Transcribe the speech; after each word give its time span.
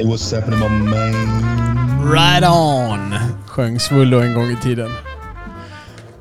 Hey, 0.00 0.06
what's 0.06 0.34
happening 0.34 0.60
my 0.60 0.90
man? 0.90 2.12
Right 2.12 2.44
on! 2.44 3.14
Sjöng 3.46 3.80
Svullo 3.80 4.20
en 4.20 4.34
gång 4.34 4.50
i 4.50 4.56
tiden. 4.62 4.90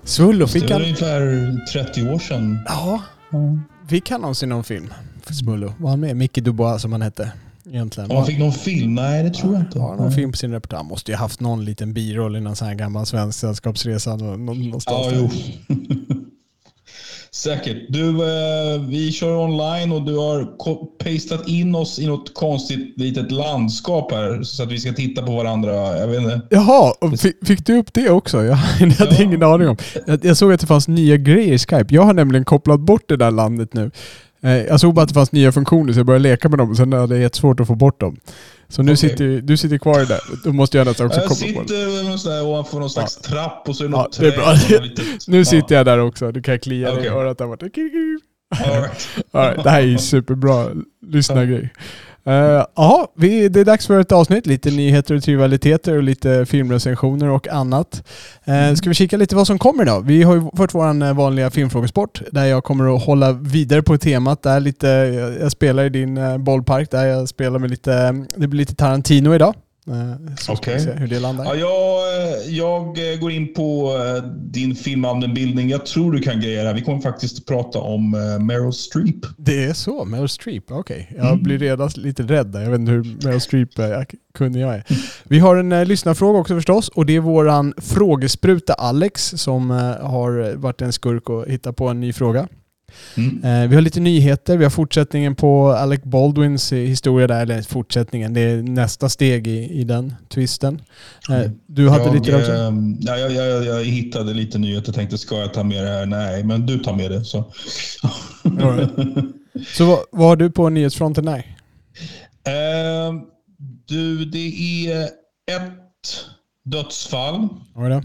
Svullo 0.03 0.45
Det 0.45 0.51
fick 0.51 0.63
var 0.63 0.71
han... 0.71 0.81
ungefär 0.81 1.57
30 1.73 2.09
år 2.09 2.19
sedan. 2.19 2.59
Ja. 2.67 3.01
Fick 3.87 4.09
han 4.11 4.21
någonsin 4.21 4.49
någon 4.49 4.63
film? 4.63 4.93
För 5.23 5.33
Svullo. 5.33 5.73
Var 5.77 5.89
han 5.89 5.99
med? 5.99 6.15
Micke 6.17 6.35
Dubois 6.43 6.81
som 6.81 6.91
han 6.91 7.01
hette. 7.01 7.31
Egentligen. 7.69 8.11
Om 8.11 8.17
han 8.17 8.25
fick 8.25 8.39
någon 8.39 8.51
film? 8.53 8.95
Nej, 8.95 9.23
det 9.23 9.29
tror 9.29 9.53
jag 9.53 9.61
inte. 9.61 9.79
Har 9.79 9.87
han 9.89 9.97
någon 9.97 10.07
Nej. 10.07 10.15
film 10.15 10.31
på 10.31 10.37
sin 10.37 10.51
repertoar? 10.51 10.77
Han 10.77 10.85
måste 10.87 11.11
ju 11.11 11.17
haft 11.17 11.39
någon 11.39 11.65
liten 11.65 11.93
biroll 11.93 12.35
i 12.35 12.39
någon 12.41 12.55
sån 12.55 12.67
här 12.67 12.75
gammal 12.75 13.05
svensk 13.05 13.39
sällskapsresa. 13.39 14.15
nå- 14.15 14.35
nå- 14.37 14.53
Någonstans 14.53 15.07
Ja, 15.11 15.11
jo. 15.13 15.29
Säkert. 17.31 17.77
Du, 17.89 18.09
eh, 18.09 18.81
vi 18.87 19.11
kör 19.11 19.35
online 19.37 19.91
och 19.91 20.01
du 20.01 20.17
har 20.17 20.45
pastat 21.03 21.47
in 21.47 21.75
oss 21.75 21.99
i 21.99 22.07
något 22.07 22.33
konstigt 22.33 22.93
litet 22.97 23.31
landskap 23.31 24.11
här 24.11 24.43
så 24.43 24.63
att 24.63 24.71
vi 24.71 24.77
ska 24.79 24.93
titta 24.93 25.21
på 25.23 25.35
varandra. 25.35 25.97
Jag 25.99 26.07
vet 26.07 26.21
inte. 26.21 26.41
Jaha, 26.49 26.93
fick, 27.17 27.47
fick 27.47 27.65
du 27.65 27.77
upp 27.77 27.93
det 27.93 28.09
också? 28.09 28.43
Jag 28.45 28.55
hade 28.55 28.95
Ja. 29.15 29.23
ingen 29.23 29.43
aning 29.43 29.67
om. 29.67 29.77
Jag, 30.07 30.25
jag 30.25 30.37
såg 30.37 30.53
att 30.53 30.59
det 30.59 30.67
fanns 30.67 30.87
nya 30.87 31.17
grejer 31.17 31.53
i 31.53 31.57
Skype. 31.57 31.85
Jag 31.95 32.01
har 32.01 32.13
nämligen 32.13 32.45
kopplat 32.45 32.79
bort 32.79 33.03
det 33.07 33.17
där 33.17 33.31
landet 33.31 33.73
nu. 33.73 33.91
Eh, 34.43 34.51
Jag 34.51 34.79
såg 34.79 34.93
bara 34.93 35.01
att 35.01 35.07
det 35.09 35.13
fanns 35.15 35.31
nya 35.31 35.51
funktioner 35.51 35.93
så 35.93 35.99
jag 35.99 36.05
började 36.05 36.23
leka 36.23 36.49
med 36.49 36.57
dem 36.59 36.69
och 36.71 36.77
sen 36.77 36.93
hade 36.93 37.15
det 37.15 37.21
jättesvårt 37.21 37.59
att 37.59 37.67
få 37.67 37.75
bort 37.75 37.99
dem. 37.99 38.17
Så 38.71 38.81
nu 38.83 38.91
Okej. 38.91 38.97
sitter 39.09 39.41
du 39.41 39.57
sitter 39.57 39.77
kvar 39.77 40.05
där. 40.05 40.19
Då 40.43 40.53
måste 40.53 40.77
jag 40.77 40.87
nästan 40.87 41.07
också 41.07 41.19
Jag 41.21 41.37
sitter 41.37 42.43
ovanför 42.45 42.79
någon 42.79 42.89
slags 42.89 43.15
trapp 43.15 43.69
och 43.69 43.75
så 43.75 43.83
är 43.83 43.87
det 43.87 43.95
Ja, 43.95 44.01
något 44.01 44.19
det 44.19 44.27
är 44.27 44.31
bra. 44.37 44.51
något 44.51 45.27
Nu 45.27 45.37
Ja. 45.37 45.45
sitter 45.45 45.75
jag 45.75 45.85
där 45.85 45.99
också. 45.99 46.31
Du 46.31 46.41
kan 46.41 46.59
klia 46.59 46.95
dig 46.95 47.05
i 47.05 47.07
örat 47.07 47.37
där 47.37 47.47
borta. 47.47 47.65
All 47.65 48.81
right. 48.81 49.07
All 49.31 49.41
right, 49.47 49.63
det 49.63 49.69
här 49.69 49.81
är 49.81 49.85
ju 49.85 49.97
superbra 49.97 50.67
lyssnargrej. 51.07 51.69
Eh, 52.25 52.65
Jaha, 52.75 53.07
vi 53.15 53.49
det 53.49 53.59
är 53.59 53.65
dags 53.65 53.87
för 53.87 53.99
ett 53.99 54.11
avsnitt. 54.11 54.47
Lite 54.47 54.71
nyheter 54.71 55.15
och 55.15 55.23
trivialiteter 55.23 55.97
och 55.97 56.03
lite 56.03 56.45
filmrecensioner 56.45 57.29
och 57.29 57.47
annat. 57.47 58.03
Uh, 58.47 58.75
ska 58.75 58.89
vi 58.89 58.95
kika 58.95 59.17
lite 59.17 59.35
vad 59.35 59.47
som 59.47 59.59
kommer 59.59 59.85
då? 59.85 59.99
Vi 59.99 60.23
har 60.23 60.35
ju 60.35 60.41
fått 60.57 60.73
vår 60.73 61.13
vanliga 61.13 61.49
filmfrågesport 61.49 62.21
där 62.31 62.45
jag 62.45 62.63
kommer 62.63 62.95
att 62.95 63.03
hålla 63.03 63.31
vidare 63.31 63.81
på 63.81 63.97
temat. 63.97 64.43
Där 64.43 64.59
lite, 64.59 64.87
jag 65.41 65.51
spelar 65.51 65.83
i 65.83 65.89
din 65.89 66.17
eh, 66.17 66.37
bollpark 66.37 66.91
där 66.91 67.05
jag 67.05 67.29
spelar 67.29 67.59
med 67.59 67.69
lite, 67.69 68.25
det 68.35 68.47
blir 68.47 68.59
lite 68.59 68.75
Tarantino 68.75 69.35
idag. 69.35 69.53
Uh, 69.87 70.35
så 70.39 70.55
se 70.55 70.91
hur 70.91 71.07
det 71.07 71.19
landar. 71.19 71.45
Ja, 71.45 71.55
jag, 71.55 72.23
eh, 72.47 72.55
jag 72.57 73.13
eh, 73.13 73.19
går 73.19 73.31
in 73.31 73.53
på 73.53 73.97
eh, 73.97 74.23
din 74.33 74.75
filmallmänbildning. 74.75 75.69
Jag 75.69 75.85
tror 75.85 76.11
du 76.11 76.19
kan 76.21 76.41
grejer 76.41 76.65
här. 76.65 76.73
Vi 76.73 76.81
kommer 76.81 77.01
faktiskt 77.01 77.37
att 77.39 77.45
prata 77.45 77.79
om 77.79 78.13
eh, 78.13 78.39
Meryl 78.43 78.73
Streep. 78.73 79.15
Det 79.37 79.63
är 79.65 79.73
så? 79.73 80.05
Meryl 80.05 80.29
Streep? 80.29 80.63
Okej. 80.71 81.11
Jag 81.17 81.43
blir 81.43 81.57
redan 81.59 81.89
lite 81.95 82.23
rädd 82.23 82.47
där. 82.47 82.61
Jag 82.61 82.69
vet 82.71 82.79
inte 82.79 82.91
hur 82.91 83.17
Meryl 83.25 83.41
Streep 83.41 83.79
är, 83.79 83.87
jag- 83.91 84.13
kunnig 84.33 84.61
jag 84.61 84.75
är. 84.75 84.83
Vi 85.23 85.39
har 85.39 85.55
en 85.55 85.71
eh, 85.71 85.85
lyssnarfråga 85.85 86.39
också 86.39 86.55
förstås 86.55 86.89
och 86.89 87.05
det 87.05 87.15
är 87.15 87.19
våran 87.19 87.73
frågespruta 87.77 88.73
Alex 88.73 89.23
som 89.37 89.71
eh, 89.71 89.77
har 90.07 90.55
varit 90.55 90.81
en 90.81 90.93
skurk 90.93 91.29
och 91.29 91.45
hittat 91.47 91.75
på 91.75 91.87
en 91.87 91.99
ny 91.99 92.13
fråga. 92.13 92.47
Mm. 93.17 93.43
Eh, 93.43 93.69
vi 93.69 93.75
har 93.75 93.81
lite 93.81 93.99
nyheter. 93.99 94.57
Vi 94.57 94.63
har 94.63 94.71
fortsättningen 94.71 95.35
på 95.35 95.71
Alec 95.71 96.03
Baldwins 96.03 96.73
historia 96.73 97.27
där, 97.27 97.41
eller 97.41 97.61
fortsättningen. 97.61 98.33
Det 98.33 98.41
är 98.41 98.61
nästa 98.61 99.09
steg 99.09 99.47
i, 99.47 99.69
i 99.69 99.83
den 99.83 100.13
twisten. 100.29 100.81
Eh, 101.29 101.51
du 101.67 101.89
hade 101.89 102.03
jag, 102.03 102.13
lite 102.13 102.31
där 102.31 102.39
också? 102.39 102.51
eh, 102.51 102.71
ja, 102.99 103.17
jag, 103.17 103.31
jag, 103.31 103.65
jag 103.65 103.85
hittade 103.85 104.33
lite 104.33 104.57
nyheter 104.59 104.89
och 104.89 104.95
tänkte, 104.95 105.17
ska 105.17 105.35
jag 105.35 105.53
ta 105.53 105.63
med 105.63 105.83
det 105.83 105.89
här? 105.89 106.05
Nej, 106.05 106.43
men 106.43 106.65
du 106.65 106.79
tar 106.79 106.95
med 106.95 107.11
det. 107.11 107.25
Så. 107.25 107.53
Right. 108.43 108.89
Så 109.77 109.85
vad, 109.85 109.99
vad 110.11 110.27
har 110.27 110.35
du 110.35 110.51
på 110.51 110.69
nyhetsfronten 110.69 111.25
där? 111.25 111.37
Eh, 112.47 113.13
du, 113.85 114.25
det 114.25 114.47
är 114.87 115.03
ett 115.51 116.25
dödsfall. 116.65 117.47
Vad 117.73 117.85
är 117.85 117.89
det? 117.89 118.03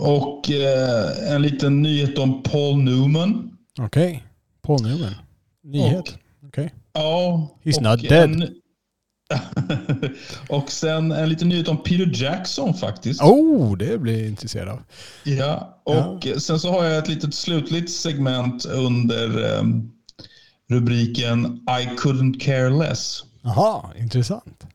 Och 0.00 0.50
eh, 0.50 1.34
en 1.34 1.42
liten 1.42 1.82
nyhet 1.82 2.18
om 2.18 2.42
Paul 2.42 2.76
Newman. 2.76 3.56
Okej. 3.80 4.24
Paul 4.62 4.82
Newman. 4.82 5.14
Nyhet. 5.64 6.18
Okej. 6.46 6.74
Ja. 6.92 7.48
He's 7.64 7.82
not 7.82 8.08
dead. 8.08 8.30
En, 8.30 8.48
och 10.48 10.70
sen 10.70 11.12
en 11.12 11.28
liten 11.28 11.48
nyhet 11.48 11.68
om 11.68 11.82
Peter 11.82 12.22
Jackson 12.22 12.74
faktiskt. 12.74 13.22
Oh, 13.22 13.76
det 13.76 13.98
blir 13.98 14.18
jag 14.18 14.28
intresserad 14.28 14.68
av. 14.68 14.82
Ja, 15.22 15.82
och 15.84 16.26
sen 16.38 16.60
så 16.60 16.70
har 16.70 16.84
jag 16.84 16.98
ett 16.98 17.08
litet 17.08 17.34
slutligt 17.34 17.90
segment 17.90 18.64
under 18.64 19.58
ehm, 19.58 19.90
rubriken 20.68 21.60
I 21.80 21.86
couldn't 21.98 22.40
care 22.40 22.70
less. 22.70 23.24
Jaha, 23.42 23.90
intressant. 23.98 24.66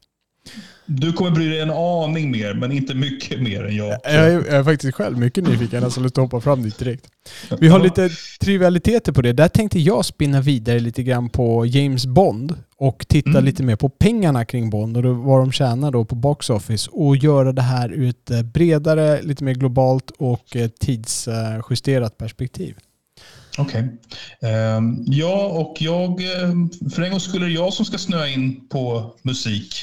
Du 0.92 1.14
kommer 1.14 1.32
bry 1.32 1.50
dig 1.50 1.60
en 1.60 1.70
aning 1.70 2.32
mer, 2.32 2.54
men 2.54 2.72
inte 2.72 2.94
mycket 2.94 3.42
mer 3.42 3.64
än 3.66 3.76
jag. 3.76 3.88
Jag 3.88 4.00
är, 4.04 4.32
jag 4.32 4.48
är 4.48 4.64
faktiskt 4.64 4.96
själv 4.96 5.18
mycket 5.18 5.44
nyfiken. 5.44 5.84
Jag 5.84 5.98
lust 5.98 6.18
att 6.18 6.24
hoppa 6.24 6.42
fram 6.42 6.64
dit 6.64 6.78
direkt. 6.78 7.08
Vi 7.60 7.68
har 7.68 7.80
lite 7.80 8.10
trivialiteter 8.42 9.12
på 9.12 9.22
det. 9.22 9.34
Där 9.34 9.48
tänkte 9.48 9.80
jag 9.80 10.06
spinna 10.06 10.42
vidare 10.42 10.80
lite 10.80 11.04
grann 11.04 11.30
på 11.30 11.66
James 11.66 12.06
Bond 12.06 12.56
och 12.78 13.06
titta 13.08 13.30
Mm. 13.30 13.46
lite 13.46 13.64
mer 13.64 13.76
på 13.76 13.90
pengarna 13.90 14.46
kring 14.46 14.70
Bond 14.70 14.98
och 14.98 15.16
vad 15.18 15.40
de 15.42 15.52
tjänar 15.52 15.92
då 15.92 16.06
på 16.06 16.16
box 16.16 16.50
office 16.50 16.90
och 16.94 17.18
göra 17.18 17.52
det 17.54 17.62
här 17.62 17.92
ur 17.94 18.10
ett 18.10 18.32
eh, 18.32 18.42
bredare, 18.42 19.22
lite 19.22 19.44
mer 19.44 19.54
globalt 19.54 20.12
och 20.18 20.56
eh, 20.56 20.68
tidsjusterat 20.68 22.18
perspektiv. 22.18 22.76
Okej. 23.58 23.88
Ehm, 24.42 25.04
ja, 25.08 25.46
och 25.46 25.78
jag, 25.82 26.22
ehm, 26.22 26.70
för 26.92 27.02
en 27.02 27.12
gång 27.12 27.20
skulle 27.20 27.48
jag 27.48 27.74
som 27.74 27.86
ska 27.86 27.98
snöa 27.98 28.28
in 28.28 28.68
på 28.70 29.16
musik. 29.22 29.74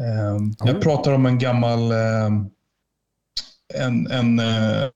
Ehm, 0.00 0.54
Jag 0.64 0.80
pratar 0.82 1.12
om 1.12 1.26
en 1.26 1.38
gammal 1.38 1.92
ehm, 1.92 2.50
en, 3.74 4.06
en, 4.10 4.38
eh, 4.38 4.88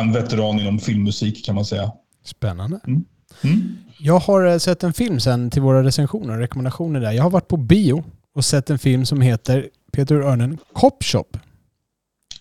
en 0.00 0.12
veteran 0.12 0.58
inom 0.60 0.78
filmmusik 0.78 1.44
kan 1.46 1.54
man 1.54 1.64
säga. 1.64 1.92
Spännande. 2.24 2.80
Mm. 3.42 3.76
Jag 3.98 4.18
har 4.18 4.46
eh, 4.46 4.58
sett 4.58 4.82
en 4.84 4.92
film 4.92 5.20
sen 5.20 5.50
till 5.50 5.62
våra 5.62 5.82
recensioner 5.82 6.32
och 6.34 6.38
rekommendationer 6.38 7.00
där. 7.00 7.12
Jag 7.12 7.22
har 7.22 7.30
varit 7.30 7.48
på 7.48 7.56
bio 7.56 8.04
och 8.34 8.44
sett 8.44 8.70
en 8.70 8.78
film 8.78 9.06
som 9.06 9.20
heter, 9.20 9.68
Peter 9.92 10.14
Örnen, 10.14 10.58
Cop 10.72 11.04
Shop. 11.04 11.24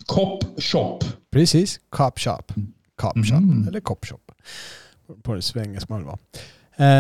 Cop 0.06 0.44
Shop. 0.62 1.00
Precis, 1.32 1.80
Cop 1.90 2.20
Shop. 2.20 2.42
Cop 2.96 3.26
Shop, 3.26 3.40
Mhm. 3.40 3.68
eller 3.68 3.80
Cop 3.80 4.06
Shop. 4.06 4.20
På 5.24 5.34
det 5.36 5.42
svängen 5.42 5.82
man 5.88 6.00
vill 6.00 6.08
vara. 6.08 6.18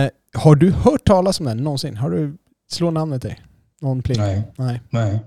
Eh, 0.03 0.09
har 0.33 0.55
du 0.55 0.71
hört 0.71 1.05
talas 1.05 1.39
om 1.39 1.45
den 1.45 1.57
någonsin? 1.57 1.97
Har 1.97 2.09
du, 2.11 2.37
slå 2.71 2.91
namnet 2.91 3.21
dig? 3.21 3.39
Någon 3.81 4.01
pling? 4.01 4.17
Nej, 4.17 4.43
Nej. 4.55 4.81
nej. 4.89 5.19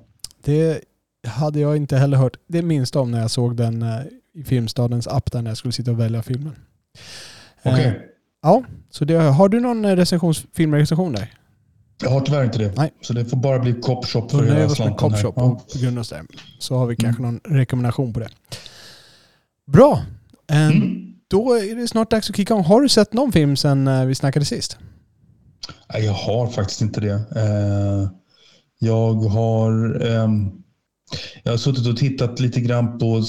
Det 0.45 0.81
hade 1.27 1.61
jag 1.61 1.77
inte 1.77 1.97
heller 1.97 2.17
hört 2.17 2.37
det 2.47 2.63
minsta 2.63 3.01
om 3.01 3.11
när 3.11 3.21
jag 3.21 3.31
såg 3.31 3.57
den 3.57 3.83
eh, 3.83 4.01
i 4.35 4.45
Filmstadens 4.45 5.07
app 5.07 5.33
där 5.33 5.43
när 5.43 5.51
jag 5.51 5.59
skulle 5.59 5.73
sitta 5.73 5.91
och 5.91 6.01
välja 6.01 6.23
filmen. 6.23 6.57
Eh, 7.63 7.73
Okej. 7.73 8.09
Ja, 8.43 8.63
så 8.91 9.05
det, 9.05 9.15
har 9.15 9.49
du 9.49 9.61
någon 9.61 9.85
eh, 9.85 9.97
recensions, 9.97 10.47
filmrecension 10.55 11.13
där? 11.13 11.35
Jag 12.03 12.11
har 12.11 12.21
tyvärr 12.21 12.45
inte 12.45 12.59
det. 12.59 12.73
Nej. 12.77 12.93
Så 13.01 13.13
det 13.13 13.25
får 13.25 13.37
bara 13.37 13.59
bli 13.59 13.73
Cop 13.73 14.07
Shop 14.07 14.21
Då 14.21 14.29
för 14.29 14.45
hela 14.45 14.69
slanten 14.69 14.97
Cop 14.97 15.13
här. 15.13 15.33
Ja. 15.37 15.63
på 15.73 15.79
grund 15.79 15.99
av 15.99 16.05
det. 16.05 16.23
Så 16.59 16.77
har 16.77 16.87
vi 16.87 16.97
kanske 16.97 17.23
någon 17.23 17.41
rekommendation 17.45 18.13
på 18.13 18.21
det. 18.21 18.29
Bra. 19.67 20.03
Mm. 20.49 21.15
Då 21.29 21.55
är 21.55 21.77
det 21.77 21.89
snart 21.89 22.11
dags 22.11 22.31
att 22.31 22.37
kicka 22.37 22.55
igång. 22.55 22.65
Har 22.65 22.81
du 22.81 22.89
sett 22.89 23.13
någon 23.13 23.33
film 23.33 23.57
sen 23.57 24.09
vi 24.09 24.15
snackade 24.15 24.45
sist? 24.45 24.79
Nej, 25.93 26.05
jag 26.05 26.13
har 26.13 26.47
faktiskt 26.47 26.81
inte 26.81 27.01
det. 27.01 27.13
Eh, 27.13 28.09
Jag 28.85 29.15
har, 29.15 30.01
ehm, 30.07 30.51
jag 31.43 31.53
har 31.53 31.57
suttit 31.59 31.87
och 31.87 31.97
tittat 31.97 32.41
lite 32.41 32.61
grann 32.61 32.99
på 32.99 33.23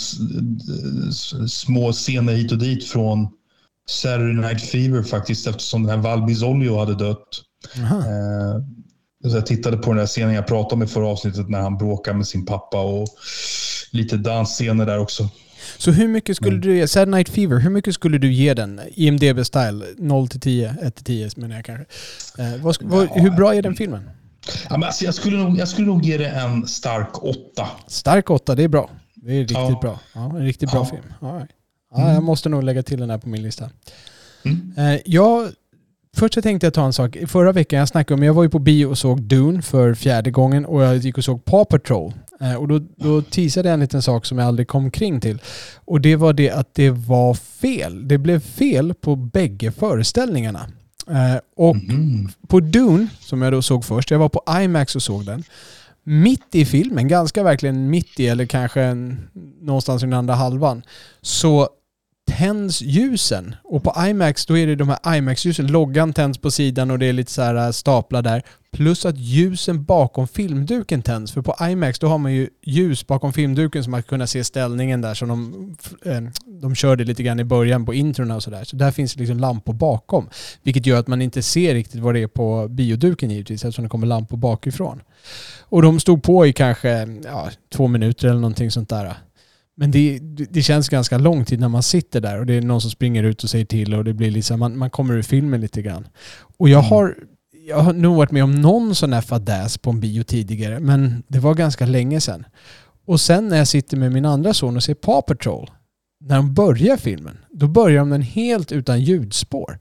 små 1.48 1.92
scener 1.94 2.34
hit 2.34 2.52
och 2.52 2.58
dit 2.58 2.84
från 2.86 3.28
Saturday 3.90 4.34
Night 4.34 4.62
Fever 4.62 5.04
faktiskt 5.04 5.48
eftersom 5.48 5.84
den 5.84 5.90
här 5.92 5.98
Val 5.98 6.26
Bisolio 6.26 6.80
hade 6.80 6.96
dött. 6.96 7.28
Aha. 7.84 7.98
Eh, 7.98 8.62
så 9.30 9.36
jag 9.38 9.46
tittade 9.46 9.78
på 9.78 9.90
den 9.90 9.98
där 9.98 10.06
scenen 10.06 10.34
jag 10.36 10.48
pratade 10.48 10.76
om 10.76 10.84
i 10.84 10.88
förra 10.88 11.08
avsnittet 11.08 11.50
när 11.50 11.60
han 11.62 11.78
bråkar 11.78 12.14
med 12.14 12.28
sin 12.28 12.46
pappa 12.46 12.82
och 12.82 13.08
lite 13.92 14.18
dansscener 14.18 14.86
där 14.86 15.00
också. 15.00 15.30
Så 15.78 15.92
hur 15.92 16.08
mycket 16.08 16.36
skulle 16.36 16.52
Mm. 16.52 16.62
du 16.62 16.76
ge, 16.78 16.88
Sad 16.88 17.08
Night 17.08 17.30
Fever, 17.30 17.60
hur 17.60 17.70
mycket 17.70 17.94
skulle 17.94 18.18
du 18.18 18.34
ge 18.34 18.54
den? 18.54 18.82
IMDB-style, 18.96 19.86
0 19.98 20.28
till 20.28 20.40
10, 20.40 20.76
1 20.82 20.96
till 20.96 21.06
10 21.06 21.30
menar 21.36 21.56
jag 21.56 21.66
kanske. 21.66 21.86
Eh, 22.38 22.62
vad, 22.62 22.78
vad, 22.82 23.08
hur 23.10 23.32
bra 23.32 23.56
är 23.56 23.62
den 23.62 23.76
filmen? 23.76 24.10
Ja, 24.70 24.78
men 24.78 24.84
alltså, 24.84 25.06
jag, 25.06 25.14
skulle 25.14 25.38
nog, 25.38 25.58
jag 25.58 25.68
skulle 25.68 25.88
nog 25.88 26.04
ge 26.06 26.18
det 26.18 26.28
en 26.30 26.68
stark 26.68 27.24
åtta. 27.24 27.68
Stark 27.88 28.30
8, 28.30 28.56
det 28.56 28.64
är 28.64 28.68
bra. 28.68 28.90
Det 29.16 29.34
är 29.34 29.40
riktigt 29.40 29.58
Ja. 29.58 29.80
bra. 29.82 30.00
Ja, 30.14 30.26
en 30.26 30.46
riktigt 30.46 30.72
bra 30.72 30.80
Ja. 30.80 30.86
film. 30.86 31.14
Ja, 31.22 31.42
Mm. 31.98 32.14
jag 32.14 32.24
måste 32.24 32.50
nog 32.50 32.64
lägga 32.64 32.84
till 32.84 33.00
den 33.00 33.10
här 33.10 33.18
på 33.18 33.30
min 33.30 33.42
lista. 33.44 33.70
Mm. 34.46 34.74
Eh, 34.78 35.02
jag, 35.06 35.48
först 36.18 36.34
så 36.34 36.42
tänkte 36.42 36.66
jag 36.68 36.74
ta 36.74 36.86
en 36.86 36.94
sak. 36.94 37.18
Förra 37.28 37.52
veckan 37.52 37.80
jag 37.80 37.88
snackade 37.88 38.14
om, 38.20 38.24
jag 38.24 38.34
var 38.34 38.44
ju 38.44 38.50
på 38.50 38.60
bio 38.60 38.86
och 38.86 38.98
såg 38.98 39.22
Dune 39.22 39.62
för 39.62 39.94
fjärde 39.94 40.32
gången 40.32 40.66
och 40.66 40.84
jag 40.84 40.98
gick 40.98 41.18
och 41.18 41.24
såg 41.24 41.46
Paw 41.46 41.66
Patrol. 41.66 42.14
Eh, 42.42 42.56
och 42.56 42.68
då, 42.68 42.80
då 42.80 43.22
teasade 43.22 43.68
jag 43.70 43.74
en 43.74 43.80
liten 43.80 44.02
sak 44.02 44.26
som 44.26 44.38
jag 44.38 44.48
aldrig 44.48 44.68
kom 44.68 44.92
kring 44.92 45.20
till. 45.22 45.40
Och 45.86 46.02
det 46.02 46.16
var 46.16 46.34
det 46.34 46.52
att 46.52 46.74
det 46.74 46.90
var 46.90 47.34
fel. 47.34 48.08
Det 48.08 48.18
blev 48.18 48.40
fel 48.40 48.94
på 48.94 49.16
bägge 49.16 49.72
föreställningarna. 49.72 50.68
Eh, 51.08 51.38
och 51.56 51.76
Mhm. 51.76 52.30
på 52.48 52.60
Dune, 52.60 53.08
som 53.20 53.42
jag 53.42 53.54
då 53.54 53.62
såg 53.62 53.86
först, 53.86 54.12
jag 54.12 54.20
var 54.20 54.30
på 54.30 54.44
IMAX 54.62 54.96
och 54.96 55.04
såg 55.04 55.26
den. 55.26 55.44
Mitt 56.04 56.56
i 56.56 56.66
filmen, 56.66 57.08
ganska 57.08 57.44
verkligen 57.44 57.90
mitt 57.90 58.20
i, 58.20 58.28
eller 58.28 58.46
kanske 58.46 58.82
en, 58.82 59.30
någonstans 59.62 60.04
i 60.04 60.06
den 60.06 60.14
andra 60.14 60.34
halvan, 60.36 60.82
så 61.22 61.70
tänds 62.38 62.82
ljusen. 62.82 63.56
Och 63.64 63.84
på 63.84 64.06
IMAX 64.08 64.46
då 64.46 64.58
är 64.58 64.68
det 64.68 64.76
de 64.76 64.90
här 64.90 65.18
IMAX-ljusen. 65.18 65.68
Loggan 65.68 66.14
tänds 66.14 66.38
på 66.38 66.52
sidan 66.52 66.92
och 66.92 67.00
det 67.00 67.06
är 67.06 67.14
lite 67.14 67.32
så 67.32 67.42
här 67.42 67.56
äh, 67.56 67.72
staplar 67.72 68.22
där. 68.22 68.44
Plus 68.72 69.06
att 69.06 69.18
ljusen 69.18 69.84
bakom 69.84 70.28
filmduken 70.28 71.02
tänds. 71.02 71.32
För 71.32 71.42
på 71.42 71.56
IMAX 71.62 72.00
då 72.00 72.08
har 72.08 72.18
man 72.18 72.34
ju 72.34 72.50
ljus 72.62 73.08
bakom 73.08 73.34
filmduken 73.34 73.84
så 73.84 73.90
man 73.90 74.04
kan 74.04 74.28
se 74.28 74.44
ställningen 74.44 75.02
där. 75.02 75.14
som 75.14 75.28
de, 75.30 75.76
äh, 76.12 76.24
de 76.62 76.76
körde 76.76 77.04
lite 77.04 77.24
grann 77.24 77.40
i 77.40 77.44
början 77.44 77.86
på 77.86 77.94
introna 77.94 78.36
och 78.36 78.44
sådär. 78.44 78.64
Så 78.64 78.76
där 78.76 78.92
finns 78.92 79.14
det 79.14 79.20
liksom 79.20 79.40
lampor 79.40 79.74
bakom. 79.74 80.30
Vilket 80.64 80.86
gör 80.86 81.00
att 81.00 81.08
man 81.08 81.22
inte 81.22 81.42
ser 81.42 81.74
riktigt 81.74 82.02
vad 82.02 82.14
det 82.14 82.20
är 82.20 82.28
på 82.28 82.68
bioduken 82.68 83.32
givetvis 83.32 83.64
eftersom 83.64 83.84
det 83.84 83.90
kommer 83.90 84.08
lampor 84.08 84.38
bakifrån. 84.38 85.02
Och 85.62 85.82
de 85.82 86.00
stod 86.00 86.24
på 86.24 86.46
i 86.46 86.54
kanske 86.54 87.20
ja, 87.24 87.50
två 87.74 87.88
minuter 87.88 88.28
eller 88.28 88.40
någonting 88.40 88.72
sånt 88.72 88.90
där. 88.90 89.16
Men 89.78 89.92
det, 89.92 90.20
det 90.50 90.62
känns 90.62 90.90
ganska 90.90 91.18
lång 91.18 91.46
tid 91.46 91.60
när 91.60 91.70
man 91.70 91.84
sitter 91.84 92.22
där 92.22 92.40
och 92.40 92.46
det 92.46 92.54
är 92.54 92.62
någon 92.62 92.82
som 92.82 92.92
springer 92.92 93.24
ut 93.24 93.44
och 93.44 93.50
säger 93.50 93.66
till 93.66 93.94
och 93.94 94.04
det 94.04 94.14
blir 94.14 94.32
liksom, 94.32 94.60
man, 94.60 94.78
man 94.78 94.90
kommer 94.90 95.14
ur 95.14 95.22
filmen 95.22 95.62
lite 95.62 95.82
grann. 95.82 96.08
Och 96.58 96.70
jag 96.70 96.80
Mm. 96.80 96.90
har, 96.90 97.16
jag 97.68 97.78
har 97.80 97.94
nog 97.94 98.16
varit 98.16 98.32
med 98.32 98.44
om 98.44 98.62
någon 98.62 98.96
sån 98.96 99.14
här 99.14 99.22
fadäs 99.22 99.78
på 99.78 99.90
en 99.90 100.00
bio 100.00 100.24
tidigare, 100.24 100.80
men 100.80 101.24
det 101.28 101.40
var 101.40 101.54
ganska 101.54 101.86
länge 101.86 102.22
sedan. 102.22 102.46
Och 103.06 103.22
sen 103.22 103.48
när 103.48 103.58
jag 103.58 103.68
sitter 103.68 103.98
med 103.98 104.12
min 104.12 104.26
andra 104.26 104.54
son 104.54 104.76
och 104.76 104.84
ser 104.84 104.94
Paw 104.94 105.22
Patrol, 105.22 105.72
när 106.26 106.36
de 106.36 106.54
börjar 106.54 106.98
filmen, 106.98 107.38
då 107.52 107.68
börjar 107.68 108.00
de 108.00 108.10
den 108.10 108.22
helt 108.22 108.72
utan 108.72 109.02
ljudspår. 109.02 109.80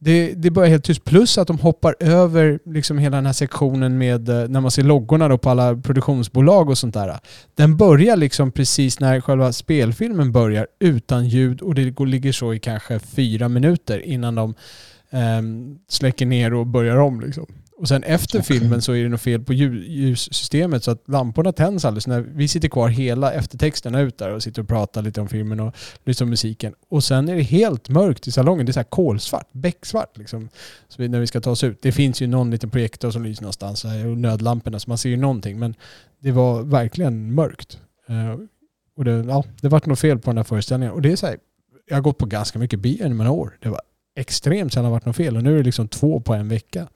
Det, 0.00 0.34
det 0.34 0.50
börjar 0.50 0.70
helt 0.70 0.84
tyst. 0.84 1.04
Plus 1.04 1.38
att 1.38 1.46
de 1.46 1.58
hoppar 1.58 1.96
över 2.00 2.58
liksom 2.64 2.98
hela 2.98 3.16
den 3.16 3.26
här 3.26 3.32
sektionen 3.32 3.98
med 3.98 4.28
eh, 4.28 4.48
när 4.48 4.60
man 4.60 4.70
ser 4.70 4.82
loggorna 4.82 5.28
då 5.28 5.38
på 5.38 5.50
alla 5.50 5.76
produktionsbolag 5.76 6.68
och 6.68 6.78
sånt 6.78 6.94
där. 6.94 7.18
Den 7.54 7.76
börjar 7.76 8.16
liksom 8.16 8.52
precis 8.52 9.00
när 9.00 9.20
själva 9.20 9.52
spelfilmen 9.52 10.32
börjar 10.32 10.66
utan 10.80 11.28
ljud 11.28 11.60
och 11.60 11.74
det 11.74 12.00
ligger 12.00 12.32
så 12.32 12.54
i 12.54 12.58
kanske 12.58 12.98
fyra 12.98 13.48
minuter 13.48 13.98
innan 13.98 14.34
de 14.34 14.54
um, 15.10 15.78
släcker 15.88 16.26
ner 16.26 16.54
och 16.54 16.66
börjar 16.66 16.96
om. 16.96 17.20
Liksom. 17.20 17.46
Och 17.78 17.88
sen 17.88 18.02
efter 18.02 18.42
filmen 18.42 18.82
så 18.82 18.92
är 18.92 19.02
det 19.02 19.08
något 19.08 19.20
fel 19.20 19.42
på 19.42 19.52
ljus, 19.52 19.86
ljussystemet 19.88 20.84
så 20.84 20.90
att 20.90 21.08
lamporna 21.08 21.52
tänds 21.52 21.84
alldeles. 21.84 22.06
När 22.06 22.20
vi 22.20 22.48
sitter 22.48 22.68
kvar 22.68 22.88
hela 22.88 23.32
eftertexterna 23.32 24.00
ut 24.00 24.18
där 24.18 24.30
och 24.30 24.42
sitter 24.42 24.62
och 24.62 24.68
pratar 24.68 25.02
lite 25.02 25.20
om 25.20 25.28
filmen 25.28 25.60
och 25.60 25.74
lyssnar 26.04 26.26
på 26.26 26.28
musiken. 26.30 26.74
Och 26.88 27.04
sen 27.04 27.28
är 27.28 27.36
det 27.36 27.42
helt 27.42 27.88
mörkt 27.88 28.26
i 28.28 28.32
salongen. 28.32 28.66
Det 28.66 28.70
är 28.70 28.72
så 28.72 28.80
här 28.80 28.84
kolsvart, 28.84 29.52
becksvart 29.52 30.16
liksom. 30.16 30.48
Så 30.88 31.02
när 31.02 31.20
vi 31.20 31.26
ska 31.26 31.40
ta 31.40 31.50
oss 31.50 31.64
ut. 31.64 31.82
Det 31.82 31.92
finns 31.92 32.22
ju 32.22 32.26
någon 32.26 32.50
liten 32.50 32.70
projektor 32.70 33.10
som 33.10 33.24
lyser 33.24 33.42
någonstans 33.42 33.84
och 33.84 33.90
nödlamporna 33.90 34.78
så 34.78 34.90
man 34.90 34.98
ser 34.98 35.10
ju 35.10 35.16
någonting. 35.16 35.58
Men 35.58 35.74
det 36.20 36.32
var 36.32 36.62
verkligen 36.62 37.34
mörkt. 37.34 37.78
Eh, 38.08 38.40
och 38.96 39.04
det, 39.04 39.10
ja, 39.10 39.44
det 39.60 39.68
vart 39.68 39.86
något 39.86 40.00
fel 40.00 40.18
på 40.18 40.30
den 40.30 40.36
här 40.36 40.44
föreställningen. 40.44 40.94
Och 40.94 41.02
det 41.02 41.12
är 41.12 41.16
så 41.16 41.26
här, 41.26 41.36
jag 41.88 41.96
har 41.96 42.02
gått 42.02 42.18
på 42.18 42.26
ganska 42.26 42.58
mycket 42.58 42.80
bio 42.80 43.06
i 43.06 43.08
några 43.08 43.30
år. 43.30 43.58
Det 43.60 43.68
var 43.68 43.80
extremt 44.16 44.72
sällan 44.72 44.90
varit 44.90 45.06
något 45.06 45.16
fel. 45.16 45.36
Och 45.36 45.42
nu 45.42 45.52
är 45.52 45.58
det 45.58 45.64
liksom 45.64 45.88
två 45.88 46.20
på 46.20 46.34
en 46.34 46.48
vecka. 46.48 46.88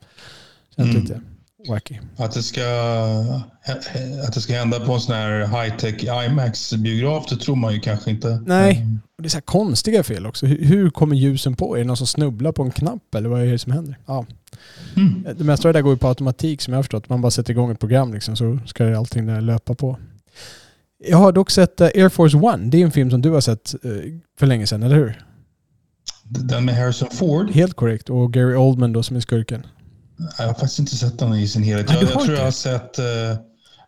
Känns 0.77 0.91
Mm. 0.91 1.03
lite 1.03 1.21
wacky. 1.69 1.99
Att 2.17 2.33
det, 2.33 2.43
ska, 2.43 2.63
att 4.27 4.35
det 4.35 4.41
ska 4.41 4.53
hända 4.53 4.81
på 4.81 4.93
en 4.93 5.01
sån 5.01 5.15
här 5.15 5.47
high-tech 5.47 6.05
IMAX-biograf, 6.05 7.27
det 7.29 7.37
tror 7.37 7.57
man 7.57 7.75
ju 7.75 7.81
kanske 7.81 8.11
inte. 8.11 8.43
Nej. 8.47 8.77
Mm. 8.77 9.01
Och 9.17 9.23
det 9.23 9.27
är 9.27 9.31
så 9.31 9.37
här 9.37 9.43
konstiga 9.43 10.03
fel 10.03 10.27
också. 10.27 10.47
Hur, 10.47 10.91
kommer 10.91 11.17
ljusen 11.17 11.57
på? 11.57 11.75
Är 11.75 11.79
det 11.79 11.85
någon 11.85 11.97
som 11.97 12.07
snubblar 12.07 12.53
på 12.53 12.63
en 12.63 12.71
knapp 12.71 13.15
eller 13.15 13.29
vad 13.29 13.43
är 13.43 13.47
det 13.47 13.59
som 13.59 13.73
händer? 13.73 13.99
Ja. 14.07 14.27
Mm. 14.97 15.27
Det 15.39 15.45
mesta 15.45 15.69
av 15.69 15.73
det 15.73 15.79
där 15.79 15.83
går 15.83 15.93
ju 15.93 15.99
på 15.99 16.09
automatik 16.09 16.63
som 16.63 16.73
jag 16.73 16.79
har 16.79 16.83
förstått. 16.83 17.09
Man 17.09 17.21
bara 17.21 17.31
sätter 17.31 17.51
igång 17.51 17.71
ett 17.71 17.81
program 17.81 18.15
liksom 18.15 18.37
så 18.37 18.59
ska 18.67 18.97
allting 18.97 19.27
där 19.27 19.41
löpa 19.41 19.75
på. 19.75 19.99
Jag 21.07 21.19
har 21.19 21.33
dock 21.33 21.51
sett 21.51 21.81
eh, 21.81 21.87
Air 21.87 22.09
Force 22.09 22.37
One. 22.37 22.71
Det 22.71 22.81
är 22.81 22.85
en 22.85 22.91
film 22.91 23.11
som 23.11 23.23
du 23.23 23.31
har 23.31 23.41
sett 23.41 23.75
eh, 23.85 23.91
för 24.39 24.47
länge 24.47 24.67
sedan, 24.67 24.83
eller 24.83 24.97
hur? 24.97 25.23
Den 26.25 26.65
med 26.65 26.75
Harrison 26.77 27.09
Ford, 27.13 27.51
Helt 27.51 27.75
korrekt. 27.75 28.11
Och 28.11 28.33
Gary 28.33 28.55
Oldman 28.55 28.93
då 28.93 29.03
som 29.03 29.17
är 29.17 29.21
skurken. 29.21 29.67
Jag 30.39 30.47
har 30.47 30.55
faktiskt 30.55 30.79
inte 30.79 30.97
sett 30.97 31.19
den 31.19 31.35
i 31.35 31.49
sin 31.49 31.63
helhet. 31.63 31.91
Jag, 31.91 32.03
jag 32.03 32.11
tror 32.11 32.37
jag 32.37 32.45
har 32.45 32.51
sett 32.51 32.99
eh, 32.99 33.05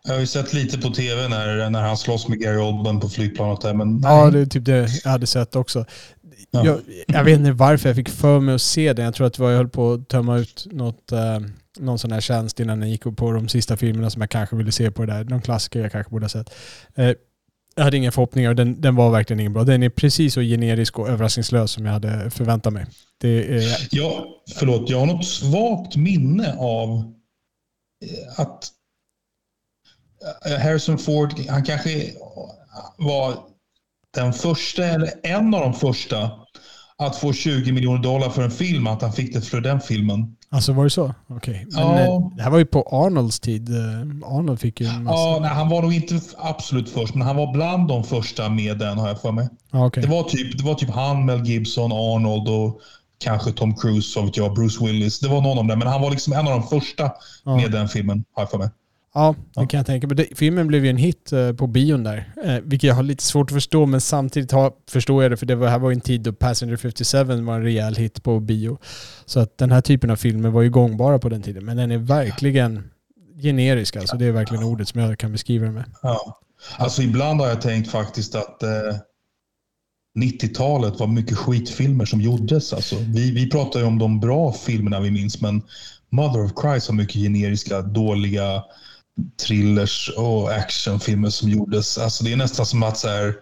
jag 0.07 0.13
har 0.13 0.19
ju 0.19 0.27
sett 0.27 0.53
lite 0.53 0.77
på 0.77 0.89
tv 0.89 1.27
när, 1.27 1.69
när 1.69 1.81
han 1.81 1.97
slåss 1.97 2.27
med 2.27 2.39
Gary 2.39 2.57
Oldman 2.57 2.99
på 2.99 3.09
flygplanet 3.09 3.61
där, 3.61 3.73
men 3.73 4.01
Ja, 4.03 4.23
nej. 4.23 4.31
det 4.31 4.39
är 4.39 4.45
typ 4.45 4.65
det 4.65 4.89
jag 5.03 5.11
hade 5.11 5.27
sett 5.27 5.55
också. 5.55 5.85
Ja. 6.51 6.65
Jag, 6.65 6.79
jag 7.07 7.23
vet 7.23 7.39
inte 7.39 7.51
varför 7.51 7.89
jag 7.89 7.95
fick 7.95 8.09
för 8.09 8.39
mig 8.39 8.55
att 8.55 8.61
se 8.61 8.93
den. 8.93 9.05
Jag 9.05 9.13
tror 9.13 9.27
att 9.27 9.33
det 9.33 9.41
var 9.41 9.49
jag 9.49 9.57
höll 9.57 9.69
på 9.69 9.93
att 9.93 10.07
tömma 10.07 10.37
ut 10.37 10.67
något, 10.71 11.11
eh, 11.11 11.39
någon 11.79 11.99
sån 11.99 12.11
här 12.11 12.21
tjänst 12.21 12.59
innan 12.59 12.81
jag 12.81 12.89
gick 12.89 13.03
på 13.03 13.31
de 13.31 13.47
sista 13.47 13.77
filmerna 13.77 14.09
som 14.09 14.21
jag 14.21 14.29
kanske 14.29 14.55
ville 14.55 14.71
se 14.71 14.91
på 14.91 15.05
det 15.05 15.13
där. 15.13 15.23
Någon 15.23 15.41
klassiker 15.41 15.79
jag 15.79 15.91
kanske 15.91 16.11
borde 16.11 16.23
ha 16.23 16.29
sett. 16.29 16.53
Eh, 16.95 17.11
jag 17.75 17.83
hade 17.83 17.97
inga 17.97 18.11
förhoppningar 18.11 18.49
och 18.49 18.55
den, 18.55 18.81
den 18.81 18.95
var 18.95 19.11
verkligen 19.11 19.39
ingen 19.39 19.53
bra. 19.53 19.63
Den 19.63 19.83
är 19.83 19.89
precis 19.89 20.33
så 20.33 20.41
generisk 20.41 20.99
och 20.99 21.09
överraskningslös 21.09 21.71
som 21.71 21.85
jag 21.85 21.93
hade 21.93 22.29
förväntat 22.31 22.73
mig. 22.73 22.85
Det 23.17 23.55
är, 23.55 23.87
Ja, 23.91 24.25
förlåt, 24.55 24.89
jag 24.89 24.99
har 24.99 25.05
något 25.05 25.25
svagt 25.25 25.95
minne 25.95 26.55
av 26.57 27.13
eh, 28.05 28.39
att 28.39 28.71
eh, 30.45 30.59
Harrison 30.59 30.97
Ford, 30.97 31.33
han 31.49 31.63
kanske 31.63 32.11
var 32.97 33.37
den 34.13 34.33
första, 34.33 34.85
eller 34.85 35.11
en 35.23 35.53
av 35.53 35.61
de 35.61 35.73
första, 35.73 36.31
att 36.97 37.15
få 37.15 37.33
20 37.33 37.71
miljoner 37.71 38.03
dollar 38.03 38.29
för 38.29 38.43
en 38.43 38.51
film, 38.51 38.87
att 38.87 39.01
han 39.01 39.13
fick 39.13 39.33
det 39.33 39.41
för 39.41 39.61
den 39.61 39.81
filmen 39.81 40.37
alltså 40.55 40.73
var 40.73 40.83
det 40.83 40.89
så? 40.89 41.13
Okej. 41.27 41.67
Men 41.71 41.81
Ja. 41.81 41.99
eh, 41.99 42.29
det 42.35 42.43
här 42.43 42.49
var 42.49 42.57
ju 42.57 42.65
på 42.65 42.81
Arnolds 42.91 43.39
tid. 43.39 43.69
Eh, 43.69 44.27
Arnold 44.37 44.59
fick 44.59 44.81
ju 44.81 44.87
en 44.87 45.03
massa... 45.03 45.17
Ja, 45.17 45.37
nej, 45.41 45.49
han 45.49 45.69
var 45.69 45.81
nog 45.81 45.93
inte 45.93 46.19
absolut 46.37 46.89
först, 46.89 47.15
men 47.15 47.27
han 47.27 47.35
var 47.35 47.53
bland 47.53 47.87
de 47.87 48.03
första 48.03 48.49
med 48.49 48.77
den, 48.77 48.97
har 48.97 49.07
jag 49.07 49.21
för 49.21 49.31
mig. 49.31 49.47
Okej. 49.71 50.03
Det, 50.03 50.09
var 50.09 50.23
typ, 50.23 50.57
det 50.57 50.63
var 50.63 50.73
typ 50.75 50.89
han, 50.89 51.25
Mel 51.25 51.45
Gibson, 51.45 51.91
Arnold 51.91 52.49
och 52.49 52.79
kanske 53.17 53.51
Tom 53.51 53.75
Cruise, 53.75 54.11
så 54.11 54.21
vet 54.21 54.37
jag, 54.37 54.53
Bruce 54.53 54.85
Willis. 54.85 55.19
Det 55.19 55.27
var 55.27 55.41
någon 55.41 55.57
av 55.57 55.67
dem, 55.67 55.79
men 55.79 55.87
han 55.87 56.01
var 56.01 56.11
liksom 56.11 56.33
en 56.33 56.47
av 56.47 56.53
de 56.59 56.63
första 56.63 57.11
Ja. 57.43 57.55
med 57.55 57.71
den 57.71 57.87
filmen, 57.87 58.23
har 58.35 58.41
jag 58.43 58.49
för 58.51 58.57
mig. 58.57 58.69
Ja, 59.15 59.35
det 59.37 59.61
Ja. 59.61 59.67
kan 59.67 59.77
jag 59.77 59.85
tänka 59.87 60.07
mig. 60.07 60.15
Det- 60.15 60.37
Filmen 60.37 60.67
blev 60.67 60.83
ju 60.83 60.89
en 60.89 60.97
hit 60.97 61.31
eh, 61.31 61.53
på 61.53 61.67
bion 61.67 62.03
där. 62.03 62.33
Eh, 62.43 62.55
vilket 62.63 62.87
jag 62.87 62.95
har 62.95 63.03
lite 63.03 63.23
svårt 63.23 63.49
att 63.51 63.53
förstå, 63.55 63.85
men 63.85 64.01
samtidigt 64.01 64.51
har, 64.51 64.71
förstår 64.89 65.23
jag 65.23 65.31
det. 65.31 65.37
För 65.37 65.45
det 65.45 65.55
var, 65.55 65.67
här 65.67 65.79
var 65.79 65.89
ju 65.89 65.93
en 65.93 66.01
tid 66.01 66.21
då 66.21 66.33
Passenger 66.33 66.75
57 66.77 67.23
var 67.23 67.55
en 67.55 67.63
rejäl 67.63 67.95
hit 67.95 68.23
på 68.23 68.39
bio. 68.39 68.77
Så 69.25 69.39
att 69.39 69.57
den 69.57 69.71
här 69.71 69.81
typen 69.81 70.09
av 70.09 70.15
filmer 70.15 70.49
var 70.49 70.61
ju 70.61 70.69
gångbara 70.69 71.19
på 71.19 71.29
den 71.29 71.41
tiden. 71.41 71.65
Men 71.65 71.77
den 71.77 71.91
är 71.91 71.97
verkligen 71.97 72.83
generisk 73.41 73.95
alltså. 73.95 74.17
Det 74.17 74.25
är 74.25 74.31
verkligen 74.31 74.63
ordet 74.63 74.87
som 74.87 75.01
jag 75.01 75.17
kan 75.19 75.31
beskriva 75.31 75.65
den 75.65 75.73
med. 75.73 75.85
Ja. 76.01 76.39
Alltså 76.77 77.01
ibland 77.01 77.41
har 77.41 77.47
jag 77.47 77.61
tänkt 77.61 77.91
faktiskt 77.91 78.35
att 78.35 78.63
eh, 78.63 78.69
90-talet 80.19 80.99
var 80.99 81.07
mycket 81.07 81.37
skitfilmer 81.37 82.05
som 82.05 82.21
gjordes. 82.21 82.73
Alltså, 82.73 82.95
vi, 82.99 83.31
vi 83.31 83.49
pratar 83.49 83.79
ju 83.79 83.85
om 83.85 83.99
de 83.99 84.19
bra 84.19 84.53
filmerna 84.53 84.99
vi 84.99 85.11
minns, 85.11 85.41
men 85.41 85.61
Mother 86.09 86.43
of 86.45 86.51
Christ 86.61 86.87
har 86.87 86.95
mycket 86.95 87.15
generiska, 87.21 87.81
dåliga 87.81 88.63
thrillers 89.47 90.11
och 90.17 90.53
actionfilmer 90.53 91.29
som 91.29 91.49
gjordes. 91.49 91.97
Alltså 91.97 92.23
det 92.23 92.31
är 92.31 92.37
nästan 92.37 92.65
som 92.65 92.83
att 92.83 92.97
så 92.97 93.07
här, 93.07 93.35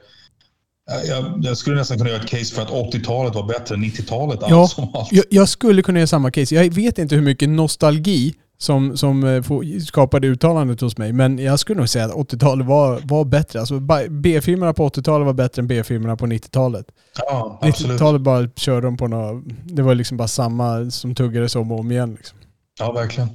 jag, 1.07 1.39
jag 1.41 1.57
skulle 1.57 1.75
nästan 1.75 1.97
kunna 1.97 2.09
göra 2.09 2.21
ett 2.21 2.29
case 2.29 2.55
för 2.55 2.61
att 2.61 2.69
80-talet 2.69 3.35
var 3.35 3.43
bättre 3.43 3.75
än 3.75 3.83
90-talet. 3.83 4.39
Ja, 4.41 4.61
allt 4.61 4.71
som 4.71 4.89
allt. 4.95 5.11
Jag, 5.11 5.25
jag 5.29 5.49
skulle 5.49 5.81
kunna 5.81 5.99
göra 5.99 6.07
samma 6.07 6.31
case. 6.31 6.55
Jag 6.55 6.73
vet 6.73 6.97
inte 6.97 7.15
hur 7.15 7.21
mycket 7.21 7.49
nostalgi 7.49 8.33
som, 8.57 8.97
som 8.97 9.23
eh, 9.23 9.43
skapade 9.87 10.27
uttalandet 10.27 10.81
hos 10.81 10.97
mig. 10.97 11.13
Men 11.13 11.39
jag 11.39 11.59
skulle 11.59 11.79
nog 11.79 11.89
säga 11.89 12.05
att 12.05 12.11
80-talet 12.11 12.67
var, 12.67 13.01
var 13.03 13.25
bättre. 13.25 13.59
Alltså 13.59 13.79
B-filmerna 14.09 14.73
på 14.73 14.89
80-talet 14.89 15.25
var 15.25 15.33
bättre 15.33 15.59
än 15.59 15.67
B-filmerna 15.67 16.17
på 16.17 16.25
90-talet. 16.25 16.85
Ja, 17.17 17.59
absolut. 17.61 17.95
90-talet 17.95 18.21
bara 18.21 18.49
körde 18.55 18.87
de 18.87 18.97
på 18.97 19.07
några... 19.07 19.41
Det 19.65 19.81
var 19.81 19.95
liksom 19.95 20.17
bara 20.17 20.27
samma 20.27 20.91
som 20.91 21.15
tuggades 21.15 21.55
om 21.55 21.71
och 21.71 21.79
om 21.79 21.91
igen. 21.91 22.15
Liksom. 22.15 22.37
Ja, 22.79 22.91
verkligen. 22.91 23.29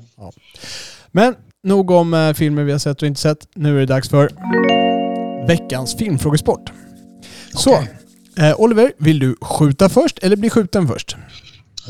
Men 1.13 1.35
nog 1.65 1.91
om 1.91 2.15
eh, 2.15 2.33
filmer 2.33 2.65
vi 2.65 2.73
har 2.73 2.79
sett 2.79 3.03
och 3.03 3.09
inte 3.09 3.21
sett. 3.21 3.49
Nu 3.55 3.77
är 3.77 3.81
det 3.81 3.87
dags 3.87 4.09
för 4.09 4.31
veckans 5.47 5.97
filmfrågesport. 5.97 6.73
Så, 7.55 7.75
eh, 8.37 8.61
Oliver, 8.61 8.93
vill 8.99 9.19
du 9.19 9.37
skjuta 9.41 9.89
först 9.89 10.19
eller 10.19 10.37
bli 10.37 10.51
skjuten 10.51 10.89
först? 10.89 11.17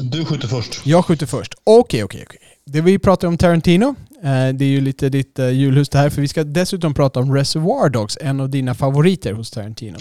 Du 0.02 0.24
skjuter 0.24 0.48
först. 0.48 0.86
Jag 0.86 1.04
skjuter 1.04 1.26
först. 1.26 1.54
Okej, 1.64 2.04
okej, 2.04 2.24
okej. 2.26 2.40
Det 2.64 2.80
vi 2.80 2.98
pratar 2.98 3.28
om 3.28 3.38
Tarantino. 3.38 3.94
Eh, 4.22 4.48
det 4.54 4.64
är 4.64 4.68
ju 4.68 4.80
lite 4.80 5.08
ditt 5.08 5.38
eh, 5.38 5.50
julhus 5.50 5.88
det 5.88 5.98
här, 5.98 6.10
för 6.10 6.20
vi 6.20 6.28
ska 6.28 6.44
dessutom 6.44 6.94
prata 6.94 7.20
om 7.20 7.34
Reservoir 7.34 7.88
Dogs, 7.88 8.18
en 8.20 8.40
av 8.40 8.50
dina 8.50 8.74
favoriter 8.74 9.32
hos 9.32 9.50
Tarantino. 9.50 9.98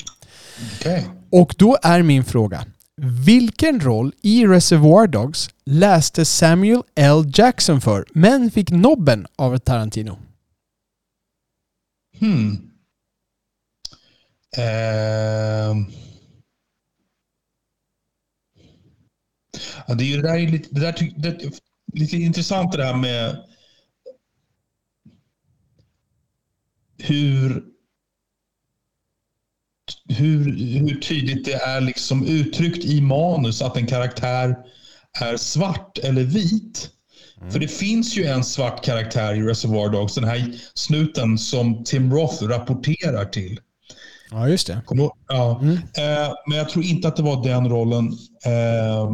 Okej. 0.79 1.07
Och 1.31 1.55
då 1.57 1.77
är 1.83 2.01
min 2.01 2.24
fråga. 2.24 2.65
Vilken 3.01 3.80
roll 3.80 4.13
i 4.22 4.48
Reservoir 4.48 5.08
Dogs 5.08 5.50
läste 5.63 6.25
Samuel 6.25 6.84
L. 6.96 7.32
Jackson 7.34 7.82
för, 7.82 8.06
men 8.13 8.51
fick 8.51 8.72
nobben 8.72 9.27
av 9.36 9.58
Tarantino? 9.58 10.20
Hmm. 12.20 12.51
Uh... 14.58 15.88
Ja, 19.88 19.94
det 19.94 20.04
är 20.04 20.06
ju 20.06 20.22
det 20.22 20.27
där 20.27 20.38
är 20.38 20.48
lite, 20.48 20.70
det 20.72 20.82
där 20.82 21.13
det, 21.18 21.60
lite 21.94 22.18
intressant 22.18 22.72
det 22.72 22.77
där 22.77 22.96
med 22.96 23.44
hur, 26.98 27.66
hur, 30.10 30.58
hur 30.79 31.00
tydligt 31.00 31.46
det 31.46 31.53
är 31.53 31.82
liksom 31.82 32.25
uttryckt 32.25 32.86
i 32.86 33.01
manus 33.01 33.62
att 33.62 33.77
en 33.77 33.88
karaktär 33.88 34.56
är 35.22 35.38
svart 35.38 35.98
eller 35.98 36.24
vit. 36.24 36.89
För 37.51 37.60
det 37.60 37.67
finns 37.67 38.17
ju 38.17 38.25
en 38.25 38.44
svart 38.44 38.86
karaktär 38.86 39.34
i 39.34 39.41
Reservoir 39.41 39.89
Dogs, 39.89 40.15
den 40.15 40.24
här 40.24 40.60
snuten 40.74 41.38
som 41.38 41.84
Tim 41.84 42.13
Roth 42.13 42.44
rapporterar 42.44 43.25
till. 43.25 43.60
Ja, 44.32 44.50
just 44.50 44.67
det. 44.67 44.82
Du? 44.89 45.10
Ja. 45.27 45.60
Mm. 45.62 45.74
Eh, 45.74 46.34
men 46.48 46.58
jag 46.58 46.70
tror 46.70 46.86
inte 46.86 47.08
att 47.08 47.15
det 47.15 47.24
var 47.24 47.44
den 47.44 47.70
rollen. 47.70 48.08
Eh, 48.46 49.12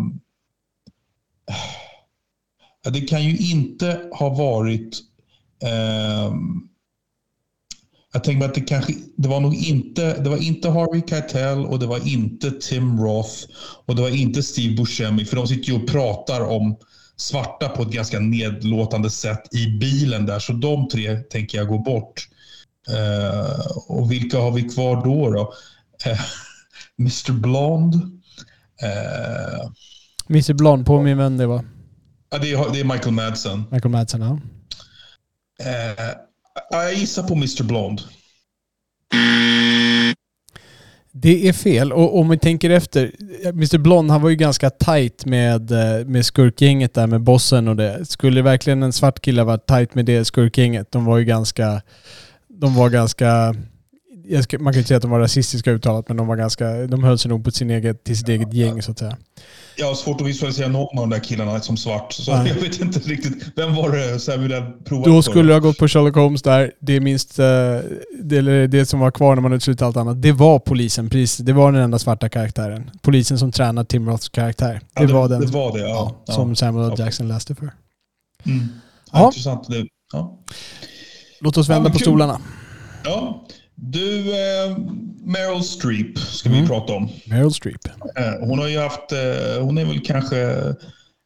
det 2.91 3.01
kan 3.01 3.23
ju 3.23 3.37
inte 3.37 4.09
ha 4.11 4.29
varit... 4.29 4.99
Eh, 5.63 6.33
jag 8.13 8.23
tänker 8.23 8.39
mig 8.39 8.47
att 8.47 8.55
det 8.55 8.61
kanske... 8.61 8.93
Det 9.17 9.27
var 9.27 9.39
nog 9.39 9.55
inte... 9.55 10.21
Det 10.21 10.29
var 10.29 10.37
inte 10.37 10.69
Harvey 10.69 11.01
Keitel 11.09 11.65
och 11.65 11.79
det 11.79 11.85
var 11.85 12.07
inte 12.07 12.51
Tim 12.51 12.99
Roth 12.99 13.33
och 13.85 13.95
det 13.95 14.01
var 14.01 14.09
inte 14.09 14.43
Steve 14.43 14.75
Buscemi. 14.75 15.25
För 15.25 15.35
de 15.35 15.47
sitter 15.47 15.69
ju 15.71 15.75
och 15.75 15.87
pratar 15.87 16.41
om 16.41 16.77
svarta 17.17 17.69
på 17.69 17.81
ett 17.81 17.91
ganska 17.91 18.19
nedlåtande 18.19 19.09
sätt 19.09 19.55
i 19.55 19.67
bilen 19.67 20.25
där. 20.25 20.39
Så 20.39 20.53
de 20.53 20.87
tre 20.87 21.15
tänker 21.15 21.57
jag 21.57 21.67
gå 21.67 21.79
bort. 21.79 22.27
Eh, 22.89 23.67
och 23.87 24.11
vilka 24.11 24.37
har 24.37 24.51
vi 24.51 24.61
kvar 24.61 25.05
då? 25.05 25.31
då? 25.31 25.53
Eh, 26.05 26.19
Mr 26.99 27.31
Blond. 27.31 27.93
Eh, 28.81 29.69
Mr 30.29 30.53
Blond, 30.53 30.85
på 30.85 31.01
min 31.01 31.17
vän 31.17 31.37
det 31.37 31.45
var 31.45 31.65
ja, 32.33 32.39
det, 32.39 32.51
är, 32.51 32.73
det 32.73 32.79
är 32.79 32.83
Michael 32.83 33.11
Madsen. 33.11 33.63
Michael 33.71 33.91
Madsen. 33.91 34.21
Ja. 34.21 34.39
Ja, 36.69 36.83
jag 36.83 36.93
gissar 36.93 37.23
på 37.23 37.33
Mr 37.33 37.63
Blond. 37.63 38.01
Det 41.11 41.47
är 41.47 41.53
fel. 41.53 41.93
Och 41.93 42.19
om 42.19 42.29
vi 42.29 42.37
tänker 42.37 42.69
efter. 42.69 43.11
Mr 43.45 43.77
Blond, 43.77 44.11
han 44.11 44.21
var 44.21 44.29
ju 44.29 44.35
ganska 44.35 44.69
tight 44.69 45.25
med, 45.25 45.71
eh, 45.71 46.05
med 46.05 46.25
skurkgänget 46.25 46.93
där 46.93 47.07
med 47.07 47.21
bossen 47.21 47.67
och 47.67 47.75
det. 47.75 48.05
Skulle 48.05 48.41
verkligen 48.41 48.83
en 48.83 48.93
svart 48.93 49.19
kille 49.21 49.43
vara 49.43 49.57
tight 49.57 49.95
med 49.95 50.05
det 50.05 50.25
skurkgänget? 50.25 50.91
De 50.91 51.05
var 51.05 51.17
ju 51.17 51.25
ganska... 51.25 51.81
De 52.47 52.75
var 52.75 52.89
ganska... 52.89 53.55
Jag 54.27 54.43
ska, 54.43 54.59
man 54.59 54.73
kan 54.73 54.77
inte 54.79 54.87
säga 54.87 54.95
att 54.97 55.01
de 55.01 55.11
var 55.11 55.19
rasistiska 55.19 55.71
uttalat, 55.71 56.07
men 56.07 56.17
de 56.17 56.27
var 56.27 56.35
ganska... 56.35 56.69
De 56.87 57.03
höll 57.03 57.17
sig 57.19 57.29
nog 57.29 57.43
på 57.45 57.51
sin 57.51 57.69
eget, 57.69 58.03
till 58.03 58.17
sitt 58.17 58.29
eget 58.29 58.53
gäng 58.53 58.81
så 58.81 58.91
att 58.91 58.99
säga. 58.99 59.17
Jag 59.77 59.87
har 59.87 59.95
svårt 59.95 60.21
att 60.21 60.27
visualisera 60.27 60.67
någon 60.67 60.97
av 60.99 61.09
de 61.09 61.09
där 61.09 61.19
killarna 61.23 61.59
som 61.59 61.77
svart. 61.77 62.13
Så 62.13 62.35
Nej. 62.35 62.47
jag 62.47 62.55
vet 62.55 62.81
inte 62.81 62.99
riktigt. 62.99 63.43
Vem 63.55 63.75
var 63.75 63.89
det 63.97 64.19
så 64.19 64.31
jag 64.31 64.37
ville 64.37 64.71
prova? 64.85 65.05
Då 65.05 65.21
skulle 65.21 65.53
jag 65.53 65.61
ha 65.61 65.67
gått 65.67 65.77
på 65.77 65.87
Sherlock 65.87 66.15
Holmes 66.15 66.41
där. 66.41 66.71
Det 66.79 66.93
är 66.93 66.99
minst... 67.01 67.39
eh, 67.39 67.45
Det, 68.19 68.67
det 68.67 68.85
som 68.85 68.99
var 68.99 69.11
kvar 69.11 69.35
när 69.35 69.41
man 69.41 69.51
hade 69.51 69.61
slutat 69.61 69.85
allt 69.85 69.97
annat. 69.97 70.21
Det 70.21 70.31
var 70.31 70.59
polisen. 70.59 71.09
Precis. 71.09 71.37
Det 71.37 71.53
var 71.53 71.71
den 71.71 71.81
enda 71.81 71.99
svarta 71.99 72.29
karaktären. 72.29 72.91
Polisen 73.01 73.37
som 73.39 73.51
tränar 73.51 73.83
Tim 73.83 74.09
Roths 74.09 74.29
karaktär. 74.29 74.81
Det, 74.93 75.03
Ja, 75.03 75.13
var 75.13 75.27
den 75.29 75.41
Det 75.41 75.47
var 75.47 75.73
det, 75.73 75.79
ja. 75.79 75.87
ja, 75.87 76.23
ja. 76.27 76.33
som 76.33 76.55
Samuel 76.55 76.91
L. 76.91 76.95
Jackson 76.99 77.27
läste 77.27 77.55
för. 77.55 77.65
Mm. 77.65 77.73
Ja. 79.11 79.19
Ja. 79.19 79.25
Intressant. 79.25 79.67
Det, 79.69 79.85
ja. 80.13 80.39
Låt 81.41 81.57
oss 81.57 81.67
Ja, 81.67 81.73
vända 81.73 81.89
på 81.89 81.97
kul. 81.97 82.01
stolarna. 82.05 82.39
ja. 83.03 83.45
Du, 83.85 84.31
eh, 84.31 84.77
Meryl 85.23 85.63
Streep 85.63 86.17
ska 86.19 86.49
Mm. 86.49 86.61
vi 86.61 86.67
prata 86.67 86.93
om. 86.93 87.09
Meryl 87.25 87.51
Streep. 87.53 87.85
Eh, 88.15 88.47
Hon 88.47 88.59
har 88.59 88.67
ju 88.67 88.79
haft, 88.79 89.11
eh, 89.11 89.63
hon 89.63 89.77
är 89.77 89.85
väl 89.85 89.99
kanske 90.05 90.37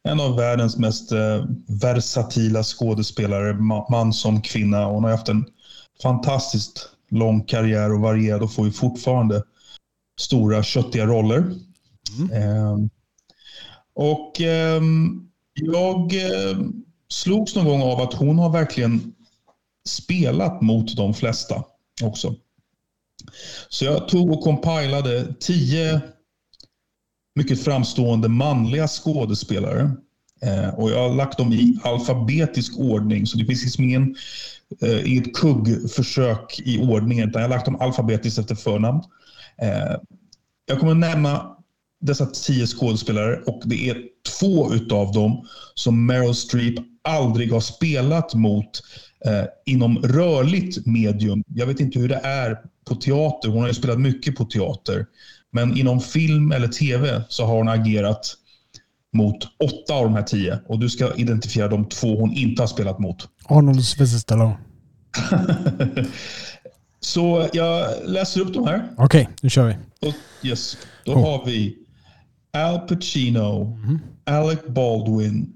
en 0.08 0.20
av 0.20 0.36
världens 0.36 0.76
mest 0.76 1.12
eh, 1.12 1.44
versatila 1.82 2.62
skådespelare, 2.62 3.52
ma- 3.52 3.90
man 3.90 4.12
som 4.12 4.42
kvinna. 4.42 4.84
Hon 4.84 5.04
har 5.04 5.10
haft 5.10 5.28
en 5.28 5.44
fantastiskt 6.02 6.88
lång 7.10 7.40
karriär 7.44 7.92
och 7.92 8.00
varierad 8.00 8.42
och 8.42 8.52
får 8.52 8.66
ju 8.66 8.72
fortfarande 8.72 9.42
stora 10.20 10.62
köttiga 10.62 11.06
roller. 11.06 11.38
Eh, 12.32 12.76
Och 13.94 14.40
ehm, 14.40 15.28
jag 15.54 16.14
eh, 16.14 16.58
slogs 17.12 17.54
någon 17.54 17.64
gång 17.64 17.82
av 17.82 18.00
att 18.00 18.14
hon 18.14 18.38
har 18.38 18.50
verkligen 18.50 19.12
spelat 19.88 20.60
mot 20.62 20.96
de 20.96 21.14
flesta 21.14 21.64
också. 22.02 22.34
Så 23.68 23.84
jag 23.84 24.08
tog 24.08 24.30
och 24.32 24.42
compilade 24.42 25.34
tio 25.40 26.00
mycket 27.34 27.64
framstående 27.64 28.28
manliga 28.28 28.88
skådespelare. 28.88 29.90
Eh, 30.42 30.68
och 30.68 30.90
jag 30.90 31.08
har 31.08 31.14
lagt 31.14 31.38
dem 31.38 31.52
i 31.52 31.78
alfabetisk 31.82 32.78
ordning, 32.78 33.26
så 33.26 33.38
det 33.38 33.44
finns 33.44 33.62
liksom 33.62 33.84
ingen, 33.84 34.16
eh, 34.82 35.10
inget 35.10 35.36
kuggförsök 35.36 36.60
i 36.64 36.78
ordningen, 36.78 37.28
utan 37.28 37.42
jag 37.42 37.48
har 37.48 37.56
lagt 37.56 37.64
dem 37.64 37.80
alfabetiskt 37.80 38.38
efter 38.38 38.54
förnamn. 38.54 39.02
Eh, 39.62 39.96
jag 40.66 40.78
kommer 40.78 40.92
att 40.92 40.98
nämna 40.98 41.56
dessa 42.00 42.26
tio 42.26 42.66
skådespelare 42.66 43.40
och 43.46 43.62
det 43.64 43.88
är 43.88 44.02
två 44.40 44.74
utav 44.74 45.12
dem 45.12 45.46
som 45.74 46.06
Meryl 46.06 46.34
Streep 46.34 46.74
aldrig 47.02 47.52
har 47.52 47.60
spelat 47.60 48.34
mot 48.34 48.82
eh, 49.24 49.44
inom 49.66 49.98
rörligt 49.98 50.86
medium. 50.86 51.44
Jag 51.54 51.66
vet 51.66 51.80
inte 51.80 51.98
hur 51.98 52.08
det 52.08 52.20
är 52.22 52.58
på 52.88 52.94
teater. 52.94 53.48
Hon 53.48 53.60
har 53.60 53.68
ju 53.68 53.74
spelat 53.74 54.00
mycket 54.00 54.36
på 54.36 54.44
teater. 54.44 55.06
Men 55.52 55.76
inom 55.76 56.00
film 56.00 56.52
eller 56.52 56.68
tv 56.68 57.22
så 57.28 57.44
har 57.46 57.56
hon 57.56 57.68
agerat 57.68 58.34
mot 59.12 59.36
åtta 59.44 59.94
av 59.94 60.04
de 60.04 60.14
här 60.14 60.22
tio. 60.22 60.58
Och 60.66 60.78
du 60.78 60.88
ska 60.88 61.14
identifiera 61.14 61.68
de 61.68 61.88
två 61.88 62.20
hon 62.20 62.32
inte 62.32 62.62
har 62.62 62.66
spelat 62.66 62.98
mot. 62.98 63.28
Arnold 63.44 63.84
Stallone. 63.84 64.56
så 67.00 67.48
jag 67.52 67.88
läser 68.04 68.40
upp 68.40 68.54
de 68.54 68.66
här. 68.66 68.88
Okej, 68.96 69.28
nu 69.42 69.50
kör 69.50 69.66
vi. 69.66 69.76
Och, 70.08 70.14
yes, 70.46 70.76
då 71.04 71.14
Cool. 71.14 71.22
har 71.22 71.44
vi 71.46 71.76
Al 72.52 72.78
Pacino, 72.80 73.78
Alec 74.26 74.58
Baldwin, 74.68 75.52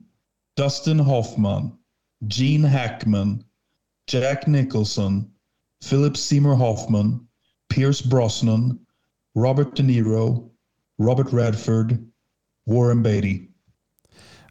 Dustin 0.57 1.01
Hoffman, 1.01 1.71
Gene 2.33 2.69
Hackman, 2.69 3.43
Jack 4.13 4.47
Nicholson, 4.47 5.25
Philip 5.89 6.17
Seymour 6.17 6.55
Hoffman, 6.57 7.21
Pierce 7.75 8.03
Brosnan, 8.09 8.79
Robert 9.37 9.77
De 9.77 9.83
Niro, 9.83 10.51
Robert 10.99 11.33
Redford, 11.33 11.99
Warren 12.67 13.03
Beatty. 13.03 13.49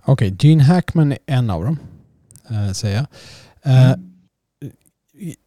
Okej, 0.05 0.35
Gene 0.39 0.63
Hackman 0.63 1.11
är 1.11 1.17
en 1.25 1.49
av 1.49 1.63
dem. 1.63 1.79
Eh, 2.49 2.71
säger 2.71 2.95
jag. 2.95 3.07
Eh, 3.73 3.95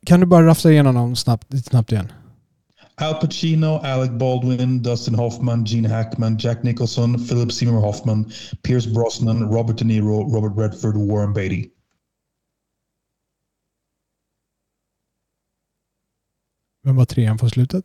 Kan 0.06 0.20
du 0.20 0.26
bara 0.26 0.46
rafsa 0.46 0.70
igenom 0.70 0.94
dem 0.94 1.16
snabbt, 1.16 1.66
snabbt 1.68 1.92
igen? 1.92 2.12
Al 2.96 3.14
Pacino, 3.14 3.78
Alec 3.82 4.10
Baldwin, 4.10 4.82
Dustin 4.82 5.14
Hoffman, 5.14 5.64
Gene 5.64 5.88
Hackman, 5.88 6.36
Jack 6.38 6.62
Nicholson, 6.62 7.26
Philip 7.28 7.52
Seymour 7.52 7.80
Hoffman, 7.80 8.30
Pierce 8.62 8.86
Brosnan, 8.86 9.48
Robert 9.48 9.78
De 9.78 9.84
Niro, 9.84 10.32
Robert 10.34 10.56
Redford, 10.56 10.96
Warren 10.96 11.32
Beatty. 11.32 11.70
Vem 16.84 16.96
var 16.96 17.04
trean 17.04 17.38
på 17.38 17.48
slutet? 17.48 17.84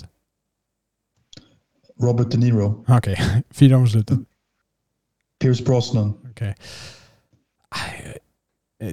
Robert 2.02 2.32
De 2.32 2.38
Niro, 2.38 2.86
Okej, 2.88 3.22
fyran 3.52 3.84
på 3.84 3.90
slutet. 3.90 4.20
Pierce 5.42 5.64
Brosnan, 5.66 6.14
Okej. 6.32 6.56
Aj, 7.70 8.18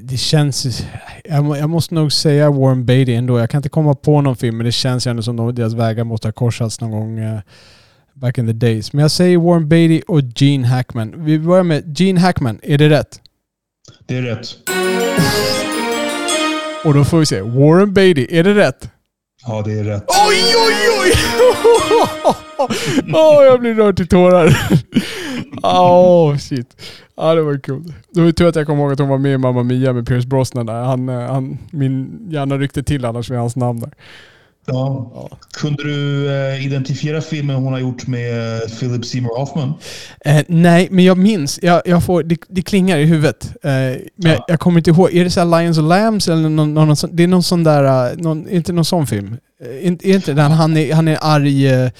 Det 0.02 0.16
känns... 0.16 0.84
Jag, 1.24 1.44
må- 1.44 1.56
jag 1.56 1.70
måste 1.70 1.94
nog 1.94 2.12
säga 2.12 2.50
Warren 2.50 2.86
Beatty 2.86 3.14
ändå. 3.14 3.38
Jag 3.38 3.50
kan 3.50 3.58
inte 3.58 3.68
komma 3.68 3.94
på 3.94 4.20
någon 4.20 4.36
film, 4.36 4.56
men 4.56 4.66
det 4.66 4.72
känns 4.72 5.06
ju 5.06 5.10
ändå 5.10 5.22
som 5.22 5.40
att 5.40 5.56
deras 5.56 5.72
vägar 5.74 6.04
måste 6.04 6.28
ha 6.28 6.32
korsats 6.32 6.80
någon 6.80 6.90
gång 6.90 7.18
eh, 7.18 7.40
back 8.14 8.38
in 8.38 8.46
the 8.46 8.52
days. 8.52 8.92
Men 8.92 9.02
jag 9.02 9.10
säger 9.10 9.38
Warren 9.38 9.68
Beatty 9.68 10.02
och 10.08 10.20
Gene 10.36 10.66
Hackman. 10.66 11.24
Vi 11.24 11.38
börjar 11.38 11.64
med 11.64 12.00
Gene 12.00 12.20
Hackman. 12.20 12.58
Är 12.62 12.78
det 12.78 12.88
rätt? 12.90 13.20
Det 14.06 14.16
är 14.16 14.22
rätt. 14.22 14.46
Och 16.84 16.94
då 16.94 17.04
får 17.04 17.18
vi 17.18 17.26
se. 17.26 17.40
Warren 17.40 17.94
Beatty. 17.94 18.26
Är 18.30 18.44
det 18.44 18.54
rätt? 18.54 18.90
Ja, 19.46 19.62
det 19.64 19.72
är 19.72 19.84
rätt. 19.84 20.04
Oj, 20.28 20.54
oj, 20.56 20.74
oj! 21.02 21.12
oh, 23.14 23.44
jag 23.44 23.60
blir 23.60 23.74
rörd 23.74 23.96
till 23.96 24.08
tårar. 24.08 24.56
Oh, 25.62 26.36
shit. 26.36 26.82
Ja, 27.16 27.34
det 27.34 27.42
var 27.42 27.58
kul. 27.58 27.92
Det 28.10 28.20
var 28.20 28.32
tur 28.32 28.48
att 28.48 28.56
jag 28.56 28.66
kom 28.66 28.78
ihåg 28.78 28.92
att 28.92 28.98
hon 28.98 29.08
var 29.08 29.18
med 29.18 29.32
i 29.32 29.38
Mamma 29.38 29.62
Mia 29.62 29.92
med 29.92 30.06
Pierce 30.06 30.26
Brosnan 30.26 30.66
där. 30.66 30.82
Han, 30.82 31.08
eh, 31.08 31.20
han, 31.20 31.58
min 31.70 32.26
hjärna 32.30 32.58
ryckte 32.58 32.82
till 32.82 33.04
annars 33.04 33.30
med 33.30 33.38
hans 33.38 33.56
namn 33.56 33.80
där. 33.80 33.92
Ja. 34.66 35.12
ja. 35.14 35.38
Kunde 35.52 35.82
du 35.82 36.30
eh, 36.30 36.66
identifiera 36.66 37.20
filmen 37.20 37.56
hon 37.56 37.72
har 37.72 37.80
gjort 37.80 38.06
med 38.06 38.60
Philip 38.78 39.04
Seymour 39.04 39.38
Hoffman? 39.38 39.74
Eh, 40.24 40.42
nej, 40.48 40.88
men 40.90 41.04
jag 41.04 41.18
minns. 41.18 41.58
Jag, 41.62 41.82
jag 41.84 42.04
får, 42.04 42.22
det, 42.22 42.36
det 42.48 42.62
klingar 42.62 42.98
i 42.98 43.04
huvudet. 43.04 43.52
Eh, 43.62 43.70
men 43.70 44.00
ja. 44.16 44.30
jag, 44.30 44.44
jag, 44.48 44.60
kommer 44.60 44.80
inte 44.80 44.90
ihåg. 44.90 45.14
Är 45.14 45.24
det 45.24 45.30
så 45.30 45.58
Lions 45.58 45.78
och 45.78 45.84
Lambs? 45.84 46.28
Eller 46.28 46.48
någon, 46.48 46.74
någon, 46.74 46.96
det 47.10 47.22
är 47.22 47.26
någon 47.26 47.42
sån 47.42 47.64
där... 47.64 48.10
Eh, 48.10 48.16
någon, 48.16 48.48
inte 48.48 48.72
någon 48.72 48.84
sån 48.84 49.06
film? 49.06 49.36
Är, 49.82 50.06
inte 50.06 50.32
den 50.32 50.50
han 50.50 50.76
är, 50.76 50.94
han 50.94 51.08
är 51.08 51.18
arg... 51.20 51.68
Eh, 51.68 51.90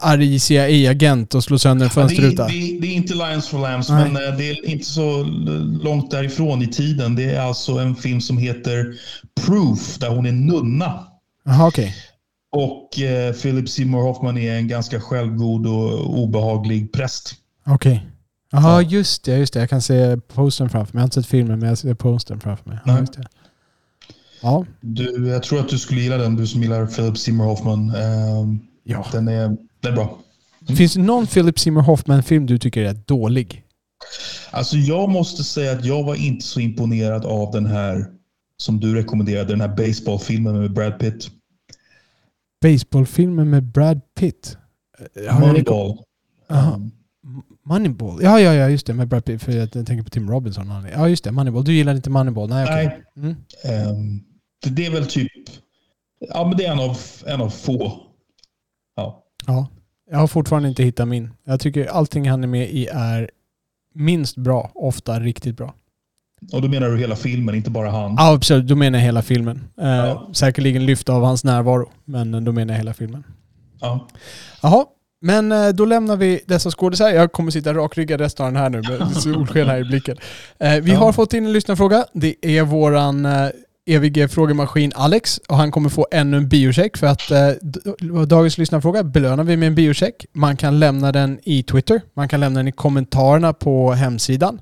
arg 0.00 0.38
CIA-agent 0.38 1.34
och 1.34 1.44
slår 1.44 1.58
sönder 1.58 1.84
en 1.84 1.90
fönsterruta. 1.90 2.46
Det, 2.46 2.52
det, 2.52 2.78
det, 2.80 2.86
är 2.86 2.94
inte 2.94 3.14
Lions 3.14 3.48
for 3.48 3.58
Lambs, 3.58 3.88
Nej. 3.88 4.10
men 4.10 4.36
det 4.38 4.50
är 4.50 4.68
inte 4.68 4.86
så 4.86 5.22
långt 5.82 6.10
därifrån 6.10 6.62
i 6.62 6.66
tiden. 6.66 7.14
Det 7.14 7.24
är 7.24 7.40
alltså 7.40 7.72
en 7.72 7.96
film 7.96 8.20
som 8.20 8.38
heter 8.38 8.94
Proof, 9.46 9.98
där 9.98 10.08
hon 10.08 10.26
är 10.26 10.32
nunna. 10.32 11.04
Aha, 11.48 11.66
okay. 11.66 11.92
Och 12.50 13.00
eh, 13.00 13.34
Philip 13.34 13.68
Seymour 13.68 14.02
Hoffman 14.02 14.38
är 14.38 14.54
en 14.54 14.68
ganska 14.68 15.00
självgod 15.00 15.66
och 15.66 16.18
obehaglig 16.18 16.92
präst. 16.92 17.34
Okej. 17.66 17.92
Okay. 17.92 18.08
Jaha, 18.50 18.82
ja. 18.82 18.88
just 18.88 19.24
det. 19.24 19.36
Just 19.36 19.52
det. 19.52 19.60
Jag 19.60 19.70
kan 19.70 19.82
se 19.82 20.16
postern 20.16 20.68
framför 20.68 20.94
mig. 20.94 21.00
Jag 21.00 21.02
har 21.02 21.06
inte 21.06 21.22
sett 21.22 21.30
filmen, 21.30 21.58
men 21.58 21.68
jag 21.68 21.78
ser 21.78 21.94
postern 21.94 22.40
framför 22.40 22.70
mig. 22.70 22.78
Ja. 22.84 23.06
Ja. 24.42 24.64
Du, 24.80 25.28
jag 25.28 25.42
tror 25.42 25.60
att 25.60 25.68
du 25.68 25.78
skulle 25.78 26.00
gilla 26.00 26.16
den, 26.16 26.36
du 26.36 26.46
som 26.46 26.62
gillar 26.62 26.86
Philip 26.86 27.18
Seymour 27.18 27.44
Hoffman. 27.44 27.90
Eh, 27.94 28.60
ja. 28.84 29.06
Den 29.12 29.28
är, 29.28 29.56
den 29.80 29.92
är 29.92 29.96
bra. 29.96 30.18
Mm. 30.68 30.76
Finns 30.76 30.94
det 30.94 31.00
någon 31.00 31.26
Philip 31.26 31.58
Seymour 31.58 31.82
Hoffman-film 31.82 32.46
du 32.46 32.58
tycker 32.58 32.82
är 32.82 32.94
dålig? 32.94 33.64
Alltså 34.50 34.76
jag 34.76 35.10
måste 35.10 35.44
säga 35.44 35.72
att 35.72 35.84
jag 35.84 36.02
var 36.02 36.14
inte 36.14 36.46
så 36.46 36.60
imponerad 36.60 37.24
av 37.24 37.52
den 37.52 37.66
här 37.66 38.06
som 38.56 38.80
du 38.80 38.94
rekommenderade, 38.94 39.48
den 39.48 39.60
här 39.60 39.76
baseballfilmen 39.76 40.60
med 40.60 40.72
Brad 40.72 40.98
Pitt. 40.98 41.28
Baseballfilmen 42.60 43.50
med 43.50 43.64
Brad 43.64 44.00
Pitt? 44.14 44.56
Moneyball. 45.40 45.98
Um. 46.48 46.92
Moneyball? 47.64 48.22
Ja, 48.22 48.40
ja, 48.40 48.54
ja, 48.54 48.68
just 48.68 48.86
det. 48.86 48.94
Med 48.94 49.08
Brad 49.08 49.24
Pitt. 49.24 49.42
För 49.42 49.52
jag 49.52 49.72
tänker 49.72 50.02
på 50.02 50.10
Tim 50.10 50.30
Robinson. 50.30 50.72
Ja, 50.92 51.08
just 51.08 51.24
det. 51.24 51.32
Moneyball. 51.32 51.64
Du 51.64 51.72
gillar 51.72 51.94
inte 51.94 52.10
Moneyball? 52.10 52.48
Nej. 52.48 52.64
Okay. 52.64 53.00
Nej. 53.14 53.36
Mm. 53.64 53.90
Um, 53.90 54.24
det 54.66 54.86
är 54.86 54.90
väl 54.90 55.06
typ... 55.06 55.32
Ja, 56.20 56.48
men 56.48 56.56
det 56.56 56.64
är 56.64 56.72
en 56.72 56.80
av, 56.80 56.98
en 57.26 57.40
av 57.40 57.50
få. 57.50 58.00
Ja. 58.96 59.24
ja. 59.46 59.68
Jag 60.10 60.18
har 60.18 60.26
fortfarande 60.26 60.68
inte 60.68 60.82
hittat 60.82 61.08
min. 61.08 61.30
Jag 61.44 61.60
tycker 61.60 61.86
allting 61.86 62.30
han 62.30 62.44
är 62.44 62.48
med 62.48 62.70
i 62.70 62.86
är 62.86 63.30
minst 63.94 64.36
bra, 64.36 64.70
ofta 64.74 65.20
riktigt 65.20 65.56
bra. 65.56 65.74
Och 66.52 66.62
då 66.62 66.68
menar 66.68 66.88
du 66.88 66.98
hela 66.98 67.16
filmen, 67.16 67.54
inte 67.54 67.70
bara 67.70 67.90
han? 67.90 68.14
Ja, 68.18 68.32
absolut. 68.32 68.66
Då 68.66 68.76
menar 68.76 68.98
jag 68.98 69.04
hela 69.04 69.22
filmen. 69.22 69.64
Eh, 69.80 69.88
ja. 69.88 70.30
Säkerligen 70.32 70.86
lyft 70.86 71.08
av 71.08 71.24
hans 71.24 71.44
närvaro, 71.44 71.90
men 72.04 72.44
då 72.44 72.52
menar 72.52 72.74
jag 72.74 72.78
hela 72.78 72.94
filmen. 72.94 73.24
Ja. 73.80 74.08
Jaha, 74.62 74.84
men 75.20 75.52
eh, 75.52 75.68
då 75.68 75.84
lämnar 75.84 76.16
vi 76.16 76.40
dessa 76.46 76.70
skådisar. 76.70 77.10
Jag 77.10 77.32
kommer 77.32 77.50
sitta 77.50 77.74
rakryggad 77.74 78.20
resten 78.20 78.46
av 78.46 78.52
den 78.52 78.62
här 78.62 78.70
nu 78.70 78.82
med 78.82 79.16
solsken 79.16 79.66
här 79.66 79.78
i 79.78 79.84
blicken. 79.84 80.16
Eh, 80.58 80.74
vi 80.74 80.94
har 80.94 81.12
fått 81.12 81.32
in 81.32 81.46
en 81.46 81.52
lyssnarfråga. 81.52 82.04
Det 82.12 82.34
är 82.42 82.62
våran 82.62 83.26
evige 83.88 84.28
frågemaskin 84.28 84.92
Alex 84.94 85.38
och 85.38 85.56
han 85.56 85.70
kommer 85.70 85.88
få 85.88 86.06
ännu 86.10 86.36
en 86.36 86.48
biocheck 86.48 86.96
för 86.96 87.06
att 87.06 87.30
eh, 87.30 87.50
dagens 88.26 88.58
lyssnarfråga 88.58 89.02
belönar 89.02 89.44
vi 89.44 89.56
med 89.56 89.66
en 89.66 89.74
biocheck. 89.74 90.26
Man 90.32 90.56
kan 90.56 90.78
lämna 90.78 91.12
den 91.12 91.38
i 91.42 91.62
Twitter, 91.62 92.00
man 92.14 92.28
kan 92.28 92.40
lämna 92.40 92.60
den 92.60 92.68
i 92.68 92.72
kommentarerna 92.72 93.52
på 93.52 93.92
hemsidan. 93.92 94.60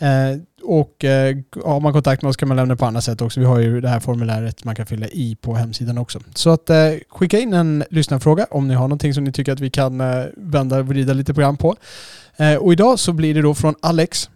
Eh, 0.00 0.38
och 0.62 1.04
eh, 1.04 1.36
har 1.64 1.80
man 1.80 1.92
kontakt 1.92 2.22
med 2.22 2.28
oss 2.28 2.36
kan 2.36 2.48
man 2.48 2.56
lämna 2.56 2.76
på 2.76 2.86
andra 2.86 3.00
sätt 3.00 3.22
också. 3.22 3.40
Vi 3.40 3.46
har 3.46 3.58
ju 3.58 3.80
det 3.80 3.88
här 3.88 4.00
formuläret 4.00 4.64
man 4.64 4.74
kan 4.74 4.86
fylla 4.86 5.06
i 5.06 5.36
på 5.40 5.54
hemsidan 5.54 5.98
också. 5.98 6.20
Så 6.34 6.50
att 6.50 6.70
eh, 6.70 6.76
skicka 7.08 7.38
in 7.38 7.52
en 7.52 7.84
lyssnarfråga 7.90 8.46
om 8.50 8.68
ni 8.68 8.74
har 8.74 8.82
någonting 8.82 9.14
som 9.14 9.24
ni 9.24 9.32
tycker 9.32 9.52
att 9.52 9.60
vi 9.60 9.70
kan 9.70 10.02
vända 10.36 10.78
och 10.78 10.86
vrida 10.86 11.12
lite 11.12 11.34
program 11.34 11.56
på. 11.56 11.76
Och 12.60 12.72
idag 12.72 12.98
så 12.98 13.12
blir 13.12 13.34
det 13.34 13.42
då 13.42 13.54
från 13.54 13.74
Alex. 13.82 14.30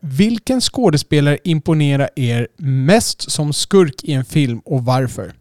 Vilken 0.00 0.60
skådespelare 0.60 1.38
imponerar 1.44 2.10
er 2.16 2.48
mest 2.56 3.30
som 3.30 3.52
skurk 3.52 4.04
i 4.04 4.12
en 4.12 4.24
film 4.24 4.58
och 4.64 4.84
varför? 4.84 5.32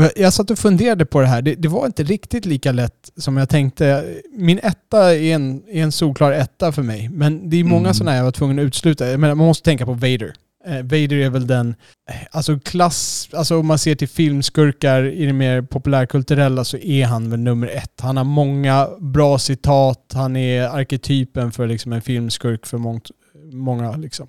Och 0.00 0.06
jag, 0.06 0.12
jag 0.16 0.32
satt 0.32 0.50
och 0.50 0.58
funderade 0.58 1.06
på 1.06 1.20
det 1.20 1.26
här. 1.26 1.42
Det, 1.42 1.54
det, 1.54 1.68
var 1.68 1.86
inte 1.86 2.02
riktigt 2.02 2.46
lika 2.46 2.72
lätt 2.72 3.10
som 3.16 3.36
jag 3.36 3.48
tänkte. 3.48 4.14
Min 4.36 4.58
etta 4.58 5.14
är 5.14 5.34
en, 5.34 5.62
är 5.68 5.82
en 5.82 5.92
solklar 5.92 6.32
etta 6.32 6.72
för 6.72 6.82
mig. 6.82 7.08
Men 7.08 7.50
det 7.50 7.56
är 7.56 7.64
många 7.64 7.80
mm. 7.80 7.94
sådana 7.94 8.16
jag 8.16 8.24
var 8.24 8.32
tvungen 8.32 8.58
att 8.58 8.62
utsluta. 8.62 9.04
Men 9.04 9.20
man 9.20 9.36
måste 9.36 9.64
tänka 9.64 9.86
på 9.86 9.92
Vader. 9.92 10.32
Eh, 10.66 10.82
Vader 10.82 11.16
är 11.16 11.30
väl 11.30 11.46
den, 11.46 11.74
eh, 12.10 12.16
alltså 12.30 12.58
klass, 12.58 13.28
alltså 13.32 13.58
om 13.58 13.66
man 13.66 13.78
ser 13.78 13.94
till 13.94 14.08
filmskurkar 14.08 15.04
i 15.04 15.26
det 15.26 15.32
mer 15.32 15.62
populärkulturella 15.62 16.64
så 16.64 16.76
är 16.76 17.04
han 17.04 17.30
väl 17.30 17.40
nummer 17.40 17.68
ett. 17.68 18.00
Han 18.00 18.16
har 18.16 18.24
många 18.24 18.88
bra 19.00 19.38
citat, 19.38 20.12
han 20.14 20.36
är 20.36 20.62
arketypen 20.62 21.52
för 21.52 21.66
liksom 21.66 21.92
en 21.92 22.02
filmskurk 22.02 22.66
för 22.66 22.78
mångt, 22.78 23.10
många. 23.52 23.96
Liksom. 23.96 24.28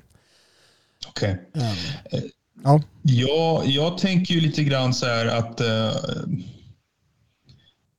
Okej. 1.07 1.37
Okay. 1.53 1.67
Um, 1.67 1.75
ehm, 2.11 2.29
Ja. 2.63 2.81
ja, 3.01 3.63
jag 3.65 3.97
tänker 3.97 4.33
ju 4.33 4.41
lite 4.41 4.63
grann 4.63 4.93
så 4.93 5.05
här 5.05 5.25
att, 5.25 5.61
uh, 5.61 5.95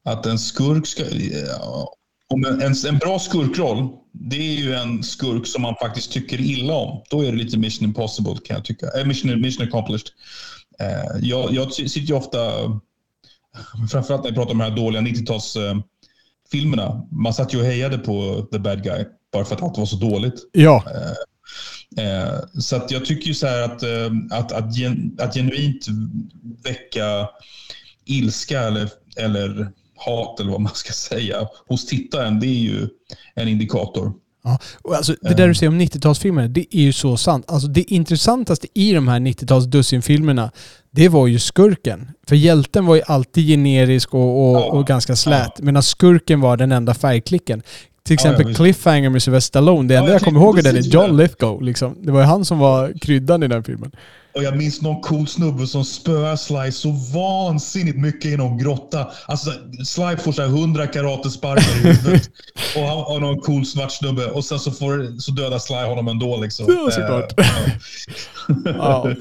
att 0.04 0.26
en 0.26 0.38
skurk 0.38 0.86
ska... 0.86 1.02
Uh, 1.02 1.84
om 2.28 2.44
en, 2.44 2.74
en, 2.88 2.98
bra 2.98 3.18
skurkroll, 3.18 3.88
det 4.12 4.36
är 4.36 4.54
ju 4.54 4.74
en 4.74 5.02
skurk 5.02 5.46
som 5.46 5.62
man 5.62 5.74
faktiskt 5.82 6.12
tycker 6.12 6.40
illa 6.40 6.74
om. 6.74 7.02
Då 7.10 7.22
är 7.22 7.32
det 7.32 7.38
lite 7.38 7.58
mission 7.58 7.88
impossible 7.88 8.36
kan 8.44 8.56
jag 8.56 8.64
tycka. 8.64 8.86
Äh, 8.98 9.06
mission, 9.06 9.40
mission 9.40 9.68
accomplished. 9.68 10.06
Jag, 11.20 11.52
jag 11.52 11.72
sitter 11.72 12.00
ju 12.00 12.14
ofta, 12.14 12.38
framförallt 13.90 14.22
när 14.22 14.30
jag 14.30 14.34
pratar 14.34 14.52
om 14.52 14.58
de 14.58 14.64
här 14.64 14.76
dåliga 14.76 15.02
90-talsfilmerna. 15.02 17.08
Man 17.10 17.34
satt 17.34 17.54
ju 17.54 17.58
och 17.58 17.64
hejade 17.64 17.98
på 17.98 18.46
the 18.52 18.58
bad 18.58 18.82
guy 18.82 19.04
bara 19.32 19.44
för 19.44 19.54
att 19.54 19.62
allt 19.62 19.78
var 19.78 19.86
så 19.86 19.96
dåligt. 19.96 20.34
Ja. 20.52 20.84
Eh, 21.96 22.60
så 22.60 22.76
att 22.76 22.90
jag 22.90 23.04
tycker 23.04 23.28
ju 23.28 23.34
så 23.34 23.46
här 23.46 23.62
att, 23.62 23.82
eh, 23.82 24.38
att, 24.38 24.52
att, 24.52 24.76
gen, 24.76 25.16
att 25.18 25.34
genuint 25.34 25.86
väcka 26.64 27.28
ilska 28.04 28.60
eller, 28.60 28.88
eller 29.16 29.72
hat 29.96 30.40
eller 30.40 30.50
vad 30.50 30.60
man 30.60 30.74
ska 30.74 30.92
säga 30.92 31.48
hos 31.66 31.86
tittaren, 31.86 32.40
det 32.40 32.46
är 32.46 32.60
ju 32.60 32.88
en 33.34 33.48
indikator. 33.48 34.12
Ja, 34.44 34.58
och 34.82 34.94
alltså, 34.94 35.16
det 35.22 35.34
där 35.34 35.48
du 35.48 35.54
säger 35.54 35.70
om 35.72 35.80
90-talsfilmer, 35.80 36.48
det 36.48 36.76
är 36.76 36.80
ju 36.80 36.92
så 36.92 37.16
sant. 37.16 37.44
Alltså, 37.48 37.68
det 37.68 37.92
intressantaste 37.92 38.66
i 38.74 38.92
de 38.92 39.08
här 39.08 39.20
90-tals 39.20 39.64
dussinfilmerna, 39.64 40.50
det 40.90 41.08
var 41.08 41.26
ju 41.26 41.38
skurken. 41.38 42.10
För 42.26 42.36
hjälten 42.36 42.86
var 42.86 42.94
ju 42.94 43.02
alltid 43.06 43.46
generisk 43.46 44.14
och, 44.14 44.50
och, 44.50 44.60
ja, 44.60 44.64
och 44.64 44.86
ganska 44.86 45.16
slät, 45.16 45.52
ja. 45.56 45.64
medan 45.64 45.82
skurken 45.82 46.40
var 46.40 46.56
den 46.56 46.72
enda 46.72 46.94
färgklicken. 46.94 47.62
Till 48.06 48.14
exempel 48.14 48.48
ja, 48.48 48.54
Cliffhanger 48.54 49.10
med 49.10 49.22
Sylvester 49.22 49.48
Stallone. 49.48 49.88
Det 49.88 49.94
enda 49.94 50.08
ja, 50.08 50.12
jag, 50.12 50.14
jag 50.14 50.22
kommer 50.22 50.40
ihåg 50.40 50.58
är 50.58 50.62
den 50.62 50.76
är 50.76 50.80
John 50.80 51.16
Lithgow. 51.16 51.62
Liksom. 51.62 51.96
Det 52.02 52.12
var 52.12 52.20
ju 52.20 52.26
han 52.26 52.44
som 52.44 52.58
var 52.58 52.92
kryddan 53.00 53.42
i 53.42 53.48
den 53.48 53.64
filmen. 53.64 53.92
Och 54.34 54.42
jag 54.42 54.56
minns 54.56 54.82
någon 54.82 55.00
cool 55.00 55.26
snubbe 55.26 55.66
som 55.66 55.84
spöar 55.84 56.36
Sly 56.36 56.72
så 56.72 56.90
vansinnigt 56.90 57.98
mycket 57.98 58.30
i 58.30 58.36
någon 58.36 58.58
grotta. 58.58 59.10
Alltså 59.26 59.50
Sly 59.84 60.16
får 60.16 60.32
så 60.32 60.42
här 60.42 60.48
100 60.48 60.86
karatesparkar 60.86 61.70
i 61.70 61.92
huvudet. 61.92 62.30
och 62.76 62.82
han 62.82 62.98
har 62.98 63.20
någon 63.20 63.40
cool 63.40 63.66
svart 63.66 63.92
snubbe. 63.92 64.26
Och 64.26 64.44
sen 64.44 64.58
så, 64.58 64.70
får, 64.70 65.20
så 65.20 65.32
dödar 65.32 65.58
Sly 65.58 65.76
honom 65.76 66.08
ändå. 66.08 66.36
Liksom. 66.36 66.66
Ja, 66.68 66.90
såklart. 66.90 67.32
ja. 68.64 69.08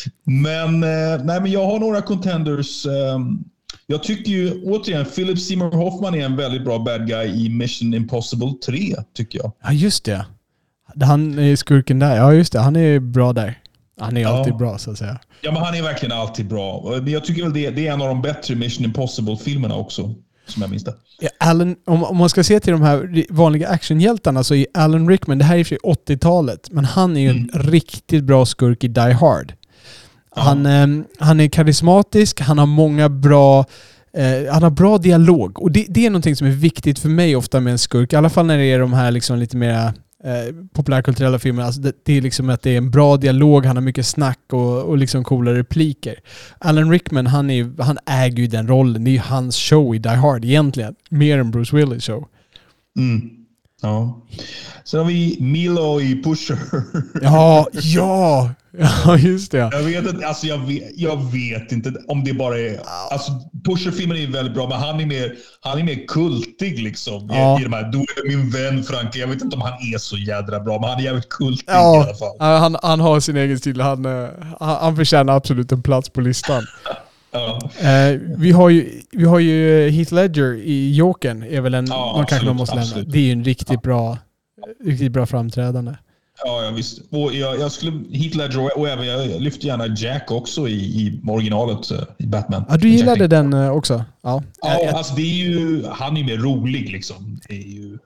Men, 0.24 0.82
eh, 0.82 1.24
nej, 1.24 1.40
men 1.40 1.50
jag 1.50 1.66
har 1.66 1.78
några 1.78 2.02
contenders. 2.02 2.86
Um, 2.86 3.44
jag 3.90 4.02
tycker 4.02 4.30
ju 4.30 4.62
återigen, 4.64 5.04
Philip 5.04 5.38
Seymour 5.38 5.70
Hoffman 5.70 6.14
är 6.14 6.24
en 6.24 6.36
väldigt 6.36 6.64
bra 6.64 6.78
bad 6.78 7.06
guy 7.06 7.46
i 7.46 7.48
Mission 7.48 7.94
Impossible 7.94 8.52
3, 8.66 8.96
tycker 9.16 9.38
jag. 9.38 9.52
Ja, 9.62 9.72
just 9.72 10.04
det. 10.04 10.26
Han 11.00 11.38
är 11.38 11.56
skurken 11.56 11.98
där. 11.98 12.16
Ja, 12.16 12.32
just 12.32 12.52
det. 12.52 12.60
Han 12.60 12.76
är 12.76 12.98
bra 12.98 13.32
där. 13.32 13.58
Han 14.00 14.16
är 14.16 14.20
ja. 14.20 14.28
alltid 14.28 14.56
bra, 14.56 14.78
så 14.78 14.90
att 14.90 14.98
säga. 14.98 15.18
Ja, 15.40 15.52
men 15.52 15.62
han 15.62 15.74
är 15.74 15.82
verkligen 15.82 16.18
alltid 16.18 16.48
bra. 16.48 16.94
Men 17.02 17.12
jag 17.12 17.24
tycker 17.24 17.42
väl 17.42 17.52
det, 17.52 17.70
det 17.70 17.86
är 17.86 17.92
en 17.92 18.02
av 18.02 18.08
de 18.08 18.22
bättre 18.22 18.54
Mission 18.54 18.84
Impossible-filmerna 18.84 19.76
också, 19.76 20.14
som 20.46 20.62
jag 20.62 20.70
minns 20.70 20.84
det. 20.84 20.94
Ja, 21.20 21.28
Alan, 21.38 21.76
om, 21.86 22.04
om, 22.04 22.16
man 22.16 22.28
ska 22.28 22.44
se 22.44 22.60
till 22.60 22.72
de 22.72 22.82
här 22.82 23.24
vanliga 23.30 23.68
actionhjältarna 23.68 24.44
så 24.44 24.54
är 24.54 24.66
Alan 24.74 25.08
Rickman, 25.08 25.38
det 25.38 25.44
här 25.44 25.56
är 25.56 25.72
i 25.72 25.76
80-talet, 25.76 26.70
men 26.70 26.84
han 26.84 27.16
är 27.16 27.20
ju 27.20 27.30
mm. 27.30 27.50
en 27.52 27.62
riktigt 27.62 28.24
bra 28.24 28.46
skurk 28.46 28.84
i 28.84 28.88
Die 28.88 29.12
Hard. 29.12 29.52
Han, 30.30 30.66
eh, 30.66 31.04
han 31.18 31.40
är 31.40 31.48
karismatisk, 31.48 32.40
han 32.40 32.58
har 32.58 32.66
många 32.66 33.08
bra 33.08 33.64
eh, 34.12 34.52
han 34.52 34.62
har 34.62 34.70
bra 34.70 34.98
dialog 34.98 35.62
och 35.62 35.72
det, 35.72 35.86
det, 35.88 36.06
är 36.06 36.10
någonting 36.10 36.36
som 36.36 36.46
är 36.46 36.50
viktigt 36.50 36.98
för 36.98 37.08
mig 37.08 37.36
ofta 37.36 37.60
med 37.60 37.70
en 37.70 37.78
skurk. 37.78 38.12
I 38.12 38.16
alla 38.16 38.30
fall 38.30 38.46
när 38.46 38.58
det 38.58 38.64
är 38.64 38.78
de 38.78 38.92
här 38.92 39.10
liksom 39.10 39.38
lite 39.38 39.56
mer 39.56 39.92
eh, 40.24 40.54
populärkulturella 40.72 41.38
filmer. 41.38 41.62
Alltså 41.62 41.80
det, 41.80 41.92
det 42.02 42.16
är 42.16 42.20
liksom 42.20 42.50
att 42.50 42.62
det 42.62 42.70
är 42.70 42.78
en 42.78 42.90
bra 42.90 43.16
dialog, 43.16 43.66
han 43.66 43.76
har 43.76 43.82
mycket 43.82 44.06
snack 44.06 44.38
och, 44.52 44.82
och 44.82 44.98
liksom 44.98 45.24
coola 45.24 45.54
repliker. 45.54 46.14
Alan 46.58 46.90
Rickman, 46.90 47.26
han, 47.26 47.50
är, 47.50 47.82
han 47.82 47.98
äger 48.06 48.38
ju 48.38 48.46
den 48.46 48.68
rollen. 48.68 49.04
Det 49.04 49.10
är 49.10 49.12
ju 49.12 49.18
hans 49.18 49.56
show 49.56 49.94
i 49.94 49.98
Die 49.98 50.08
Hard 50.08 50.44
egentligen. 50.44 50.94
Mer 51.10 51.38
än 51.38 51.50
Bruce 51.50 51.76
Willis 51.76 52.04
show. 52.04 52.28
Mm. 52.98 53.39
Ja. 53.82 54.26
Sen 54.84 55.00
har 55.00 55.06
vi 55.06 55.36
Milo 55.40 56.00
i 56.00 56.22
Pusher. 56.22 56.58
Ja, 57.22 57.66
ja! 57.72 58.50
Ja, 58.78 59.16
just 59.16 59.52
det. 59.52 59.58
Jag 59.58 59.82
vet, 59.82 60.06
inte, 60.06 60.26
alltså 60.26 60.46
jag, 60.46 60.58
vet, 60.58 60.82
jag 60.96 61.32
vet 61.32 61.72
inte 61.72 61.92
om 62.08 62.24
det 62.24 62.32
bara 62.32 62.58
är... 62.58 62.80
Alltså 63.10 63.32
Pusher-filmen 63.64 64.16
är 64.16 64.26
väldigt 64.26 64.54
bra, 64.54 64.68
men 64.68 64.78
han 64.78 65.00
är 65.00 65.06
mer, 65.06 65.34
han 65.60 65.78
är 65.78 65.84
mer 65.84 66.06
kultig 66.08 66.82
liksom. 66.82 67.28
Ja. 67.32 67.58
I, 67.58 67.60
i 67.60 67.64
de 67.64 67.72
här, 67.72 67.82
du 67.82 67.98
är 67.98 68.36
min 68.36 68.50
vän 68.50 68.84
Frank. 68.84 69.16
Jag 69.16 69.28
vet 69.28 69.42
inte 69.42 69.56
om 69.56 69.62
han 69.62 69.72
är 69.94 69.98
så 69.98 70.16
jädra 70.16 70.60
bra, 70.60 70.80
men 70.80 70.90
han 70.90 70.98
är 70.98 71.04
jävligt 71.04 71.28
kultig 71.28 71.62
i 71.62 71.66
Ja, 71.72 72.04
alla 72.04 72.14
fall. 72.14 72.36
Han, 72.60 72.76
han 72.82 73.00
har 73.00 73.20
sin 73.20 73.36
egen 73.36 73.58
stil. 73.58 73.80
Han, 73.80 74.04
eh, 74.04 74.28
han, 74.60 74.76
han 74.80 74.96
förtjänar 74.96 75.36
absolut 75.36 75.72
en 75.72 75.82
plats 75.82 76.08
på 76.08 76.20
listan. 76.20 76.66
Ja. 77.32 77.70
Eh, 77.80 78.18
vi, 78.36 78.52
har 78.52 78.68
ju, 78.68 79.02
vi 79.12 79.24
har 79.24 79.38
ju 79.38 79.88
Heath 79.90 80.14
Ledger 80.14 80.54
i 80.54 80.94
Jokern. 80.94 81.42
Är 81.42 81.60
väl 81.60 81.74
en, 81.74 81.86
Ja, 81.86 82.12
man 82.16 82.26
kanske 82.26 82.46
man 82.46 82.56
måste 82.56 82.78
absolut. 82.78 83.12
Det 83.12 83.18
är 83.18 83.22
ju 83.22 83.32
en 83.32 83.44
riktigt 83.44 83.82
bra, 83.82 84.18
riktigt 84.84 85.12
bra 85.12 85.26
framträdande. 85.26 85.94
Ja, 86.44 86.64
ja 86.64 86.70
visst. 86.70 87.00
Och 87.10 87.34
jag, 87.34 87.58
jag 87.60 87.72
skulle 87.72 87.92
Heath 88.12 88.36
Ledger 88.36 88.78
och, 88.78 88.88
även, 88.88 89.06
jag 89.06 89.40
lyfter 89.40 89.66
gärna 89.66 89.86
Jack 89.86 90.30
också 90.30 90.68
i, 90.68 90.72
i 90.74 91.20
originalet 91.28 91.90
eh, 91.90 91.98
i 92.18 92.26
Batman. 92.26 92.64
Ja, 92.68 92.76
du 92.76 92.88
Jack 92.88 92.98
gillade 92.98 93.22
Nicholson. 93.24 93.50
den 93.50 93.64
eh, 93.64 93.70
också? 93.76 94.04
Ja. 94.22 94.42
Ja, 94.62 94.90
alltså 94.94 95.14
det 95.14 95.22
är 95.22 95.34
ju, 95.34 95.84
han 95.90 96.16
är 96.16 96.20
ju 96.20 96.26
mer 96.26 96.36
rolig 96.36 96.90
liksom. 96.90 97.40
Det 97.48 97.54
är 97.54 97.68
ju, 97.68 97.98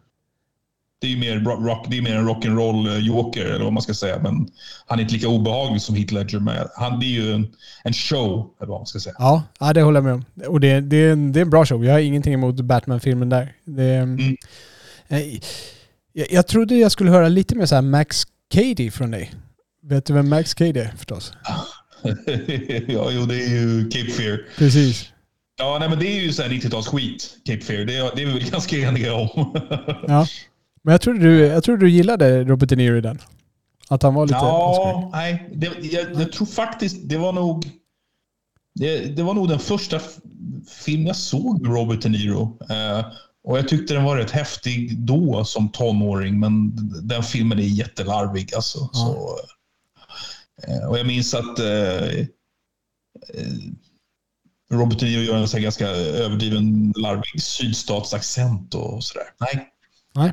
det 1.04 1.08
är 1.08 1.10
ju 1.10 1.18
mer, 1.18 1.36
ro- 1.40 1.66
rock, 1.66 1.86
det 1.90 1.98
är 1.98 2.02
mer 2.02 2.14
en 2.16 2.28
rock'n'roll 2.28 2.88
eh, 2.96 3.06
joker 3.06 3.44
eller 3.44 3.64
vad 3.64 3.72
man 3.72 3.82
ska 3.82 3.94
säga. 3.94 4.18
Men 4.22 4.48
han 4.86 4.98
är 4.98 5.02
inte 5.02 5.14
lika 5.14 5.28
obehaglig 5.28 5.82
som 5.82 5.94
Heath 5.94 6.14
Ledger. 6.14 6.38
Men 6.40 6.66
han, 6.76 7.00
det 7.00 7.06
är 7.06 7.08
ju 7.08 7.32
en, 7.32 7.46
en 7.84 7.92
show, 7.92 8.50
eller 8.60 8.70
vad 8.70 8.80
man 8.80 8.86
ska 8.86 8.98
säga. 9.00 9.14
Ja, 9.18 9.42
ja, 9.60 9.72
det 9.72 9.82
håller 9.82 9.96
jag 9.96 10.04
med 10.04 10.14
om. 10.14 10.24
Och 10.48 10.60
det, 10.60 10.80
det, 10.80 10.96
är 10.96 11.12
en, 11.12 11.32
det 11.32 11.40
är 11.40 11.42
en 11.42 11.50
bra 11.50 11.66
show. 11.66 11.84
Jag 11.84 11.92
har 11.92 12.00
ingenting 12.00 12.34
emot 12.34 12.60
Batman-filmen 12.60 13.28
där. 13.28 13.52
Det, 13.64 13.94
Mm. 13.94 14.36
eh, 15.08 15.18
jag, 16.12 16.26
jag 16.32 16.46
trodde 16.46 16.74
jag 16.76 16.92
skulle 16.92 17.10
höra 17.10 17.28
lite 17.28 17.54
mer 17.54 17.66
så 17.66 17.82
Max 17.82 18.22
Cady 18.54 18.90
från 18.90 19.10
dig. 19.10 19.32
Vet 19.82 20.04
du 20.06 20.12
vem 20.12 20.28
Max 20.28 20.54
Cady 20.54 20.80
är 20.80 20.92
förstås? 20.96 21.32
ja, 22.88 23.10
jo, 23.10 23.26
det 23.26 23.34
är 23.44 23.48
ju 23.48 23.88
Cape 23.90 24.10
Fear. 24.10 24.40
Precis. 24.58 25.10
Ja, 25.58 25.76
nej, 25.80 25.88
men 25.88 25.98
det 25.98 26.06
är 26.06 26.20
ju 26.20 26.32
så 26.32 26.42
här 26.42 26.48
90-tals 26.50 26.86
skit, 26.86 27.36
Cape 27.46 27.60
Fear. 27.60 27.84
Det 27.84 27.96
är, 27.96 28.16
det 28.16 28.22
är 28.22 28.26
vi 28.26 28.32
väl 28.32 28.50
ganska 28.50 28.76
eniga 28.76 29.14
om. 29.14 29.28
Ja. 30.08 30.26
Men 30.84 30.92
jag 30.92 31.00
trodde, 31.00 31.18
du, 31.18 31.38
jag 31.38 31.64
trodde 31.64 31.84
du 31.84 31.90
gillade 31.90 32.44
Robert 32.44 32.68
De 32.68 32.76
Niro 32.76 32.96
i 32.96 33.00
den. 33.00 33.18
Att 33.88 34.02
han 34.02 34.14
var 34.14 34.26
lite... 34.26 34.38
Ja, 34.38 35.10
nej. 35.12 35.50
Det, 35.54 35.66
jag, 35.80 36.14
jag 36.14 36.32
tror 36.32 36.46
faktiskt 36.46 37.08
det 37.08 37.16
var 37.16 37.32
nog... 37.32 37.70
Det, 38.74 38.98
det 38.98 39.22
var 39.22 39.34
nog 39.34 39.48
den 39.48 39.58
första 39.58 40.00
film 40.84 41.06
jag 41.06 41.16
såg 41.16 41.62
med 41.62 41.72
Robert 41.76 42.02
De 42.02 42.08
Niro. 42.08 42.58
Eh, 42.70 43.06
och 43.44 43.58
jag 43.58 43.68
tyckte 43.68 43.94
den 43.94 44.04
var 44.04 44.16
rätt 44.16 44.30
häftig 44.30 44.98
då 44.98 45.44
som 45.44 45.68
tonåring, 45.68 46.40
men 46.40 46.76
den 47.02 47.22
filmen 47.22 47.58
är 47.58 47.62
jättelarvig. 47.62 48.54
Alltså. 48.54 48.78
Ja. 48.92 48.98
Så, 48.98 49.38
eh, 50.68 50.88
och 50.88 50.98
jag 50.98 51.06
minns 51.06 51.34
att 51.34 51.58
eh, 51.58 52.18
eh, 52.18 52.26
Robert 54.70 54.98
De 54.98 55.06
Niro 55.06 55.22
gör 55.22 55.36
en 55.36 55.48
så 55.48 55.58
ganska 55.58 55.88
överdriven 55.88 56.92
larvig 56.96 57.42
sydstatsaccent 57.42 58.74
och 58.74 59.04
sådär. 59.04 59.26
Nej. 59.40 59.70
Nej. 60.14 60.32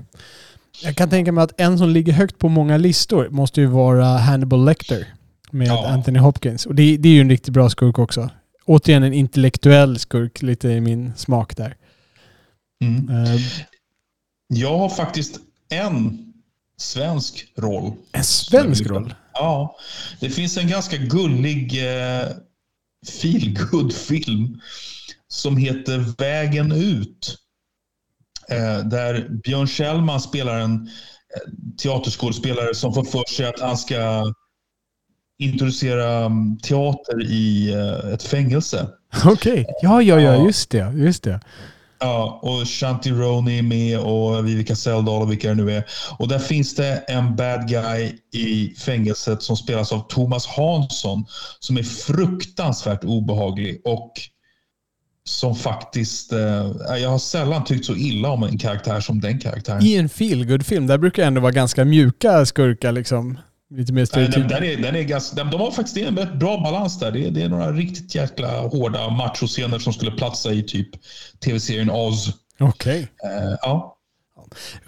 Jag 0.84 0.96
kan 0.96 1.10
tänka 1.10 1.32
mig 1.32 1.44
att 1.44 1.62
en 1.62 1.78
som 1.78 1.90
ligger 1.90 2.14
högt 2.14 2.38
på 2.40 2.50
många 2.50 2.78
listor 2.78 3.30
måste 3.30 3.62
ju 3.62 3.68
vara 3.68 4.06
Hannibal 4.06 4.66
Lecter 4.66 5.08
med 5.52 5.68
Ja. 5.68 5.88
Anthony 5.88 6.20
Hopkins. 6.20 6.66
Och 6.66 6.76
det, 6.76 6.98
det 6.98 7.10
är 7.10 7.14
ju 7.14 7.22
en 7.22 7.30
riktigt 7.30 7.54
bra 7.54 7.70
skurk 7.70 8.00
också. 8.00 8.30
Återigen 8.66 9.04
en 9.04 9.14
intellektuell 9.14 10.00
skurk, 10.00 10.42
lite 10.42 10.70
i 10.70 10.82
min 10.82 11.14
smak 11.16 11.58
där. 11.58 11.76
Mm. 12.84 13.10
Eh, 13.26 13.42
Jag 14.48 14.78
har 14.78 14.90
faktiskt 14.90 15.40
en 15.70 16.18
svensk 16.78 17.46
roll. 17.58 17.94
en 18.12 18.24
svensk 18.24 18.86
roll? 18.86 19.14
Ja, 19.34 19.76
det 20.20 20.30
finns 20.30 20.58
en 20.58 20.68
ganska 20.68 20.98
gullig 20.98 21.84
eh, 21.88 22.28
feelgood 23.22 23.94
film 23.94 24.62
som 25.28 25.58
heter 25.58 25.98
Vägen 26.18 26.72
ut. 26.72 27.38
Eh, 28.52 28.80
där 28.86 29.30
Björn 29.44 29.68
Kjellman 29.68 30.22
spelar 30.22 30.60
en 30.60 30.74
eh, 30.74 31.52
teaterskådespelare 31.84 32.76
som 32.76 32.94
får 32.94 33.04
för 33.04 33.34
sig 33.34 33.46
att 33.48 33.60
han 33.60 33.78
ska 33.78 34.34
introducera 35.40 36.26
mm, 36.26 36.58
teater 36.58 37.24
i 37.24 37.74
eh, 37.74 38.14
ett 38.14 38.24
fängelse. 38.24 38.88
Okej. 39.26 39.66
Ja, 39.82 40.02
ja, 40.02 40.20
ja, 40.20 40.36
Ja. 40.36 40.46
just 40.46 40.70
det. 40.70 40.94
Just 40.96 41.24
det. 41.24 41.40
Ja, 42.00 42.40
och 42.44 42.68
Shanti 42.68 43.12
Roney 43.12 43.58
är 43.58 43.64
med 43.64 44.00
och 44.00 44.48
Vivica 44.48 44.76
Seldahl 44.76 45.22
och 45.22 45.32
vilka 45.32 45.48
det 45.48 45.56
nu 45.56 45.72
är. 45.72 45.84
Och 46.20 46.28
där 46.28 46.40
finns 46.40 46.76
det 46.76 46.98
en 46.98 47.36
bad 47.36 47.68
guy 47.68 48.12
i 48.34 48.76
fängelset 48.78 49.44
som 49.44 49.58
spelas 49.58 49.92
av 49.92 50.00
Thomas 50.10 50.48
Hansson 50.48 51.26
som 51.60 51.78
är 51.78 51.84
fruktansvärt 51.84 53.04
obehaglig 53.04 53.82
och 53.86 54.12
som 55.24 55.56
faktiskt... 55.56 56.34
Eh, 56.34 56.72
jag 57.02 57.10
har 57.10 57.20
sällan 57.20 57.64
tyckt 57.64 57.86
så 57.86 57.96
illa 57.96 58.30
om 58.30 58.44
en 58.44 58.58
karaktär 58.58 59.00
som 59.00 59.22
den 59.22 59.40
karaktären. 59.40 59.84
I 59.84 59.96
en 59.96 60.10
feelgood 60.10 60.66
film 60.66 60.88
där 60.88 60.98
brukar 60.98 61.24
ändå 61.24 61.42
vara 61.42 61.52
ganska 61.52 61.86
mjuka 61.86 62.46
skurkar 62.46 62.92
liksom. 62.92 63.38
Lite 63.76 63.94
mer 63.94 64.06
stereotypa. 64.06 64.48
den 64.48 64.64
är, 64.64 64.78
den 64.78 64.96
är 64.96 65.04
ganska, 65.04 65.44
de, 65.44 65.60
har 65.60 65.72
faktiskt 65.72 65.96
det 65.96 66.04
en 66.04 66.18
rätt 66.18 66.34
bra 66.34 66.58
balans 66.58 67.00
där. 67.00 67.12
Det 67.12 67.28
är, 67.28 67.32
det 67.32 67.42
är 67.42 67.50
några 67.50 67.72
riktigt 67.72 68.16
jäkla 68.16 68.62
hårda 68.62 69.10
machoscener 69.10 69.80
som 69.80 69.94
skulle 69.94 70.12
platsa 70.12 70.52
i 70.54 70.64
typ 70.64 70.90
tv-serien 71.46 71.92
Oz. 71.92 72.34
Okej. 72.60 73.08
Eh, 73.24 73.58
ja. 73.62 73.98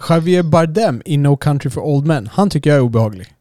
Javier 0.08 0.42
Bardem 0.42 1.02
i 1.04 1.16
No 1.16 1.36
Country 1.36 1.70
for 1.70 1.80
Old 1.80 2.06
Men. 2.06 2.26
Han 2.26 2.50
tycker 2.50 2.70
jag 2.70 2.76
är 2.76 2.82
obehaglig. 2.82 3.33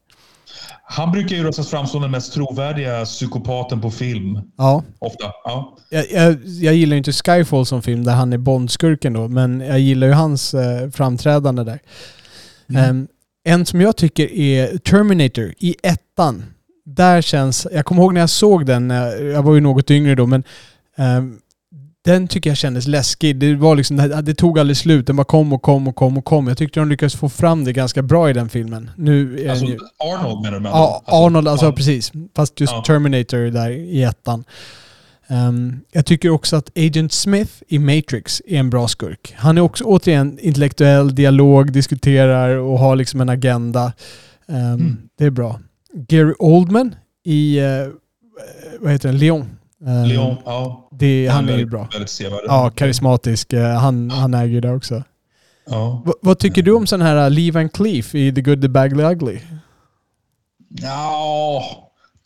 Han 0.96 1.12
brukar 1.12 1.36
ju 1.36 1.44
röstas 1.44 1.70
fram 1.70 1.88
som 1.88 2.02
den 2.02 2.12
mest 2.12 2.34
trovärdiga 2.34 3.06
psykopaten 3.06 3.82
på 3.82 3.92
film. 3.92 4.40
Ja. 4.58 4.84
Ofta. 5.00 5.26
Ja. 5.44 5.78
Jag, 5.90 6.12
jag, 6.12 6.38
jag 6.46 6.76
gillar 6.76 6.94
ju 6.94 6.98
inte 6.98 7.12
Skyfall 7.12 7.66
som 7.66 7.82
film 7.82 8.04
där 8.04 8.14
han 8.14 8.34
är 8.34 8.38
Bondskurken 8.38 9.14
då, 9.14 9.28
men 9.28 9.60
jag 9.60 9.80
gillar 9.80 10.08
ju 10.08 10.14
hans 10.14 10.54
eh, 10.54 10.90
framträdande 10.90 11.64
där. 11.64 11.80
Mm. 12.70 12.90
Ehm, 12.90 13.08
en 13.44 13.66
som 13.66 13.82
jag 13.82 13.96
tycker 13.96 14.32
är 14.32 14.78
Terminator 14.78 15.54
i 15.60 15.76
ettan. 15.84 16.44
Där 16.86 17.22
känns, 17.22 17.68
jag 17.72 17.86
kommer 17.86 18.02
ihåg 18.02 18.14
när 18.14 18.22
jag 18.22 18.30
såg 18.30 18.66
den, 18.66 18.90
jag 19.34 19.44
var 19.44 19.56
ju 19.56 19.62
något 19.62 19.92
yngre 19.92 20.16
då, 20.16 20.26
men 20.26 20.44
ehm, 20.98 21.40
den 22.06 22.28
tycker 22.28 22.50
jag 22.50 22.58
kändes 22.58 22.88
läskig. 22.88 23.36
Det, 23.40 23.56
var 23.56 23.76
liksom, 23.76 23.98
det, 24.24 24.34
tog 24.36 24.60
aldrig 24.60 24.78
slut. 24.78 25.08
Den 25.08 25.16
bara 25.16 25.24
kom 25.24 25.54
och 25.54 25.62
kom 25.62 25.88
och 25.88 25.96
kom 25.96 26.18
och 26.18 26.26
kom. 26.26 26.48
Jag 26.48 26.58
tyckte 26.58 26.80
de 26.80 26.90
lyckades 26.90 27.16
få 27.16 27.30
fram 27.30 27.64
det 27.64 27.74
ganska 27.74 28.02
bra 28.02 28.30
i 28.30 28.34
den 28.34 28.50
filmen. 28.50 28.92
Nu 28.96 29.48
Alltså, 29.50 29.66
ju... 29.66 29.78
Arnold 29.98 30.42
menar 30.42 30.58
du? 30.58 30.60
med 30.64 30.70
Ja, 30.70 31.04
ord? 31.08 31.14
Arnold, 31.14 31.48
alltså 31.48 31.66
ja. 31.66 31.72
precis. 31.72 32.12
Fast 32.36 32.60
just 32.60 32.74
Ja. 32.74 32.84
Terminator 32.88 33.38
där 33.52 33.70
i 33.70 34.04
ettan. 34.04 34.44
Ehm, 35.28 35.80
jag 35.92 36.06
tycker 36.06 36.30
också 36.30 36.56
att 36.56 36.70
Agent 36.78 37.12
Smith 37.14 37.52
i 37.68 37.80
Matrix 37.80 38.42
är 38.48 38.60
en 38.60 38.70
bra 38.70 38.88
skurk. 38.88 39.34
Han 39.38 39.58
är 39.58 39.62
också 39.62 39.84
återigen 39.84 40.40
intellektuell, 40.42 41.16
dialog, 41.16 41.72
diskuterar 41.72 42.56
och 42.58 42.80
har 42.80 42.96
liksom 42.96 43.22
en 43.22 43.30
agenda. 43.30 43.94
Ehm, 44.48 44.56
Mm. 44.74 44.98
Det 45.18 45.26
är 45.26 45.30
bra. 45.32 45.60
Gary 45.94 46.34
Oldman 46.40 46.96
i, 47.26 47.60
eh, 47.60 47.66
vad 48.80 48.92
heter 48.92 49.10
den, 49.10 49.18
Leon. 49.18 49.50
Ehm, 49.88 50.04
Leon, 50.06 50.36
ja. 50.46 50.90
Det, 50.92 51.28
han 51.28 51.50
är 51.50 51.58
ju 51.58 51.66
bra. 51.66 51.88
Väldigt 51.92 52.10
sevärd. 52.10 52.40
Ja, 52.46 52.70
karismatisk. 52.76 53.54
Eh, 53.54 53.76
Han, 53.80 54.10
han 54.12 54.34
äger 54.34 54.48
ju 54.54 54.62
det 54.62 54.72
också. 54.74 55.04
Ja. 55.66 56.04
V- 56.06 56.12
vad 56.22 56.40
tycker 56.40 56.62
du 56.62 56.72
om 56.72 56.88
sån 56.88 57.02
här 57.02 57.30
Lee 57.30 57.52
Van 57.52 57.70
Cleef 57.70 58.16
i 58.16 58.34
The 58.34 58.42
Good, 58.42 58.62
The 58.62 58.68
Bad, 58.70 58.90
The 58.98 59.04
Ugly? 59.04 59.40
Ja, 60.70 61.64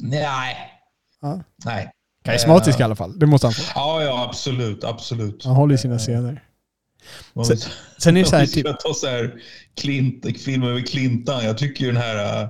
nej. 0.03 0.55
Ja. 1.21 1.41
Nej. 1.65 1.91
Karismatisk 2.25 2.77
Eh, 2.79 2.81
i 2.81 2.83
alla 2.83 2.95
fall. 2.95 3.19
Det 3.19 3.25
måste 3.25 3.47
han 3.47 3.53
få. 3.53 3.63
Ja, 3.75 4.03
ja, 4.03 4.25
absolut. 4.29 4.83
Absolut. 4.83 5.45
Han 5.45 5.55
håller 5.55 5.75
i 5.75 5.77
sina 5.77 5.97
scener. 5.97 6.43
Sen- 7.47 7.57
Sen 7.97 8.17
är 8.17 8.21
det 8.23 8.29
så 8.29 8.35
här, 8.35 8.45
typ, 8.47 8.67
ska 8.67 8.73
ta 8.73 8.93
så 8.93 9.07
här 9.07 9.33
Clint, 9.75 10.25
Clintan. 10.89 11.45
Jag 11.45 11.57
tycker 11.57 11.85
ju 11.85 11.91
den 11.91 12.01
här 12.01 12.49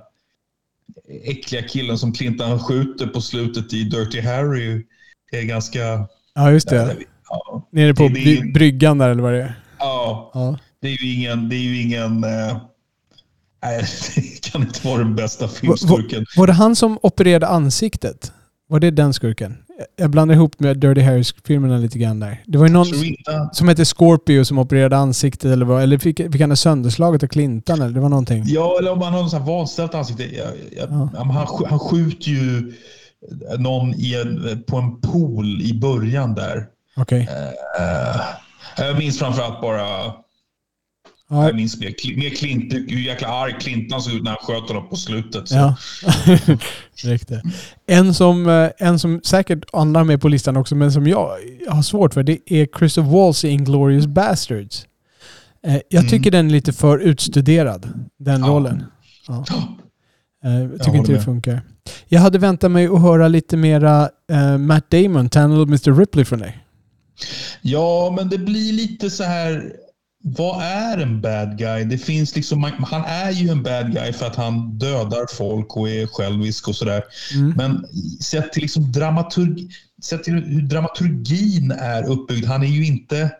äckliga 1.23 1.61
killen 1.61 1.97
som 1.97 2.13
Clintan 2.13 2.59
skjuter 2.59 3.07
på 3.07 3.21
slutet 3.21 3.73
i 3.73 3.83
Dirty 3.83 4.21
Harry 4.21 4.85
är 5.31 5.43
ganska... 5.43 6.07
ja 6.35 6.51
just 6.51 6.69
det. 6.69 6.95
Ja, 7.29 7.67
Nere 7.71 7.93
på 7.93 8.07
det 8.07 8.19
är 8.19 8.37
ingen- 8.37 8.53
bryggan 8.53 8.97
där 8.97 9.09
eller 9.09 9.23
vad 9.23 9.33
det 9.33 9.41
är. 9.41 9.59
ja 9.79 10.31
Ja. 10.33 10.57
det 10.81 10.87
är 10.87 11.03
ju 11.05 11.13
ingen... 11.13 11.49
Det 11.49 11.55
är 11.55 11.59
ju 11.59 11.81
ingen 11.81 12.23
äh, 12.23 12.57
nej, 13.63 13.83
det 14.15 14.51
kan 14.51 14.61
inte 14.61 14.87
vara 14.87 14.97
den 14.97 15.15
bästa 15.15 15.47
filmskurken. 15.47 16.25
Var 16.37 16.47
det 16.47 16.53
han 16.53 16.75
som 16.75 16.99
opererade 17.01 17.47
ansiktet? 17.47 18.31
Var 18.69 18.79
det 18.79 18.91
den 18.91 19.13
skurken? 19.13 19.57
Jag 19.95 20.09
blandar 20.09 20.35
ihop 20.35 20.59
med 20.59 20.77
Dirty 20.77 21.01
Harry-filmerna 21.01 21.77
lite 21.77 21.99
grann 21.99 22.19
där. 22.19 22.43
Det 22.45 22.57
var 22.57 22.67
ju 22.67 22.73
någon 22.73 22.85
som 23.53 23.67
hette 23.67 23.85
Scorpio 23.85 24.45
som 24.45 24.57
opererade 24.59 24.97
ansiktet 24.97 25.45
eller 25.51 25.65
vad, 25.65 25.83
eller 25.83 25.97
fick, 25.97 26.17
fick 26.31 26.41
han 26.41 26.49
det 26.49 26.55
sönderslaget 26.55 27.23
av 27.23 27.27
Clintan 27.27 27.81
eller 27.81 27.93
det 27.93 27.99
var 27.99 28.09
någonting. 28.09 28.43
Ja, 28.47 28.75
eller 28.79 28.91
om 28.91 29.01
han 29.01 29.13
har 29.13 29.23
något 29.23 29.47
vanställt 29.47 29.95
ansikte. 29.95 30.23
Jag, 30.23 30.47
jag, 30.77 30.89
Ja. 30.91 31.09
han, 31.17 31.29
han 31.69 31.79
skjuter 31.79 32.29
ju 32.29 32.73
någon 33.59 33.93
en, 33.93 34.63
på 34.67 34.77
en 34.77 35.01
pool 35.01 35.61
i 35.61 35.73
början 35.73 36.35
där. 36.35 36.65
Okej. 36.95 37.29
Eh, 37.79 38.21
jag 38.87 38.97
minns 38.97 39.19
framförallt 39.19 39.61
bara... 39.61 40.13
Ja, 41.29 41.45
Jag 41.45 41.55
minns 41.55 41.79
mer, 41.79 42.17
mer 42.17 42.29
Clint, 42.29 42.73
hur 42.73 42.99
jäkla 42.99 43.27
arg 43.27 43.55
Clintan 43.59 44.01
såg 44.01 44.13
ut 44.13 44.23
när 44.23 44.31
han 44.31 44.39
sköt 44.41 44.67
honom 44.67 44.89
på 44.89 44.95
slutet. 44.95 45.47
Så. 45.47 45.55
Ja, 45.55 45.75
riktigt. 47.03 47.39
En 47.87 48.13
som, 48.13 48.47
eh, 48.49 48.69
en 48.77 48.99
som 48.99 49.21
säkert 49.23 49.65
andra 49.73 50.03
med 50.03 50.21
på 50.21 50.27
listan 50.27 50.57
också, 50.57 50.75
men 50.75 50.91
som 50.91 51.07
jag 51.07 51.31
har 51.69 51.81
svårt 51.81 52.13
för, 52.13 52.23
det 52.23 52.39
är 52.45 52.67
Christopher 52.79 53.11
Waltz 53.11 53.45
i 53.45 53.49
Inglourious 53.49 54.05
Bastards. 54.05 54.85
Eh, 55.67 55.73
Jag 55.89 55.99
Mm. 55.99 56.09
tycker 56.09 56.31
den 56.31 56.47
är 56.47 56.51
lite 56.51 56.73
för 56.73 56.97
utstuderad, 56.99 57.89
den 58.19 58.41
Ja. 58.41 58.47
rollen. 58.47 58.83
Ja. 59.27 59.45
Eh, 60.45 60.51
Jag 60.59 60.71
tycker 60.71 60.85
håller 60.85 60.97
inte 60.99 61.11
det 61.11 61.15
med. 61.15 61.25
funkar. 61.25 61.61
Jag 62.07 62.21
hade 62.21 62.37
väntat 62.39 62.71
mig 62.71 62.87
att 62.87 63.01
höra 63.01 63.27
lite 63.27 63.57
mera 63.57 64.09
eh, 64.31 64.57
Matt 64.57 64.89
Damon, 64.91 65.29
Tanner 65.29 65.61
Mr 65.63 65.93
Ripley 65.99 66.25
från 66.25 66.39
dig. 66.39 66.63
Ja, 67.61 68.13
men 68.17 68.29
det 68.29 68.37
blir 68.37 68.73
lite 68.73 69.09
så 69.09 69.23
här... 69.23 69.71
Vad 70.23 70.63
är 70.63 70.97
en 70.97 71.21
bad 71.21 71.57
guy? 71.57 71.83
Det 71.83 71.97
finns 71.97 72.35
liksom, 72.35 72.63
han 72.87 73.03
är 73.05 73.31
ju 73.31 73.49
en 73.49 73.63
bad 73.63 73.93
guy 73.93 74.13
för 74.13 74.25
att 74.25 74.35
han 74.35 74.77
dödar 74.77 75.35
folk 75.35 75.77
och 75.77 75.89
är 75.89 76.07
självisk 76.07 76.67
och 76.67 76.75
sådär. 76.75 77.03
Mm. 77.35 77.53
Men 77.57 77.85
sett 78.21 78.53
till, 78.53 78.61
liksom 78.61 78.91
dramaturg, 78.91 79.69
sett 80.03 80.23
till 80.23 80.33
hur 80.33 80.61
dramaturgin 80.61 81.71
är 81.71 82.09
uppbyggd, 82.09 82.45
han 82.45 82.63
är 82.63 82.67
ju 82.67 82.85
inte 82.85 83.31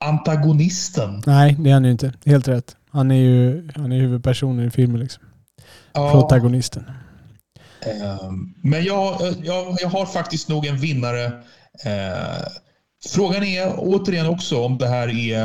antagonisten. 0.00 1.22
Nej, 1.26 1.56
det 1.60 1.70
är 1.70 1.74
han 1.74 1.84
ju 1.84 1.90
inte. 1.90 2.12
Helt 2.24 2.48
rätt. 2.48 2.76
Han 2.90 3.10
är 3.10 3.14
ju 3.20 3.68
han 3.76 3.92
är 3.92 4.00
huvudpersonen 4.00 4.66
i 4.66 4.70
filmen 4.70 5.00
liksom. 5.00 5.22
Ja, 5.96 6.12
Protagonisten. 6.12 6.84
ehm, 7.80 8.54
men 8.62 8.84
jag, 8.84 9.20
jag, 9.42 9.76
jag 9.80 9.88
har 9.88 10.06
faktiskt 10.06 10.48
nog 10.48 10.66
en 10.66 10.76
vinnare. 10.76 11.24
Eh, 11.84 12.46
frågan 13.12 13.44
är 13.44 13.74
återigen 13.78 14.26
också 14.26 14.64
om 14.64 14.78
det 14.78 14.88
här 14.88 15.08
är 15.08 15.42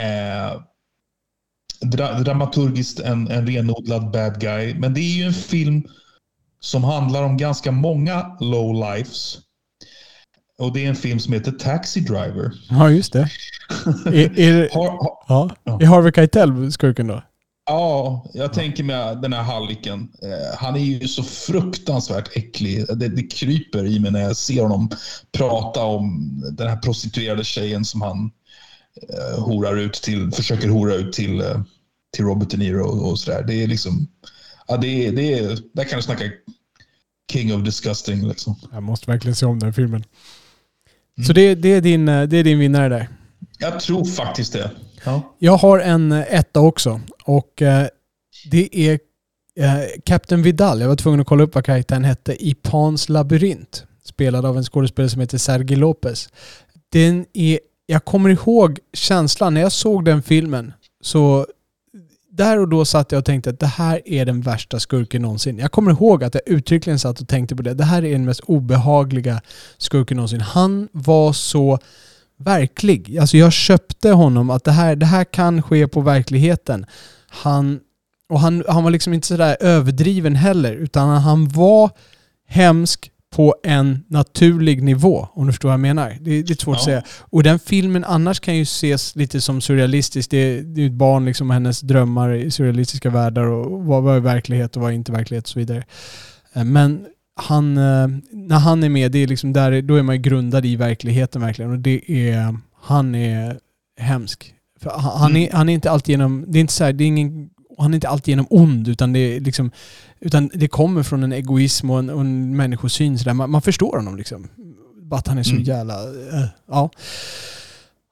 eh, 0.00 0.60
dra, 1.80 2.12
dramaturgiskt 2.12 3.00
en, 3.00 3.28
en 3.30 3.46
renodlad 3.46 4.10
bad 4.10 4.40
guy. 4.40 4.74
Men 4.74 4.94
det 4.94 5.00
är 5.00 5.16
ju 5.16 5.24
en 5.24 5.32
film 5.32 5.88
som 6.60 6.84
handlar 6.84 7.22
om 7.22 7.36
ganska 7.36 7.72
många 7.72 8.36
low 8.40 8.74
lives. 8.74 9.38
Och 10.58 10.72
det 10.72 10.84
är 10.84 10.88
en 10.88 10.96
film 10.96 11.18
som 11.18 11.32
heter 11.32 11.52
Taxi 11.52 12.00
Driver. 12.00 12.52
Ja, 12.70 12.90
just 12.90 13.12
det. 13.12 13.28
är, 14.06 14.38
är, 14.38 14.68
Har, 14.74 14.88
har. 15.26 15.56
Ja. 15.64 15.78
är 15.82 15.86
Harvey 15.86 16.12
Keitel 16.12 16.72
skurken 16.72 17.06
då? 17.06 17.22
Ja, 17.70 18.24
jag 18.34 18.52
tänker 18.52 18.84
mig 18.84 19.16
den 19.16 19.32
här 19.32 19.42
halliken. 19.42 20.08
Eh, 20.22 20.58
han 20.58 20.76
är 20.76 20.80
ju 20.80 21.08
så 21.08 21.22
fruktansvärt 21.22 22.36
äcklig. 22.36 22.84
Det, 22.96 23.08
det 23.08 23.22
kryper 23.22 23.86
i 23.86 24.00
mig 24.00 24.10
när 24.10 24.20
jag 24.20 24.36
ser 24.36 24.62
honom 24.62 24.90
prata 25.32 25.84
om 25.84 26.30
den 26.52 26.68
här 26.68 26.76
prostituerade 26.76 27.44
tjejen 27.44 27.84
som 27.84 28.02
han 28.02 28.30
eh, 29.08 29.42
horar 29.44 29.76
ut 29.76 29.92
till, 29.92 30.32
försöker 30.32 30.68
hora 30.68 30.94
ut 30.94 31.12
till, 31.12 31.40
eh, 31.40 31.62
till 32.12 32.24
Robert 32.24 32.50
De 32.50 32.56
Niro 32.56 32.84
och, 32.84 33.10
och 33.10 33.18
sådär. 33.18 33.44
Det 33.46 33.54
är 33.54 33.66
liksom, 33.66 34.08
ja, 34.68 34.76
det 34.76 35.10
det 35.10 35.32
är, 35.32 35.58
där 35.72 35.84
kan 35.84 35.96
du 35.96 36.02
snacka 36.02 36.24
king 37.32 37.54
of 37.54 37.64
disgusting 37.64 38.28
liksom. 38.28 38.56
Jag 38.72 38.82
måste 38.82 39.10
verkligen 39.10 39.36
se 39.36 39.46
om 39.46 39.58
den 39.58 39.72
filmen. 39.72 40.04
Så 41.26 41.32
det, 41.32 41.54
det, 41.54 41.68
är 41.68 41.80
din, 41.80 42.08
eh, 42.08 42.22
det 42.22 42.36
är 42.36 42.44
din 42.44 42.58
vinnare 42.58 42.88
där. 42.88 43.08
Jag 43.58 43.80
tror 43.80 44.04
faktiskt 44.04 44.52
det. 44.52 44.70
Ja. 45.04 45.36
Jag 45.38 45.56
har 45.56 45.78
en 45.78 46.12
eh, 46.12 46.34
etta 46.34 46.60
också. 46.60 47.00
Och 47.24 47.62
eh, 47.62 47.86
det 48.50 48.78
är 48.88 48.98
eh, 49.56 49.84
Captain 50.04 50.42
Vidal. 50.42 50.80
Jag 50.80 50.88
var 50.88 50.96
tvungen 50.96 51.20
att 51.20 51.26
kolla 51.26 51.44
upp 51.44 51.54
vad 51.54 51.64
karaktären 51.64 52.04
hette 52.04 52.46
i 52.46 52.54
Pans 52.54 53.08
labyrint. 53.08 53.84
Spelad 54.04 54.46
av 54.46 54.56
en 54.56 54.64
skådespelare 54.64 55.10
som 55.10 55.20
heter 55.20 55.38
Sergi 55.38 55.76
Lopez. 55.76 56.28
Den 56.92 57.26
är, 57.32 57.60
jag 57.86 58.04
kommer 58.04 58.30
ihåg 58.30 58.78
känslan 58.92 59.54
när 59.54 59.60
jag 59.60 59.72
såg 59.72 60.04
den 60.04 60.22
filmen. 60.22 60.72
Så 61.00 61.46
där 62.32 62.58
och 62.58 62.68
då 62.68 62.84
satt 62.84 63.12
jag 63.12 63.18
och 63.18 63.24
tänkte 63.24 63.50
att 63.50 63.60
det 63.60 63.66
här 63.66 64.08
är 64.08 64.26
den 64.26 64.40
värsta 64.40 64.80
skurken 64.80 65.22
någonsin. 65.22 65.58
Jag 65.58 65.72
kommer 65.72 65.90
ihåg 65.90 66.24
att 66.24 66.34
jag 66.34 66.42
uttryckligen 66.46 66.98
satt 66.98 67.20
och 67.20 67.28
tänkte 67.28 67.56
på 67.56 67.62
det. 67.62 67.74
Det 67.74 67.84
här 67.84 68.04
är 68.04 68.12
den 68.12 68.24
mest 68.24 68.40
obehagliga 68.40 69.40
skurken 69.78 70.16
någonsin. 70.16 70.40
Han 70.40 70.88
var 70.92 71.32
så 71.32 71.78
verklig. 72.44 73.18
Alltså 73.18 73.36
jag 73.36 73.52
köpte 73.52 74.10
honom 74.10 74.50
att 74.50 74.64
det 74.64 74.72
här, 74.72 74.96
det 74.96 75.06
här 75.06 75.24
kan 75.24 75.62
ske 75.62 75.88
på 75.88 76.00
verkligheten. 76.00 76.86
Han, 77.28 77.80
och 78.28 78.40
han, 78.40 78.64
han 78.68 78.84
var 78.84 78.90
liksom 78.90 79.12
inte 79.14 79.26
sådär 79.26 79.56
överdriven 79.60 80.36
heller, 80.36 80.72
utan 80.72 81.08
han 81.08 81.48
var 81.48 81.90
hemsk 82.48 83.10
på 83.34 83.54
en 83.62 84.04
naturlig 84.08 84.82
nivå, 84.82 85.28
om 85.32 85.46
du 85.46 85.52
förstår 85.52 85.68
vad 85.68 85.72
jag 85.72 85.80
menar. 85.80 86.16
Det, 86.20 86.42
det 86.42 86.52
är 86.52 86.56
svårt 86.62 86.76
att 86.76 86.80
Ja. 86.80 86.84
säga. 86.84 87.02
Och 87.20 87.42
den 87.42 87.58
filmen 87.58 88.04
annars 88.04 88.40
kan 88.40 88.56
ju 88.56 88.62
ses 88.62 89.16
lite 89.16 89.40
som 89.40 89.60
surrealistisk. 89.60 90.30
Det, 90.30 90.60
det 90.62 90.82
är 90.82 90.86
ett 90.86 90.92
barn 90.92 91.24
liksom 91.24 91.50
och 91.50 91.54
hennes 91.54 91.80
drömmar 91.80 92.32
i 92.34 92.50
surrealistiska 92.50 93.10
världar 93.10 93.44
och 93.44 93.84
vad, 93.84 94.02
vad 94.02 94.16
är 94.16 94.20
verklighet 94.20 94.76
och 94.76 94.82
vad 94.82 94.90
är 94.90 94.94
inte 94.94 95.12
verklighet 95.12 95.44
och 95.44 95.48
så 95.48 95.58
vidare. 95.58 95.84
Eh, 96.52 96.64
Men 96.64 97.06
han, 97.42 97.76
eh, 97.76 98.08
när 98.32 98.58
han 98.58 98.82
är 98.82 98.88
med, 98.88 99.12
det 99.12 99.18
är 99.18 99.26
liksom 99.26 99.52
där, 99.52 99.82
då 99.82 99.94
är 99.96 100.02
man 100.02 100.14
ju 100.16 100.22
grundad 100.22 100.66
i 100.66 100.76
verkligheten 100.76 101.40
verkligen. 101.42 101.70
Och 101.70 101.78
det 101.78 102.28
är, 102.30 102.56
han 102.82 103.14
är 103.14 103.58
hemsk. 104.00 104.54
För 104.80 104.90
han, 104.90 105.20
han, 105.20 105.36
är, 105.36 105.52
han 105.52 105.68
är 105.68 105.74
inte 105.74 105.90
alltid 105.90 106.12
genom, 106.12 106.44
det 106.48 106.58
är 106.58 106.60
inte 106.60 106.72
så 106.72 106.84
här, 106.84 106.92
det 106.92 107.04
är 107.04 107.08
ingen, 107.08 107.50
han 107.78 107.90
är 107.92 107.94
inte 107.94 108.08
alltid 108.08 108.32
genom 108.32 108.46
ond, 108.50 108.88
utan 108.88 109.12
det 109.12 109.18
är 109.18 109.40
liksom, 109.40 109.70
utan 110.20 110.50
det 110.54 110.68
kommer 110.68 111.02
från 111.02 111.22
en 111.22 111.32
egoism 111.32 111.90
och 111.90 111.98
en, 111.98 112.10
och 112.10 112.20
en 112.20 112.56
människosyn. 112.56 113.18
Så 113.18 113.24
där. 113.24 113.34
Man, 113.34 113.50
man 113.50 113.62
förstår 113.62 113.96
honom 113.96 114.16
liksom. 114.16 114.48
Bara 115.02 115.18
att 115.20 115.26
han 115.28 115.38
är 115.38 115.42
så 115.42 115.50
Mm. 115.50 115.62
jävla, 115.62 115.94
eh, 116.02 116.46
ja. 116.68 116.90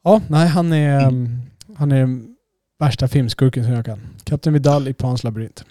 Ja, 0.04 0.20
nej 0.28 0.48
han 0.48 0.72
är, 0.72 1.00
Mm. 1.08 1.40
han 1.76 1.92
är 1.92 2.20
värsta 2.80 3.08
filmskurken 3.08 3.64
som 3.64 3.72
jag 3.72 3.84
kan. 3.84 4.00
Kapten 4.24 4.52
Vidal 4.52 4.88
i 4.88 4.92
Pans 4.92 5.24
labyrint. 5.24 5.64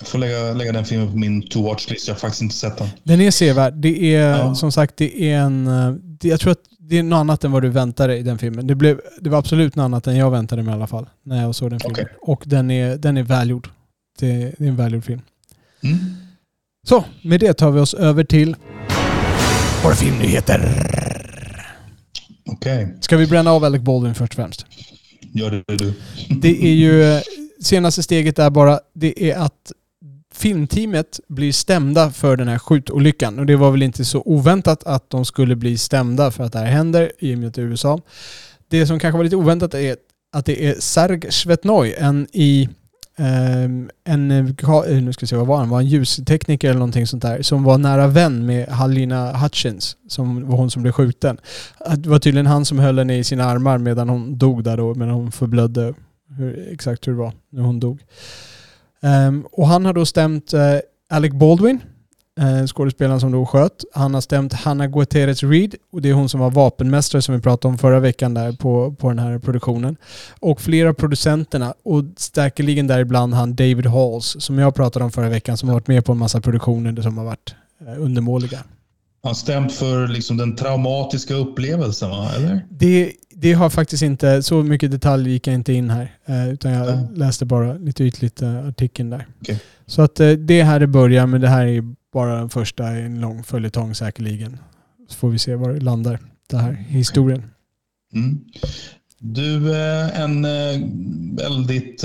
Jag 0.00 0.08
får 0.08 0.18
lägga, 0.18 0.52
lägga 0.52 0.72
den 0.72 0.84
filmen 0.84 1.10
på 1.10 1.16
min 1.16 1.42
to-watch-list. 1.42 2.08
Jag 2.08 2.14
har 2.14 2.18
faktiskt 2.18 2.42
inte 2.42 2.54
sett 2.54 2.78
den. 2.78 2.88
Den 3.02 3.20
är 3.20 3.30
sevärd. 3.30 3.74
Det 3.74 4.14
är 4.14 4.30
Ja. 4.38 4.54
som 4.54 4.72
sagt, 4.72 4.96
det 4.96 5.22
är 5.22 5.38
en... 5.40 5.66
eh, 5.66 5.90
Det, 5.92 6.28
jag 6.28 6.40
tror 6.40 6.52
att 6.52 6.58
det 6.78 6.98
är 6.98 7.02
något 7.02 7.16
annat 7.16 7.44
än 7.44 7.52
vad 7.52 7.62
du 7.62 7.68
väntade 7.68 8.16
i 8.18 8.22
den 8.22 8.38
filmen. 8.38 8.66
Det, 8.66 8.74
blev, 8.74 9.00
det 9.20 9.30
var 9.30 9.38
absolut 9.38 9.76
något 9.76 9.84
annat 9.84 10.06
än 10.06 10.16
jag 10.16 10.30
väntade 10.30 10.62
mig 10.62 10.72
i 10.72 10.74
alla 10.74 10.86
fall. 10.86 11.08
När 11.22 11.42
jag 11.42 11.54
såg 11.54 11.70
den 11.70 11.80
filmen. 11.80 11.92
Okej. 12.00 12.16
Och 12.20 12.42
den 12.46 12.70
är, 12.70 12.96
den 12.96 13.16
är 13.16 13.22
välgjord. 13.22 13.68
Det, 14.18 14.30
är 14.42 14.54
en 14.58 14.76
välgjord 14.76 15.04
film. 15.04 15.20
Mm. 15.84 15.96
Så, 16.88 17.04
med 17.22 17.40
det 17.40 17.52
tar 17.52 17.70
vi 17.70 17.80
oss 17.80 17.94
över 17.94 18.24
till 18.24 18.56
våra 19.84 19.94
filmnyheter. 19.94 20.60
Okej, 22.46 22.94
Ska 23.00 23.16
vi 23.16 23.26
bränna 23.26 23.50
av 23.52 23.64
Alec 23.64 23.82
Baldwin 23.82 24.14
först 24.14 24.32
och 24.32 24.36
främst? 24.36 24.66
gör 25.32 25.64
det 25.68 25.76
du. 25.76 25.92
Det 26.40 26.64
är 26.68 26.72
ju... 26.74 27.02
eh, 27.02 27.20
Senaste 27.62 28.02
steget 28.02 28.38
är 28.38 28.50
bara 28.50 28.80
det 28.94 29.30
är 29.30 29.36
att 29.38 29.72
filmteamet 30.40 31.20
blir 31.28 31.52
stämda 31.52 32.10
för 32.10 32.36
den 32.36 32.48
här 32.48 32.58
skjutolyckan. 32.58 33.38
Och 33.38 33.46
det 33.46 33.56
var 33.56 33.70
väl 33.70 33.82
inte 33.82 34.04
så 34.04 34.22
oväntat 34.24 34.84
att 34.84 35.10
de 35.10 35.24
skulle 35.24 35.56
bli 35.56 35.78
stämda 35.78 36.30
för 36.30 36.44
att 36.44 36.52
det 36.52 36.58
här 36.58 36.66
händer 36.66 37.12
i 37.18 37.34
och 37.34 37.38
med 37.38 37.48
att 37.48 37.54
det 37.54 37.62
är 37.62 37.66
USA. 37.66 38.00
Det 38.68 38.86
som 38.86 38.98
kanske 38.98 39.16
var 39.16 39.24
lite 39.24 39.36
oväntat 39.36 39.74
är 39.74 39.96
att 40.32 40.46
det 40.46 40.66
är 40.66 40.74
Serg 40.80 41.32
Svetnoj, 41.32 41.94
en 41.98 42.26
i 42.32 42.68
ehm, 43.18 43.90
en, 44.04 44.30
eh, 44.30 45.02
nu 45.02 45.12
ska 45.12 45.22
vi 45.22 45.26
se 45.26 45.36
vad 45.36 45.46
var 45.46 45.58
han, 45.58 45.68
var 45.68 45.80
en 45.80 45.86
ljustekniker 45.86 46.68
eller 46.68 46.78
någonting 46.78 47.06
sånt 47.06 47.22
där, 47.22 47.42
som 47.42 47.64
var 47.64 47.78
nära 47.78 48.06
vän 48.06 48.46
med 48.46 48.68
Halina 48.68 49.32
Hutchins, 49.32 49.96
som 50.08 50.48
var 50.48 50.56
hon 50.56 50.70
som 50.70 50.82
blev 50.82 50.92
skjuten. 50.92 51.38
Det 51.96 52.08
var 52.08 52.18
tydligen 52.18 52.46
han 52.46 52.64
som 52.64 52.78
höll 52.78 52.98
henne 52.98 53.18
i 53.18 53.24
sina 53.24 53.44
armar 53.44 53.78
medan 53.78 54.08
hon 54.08 54.38
dog 54.38 54.64
där 54.64 54.76
då, 54.76 54.94
medan 54.94 55.14
hon 55.14 55.32
förblödde 55.32 55.94
hur, 56.36 56.68
exakt 56.72 57.08
hur 57.08 57.12
det 57.12 57.18
var 57.18 57.32
när 57.50 57.62
hon 57.62 57.80
dog. 57.80 58.00
Um, 59.02 59.46
och 59.52 59.66
han 59.66 59.84
har 59.84 59.92
då 59.92 60.06
stämt 60.06 60.54
uh, 60.54 60.60
Alec 61.10 61.32
Baldwin, 61.32 61.82
uh, 62.40 62.66
skådespelaren 62.66 63.20
som 63.20 63.32
då 63.32 63.46
sköt. 63.46 63.84
Han 63.94 64.14
har 64.14 64.20
stämt 64.20 64.52
Hanna 64.52 64.86
Guterres 64.86 65.42
Reed 65.42 65.74
och 65.92 66.02
det 66.02 66.08
är 66.08 66.12
hon 66.12 66.28
som 66.28 66.40
var 66.40 66.50
vapenmästare 66.50 67.22
som 67.22 67.34
vi 67.34 67.40
pratade 67.40 67.72
om 67.72 67.78
förra 67.78 68.00
veckan 68.00 68.34
där 68.34 68.52
på, 68.52 68.94
på 68.98 69.08
den 69.08 69.18
här 69.18 69.38
produktionen. 69.38 69.96
Och 70.40 70.60
flera 70.60 70.88
av 70.88 70.92
producenterna 70.92 71.74
och 71.82 72.04
säkerligen 72.16 72.86
däribland 72.86 73.34
han 73.34 73.54
David 73.54 73.86
Halls 73.86 74.36
som 74.38 74.58
jag 74.58 74.74
pratade 74.74 75.04
om 75.04 75.10
förra 75.10 75.28
veckan 75.28 75.56
som 75.56 75.68
har 75.68 75.76
varit 75.76 75.88
med 75.88 76.04
på 76.04 76.12
en 76.12 76.18
massa 76.18 76.40
produktioner 76.40 77.02
som 77.02 77.18
har 77.18 77.24
varit 77.24 77.54
uh, 77.82 78.04
undermåliga. 78.04 78.58
Han 79.22 79.34
stämt 79.34 79.72
för 79.72 80.08
liksom 80.08 80.36
den 80.36 80.56
traumatiska 80.56 81.34
upplevelsen, 81.34 82.10
va? 82.10 82.32
eller? 82.36 82.66
Det, 82.70 83.12
det 83.34 83.52
har 83.52 83.70
faktiskt 83.70 84.02
inte, 84.02 84.42
så 84.42 84.62
mycket 84.62 84.90
detalj 84.90 85.30
gick 85.30 85.46
jag 85.46 85.54
inte 85.54 85.72
in 85.72 85.90
här. 85.90 86.16
Eh, 86.26 86.48
utan 86.48 86.72
jag 86.72 86.86
Nej. 86.86 87.08
läste 87.14 87.44
bara 87.44 87.72
lite 87.74 88.04
ytligt 88.04 88.42
eh, 88.42 88.68
artikeln 88.68 89.10
där. 89.10 89.26
Okej. 89.40 89.60
Så 89.86 90.02
att 90.02 90.20
eh, 90.20 90.30
det 90.30 90.60
är 90.60 90.64
här 90.64 90.80
det 90.80 90.86
börjar, 90.86 91.26
men 91.26 91.40
det 91.40 91.48
här 91.48 91.66
är 91.66 91.82
bara 92.12 92.36
den 92.36 92.48
första 92.50 92.98
i 92.98 93.02
en 93.02 93.20
lång 93.20 93.44
följetong 93.44 93.94
säkerligen. 93.94 94.58
Så 95.08 95.16
får 95.16 95.30
vi 95.30 95.38
se 95.38 95.54
var 95.54 95.72
det 95.72 95.80
landar, 95.80 96.18
den 96.50 96.60
här 96.60 96.72
historien. 96.72 97.44
Mm. 98.14 98.40
Du 99.18 99.74
är 99.74 100.12
en 100.12 100.42
väldigt 101.36 102.04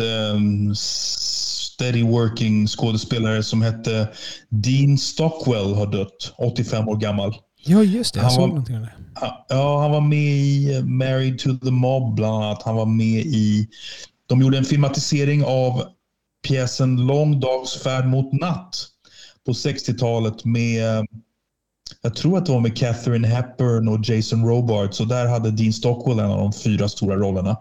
steady 1.75 2.03
working 2.03 2.67
skådespelare 2.67 3.43
som 3.43 3.61
hette 3.61 4.07
Dean 4.49 4.97
Stockwell 4.97 5.73
har 5.73 5.87
dött, 5.87 6.33
85 6.37 6.87
år 6.87 6.95
gammal. 6.97 7.35
Ja, 7.65 7.83
just 7.83 8.13
det. 8.13 8.19
Jag 8.19 8.23
Han 8.23 8.31
såg 8.31 8.41
var- 8.41 8.47
någonting 8.47 8.75
om 8.75 8.81
det. 8.81 8.91
Ja, 9.49 9.81
han 9.81 9.91
var 9.91 10.01
med 10.01 10.27
i 10.37 10.81
Married 10.83 11.39
to 11.39 11.49
the 11.65 11.71
Mob 11.71 12.15
bland 12.15 12.43
annat. 12.43 12.63
Han 12.63 12.75
var 12.75 12.85
med 12.85 13.19
i... 13.25 13.67
De 14.27 14.41
gjorde 14.41 14.57
en 14.57 14.65
filmatisering 14.65 15.43
av 15.45 15.83
pjäsen 16.47 17.07
Lång 17.07 17.39
dags 17.39 17.77
färd 17.83 18.05
mot 18.07 18.33
natt 18.33 18.87
på 19.45 19.51
60-talet 19.51 20.45
med... 20.45 21.05
Jag 22.01 22.15
tror 22.15 22.37
att 22.37 22.45
det 22.45 22.51
var 22.51 22.59
med 22.59 22.77
Catherine 22.77 23.27
Hepburn 23.27 23.87
och 23.87 23.99
Jason 24.09 24.45
Robart. 24.47 24.93
Så 24.93 25.05
där 25.05 25.27
hade 25.27 25.51
Dean 25.51 25.73
Stockwell 25.73 26.19
en 26.19 26.25
av 26.31 26.37
de 26.37 26.53
fyra 26.53 26.89
stora 26.89 27.15
rollerna. 27.15 27.57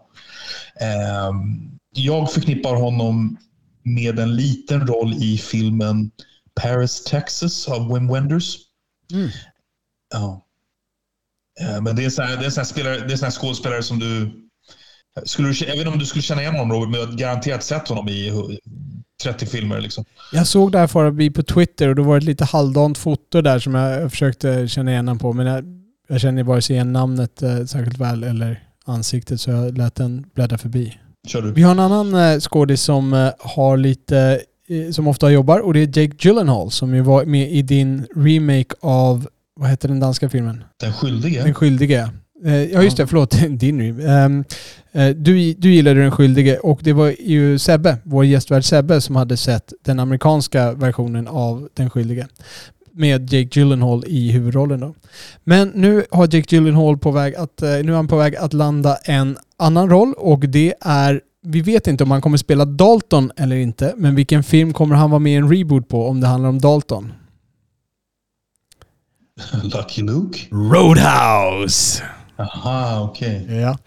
Ehm, 0.81 1.71
Jag 1.97 2.33
förknippar 2.33 2.75
honom 2.75 3.37
med 3.85 4.19
en 4.19 4.37
liten 4.37 4.87
roll 4.87 5.15
i 5.15 5.39
filmen 5.39 6.11
Paris, 6.61 7.05
Texas 7.05 7.69
av 7.69 7.95
Wim 7.95 8.09
Wenders. 8.09 8.57
Mm. 9.13 9.29
Ja. 10.13 10.47
Eh, 11.61 11.83
Men 11.83 11.97
det 11.97 12.03
är 12.03 12.05
en 12.05 12.11
sån 12.11 12.25
här, 12.25 12.37
här, 12.37 12.65
spelare, 12.65 13.07
det 13.09 13.23
är 13.23 13.31
skådespelare 13.31 13.83
som 13.83 13.99
du... 13.99 14.41
Skulle 15.25 15.49
du... 15.49 15.73
Inte 15.73 15.89
om 15.89 15.99
du 15.99 16.07
skulle 16.07 16.23
känna 16.23 16.41
igen 16.41 16.55
honom 16.55 16.73
Robert, 16.73 16.91
men 16.91 17.01
jag 17.01 17.07
har 17.07 17.17
garanterat 17.17 17.63
sett 17.65 17.89
honom 17.89 18.09
i 18.09 18.33
30 19.23 19.47
filmer. 19.47 19.81
Liksom. 19.81 20.05
Jag 20.33 20.47
såg 20.47 20.73
det 20.73 20.79
här 20.79 20.87
förbi 20.87 21.31
på 21.31 21.43
Twitter 21.43 21.89
och 21.89 21.95
då 21.95 22.03
var 22.03 22.15
det 22.15 22.19
ett 22.19 22.25
lite 22.25 22.45
halvdant 22.45 22.99
foto 22.99 23.41
där 23.41 23.59
som 23.59 23.75
jag 23.75 24.11
försökte 24.11 24.69
känna 24.69 24.91
igen 24.91 25.09
honom 25.09 25.19
på. 25.19 25.33
Men 25.33 25.47
jag, 25.47 25.65
jag 26.09 26.21
känner 26.21 26.43
vare 26.43 26.63
sig 26.63 26.75
igen 26.75 26.93
namnet 26.93 27.43
eh, 27.43 27.65
särskilt 27.65 27.99
väl 27.99 28.25
eller 28.25 28.69
ansiktet 28.85 29.41
så 29.41 29.51
jag 29.51 29.79
lät 29.79 29.95
den 29.95 30.27
bläddra 30.35 30.59
förbi. 30.59 30.99
Kör 31.27 31.43
du. 31.43 31.53
Vi 31.53 31.63
har 31.63 31.71
en 31.71 31.79
annan 31.79 32.15
eh, 32.15 32.41
skådis 32.41 32.83
som 32.83 33.13
eh, 33.13 33.29
har 33.39 33.77
lite, 33.77 34.41
eh, 34.69 34.91
som 34.93 35.09
ofta 35.09 35.31
jobbar 35.31 35.59
och 35.59 35.75
det 35.75 35.81
är 35.81 36.01
Jake 36.01 36.17
Gyllenhaal 36.19 36.71
som 36.71 36.95
ju 36.95 37.01
var 37.01 37.25
med 37.25 37.53
i 37.53 37.63
din 37.63 38.07
remake 38.17 38.75
av, 38.81 39.29
vad 39.57 39.71
heter 39.71 39.89
den 39.89 40.01
danska 40.01 40.29
filmen? 40.29 40.65
Den 40.81 40.93
skyldige. 40.93 41.43
Den 41.43 41.55
skyldige. 41.55 42.11
Ja 42.73 42.83
just 42.83 42.97
det, 42.97 43.07
förlåt. 43.07 43.31
Din 43.49 43.81
remake. 43.81 44.09
Ehm, 44.09 44.45
eh, 44.93 45.09
du, 45.09 45.53
du 45.53 45.75
gillade 45.75 46.01
Den 46.01 46.11
skyldige 46.11 46.59
och 46.59 46.81
det 46.83 46.93
var 46.93 47.15
ju 47.21 47.59
Sebbe, 47.59 47.97
vår 48.05 48.25
gästvärd 48.25 48.65
Sebbe, 48.65 49.01
som 49.01 49.17
hade 49.17 49.37
sett 49.37 49.73
den 49.85 50.01
amerikanska 50.01 50.73
versionen 50.73 51.29
av 51.29 51.69
Den 51.75 51.91
skyldige. 51.91 52.27
Med 52.97 53.33
Jake 53.33 53.61
Gyllenhaal 53.61 54.05
i 54.07 54.31
huvudrollen 54.31 54.81
då. 54.81 54.95
Men 55.45 55.69
nu 55.69 56.05
har 56.11 56.35
Jake 56.35 56.57
Gyllenhaal 56.57 56.99
på 56.99 57.11
väg 57.11 57.35
att, 57.35 57.63
eh, 57.63 57.69
nu 57.69 57.93
är 57.93 57.97
han 57.97 58.09
på 58.09 58.17
väg 58.17 58.37
att 58.37 58.53
landa 58.53 58.97
en 58.97 59.37
annan 59.57 59.91
roll 59.91 60.15
och 60.17 60.41
det 60.41 60.75
är 60.81 61.21
vi 61.47 61.61
vet 61.61 61.87
inte 61.87 62.05
om 62.05 62.11
han 62.11 62.21
kommer 62.21 62.37
spela 62.37 62.65
Dalton 62.65 63.31
eller 63.37 63.57
inte, 63.57 63.95
men 63.97 64.15
vilken 64.15 64.43
film 64.43 64.73
kommer 64.73 64.97
han 64.97 65.11
vara 65.11 65.19
med 65.19 65.33
i 65.33 65.37
en 65.37 65.51
reboot 65.57 65.89
på 65.89 66.09
om 66.09 66.21
det 66.21 66.27
handlar 66.27 66.49
om 66.49 66.61
Dalton? 66.61 67.13
Lucky 69.63 70.03
Luke. 70.03 70.39
Roadhouse! 70.51 72.03
Aha, 72.39 73.09
okej. 73.11 73.47
Ja. 73.49 73.79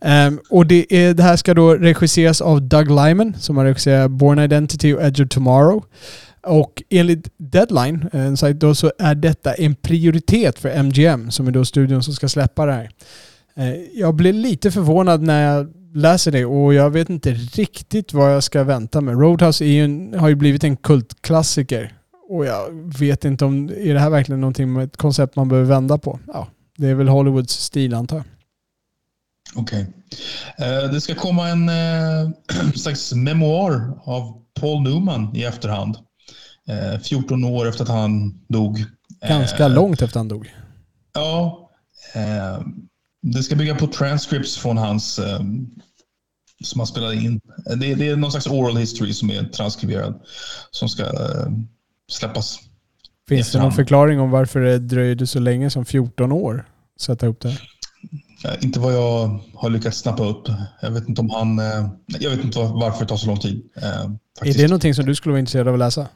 Ehm, 0.00 0.40
och 0.50 0.66
det, 0.66 0.92
är, 0.94 1.14
det 1.14 1.22
här 1.22 1.36
ska 1.36 1.54
då 1.54 1.74
regisseras 1.74 2.40
av 2.40 2.62
Doug 2.62 2.88
Lyman 2.90 3.34
som 3.38 3.56
har 3.56 3.64
regisserat 3.64 4.10
Born 4.10 4.38
Identity 4.38 4.94
och 4.94 5.02
Edge 5.02 5.20
of 5.20 5.28
Tomorrow. 5.28 5.84
Och 6.42 6.82
enligt 6.90 7.28
Deadline, 7.36 8.08
eh, 8.12 8.20
en 8.26 8.36
sajt 8.36 8.60
då, 8.60 8.74
så 8.74 8.92
är 8.98 9.14
detta 9.14 9.54
en 9.54 9.74
prioritet 9.74 10.58
för 10.58 10.68
MGM 10.68 11.30
som 11.30 11.46
är 11.46 11.50
då 11.50 11.64
studion 11.64 12.02
som 12.02 12.14
ska 12.14 12.28
släppa 12.28 12.66
det 12.66 12.72
här. 12.72 12.90
Eh, 13.56 13.74
jag 13.94 14.14
blev 14.14 14.34
lite 14.34 14.70
förvånad 14.70 15.22
när 15.22 15.54
jag 15.54 15.72
läser 15.94 16.32
det 16.32 16.44
och 16.44 16.74
jag 16.74 16.90
vet 16.90 17.10
inte 17.10 17.30
riktigt 17.32 18.12
vad 18.12 18.34
jag 18.34 18.42
ska 18.42 18.64
vänta 18.64 19.00
med. 19.00 19.20
Roadhouse 19.20 19.64
är 19.64 19.68
ju 19.68 19.84
en, 19.84 20.14
har 20.18 20.28
ju 20.28 20.34
blivit 20.34 20.64
en 20.64 20.76
kultklassiker. 20.76 21.92
Och 22.28 22.46
jag 22.46 22.92
vet 22.98 23.24
inte 23.24 23.44
om, 23.44 23.68
är 23.68 23.94
det 23.94 24.00
här 24.00 24.10
verkligen 24.10 24.40
någonting 24.40 24.72
med 24.72 24.84
ett 24.84 24.96
koncept 24.96 25.36
man 25.36 25.48
behöver 25.48 25.68
vända 25.68 25.98
på? 25.98 26.20
Ja, 26.26 26.48
det 26.76 26.86
är 26.86 26.94
väl 26.94 27.08
Hollywoods 27.08 27.52
stil 27.54 27.94
antar 27.94 28.16
jag. 28.16 28.24
Okej. 29.54 29.86
Eh, 30.58 30.92
Det 30.92 31.00
ska 31.00 31.14
komma 31.14 31.48
en 31.48 31.68
eh, 31.68 32.30
slags 32.74 33.12
memoar 33.14 34.00
av 34.04 34.42
Paul 34.60 34.82
Newman 34.82 35.36
i 35.36 35.44
efterhand. 35.44 35.96
Eh, 36.68 37.00
14 37.00 37.44
år 37.44 37.68
efter 37.68 37.82
att 37.82 37.88
han 37.88 38.40
dog. 38.48 38.84
Ganska 39.28 39.64
Eh, 39.64 39.70
långt 39.74 40.02
efter 40.02 40.18
han 40.20 40.28
dog. 40.28 40.54
Ja. 41.14 41.70
Eh, 42.14 42.62
det 43.22 43.42
ska 43.42 43.56
bygga 43.56 43.74
på 43.74 43.86
transcripts 43.86 44.56
från 44.58 44.78
hans 44.78 45.18
eh, 45.18 45.40
som 46.64 46.80
han 46.80 46.86
spelade 46.86 47.14
in. 47.16 47.40
Eh, 47.70 47.76
Det, 47.76 47.94
det 47.94 48.08
är 48.08 48.16
någon 48.16 48.30
slags 48.30 48.46
oral 48.46 48.76
history 48.76 49.12
som 49.12 49.30
är 49.30 49.44
transkriberad 49.44 50.20
som 50.70 50.88
ska 50.88 51.02
eh, 51.02 51.46
släppas. 52.10 52.58
Finns 53.28 53.52
det 53.52 53.58
någon 53.58 53.68
efterhand. 53.68 53.74
förklaring 53.74 54.20
om 54.20 54.30
varför 54.30 54.60
det 54.60 54.78
dröjde 54.78 55.26
så 55.26 55.38
länge 55.40 55.70
som 55.70 55.84
14 55.84 56.32
år 56.32 56.68
att 56.96 57.00
sätta 57.02 57.26
ihop 57.26 57.40
det? 57.40 57.48
Eh, 58.44 58.54
inte 58.64 58.80
vad 58.80 58.94
jag 58.94 59.38
har 59.54 59.70
lyckats 59.70 59.98
snappa 59.98 60.24
upp. 60.24 60.48
Jag 60.82 60.90
vet 60.90 61.08
inte 61.08 61.20
om 61.20 61.30
han... 61.30 61.58
Eh, 61.58 61.88
jag 62.06 62.30
vet 62.30 62.44
inte 62.44 62.58
var, 62.58 62.80
varför 62.80 63.00
det 63.04 63.08
tar 63.08 63.16
så 63.16 63.26
lång 63.26 63.38
tid. 63.38 63.62
Eh, 63.76 63.82
Är 63.88 64.18
faktiskt. 64.38 64.58
det 64.58 64.68
någonting 64.68 64.94
som 64.94 65.06
du 65.06 65.14
skulle 65.14 65.30
vara 65.32 65.40
intresserad 65.40 65.68
av 65.68 65.74
att 65.74 65.78
läsa? 65.80 66.06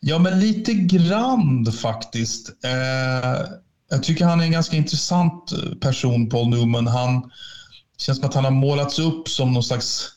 Ja, 0.00 0.18
men 0.18 0.40
lite 0.40 0.74
grann 0.74 1.72
faktiskt. 1.72 2.64
Eh, 2.64 3.40
jag 3.90 4.02
tycker 4.02 4.24
han 4.24 4.40
är 4.40 4.44
en 4.44 4.52
ganska 4.52 4.76
intressant 4.76 5.52
person, 5.80 6.28
Paul 6.28 6.48
Newman. 6.48 6.86
Han 6.86 7.30
känns 7.98 8.18
som 8.18 8.28
att 8.28 8.34
han 8.34 8.44
har 8.44 8.50
målats 8.50 8.98
upp 8.98 9.28
som 9.28 9.52
någon 9.52 9.62
slags 9.62 10.08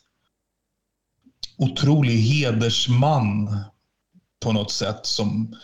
otrolig 1.58 2.18
hedersman 2.18 3.64
på 4.44 4.52
något 4.52 4.72
sätt. 4.72 5.00
Som 5.04 5.56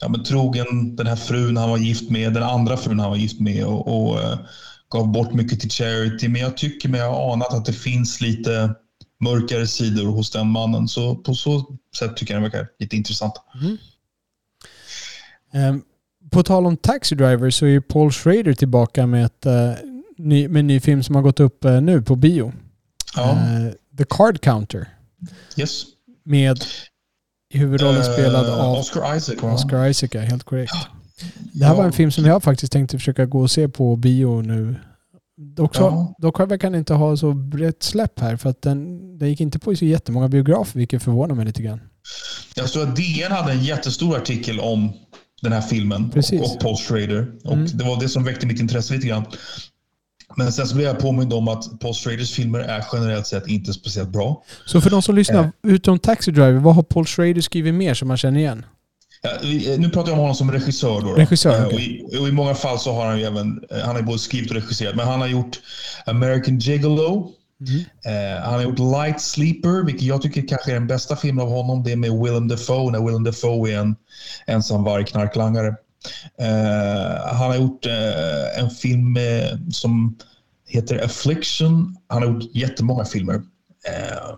ja, 0.00 0.08
men 0.08 0.24
trogen 0.24 0.96
den 0.96 1.06
här 1.06 1.16
frun 1.16 1.56
han 1.56 1.70
var 1.70 1.78
gift 1.78 2.10
med, 2.10 2.34
den 2.34 2.42
andra 2.42 2.76
frun 2.76 3.00
han 3.00 3.10
var 3.10 3.16
gift 3.16 3.40
med 3.40 3.66
och, 3.66 4.08
och 4.08 4.20
eh, 4.20 4.38
gav 4.90 5.12
bort 5.12 5.32
mycket 5.32 5.60
till 5.60 5.70
charity. 5.70 6.28
Men 6.28 6.40
jag 6.40 6.56
tycker 6.56 6.88
mig 6.88 7.00
ha 7.00 7.32
anat 7.32 7.54
att 7.54 7.64
det 7.64 7.72
finns 7.72 8.20
lite 8.20 8.74
mörkare 9.22 9.66
sidor 9.66 10.06
hos 10.12 10.30
den 10.30 10.46
mannen. 10.46 10.88
Så 10.88 11.16
på 11.16 11.34
så 11.34 11.76
sätt 11.98 12.16
tycker 12.16 12.34
jag 12.34 12.42
den 12.42 12.50
verkar 12.50 12.68
lite 12.78 12.96
intressant. 12.96 13.32
Ehm, 15.52 15.82
På 16.30 16.42
tal 16.42 16.66
om 16.66 16.76
Taxi 16.76 17.14
Driver 17.14 17.50
så 17.50 17.64
är 17.66 17.70
ju 17.70 17.80
Paul 17.82 18.12
Schrader 18.12 18.54
tillbaka 18.54 19.06
med, 19.06 19.24
ett, 19.26 19.46
eh, 19.46 19.72
ny, 20.18 20.48
med 20.48 20.60
en 20.60 20.66
ny 20.66 20.80
film 20.80 21.02
som 21.02 21.14
har 21.14 21.22
gått 21.22 21.40
upp 21.40 21.64
eh, 21.64 21.80
nu 21.80 22.02
på 22.02 22.16
bio. 22.16 22.52
Ja, 23.16 23.30
Eh, 23.32 23.72
The 23.98 24.04
Card 24.10 24.40
Counter. 24.40 24.88
yes. 25.56 25.82
Med 26.24 26.58
i 27.54 27.58
huvudrollen 27.58 28.04
spelad 28.04 28.46
Eh, 28.46 28.60
av 28.60 28.72
Oscar 28.78 29.16
Isaac. 29.16 29.36
Oscar 29.42 29.86
Isaac, 29.88 30.08
ja, 30.12 30.20
helt 30.20 30.44
korrekt. 30.44 30.72
Det 31.52 31.64
här 31.64 31.74
var 31.74 31.84
en 31.84 31.92
film 31.92 32.10
som 32.10 32.24
jag 32.24 32.42
faktiskt 32.42 32.72
tänkte 32.72 32.98
försöka 32.98 33.26
gå 33.26 33.40
och 33.40 33.50
se 33.50 33.68
på 33.68 33.96
bio 33.96 34.40
nu. 34.42 34.74
Dock, 35.36 35.74
så, 35.74 35.82
Ja. 35.82 36.14
dock 36.18 36.40
verkar 36.40 36.70
den 36.70 36.78
inte 36.78 36.94
ha 36.94 37.16
så 37.16 37.32
brett 37.32 37.82
släpp 37.82 38.20
här 38.20 38.36
för 38.36 38.50
att 38.50 38.62
den, 38.62 39.18
den 39.18 39.28
gick 39.28 39.40
inte 39.40 39.58
på 39.58 39.72
i 39.72 39.76
så 39.76 39.84
jättemånga 39.84 40.28
biografer 40.28 40.78
vilket 40.78 41.02
förvånar 41.02 41.34
mig 41.34 41.44
lite 41.46 41.62
grann. 41.62 41.80
Jag 42.56 42.68
tror 42.68 42.82
att 42.82 42.96
DN 42.96 43.32
hade 43.32 43.52
en 43.52 43.64
jättestor 43.64 44.16
artikel 44.16 44.60
om 44.60 44.92
den 45.42 45.52
här 45.52 45.60
filmen 45.60 46.10
Precis. 46.10 46.40
och, 46.40 46.70
och 46.70 46.78
Schrader. 46.80 47.32
Och 47.44 47.52
Mm. 47.52 47.66
Det 47.74 47.84
var 47.84 48.00
det 48.00 48.08
som 48.08 48.24
väckte 48.24 48.46
mitt 48.46 48.60
intresse 48.60 48.94
lite 48.94 49.06
grann. 49.06 49.24
Men 50.36 50.52
sen 50.52 50.66
så 50.66 50.74
blev 50.74 50.86
jag 50.86 50.98
påmind 50.98 51.32
om 51.32 51.48
att 51.48 51.80
Paul 51.80 51.94
Schraders 51.94 52.32
filmer 52.32 52.58
är 52.58 52.84
generellt 52.92 53.26
sett 53.26 53.46
inte 53.46 53.72
speciellt 53.72 54.08
bra. 54.08 54.44
Så 54.66 54.80
för 54.80 54.90
de 54.90 55.02
som 55.02 55.14
lyssnar, 55.14 55.52
utom 55.62 55.98
Taxi 55.98 56.30
Driver, 56.30 56.52
vad 56.58 56.74
har 56.74 56.82
Paul 56.82 57.06
Schrader 57.06 57.40
skrivit 57.40 57.74
mer 57.74 57.94
som 57.94 58.08
man 58.08 58.16
känner 58.16 58.38
igen? 58.40 58.66
Ja, 59.22 59.30
vi- 59.42 59.78
nu 59.78 59.88
pratar 59.90 60.08
jag 60.08 60.12
om 60.14 60.20
honom 60.20 60.34
som 60.34 60.52
regissör. 60.52 61.00
Då, 61.00 61.06
då. 61.06 61.14
Regissör, 61.14 61.58
Eh, 61.60 61.66
okej. 61.66 62.02
och, 62.06 62.12
i, 62.14 62.18
och 62.18 62.28
I 62.28 62.32
många 62.32 62.54
fall 62.54 62.78
så 62.78 62.92
har 62.92 63.06
han 63.06 63.18
ju 63.18 63.24
även 63.24 63.64
eh, 63.70 63.78
han 63.78 63.96
har 63.96 64.02
både 64.02 64.18
skrivit 64.18 64.50
och 64.50 64.56
regisserat. 64.56 64.96
Men 64.96 65.06
han 65.06 65.20
har 65.20 65.28
gjort 65.28 65.60
American 66.06 66.58
Gigolo. 66.58 67.30
Eh, 68.04 68.42
han 68.44 68.54
har 68.54 68.62
gjort 68.62 68.78
Light 68.78 69.20
Sleeper, 69.20 69.84
vilket 69.86 70.02
jag 70.02 70.22
tycker 70.22 70.48
kanske 70.48 70.70
är 70.70 70.74
den 70.74 70.86
bästa 70.86 71.16
filmen 71.16 71.44
av 71.44 71.50
honom. 71.52 71.82
Det 71.82 71.92
är 71.92 71.96
med 71.96 72.12
Willem 72.12 72.48
Dafoe, 72.48 72.90
när 72.92 73.06
Willem 73.06 73.24
Dafoe 73.24 73.70
är 73.72 73.78
en 73.78 73.96
ensam 74.46 74.84
vargknarklangare. 74.84 75.68
Eh, 76.40 77.26
han 77.34 77.50
har 77.50 77.56
gjort 77.56 77.86
eh, 77.86 78.58
en 78.62 78.70
film 78.70 79.16
eh, 79.16 79.58
som 79.72 80.16
heter 80.68 81.04
Affliction. 81.04 81.96
Han 82.08 82.22
har 82.22 82.28
gjort 82.30 82.54
jättemånga 82.54 83.04
filmer. 83.04 83.34
Eh, 83.88 84.34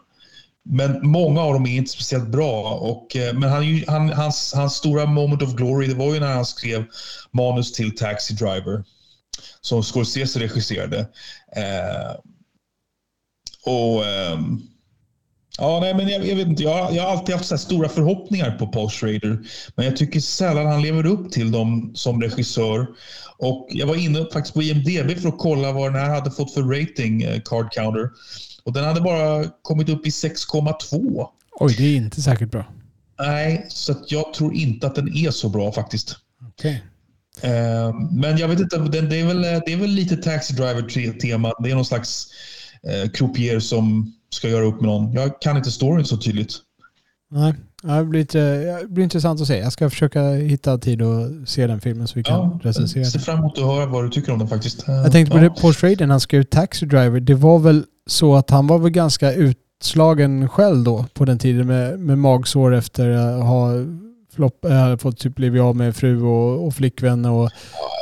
men 0.64 1.08
många 1.08 1.40
av 1.40 1.52
dem 1.52 1.66
är 1.66 1.76
inte 1.76 1.90
speciellt 1.90 2.28
bra. 2.28 2.74
Och, 2.74 3.16
eh, 3.16 3.34
men 3.34 3.50
han, 3.50 3.84
han, 3.86 4.08
hans, 4.08 4.52
hans 4.54 4.74
stora 4.74 5.06
moment 5.06 5.42
of 5.42 5.54
glory 5.54 5.86
det 5.86 5.94
var 5.94 6.14
ju 6.14 6.20
när 6.20 6.34
han 6.34 6.46
skrev 6.46 6.84
manus 7.30 7.72
till 7.72 7.96
Taxi 7.96 8.34
Driver 8.34 8.84
som 9.60 9.82
Scorsese 9.82 10.40
regisserade. 10.40 10.98
Eh, 11.56 12.16
och 13.66 14.04
Eh, 14.04 14.38
Ja, 15.58 15.80
nej, 15.80 15.94
men 15.94 16.08
jag, 16.08 16.26
jag 16.26 16.36
vet 16.36 16.48
inte. 16.48 16.62
Jag, 16.62 16.94
jag 16.94 17.02
har 17.02 17.10
alltid 17.10 17.34
haft 17.34 17.48
så 17.48 17.58
stora 17.58 17.88
förhoppningar 17.88 18.50
på 18.50 18.66
Paul 18.66 18.90
Schrader. 18.90 19.38
Men 19.74 19.86
jag 19.86 19.96
tycker 19.96 20.20
sällan 20.20 20.66
han 20.66 20.82
lever 20.82 21.06
upp 21.06 21.32
till 21.32 21.52
dem 21.52 21.92
som 21.94 22.22
regissör. 22.22 22.86
Och 23.38 23.68
jag 23.70 23.86
var 23.86 23.96
inne 23.96 24.26
faktiskt 24.32 24.54
på 24.54 24.62
IMDB 24.62 25.18
för 25.20 25.28
att 25.28 25.38
kolla 25.38 25.72
vad 25.72 25.92
den 25.92 26.00
här 26.02 26.14
hade 26.14 26.30
fått 26.30 26.54
för 26.54 26.62
rating, 26.62 27.22
eh, 27.22 27.40
Card 27.44 27.72
Counter. 27.72 28.10
Och 28.64 28.72
den 28.72 28.84
hade 28.84 29.00
bara 29.00 29.44
kommit 29.62 29.88
upp 29.88 30.06
i 30.06 30.10
6,2. 30.10 31.26
Oj, 31.60 31.74
det 31.78 31.84
är 31.84 31.96
inte 31.96 32.22
särskilt 32.22 32.52
bra. 32.52 32.64
Nej, 33.18 33.66
så 33.68 33.94
jag 34.08 34.34
tror 34.34 34.54
inte 34.54 34.86
att 34.86 34.94
den 34.94 35.16
är 35.16 35.30
så 35.30 35.48
bra 35.48 35.72
faktiskt. 35.72 36.16
Okej. 36.48 36.84
Eh, 37.42 37.94
men 38.12 38.36
jag 38.38 38.48
vet 38.48 38.60
inte, 38.60 38.78
det, 38.78 39.20
är 39.20 39.26
väl, 39.26 39.42
det 39.42 39.72
är 39.72 39.76
väl 39.76 39.90
lite 39.90 40.16
Taxi 40.16 40.54
Driver-tema. 40.54 41.52
Det 41.58 41.70
är 41.70 41.74
någon 41.74 41.84
slags 41.84 42.26
eh, 42.82 43.10
croupier 43.10 43.60
som 43.60 44.14
ska 44.30 44.48
göra 44.48 44.64
upp 44.64 44.80
med 44.80 44.90
någon. 44.90 45.12
Jag 45.12 45.40
kan 45.40 45.56
inte 45.56 45.70
storyn 45.70 46.04
så 46.04 46.16
tydligt. 46.16 46.58
Nej, 47.30 47.54
det 47.87 48.05
blir, 48.05 48.20
inte, 48.20 48.39
det 48.80 48.89
blir 48.89 49.05
intressant 49.05 49.41
att 49.41 49.47
se. 49.47 49.59
Jag 49.59 49.72
ska 49.72 49.91
försöka 49.91 50.30
hitta 50.30 50.78
tid 50.78 51.03
och 51.03 51.49
se 51.49 51.66
den 51.66 51.80
filmen 51.80 52.09
så 52.09 52.14
vi 52.14 52.22
kan 52.22 52.41
Ja, 52.41 52.61
recensera 52.62 53.05
ser 53.05 53.18
fram 53.18 53.39
emot 53.39 53.59
att 53.59 53.64
höra 53.64 53.87
vad 53.87 54.05
du 54.05 54.11
tycker 54.11 54.32
om 54.32 54.39
den 54.39 54.49
faktiskt. 54.49 54.85
Jag 54.87 55.12
tänkte 55.12 55.32
på 55.32 55.39
ja. 55.39 55.43
det, 55.43 55.61
Paul 55.61 55.74
Schrader 55.74 56.07
han 56.07 56.20
skrev 56.20 56.43
Taxi 56.43 56.87
Driver. 56.87 57.20
Det 57.20 57.35
var 57.35 57.59
väl 57.59 57.85
så 58.07 58.35
att 58.35 58.51
han 58.51 58.66
var 58.66 58.78
väl 58.78 58.91
ganska 58.91 59.32
utslagen 59.32 60.49
själv 60.49 60.85
då 60.85 61.05
på 61.14 61.24
den 61.24 61.39
tiden 61.39 61.66
med, 61.66 61.99
med 61.99 62.18
magsår 62.18 62.74
efter 62.74 63.11
att 63.11 63.45
ha 63.45 63.70
flopp, 64.35 64.64
äh, 64.64 64.97
fått 64.97 65.18
typ 65.18 65.35
blivit 65.35 65.62
av 65.62 65.76
med 65.76 65.97
fru 65.97 66.22
och, 66.22 66.66
och 66.66 66.74
flickvän 66.74 67.24
och, 67.24 67.51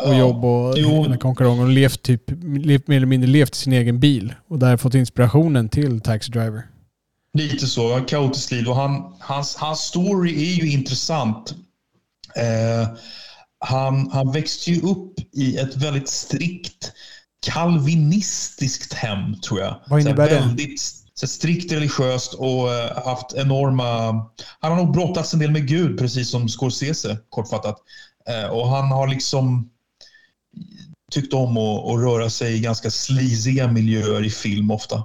och 0.07 0.14
jobb 0.14 0.45
och 0.45 0.74
Jo. 0.76 1.14
konkarongen 1.20 1.62
och 1.62 1.68
levt 1.68 2.03
typ, 2.03 2.22
levt, 2.59 2.89
mer 2.89 2.97
eller 2.97 3.07
mindre 3.07 3.30
levt 3.30 3.57
i 3.57 3.59
sin 3.59 3.72
egen 3.72 4.01
bil 4.01 4.35
och 4.49 4.59
där 4.59 4.76
fått 4.76 4.95
inspirationen 4.95 5.68
till 5.68 6.01
Taxi 6.01 6.33
Driver. 6.33 6.62
Lite 7.39 7.66
så. 7.66 8.01
Kaotiskt 8.01 8.51
liv. 8.51 8.68
Och 8.68 8.76
han, 8.76 9.16
hans, 9.20 9.57
hans 9.57 9.80
story 9.80 10.33
är 10.33 10.55
ju 10.55 10.70
intressant. 10.70 11.55
Eh, 12.37 12.89
han, 13.59 14.11
han 14.11 14.33
växte 14.33 14.70
ju 14.70 14.80
upp 14.80 15.14
i 15.33 15.57
ett 15.57 15.76
väldigt 15.76 16.09
strikt 16.09 16.93
kalvinistiskt 17.47 18.93
hem, 18.93 19.41
tror 19.41 19.61
jag. 19.61 19.80
Vad 19.87 20.01
innebär 20.01 20.28
så 20.28 20.35
här? 20.35 20.41
Väldigt 20.41 20.80
så 21.14 21.26
här 21.26 21.28
strikt 21.28 21.72
religiöst 21.72 22.35
och 22.35 22.74
eh, 22.74 23.05
haft 23.05 23.33
enorma... 23.35 24.09
Han 24.61 24.72
har 24.72 24.76
nog 24.76 24.93
brottats 24.93 25.35
en 25.35 25.41
del 25.41 25.51
med 25.51 25.68
Gud, 25.68 25.99
precis 25.99 26.30
som 26.30 26.49
Scorsese, 26.49 27.18
kortfattat. 27.28 27.76
Eh, 28.28 28.51
och 28.51 28.68
han 28.68 28.85
har 28.85 29.09
liksom 29.09 29.70
tyckt 31.12 31.35
om 31.35 31.57
att, 31.57 31.85
att 31.85 32.01
röra 32.01 32.30
sig 32.30 32.57
i 32.57 32.61
ganska 32.61 32.91
sleaziga 32.91 33.68
miljöer 33.68 34.24
i 34.24 34.30
film 34.30 34.70
ofta. 34.70 35.05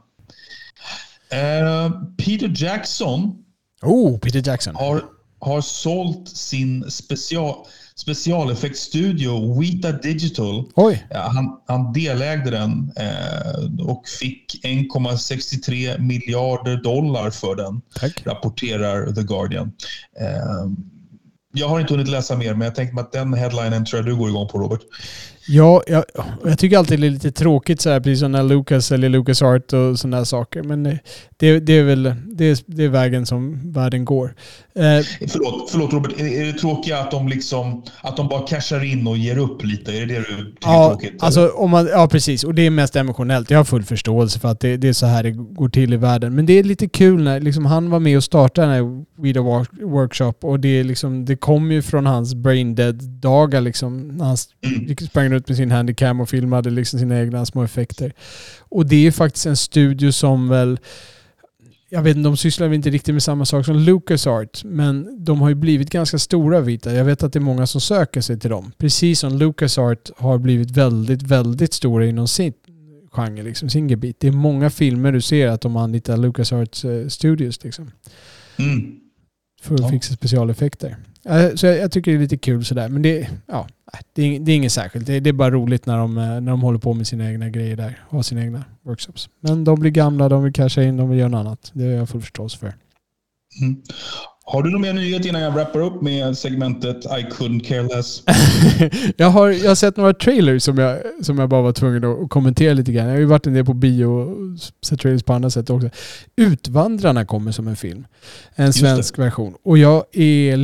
Eh, 1.29 1.91
Peter 2.17 2.51
Jackson 2.55 3.43
Oh, 3.81 4.19
Peter 4.19 4.41
Jackson. 4.45 4.75
har, 4.75 5.01
har 5.39 5.61
sålt 5.61 6.29
sin 6.29 6.91
special, 6.91 7.55
specialeffektstudio 7.95 9.59
Weta 9.61 9.91
Digital. 9.91 10.63
Oj, 10.75 11.07
Ja, 11.09 11.19
han, 11.33 11.59
han 11.67 11.93
delägde 11.93 12.51
den 12.51 12.91
eh, 12.95 13.85
och 13.87 14.07
fick 14.07 14.61
1,63 14.63 15.99
miljarder 15.99 16.77
dollar 16.83 17.29
för 17.29 17.55
den, 17.55 17.81
tack. 17.95 18.21
rapporterar 18.25 19.11
The 19.13 19.21
Guardian. 19.21 19.71
Eh, 20.19 20.71
jag 21.53 21.67
har 21.69 21.79
inte 21.79 21.93
hunnit 21.93 22.07
läsa 22.09 22.37
mer, 22.37 22.53
men 22.53 22.65
jag 22.65 22.75
tänkte 22.75 23.01
att 23.01 23.11
den 23.11 23.33
headlinen 23.33 23.85
tror 23.85 23.99
jag 23.99 24.05
du 24.05 24.15
går 24.15 24.29
igång 24.29 24.47
på, 24.47 24.59
Robert. 24.59 24.81
Ja, 25.49 25.83
jag, 25.87 26.03
jag 26.45 26.59
tycker 26.59 26.77
alltid 26.77 26.99
det 27.01 27.07
är 27.07 27.11
lite 27.11 27.31
tråkigt 27.31 27.81
så 27.81 27.89
här, 27.89 27.99
precis 27.99 28.19
som 28.19 28.31
när 28.31 28.43
Lucas 28.43 28.91
eller 28.91 29.09
Lucas 29.09 29.41
Art 29.41 29.73
och 29.73 29.99
sådana 29.99 30.25
saker. 30.25 30.63
Men 30.63 30.85
eh, 30.85 30.93
det, 31.37 31.59
det 31.59 31.73
är 31.73 31.83
väl 31.83 32.13
det 32.25 32.45
är, 32.45 32.57
det 32.65 32.83
är 32.83 32.89
vägen 32.89 33.25
som 33.25 33.71
världen 33.71 34.05
går. 34.05 34.35
Eh, 34.75 34.83
Förlåt, 35.27 35.69
förlåt 35.71 35.93
Robert, 35.93 36.19
är, 36.19 36.25
är 36.41 36.45
det 36.45 36.53
tråkiga 36.59 36.97
att 36.99 37.11
de, 37.11 37.27
liksom, 37.27 37.83
att 38.01 38.17
de 38.17 38.27
bara 38.27 38.41
cashar 38.47 38.83
in 38.83 39.07
och 39.07 39.17
ger 39.17 39.37
upp 39.37 39.63
lite? 39.63 39.91
Är 39.91 39.99
det 39.99 40.13
det 40.13 40.19
du 40.19 40.23
tycker 40.25 40.37
är 40.69 40.73
ja, 40.73 40.89
tråkigt? 40.89 41.09
eller? 41.09 41.23
alltså, 41.25 41.47
om 41.47 41.69
man, 41.71 41.87
ja, 41.87 42.07
precis. 42.11 42.43
Och 42.43 42.55
det 42.55 42.65
är 42.65 42.69
mest 42.69 42.95
emotionellt. 42.95 43.49
Jag 43.49 43.59
har 43.59 43.63
full 43.63 43.83
förståelse 43.83 44.39
för 44.39 44.47
att 44.47 44.59
det, 44.59 44.77
det 44.77 44.87
är 44.89 44.93
så 44.93 45.05
här 45.05 45.23
det 45.23 45.31
går 45.31 45.69
till 45.69 45.93
i 45.93 45.97
världen. 45.97 46.35
Men 46.35 46.45
det 46.45 46.53
är 46.53 46.63
lite 46.63 46.87
kul 46.87 47.23
när 47.23 47.39
liksom, 47.39 47.65
han 47.65 47.89
var 47.89 47.99
med 47.99 48.17
och 48.17 48.23
startade 48.23 48.67
den 48.67 48.75
här 48.75 48.81
Work- 49.41 49.81
Workshop 49.83 50.33
och 50.41 50.59
det, 50.59 50.67
är 50.79 50.83
liksom, 50.83 51.25
det 51.25 51.35
kom 51.35 51.71
ju 51.71 51.81
från 51.81 52.05
hans 52.05 52.35
brain 52.35 52.75
dead-dagar. 52.75 53.61
Liksom, 53.61 54.07
när 54.07 54.25
han 54.25 54.37
Mm. 54.65 54.97
sprang 54.97 55.29
runt 55.29 55.36
med 55.47 55.57
sin 55.57 55.71
handycam 55.71 56.19
och 56.19 56.29
filmade 56.29 56.69
liksom 56.69 56.99
sina 56.99 57.19
egna 57.21 57.45
små 57.45 57.63
effekter. 57.63 58.13
Och 58.59 58.85
det 58.85 59.07
är 59.07 59.11
faktiskt 59.11 59.45
en 59.45 59.57
studio 59.57 60.11
som 60.11 60.49
väl 60.49 60.79
jag 61.89 62.01
vet 62.01 62.17
inte, 62.17 62.27
de 62.29 62.37
sysslar 62.37 62.67
väl 62.67 62.75
inte 62.75 62.89
riktigt 62.89 63.13
med 63.15 63.23
samma 63.23 63.45
sak 63.45 63.65
som 63.65 63.75
LucasArt, 63.75 64.63
men 64.63 65.23
de 65.25 65.41
har 65.41 65.49
ju 65.49 65.55
blivit 65.55 65.89
ganska 65.89 66.19
stora 66.19 66.61
vita. 66.61 66.93
Jag 66.93 67.05
vet 67.05 67.23
att 67.23 67.33
det 67.33 67.39
är 67.39 67.41
många 67.41 67.67
som 67.67 67.81
söker 67.81 68.21
sig 68.21 68.39
till 68.39 68.49
dem. 68.49 68.71
Precis 68.77 69.19
som 69.19 69.37
LucasArt 69.37 70.09
har 70.17 70.37
blivit 70.37 70.71
väldigt, 70.71 71.21
väldigt 71.21 71.73
stora 71.73 72.05
inom 72.05 72.27
sin 72.27 72.53
genre, 73.11 73.43
liksom, 73.43 73.69
sin 73.69 73.89
gebit. 73.89 74.19
Det 74.19 74.27
är 74.27 74.31
många 74.31 74.69
filmer 74.69 75.11
du 75.11 75.21
ser 75.21 75.47
att 75.47 75.61
de 75.61 75.75
anlitar 75.75 76.17
LucasArts 76.17 76.85
eh, 76.85 77.07
Studios 77.07 77.63
liksom, 77.63 77.91
Mm. 78.59 78.95
för 79.61 79.75
att 79.75 79.81
Ja. 79.81 79.89
fixa 79.89 80.13
specialeffekter. 80.13 80.97
Eh, 81.25 81.49
Så 81.55 81.65
jag, 81.65 81.77
jag 81.77 81.91
tycker 81.91 82.11
det 82.11 82.17
är 82.17 82.21
lite 82.21 82.37
kul 82.37 82.65
sådär, 82.65 82.89
men 82.89 83.01
det, 83.01 83.29
ja, 83.45 83.67
det, 84.13 84.21
är, 84.23 84.39
det 84.39 84.51
är 84.51 84.55
inget 84.55 84.71
särskilt. 84.71 85.07
Det, 85.07 85.19
det 85.19 85.29
är 85.29 85.33
bara 85.33 85.51
roligt 85.51 85.85
när 85.85 85.97
de, 85.97 86.17
eh, 86.17 86.23
när 86.23 86.51
de 86.51 86.61
håller 86.61 86.79
på 86.79 86.93
med 86.93 87.07
sina 87.07 87.31
egna 87.31 87.49
grejer 87.49 87.75
där, 87.75 88.03
har 88.09 88.21
sina 88.21 88.41
egna 88.41 88.63
workshops. 88.81 89.29
Men 89.39 89.63
de 89.63 89.79
blir 89.79 89.91
gamla, 89.91 90.29
de 90.29 90.43
vill 90.43 90.53
casha 90.53 90.83
in, 90.83 90.97
de 90.97 91.09
vill 91.09 91.19
göra 91.19 91.29
något 91.29 91.39
annat. 91.39 91.71
Det 91.73 91.83
har 91.83 91.91
jag 91.91 92.09
full 92.09 92.21
förståelse 92.21 92.57
för. 92.57 92.73
Mm. 93.61 93.81
Har 94.49 94.63
du 94.63 94.71
någon 94.71 94.81
mer 94.81 94.93
nyhet 94.93 95.25
innan 95.25 95.41
jag 95.41 95.53
wrappar 95.53 95.79
upp 95.79 96.01
med 96.01 96.37
segmentet 96.37 97.05
I 97.05 97.25
couldn't 97.33 97.63
care 97.63 97.83
less? 97.83 98.23
jag, 99.17 99.29
har, 99.29 99.49
jag 99.49 99.67
har 99.67 99.75
sett 99.75 99.97
några 99.97 100.13
trailers 100.13 100.63
som 100.63 100.77
jag, 100.77 100.99
som 101.21 101.39
jag 101.39 101.49
bara 101.49 101.61
var 101.61 101.73
tvungen 101.73 102.03
att 102.03 102.29
kommentera 102.29 102.73
lite 102.73 102.91
grann. 102.91 103.05
Jag 103.05 103.13
har 103.13 103.19
ju 103.19 103.25
varit 103.25 103.47
en 103.47 103.53
del 103.53 103.65
på 103.65 103.73
bio 103.73 104.05
och 104.05 104.59
sett 104.85 104.99
trailers 104.99 105.23
på 105.23 105.33
andra 105.33 105.49
sätt 105.49 105.69
också. 105.69 105.89
Utvandrarna 106.35 107.25
kommer 107.25 107.51
som 107.51 107.67
en 107.67 107.75
film. 107.75 108.07
En 108.55 108.73
svensk 108.73 109.19
version. 109.19 109.55
Och 109.63 109.77
jag 109.77 110.03
är 110.11 110.57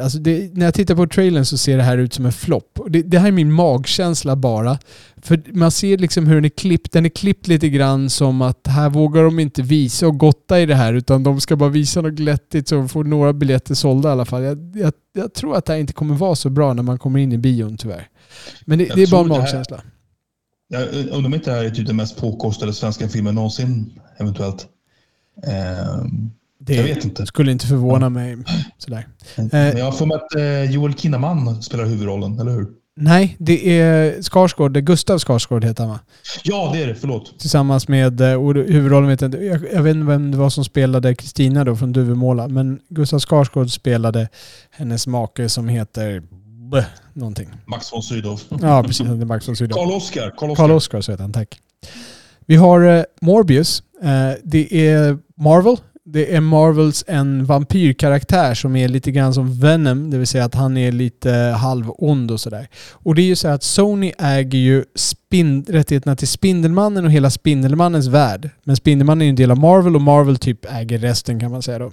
Alltså 0.00 0.18
det, 0.18 0.54
när 0.54 0.64
jag 0.64 0.74
tittar 0.74 0.94
på 0.94 1.06
trailern 1.06 1.44
så 1.44 1.58
ser 1.58 1.76
det 1.76 1.82
här 1.82 1.98
ut 1.98 2.12
som 2.14 2.26
en 2.26 2.32
flopp. 2.32 2.78
Det, 2.88 3.02
det 3.02 3.18
här 3.18 3.28
är 3.28 3.32
min 3.32 3.52
magkänsla 3.52 4.36
bara. 4.36 4.78
För 5.22 5.42
man 5.52 5.70
ser 5.70 5.98
liksom 5.98 6.26
hur 6.26 6.34
den 6.34 6.44
är 6.44 6.48
klippt. 6.48 6.92
Den 6.92 7.04
är 7.04 7.08
klippt 7.08 7.46
lite 7.48 7.68
grann 7.68 8.10
som 8.10 8.42
att 8.42 8.66
här 8.66 8.90
vågar 8.90 9.22
de 9.24 9.38
inte 9.38 9.62
visa 9.62 10.06
och 10.06 10.18
gotta 10.18 10.60
i 10.60 10.66
det 10.66 10.74
här 10.74 10.94
utan 10.94 11.22
de 11.22 11.40
ska 11.40 11.56
bara 11.56 11.70
visa 11.70 12.00
något 12.00 12.12
glättigt 12.12 12.68
så 12.68 12.74
de 12.74 12.88
får 12.88 13.04
några 13.04 13.32
biljetter 13.32 13.74
sålda 13.74 14.08
i 14.08 14.12
alla 14.12 14.24
fall. 14.24 14.42
Jag, 14.42 14.76
jag, 14.76 14.92
jag 15.12 15.34
tror 15.34 15.56
att 15.56 15.64
det 15.64 15.72
här 15.72 15.80
inte 15.80 15.92
kommer 15.92 16.14
vara 16.14 16.34
så 16.34 16.50
bra 16.50 16.72
när 16.72 16.82
man 16.82 16.98
kommer 16.98 17.18
in 17.20 17.32
i 17.32 17.38
bion 17.38 17.76
tyvärr. 17.76 18.08
Men 18.64 18.78
det, 18.78 18.84
det 18.94 19.02
är 19.02 19.10
bara 19.10 19.24
en 19.24 19.30
här- 19.30 19.38
magkänsla. 19.38 19.80
Jag 20.68 20.88
undrar 20.94 21.26
om 21.26 21.34
inte 21.34 21.50
det 21.50 21.56
här 21.56 21.64
är 21.64 21.70
typ 21.70 21.86
den 21.86 21.96
mest 21.96 22.16
påkostade 22.16 22.72
svenska 22.72 23.08
filmen 23.08 23.34
någonsin, 23.34 24.00
eventuellt. 24.18 24.66
Ehm, 25.46 26.30
Det 26.60 26.74
jag 26.74 26.84
vet 26.84 27.04
inte. 27.04 27.26
skulle 27.26 27.52
inte 27.52 27.66
förvåna 27.66 28.08
mig. 28.08 28.36
Sådär. 28.78 29.08
Men 29.36 29.76
jag 29.78 29.84
har 29.84 29.92
för 29.92 30.06
mig 30.06 30.16
att 30.16 30.34
eh, 30.34 30.74
Joel 30.74 30.94
Kinnaman 30.94 31.62
spelar 31.62 31.84
huvudrollen, 31.84 32.40
eller 32.40 32.52
hur? 32.52 32.66
Nej, 32.96 33.36
det 33.38 33.80
är 33.80 34.22
Skarsgård. 34.22 34.72
Gustav 34.84 35.18
Skarsgård 35.18 35.64
heter 35.64 35.82
han 35.84 35.92
va? 35.92 36.00
Ja, 36.42 36.70
det 36.72 36.82
är 36.82 36.86
det. 36.86 36.94
Förlåt. 36.94 37.38
Tillsammans 37.38 37.88
med, 37.88 38.20
eh, 38.20 38.40
huvudrollen 38.52 39.08
vet 39.08 39.20
jag 39.20 39.28
inte, 39.28 39.44
jag, 39.44 39.60
jag 39.72 39.82
vet 39.82 39.94
inte 39.96 40.06
vem 40.06 40.30
det 40.30 40.36
var 40.36 40.50
som 40.50 40.64
spelade 40.64 41.14
Kristina 41.14 41.64
då 41.64 41.76
från 41.76 41.92
Duvemåla, 41.92 42.48
men 42.48 42.80
Gustav 42.88 43.18
Skarsgård 43.18 43.70
spelade 43.70 44.28
hennes 44.70 45.06
make 45.06 45.48
som 45.48 45.68
heter 45.68 46.22
någonting. 47.12 47.48
Max 47.66 47.92
von 47.92 48.02
Sydow. 48.02 48.40
Ja, 48.60 48.82
precis. 48.82 49.06
Det 49.06 49.12
är 49.12 49.24
Max 49.24 49.48
von 49.48 49.56
Sydow. 49.56 49.74
Karl 49.74 49.92
Oskar. 49.92 50.34
Karl 50.38 50.50
Oskar. 50.50 50.64
Karl 50.64 50.76
Oskar 50.76 51.00
så 51.00 51.12
heter 51.12 51.24
han, 51.24 51.32
tack. 51.32 51.60
Vi 52.46 52.56
har 52.56 52.80
eh, 52.80 53.04
Morbius. 53.20 53.82
Eh, 54.02 54.38
det 54.44 54.88
är 54.88 55.18
Marvel. 55.36 55.76
Det 56.12 56.34
är 56.34 56.40
Marvels 56.40 57.04
en 57.06 57.44
vampyrkaraktär 57.44 58.54
som 58.54 58.76
är 58.76 58.88
lite 58.88 59.10
grann 59.10 59.34
som 59.34 59.60
Venom, 59.60 60.10
det 60.10 60.18
vill 60.18 60.26
säga 60.26 60.44
att 60.44 60.54
han 60.54 60.76
är 60.76 60.92
lite 60.92 61.32
halvond 61.60 62.30
och 62.30 62.40
sådär. 62.40 62.68
Och 62.92 63.14
det 63.14 63.22
är 63.22 63.26
ju 63.26 63.36
så 63.36 63.48
att 63.48 63.62
Sony 63.62 64.12
äger 64.18 64.58
ju 64.58 64.84
rättigheterna 65.66 66.16
till 66.16 66.28
Spindelmannen 66.28 67.04
och 67.04 67.10
hela 67.10 67.30
Spindelmannens 67.30 68.06
värld. 68.06 68.50
Men 68.64 68.76
Spindelmannen 68.76 69.22
är 69.22 69.26
ju 69.26 69.30
en 69.30 69.36
del 69.36 69.50
av 69.50 69.58
Marvel 69.58 69.96
och 69.96 70.02
Marvel 70.02 70.36
typ 70.36 70.72
äger 70.72 70.98
resten 70.98 71.40
kan 71.40 71.50
man 71.50 71.62
säga 71.62 71.78
då. 71.78 71.92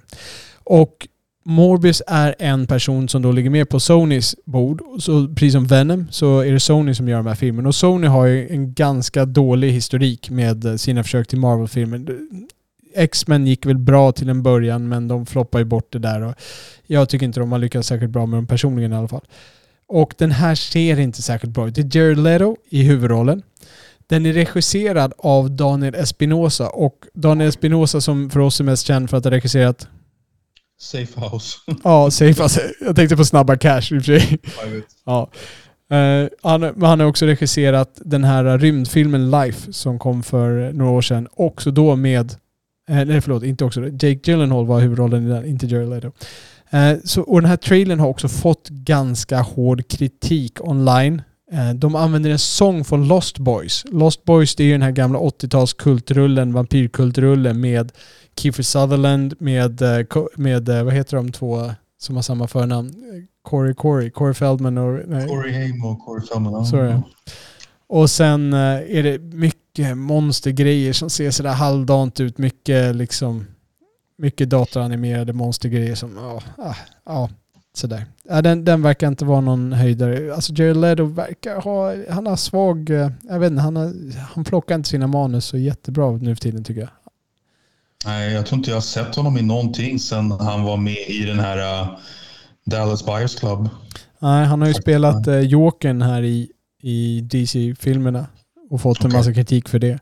Och 0.64 1.08
Morbius 1.46 2.02
är 2.08 2.36
en 2.40 2.68
person 2.68 3.10
som 3.10 3.22
då 3.22 3.32
ligger 3.32 3.50
med 3.50 3.70
på 3.70 3.80
Sonys 3.80 4.36
bord. 4.46 4.82
Så 5.00 5.28
precis 5.28 5.54
som 5.54 5.68
Venom 5.68 6.08
så 6.12 6.40
är 6.40 6.52
det 6.52 6.60
Sony 6.60 6.94
som 6.94 7.10
gör 7.10 7.18
de 7.18 7.28
här 7.28 7.36
filmerna. 7.36 7.68
Och 7.68 7.76
Sony 7.76 8.08
har 8.08 8.26
ju 8.26 8.50
en 8.50 8.74
ganska 8.74 9.26
dålig 9.26 9.72
historik 9.72 10.30
med 10.30 10.80
sina 10.80 11.04
försök 11.04 11.28
till 11.28 11.40
Marvel-filmer. 11.40 12.06
X-Men 12.98 13.48
gick 13.48 13.66
väl 13.66 13.78
bra 13.78 14.12
till 14.12 14.30
en 14.30 14.44
början 14.44 14.88
men 14.88 15.08
de 15.08 15.26
floppar 15.26 15.60
ju 15.60 15.66
bort 15.66 15.94
det 15.94 16.00
där. 16.00 16.22
Och 16.22 16.34
jag 16.88 17.10
tycker 17.10 17.26
inte 17.26 17.40
de 17.40 17.52
har 17.52 17.60
lyckats 17.60 17.88
särskilt 17.88 18.12
bra 18.12 18.26
med 18.26 18.38
dem 18.38 18.48
personligen 18.48 18.94
i 18.94 18.96
alla 18.96 19.08
fall. 19.08 19.26
Och 19.88 20.14
den 20.18 20.32
här 20.32 20.56
ser 20.56 21.00
inte 21.00 21.22
särskilt 21.22 21.54
bra 21.54 21.68
ut. 21.68 21.76
Det 21.76 21.82
är 21.82 22.02
Jared 22.02 22.18
Leto 22.18 22.56
i 22.70 22.84
huvudrollen. 22.84 23.42
Den 24.08 24.26
är 24.26 24.34
regisserad 24.34 25.14
av 25.18 25.52
Daniel 25.52 25.96
Espinosa 25.96 26.70
och 26.70 27.06
Daniel 27.14 27.50
Espinosa 27.50 28.02
som 28.02 28.30
för 28.30 28.40
oss 28.40 28.60
är 28.60 28.64
mest 28.64 28.86
känd 28.86 29.10
för 29.10 29.18
att 29.18 29.24
ha 29.24 29.32
regisserat 29.32 29.88
Safe 30.80 31.22
House. 31.22 31.58
Ja, 31.84 32.12
safe. 32.12 32.44
Alltså, 32.44 32.62
jag 32.82 32.96
tänkte 32.96 33.18
på 33.18 33.26
Snabba 33.26 33.58
Cash 33.58 33.78
i 33.78 34.00
och 34.00 34.04
för 34.04 34.20
sig. 34.20 34.40
Ja. 35.06 35.30
Uh, 35.94 36.30
han, 36.44 36.82
han 36.82 37.00
har 37.00 37.08
också 37.08 37.26
regisserat 37.26 38.02
den 38.06 38.24
här 38.24 38.58
rymdfilmen 38.58 39.32
Life 39.32 39.74
som 39.74 40.00
kom 40.00 40.24
för 40.24 40.74
några 40.74 40.92
år 40.92 41.02
sedan. 41.02 41.28
Också 41.36 41.72
då 41.72 41.96
med, 41.96 42.36
eh, 42.90 43.06
nej 43.06 43.22
förlåt, 43.22 43.44
inte 43.44 43.66
också 43.66 43.82
Jake 43.82 44.20
Gyllenhaal 44.24 44.66
var 44.66 44.80
huvudrollen 44.80 45.26
i 45.26 45.30
den, 45.30 45.46
inte 45.46 45.66
Jared 45.66 45.90
Leto. 45.90 46.12
Uh, 46.74 47.00
så, 47.04 47.22
och 47.22 47.42
den 47.42 47.50
här 47.50 47.58
trailern 47.58 48.00
har 48.00 48.08
också 48.08 48.28
fått 48.28 48.70
ganska 48.70 49.42
hård 49.42 49.88
kritik 49.88 50.62
online. 50.62 51.22
Uh, 51.54 51.74
de 51.74 51.96
använder 51.96 52.30
en 52.30 52.40
sång 52.40 52.84
från 52.84 53.08
Lost 53.08 53.38
Boys. 53.38 53.86
Lost 53.92 54.26
Boys 54.26 54.56
det 54.56 54.64
är 54.64 54.66
ju 54.66 54.72
den 54.72 54.82
här 54.82 54.92
gamla 54.92 55.20
80-tals 55.20 55.74
kultrullen, 55.74 56.54
vampyrkultrullen 56.54 57.62
med 57.62 57.92
Kiefer 58.40 58.64
Sutherland 58.64 59.34
med, 59.40 59.82
eh, 59.82 60.06
med, 60.36 60.70
eh, 60.70 60.84
vad 60.84 60.94
heter 60.94 61.18
de 61.18 61.32
två 61.32 61.72
som 61.98 62.16
har 62.16 62.24
samma 62.24 62.48
förnamn? 62.48 62.94
Corey 63.42 63.74
Corey, 63.74 64.10
Corey 64.10 64.34
Feldman 64.34 64.78
och... 64.78 65.00
Nej. 65.08 65.28
Corey 65.28 65.54
Haim 65.54 65.86
och 65.86 66.06
Corey 66.06 66.28
Feldman. 66.28 66.66
ja. 66.72 67.04
Och 67.90 68.10
sen 68.10 68.54
eh, 68.54 68.60
är 68.98 69.04
det 69.04 69.20
mycket 69.20 69.98
monstergrejer 69.98 70.94
som 70.94 71.10
ser 71.10 71.32
sådär 71.32 71.54
halvdant 71.54 72.20
ut. 72.20 72.38
Mycket 72.38 72.96
liksom... 72.96 73.46
Mycket 74.20 74.50
datoranimerade 74.50 75.34
monstergrejer 75.34 75.96
som... 75.96 76.16
Ja, 76.16 76.42
ah, 76.58 76.76
ja 77.06 77.30
sådär. 77.74 78.06
Ja, 78.30 78.42
den, 78.42 78.66
den 78.66 78.82
verkar 78.82 79.08
inte 79.08 79.26
vara 79.26 79.42
någon 79.42 79.74
höjdare. 79.74 80.34
Alltså 80.36 80.54
Jared 80.54 80.78
Leto 80.78 81.06
verkar 81.06 81.62
ha... 81.62 81.94
Han 82.10 82.28
har 82.28 82.36
svag... 82.36 82.90
eh, 82.90 83.12
Jag 83.30 83.40
vet 83.40 83.52
inte, 83.52 83.62
han, 83.62 83.76
har, 83.76 83.94
han 84.34 84.44
plockar 84.44 84.76
inte 84.76 84.90
sina 84.90 85.08
manus 85.08 85.46
så 85.46 85.58
jättebra 85.58 86.12
nu 86.12 86.36
för 86.36 86.42
tiden 86.42 86.64
tycker 86.64 86.82
jag. 86.82 86.90
Nej, 88.06 88.34
jag 88.34 88.46
tror 88.46 88.58
inte 88.58 88.70
jag 88.70 88.76
har 88.76 88.82
sett 88.82 89.16
honom 89.16 89.38
i 89.38 89.42
någonting 89.42 90.00
sedan 90.00 90.32
han 90.32 90.64
var 90.64 90.78
med 90.78 91.08
i 91.08 91.26
den 91.26 91.40
här 91.40 91.82
uh, 91.82 91.98
Dallas 92.66 93.06
Buyers 93.06 93.36
Club. 93.36 93.70
Nej, 94.20 94.46
han 94.46 94.62
har 94.62 94.68
ju 94.68 94.74
spelat 94.74 95.28
uh, 95.28 95.40
Jokern 95.40 96.02
här 96.02 96.22
i, 96.24 96.52
i 96.88 97.22
DC-filmerna 97.22 98.28
och 98.70 98.82
fått 98.82 99.00
en 99.00 99.06
Okej. 99.06 99.18
massa 99.18 99.34
kritik 99.34 99.70
för 99.70 99.80
det. 99.80 100.00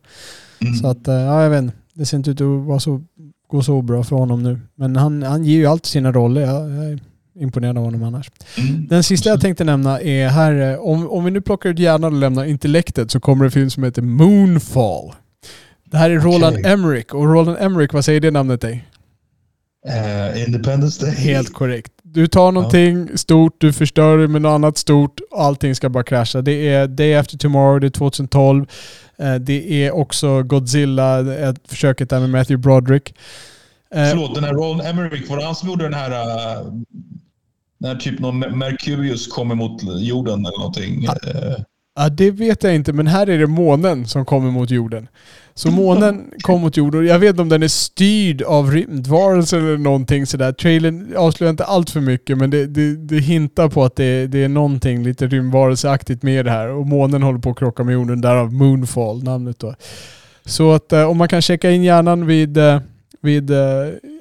Mm. 0.61 0.73
Så 0.73 0.87
att, 0.87 1.07
eh, 1.07 1.15
ja 1.15 1.43
jag 1.43 1.49
vet 1.49 1.63
inte. 1.63 1.75
Det 1.93 2.05
ser 2.05 2.17
inte 2.17 2.31
ut 2.31 2.41
att 2.41 2.47
vara 2.47 2.79
så, 2.79 3.01
gå 3.47 3.61
så 3.61 3.81
bra 3.81 4.03
för 4.03 4.15
honom 4.15 4.43
nu. 4.43 4.59
Men 4.75 4.95
han, 4.95 5.23
han 5.23 5.45
ger 5.45 5.57
ju 5.57 5.65
alltid 5.65 5.85
sina 5.85 6.11
roller. 6.11 6.41
Jag, 6.41 6.71
jag 6.71 6.85
är 6.85 6.99
imponerad 7.39 7.77
av 7.77 7.83
honom 7.83 8.03
annars. 8.03 8.31
Mm. 8.57 8.87
Den 8.87 9.03
sista 9.03 9.29
jag 9.29 9.41
tänkte 9.41 9.63
nämna 9.63 10.01
är 10.01 10.27
här, 10.27 10.71
eh, 10.73 10.79
om, 10.79 11.09
om 11.09 11.25
vi 11.25 11.31
nu 11.31 11.41
plockar 11.41 11.69
ut 11.69 11.79
hjärnan 11.79 12.13
och 12.13 12.19
lämnar 12.19 12.45
intellektet 12.45 13.11
så 13.11 13.19
kommer 13.19 13.45
det 13.45 13.47
en 13.47 13.51
film 13.51 13.69
som 13.69 13.83
heter 13.83 14.01
Moonfall. 14.01 15.13
Det 15.91 15.97
här 15.97 16.09
är 16.09 16.19
Roland 16.19 16.55
Okej. 16.55 16.71
Emmerich. 16.71 17.13
Och 17.13 17.25
Roland 17.25 17.57
Emmerich, 17.59 17.93
vad 17.93 18.05
säger 18.05 18.19
det 18.19 18.31
namnet 18.31 18.61
dig? 18.61 18.87
Eh, 19.87 20.43
Independence 20.43 21.05
Day. 21.05 21.15
Helt 21.15 21.53
korrekt. 21.53 21.91
Du 22.15 22.27
tar 22.27 22.51
någonting 22.51 23.17
stort, 23.17 23.55
du 23.57 23.73
förstör 23.73 24.17
det 24.17 24.27
med 24.27 24.41
något 24.41 24.49
annat 24.49 24.77
stort 24.77 25.19
allting 25.31 25.75
ska 25.75 25.89
bara 25.89 26.03
krascha. 26.03 26.41
Det 26.41 26.67
är 26.67 26.87
Day 26.87 27.15
After 27.15 27.37
Tomorrow, 27.37 27.79
det 27.79 27.87
är 27.87 27.89
2012. 27.89 28.65
Eh, 29.19 29.35
Det 29.35 29.71
är 29.85 29.91
också 29.91 30.43
Godzilla, 30.43 31.33
ett 31.49 31.57
försöket 31.67 32.09
där 32.09 32.19
med 32.19 32.29
Matthew 32.29 32.57
Broderick. 32.57 33.15
Eh, 33.95 34.09
Förlåt, 34.09 34.35
den 34.35 34.43
här 34.43 34.53
Roland 34.53 34.81
Emmerich, 34.81 35.29
var 35.29 35.37
det 35.37 35.45
han 35.45 35.55
som 35.55 35.69
gjorde 35.69 35.83
den 35.83 35.93
här... 35.93 36.11
När 37.77 37.95
typ 37.95 38.19
någon 38.19 38.39
Mercurius 38.39 39.27
kommer 39.27 39.55
mot 39.55 39.81
jorden 39.99 40.45
eller 40.45 40.57
någonting? 40.59 41.03
Eh, 41.05 41.11
Ja, 41.97 42.09
det 42.09 42.31
vet 42.31 42.63
jag 42.63 42.75
inte, 42.75 42.93
men 42.93 43.07
här 43.07 43.29
är 43.29 43.37
det 43.39 43.47
månen 43.47 44.07
som 44.07 44.25
kommer 44.25 44.51
mot 44.51 44.71
jorden. 44.71 45.07
Så 45.57 45.71
månen 45.71 46.31
kom 46.41 46.61
mot 46.61 46.77
jorden. 46.77 47.05
Jag 47.05 47.19
vet 47.19 47.29
inte 47.29 47.41
om 47.41 47.49
den 47.49 47.63
är 47.63 47.67
styrd 47.67 48.41
av 48.41 48.71
rymdvarelser 48.71 49.57
eller 49.57 49.77
någonting 49.77 50.25
sådär. 50.25 50.51
Trailern 50.51 51.13
avslöjar 51.17 51.51
inte 51.51 51.65
allt 51.65 51.89
för 51.89 51.99
mycket, 52.01 52.37
men 52.37 52.49
det, 52.49 52.65
det, 52.65 52.95
det 52.95 53.19
hintar 53.19 53.69
på 53.69 53.83
att 53.83 53.95
det, 53.95 54.27
det 54.27 54.43
är 54.43 54.49
någonting 54.49 55.03
lite 55.03 55.27
rymdvarelseaktigt 55.27 56.23
med 56.23 56.45
det 56.45 56.51
här. 56.51 56.67
Och 56.67 56.87
månen 56.87 57.23
håller 57.23 57.39
på 57.39 57.49
att 57.49 57.57
krocka 57.57 57.83
med 57.83 57.93
jorden, 57.93 58.21
därav 58.21 58.53
Moonfall, 58.53 59.23
namnet 59.23 59.59
då. 59.59 59.75
Så 60.45 60.71
att 60.71 60.93
eh, 60.93 61.03
om 61.03 61.17
man 61.17 61.27
kan 61.27 61.41
checka 61.41 61.71
in 61.71 61.83
hjärnan 61.83 62.25
vid, 62.25 62.57
eh, 62.57 62.79
vid 63.21 63.51
eh, 63.51 63.57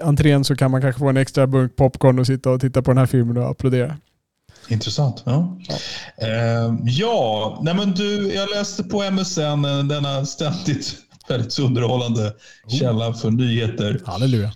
entrén 0.02 0.44
så 0.44 0.56
kan 0.56 0.70
man 0.70 0.80
kanske 0.80 0.98
få 0.98 1.08
en 1.08 1.16
extra 1.16 1.46
bunk 1.46 1.76
popcorn 1.76 2.18
och 2.18 2.26
sitta 2.26 2.50
och 2.50 2.60
titta 2.60 2.82
på 2.82 2.90
den 2.90 2.98
här 2.98 3.06
filmen 3.06 3.36
och 3.36 3.50
applådera. 3.50 3.96
Intressant. 4.68 5.22
Ja, 5.24 5.58
ja. 6.18 6.76
ja 6.84 7.58
nej 7.62 7.74
men 7.74 7.90
du, 7.90 8.34
jag 8.34 8.50
läste 8.50 8.84
på 8.84 9.10
MSN, 9.10 9.40
eh, 9.40 9.84
denna 9.84 10.26
ständigt 10.26 11.04
väldigt 11.28 11.58
underhållande 11.58 12.32
källa 12.68 13.14
för 13.14 13.30
nyheter. 13.30 14.00
Halleluja. 14.04 14.52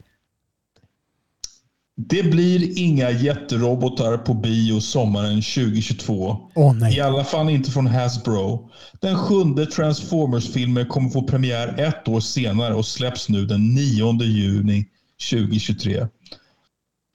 Det 2.01 2.23
blir 2.23 2.79
inga 2.79 3.11
jätterobotar 3.11 4.19
på 4.19 4.35
bio 4.35 4.81
sommaren 4.81 5.43
2022. 5.43 6.37
Åh 6.55 6.97
I 6.97 7.01
alla 7.01 7.25
fall 7.25 7.51
inte 7.51 7.71
från 7.71 7.87
Hasbro. 7.87 8.71
Den 9.01 9.19
sjunde 9.19 9.67
Transformers-filmen 9.67 10.87
kommer 10.87 11.11
få 11.11 11.23
premiär 11.23 11.81
ett 11.81 12.09
år 12.09 12.21
senare 12.21 12.75
och 12.75 12.87
släpps 12.87 13.29
nu 13.29 13.47
den 13.47 13.75
9 13.75 14.23
juni 14.23 14.87
2023. 15.31 16.07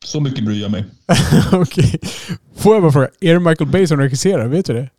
Så 0.05 0.19
mycket 0.19 0.45
bryr 0.45 0.61
jag 0.61 0.71
mig. 0.71 0.85
Okej. 1.51 1.99
Får 2.55 2.73
jag 2.73 2.81
bara 2.81 2.91
fråga, 2.91 3.09
är 3.21 3.33
det 3.33 3.39
Michael 3.39 3.69
Bay 3.69 3.87
som 3.87 3.99
regisserar? 3.99 4.47
Vet 4.47 4.65
du 4.65 4.73
det? 4.73 4.89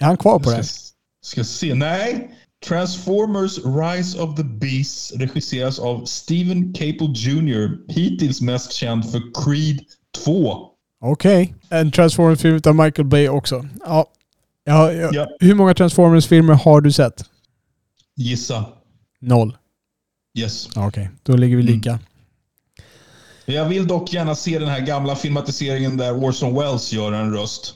Är 0.00 0.06
han 0.06 0.16
kvar 0.16 0.38
på 0.38 0.50
det? 0.50 0.64
Ska, 0.64 0.92
ska 1.22 1.44
se. 1.44 1.74
Nej. 1.74 2.30
Transformers 2.68 3.58
Rise 3.64 4.18
of 4.18 4.36
the 4.36 4.44
Beasts 4.44 5.12
regisseras 5.12 5.78
av 5.78 6.04
Steven 6.04 6.72
Caple 6.72 7.12
Jr. 7.14 7.92
Hittills 7.92 8.40
mest 8.40 8.72
känd 8.72 9.10
för 9.10 9.44
Creed 9.44 9.80
2. 10.24 10.56
Okej. 11.00 11.54
En 11.68 11.92
Transformers-film 11.92 12.60
av 12.66 12.74
Michael 12.74 13.08
Bay 13.08 13.28
också. 13.28 13.66
Ja. 13.86 14.06
Ja, 14.64 14.92
ja. 14.92 15.10
Ja. 15.12 15.26
Hur 15.40 15.54
många 15.54 15.74
Transformers-filmer 15.74 16.54
har 16.54 16.80
du 16.80 16.92
sett? 16.92 17.24
Gissa. 18.16 18.64
Noll. 19.20 19.56
Yes. 20.38 20.68
Okej, 20.76 21.10
då 21.22 21.36
ligger 21.36 21.56
vi 21.56 21.62
lika. 21.62 21.98
Jag 23.46 23.64
vill 23.68 23.86
dock 23.86 24.12
gärna 24.12 24.34
se 24.34 24.58
den 24.58 24.68
här 24.68 24.80
gamla 24.80 25.16
filmatiseringen 25.16 25.96
där 25.96 26.24
Orson 26.24 26.54
Welles 26.54 26.92
gör 26.92 27.12
en 27.12 27.32
röst. 27.32 27.74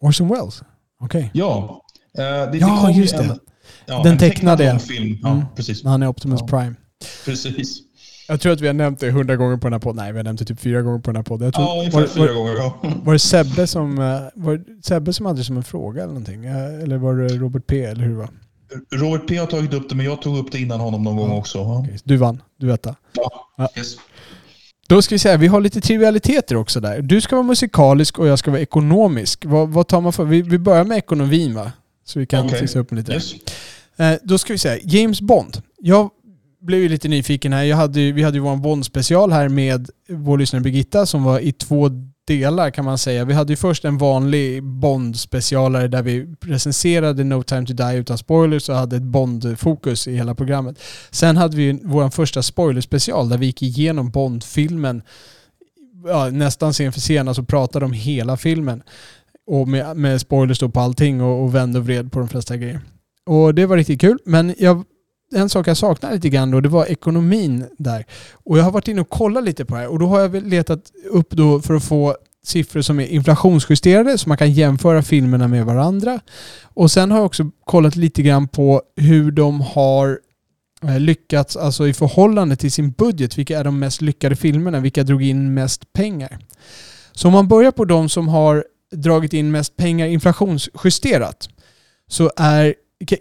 Orson 0.00 0.28
Welles? 0.28 0.62
Okej. 1.00 1.30
Ja. 1.34 1.82
Eh, 2.18 2.22
det, 2.24 2.46
det 2.46 2.58
Ja, 2.58 2.90
ju 2.90 3.00
just 3.02 3.16
det. 3.16 3.38
En, 3.86 3.94
ja, 3.94 4.02
Den 4.02 4.12
en 4.12 4.18
tecknade. 4.18 4.64
tecknad 4.64 4.82
film. 4.82 5.18
Ja, 5.22 5.28
Mm. 5.32 5.44
precis. 5.56 5.84
Han 5.84 6.02
är 6.02 6.08
Optimus 6.08 6.40
Ja. 6.40 6.46
Prime. 6.46 6.74
precis. 7.24 7.78
Jag 8.30 8.40
tror 8.40 8.52
att 8.52 8.60
vi 8.60 8.66
har 8.66 8.74
nämnt 8.74 9.00
det 9.00 9.10
hundra 9.10 9.36
gånger 9.36 9.56
på 9.56 9.66
den 9.66 9.72
här 9.72 9.80
podden. 9.80 9.96
Nej, 10.04 10.12
vi 10.12 10.18
har 10.18 10.24
nämnt 10.24 10.38
det 10.38 10.44
typ 10.44 10.60
fyra 10.60 10.82
gånger 10.82 10.98
på 10.98 11.10
den 11.10 11.16
här 11.16 11.22
podden. 11.22 11.52
Tror, 11.52 11.66
Ja, 11.66 11.78
ungefär 11.78 12.00
var, 12.00 12.06
fyra 12.06 12.26
var, 12.26 12.34
gånger. 12.34 12.52
Ja. 12.54 12.78
var 13.04 13.12
det 13.12 13.18
Sebbe 13.18 13.66
som, 13.66 13.98
eh, 13.98 14.20
var 14.34 14.60
Sebbe 14.82 15.12
som 15.12 15.26
hade 15.26 15.38
det 15.40 15.44
som 15.44 15.56
en 15.56 15.62
fråga 15.64 16.02
eller 16.02 16.12
någonting? 16.12 16.44
Eh, 16.44 16.82
Eller 16.82 16.96
var 16.96 17.14
det 17.14 17.28
Robert 17.28 17.66
P. 17.66 17.84
eller 17.84 18.02
hur 18.02 18.10
det 18.10 18.16
var? 18.16 18.30
Robert 18.94 19.28
P 19.28 19.36
har 19.36 19.46
tagit 19.46 19.74
upp 19.74 19.88
det, 19.88 19.94
men 19.94 20.06
jag 20.06 20.22
tog 20.22 20.38
upp 20.38 20.52
det 20.52 20.58
innan 20.58 20.80
honom 20.80 21.02
någon 21.04 21.16
gång 21.16 21.30
också. 21.30 21.58
Ja. 21.58 21.78
Okej, 21.84 21.98
Du 22.04 22.16
vann. 22.16 22.42
Du 22.58 22.66
vet 22.66 22.82
det. 22.82 22.94
Ja. 23.56 23.68
Yes. 23.76 23.96
Då 24.88 25.02
ska 25.02 25.14
vi 25.14 25.18
säga, 25.18 25.36
vi 25.36 25.46
har 25.46 25.60
lite 25.60 25.80
trivialiteter 25.80 26.56
också 26.56 26.80
där. 26.80 27.02
Du 27.02 27.20
ska 27.20 27.36
vara 27.36 27.46
musikalisk 27.46 28.18
och 28.18 28.26
jag 28.26 28.38
ska 28.38 28.50
vara 28.50 28.60
ekonomisk. 28.60 29.44
Vad, 29.44 29.68
vad 29.68 29.88
tar 29.88 30.00
man 30.00 30.12
för? 30.12 30.24
Vi, 30.24 30.42
vi 30.42 30.58
börjar 30.58 30.84
med 30.84 30.98
ekonomin 30.98 31.54
va? 31.54 31.72
Så 32.08 32.18
vi 32.18 32.26
kan 32.26 32.46
Okej. 32.46 32.60
fixa 32.60 32.78
upp 32.78 32.92
lite. 32.92 33.12
Yes. 33.12 33.34
Eh, 33.96 34.14
då 34.22 34.38
ska 34.38 34.52
vi 34.52 34.58
säga, 34.58 34.80
James 34.84 35.20
Bond. 35.20 35.62
Jag 35.78 36.10
blev 36.60 36.80
ju 36.80 36.88
lite 36.88 37.08
nyfiken 37.08 37.52
här. 37.52 37.64
Jag 37.64 37.76
hade, 37.76 38.12
vi 38.12 38.22
hade 38.22 38.36
ju 38.36 38.42
vår 38.42 38.56
Bond-special 38.56 39.32
här 39.32 39.48
med 39.48 39.90
vår 40.08 40.38
lyssnare 40.38 40.62
Birgitta 40.62 41.06
som 41.06 41.24
var 41.24 41.40
i 41.40 41.52
två 41.52 41.90
delar 42.26 42.70
kan 42.70 42.84
man 42.84 42.98
säga. 42.98 43.24
Vi 43.24 43.34
hade 43.34 43.52
ju 43.52 43.56
först 43.56 43.84
en 43.84 43.98
vanlig 43.98 44.62
Bond-specialare 44.62 45.88
där 45.88 46.02
vi 46.02 46.34
recenserade 46.40 47.24
No 47.24 47.42
Time 47.42 47.66
To 47.66 47.72
Die 47.72 47.96
utan 47.96 48.18
spoilers 48.18 48.68
och 48.68 48.76
hade 48.76 48.96
ett 48.96 49.02
Bond-fokus 49.02 50.08
i 50.08 50.16
hela 50.16 50.34
programmet. 50.34 50.78
Sen 51.10 51.36
hade 51.36 51.56
vi 51.56 51.80
vår 51.84 52.10
första 52.10 52.42
spoiler-special 52.42 53.28
där 53.28 53.38
vi 53.38 53.46
gick 53.46 53.62
igenom 53.62 54.10
Bond-filmen 54.10 55.02
ja, 56.06 56.30
nästan 56.30 56.72
scen 56.72 56.92
för 56.92 57.00
scen, 57.00 57.28
alltså 57.28 57.42
pratade 57.42 57.84
om 57.84 57.92
hela 57.92 58.36
filmen. 58.36 58.82
Och 59.50 59.68
med, 59.68 59.96
med 59.96 60.20
spoilers 60.20 60.58
då 60.58 60.68
på 60.68 60.80
allting 60.80 61.22
och, 61.22 61.42
och 61.42 61.54
vände 61.54 61.78
och 61.78 61.84
vred 61.84 62.12
på 62.12 62.18
de 62.18 62.28
flesta 62.28 62.56
grejer. 62.56 62.80
Och 63.26 63.54
det 63.54 63.66
var 63.66 63.76
riktigt 63.76 64.00
kul. 64.00 64.18
Men 64.24 64.54
jag, 64.58 64.84
en 65.34 65.48
sak 65.48 65.68
jag 65.68 65.76
saknade 65.76 66.14
lite 66.14 66.28
grann 66.28 66.50
då, 66.50 66.60
det 66.60 66.68
var 66.68 66.86
ekonomin 66.86 67.64
där. 67.78 68.04
Och 68.32 68.58
jag 68.58 68.64
har 68.64 68.70
varit 68.70 68.88
inne 68.88 69.00
och 69.00 69.08
kollat 69.08 69.44
lite 69.44 69.64
på 69.64 69.74
det 69.74 69.80
här 69.80 69.88
och 69.88 69.98
då 69.98 70.06
har 70.06 70.20
jag 70.20 70.46
letat 70.46 70.80
upp 71.10 71.30
då 71.30 71.60
för 71.60 71.74
att 71.74 71.84
få 71.84 72.16
siffror 72.44 72.82
som 72.82 73.00
är 73.00 73.06
inflationsjusterade 73.06 74.18
så 74.18 74.28
man 74.28 74.38
kan 74.38 74.52
jämföra 74.52 75.02
filmerna 75.02 75.48
med 75.48 75.66
varandra. 75.66 76.20
Och 76.62 76.90
sen 76.90 77.10
har 77.10 77.18
jag 77.18 77.26
också 77.26 77.50
kollat 77.64 77.96
lite 77.96 78.22
grann 78.22 78.48
på 78.48 78.82
hur 78.96 79.30
de 79.30 79.60
har 79.60 80.18
eh, 80.82 81.00
lyckats, 81.00 81.56
alltså 81.56 81.88
i 81.88 81.94
förhållande 81.94 82.56
till 82.56 82.72
sin 82.72 82.90
budget, 82.90 83.38
vilka 83.38 83.58
är 83.58 83.64
de 83.64 83.78
mest 83.78 84.00
lyckade 84.00 84.36
filmerna? 84.36 84.80
Vilka 84.80 85.02
drog 85.02 85.22
in 85.22 85.54
mest 85.54 85.92
pengar? 85.92 86.38
Så 87.12 87.28
om 87.28 87.34
man 87.34 87.48
börjar 87.48 87.72
på 87.72 87.84
de 87.84 88.08
som 88.08 88.28
har 88.28 88.64
dragit 88.90 89.32
in 89.32 89.50
mest 89.50 89.76
pengar 89.76 90.06
inflationsjusterat 90.06 91.48
så 92.08 92.30
är 92.36 92.74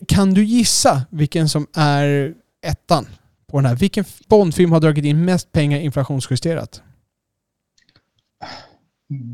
Kan 0.07 0.33
du 0.33 0.43
gissa 0.43 1.01
vilken 1.09 1.49
som 1.49 1.67
är 1.73 2.33
ettan 2.65 3.05
på 3.47 3.57
den 3.57 3.65
här? 3.65 3.75
Vilken 3.75 4.05
Bondfilm 4.27 4.71
har 4.71 4.79
dragit 4.79 5.05
in 5.05 5.25
mest 5.25 5.51
pengar 5.51 5.79
inflationsjusterat? 5.79 6.81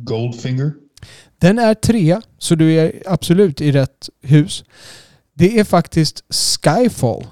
Goldfinger. 0.03 0.73
Den 1.37 1.59
är 1.59 1.73
trea, 1.73 2.21
så 2.37 2.55
du 2.55 2.71
är 2.71 3.03
absolut 3.05 3.61
i 3.61 3.71
rätt 3.71 4.09
hus. 4.21 4.63
Det 5.33 5.59
är 5.59 5.63
faktiskt 5.63 6.23
Skyfall. 6.29 7.27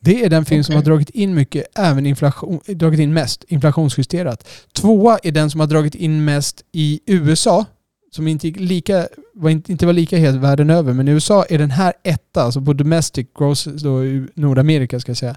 Det 0.00 0.24
är 0.24 0.30
den 0.30 0.44
film 0.44 0.64
som 0.64 0.72
Okej. 0.72 0.76
har 0.76 0.84
dragit 0.84 1.10
in 1.10 1.34
mycket, 1.34 1.78
även 1.78 2.06
inflation, 2.06 2.60
dragit 2.66 3.00
in 3.00 3.12
mest, 3.12 3.44
inflationsjusterat. 3.48 4.48
Tvåa 4.72 5.18
är 5.22 5.32
den 5.32 5.50
som 5.50 5.60
har 5.60 5.66
dragit 5.66 5.94
in 5.94 6.24
mest 6.24 6.62
i 6.72 7.00
USA, 7.06 7.66
som 8.10 8.28
inte, 8.28 8.50
lika, 8.50 9.08
var 9.34 9.50
inte, 9.50 9.72
inte 9.72 9.86
var 9.86 9.92
lika 9.92 10.18
het 10.18 10.34
världen 10.34 10.70
över. 10.70 10.92
Men 10.92 11.08
i 11.08 11.10
USA 11.10 11.44
är 11.44 11.58
den 11.58 11.70
här 11.70 11.92
etta, 12.02 12.42
alltså 12.42 12.60
på 12.60 12.72
domestic 12.72 13.26
gross 13.38 13.64
då 13.64 14.04
i 14.04 14.26
Nordamerika 14.34 15.00
ska 15.00 15.10
jag 15.10 15.16
säga, 15.16 15.36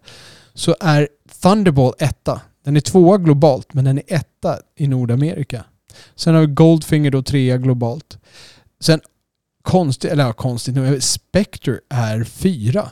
så 0.54 0.76
är 0.80 1.08
Thunderball 1.42 1.94
etta. 2.00 2.42
Den 2.64 2.76
är 2.76 2.82
tvåa 2.82 3.18
globalt, 3.18 3.74
men 3.74 3.86
den 3.86 3.98
är 3.98 4.04
etta 4.08 4.60
i 4.76 4.88
Nordamerika. 4.88 5.64
Sen 6.16 6.34
har 6.34 6.42
vi 6.42 6.48
Goldfinger 6.48 7.12
då 7.12 7.24
trea 7.24 7.58
globalt. 7.58 8.18
Sen 8.80 9.02
konstigt, 9.62 10.12
eller 10.12 10.24
ja, 10.24 10.34
konstigt 10.34 10.76
nog, 10.76 11.04
Spectre 11.04 11.80
är 11.90 12.24
fyra. 12.24 12.90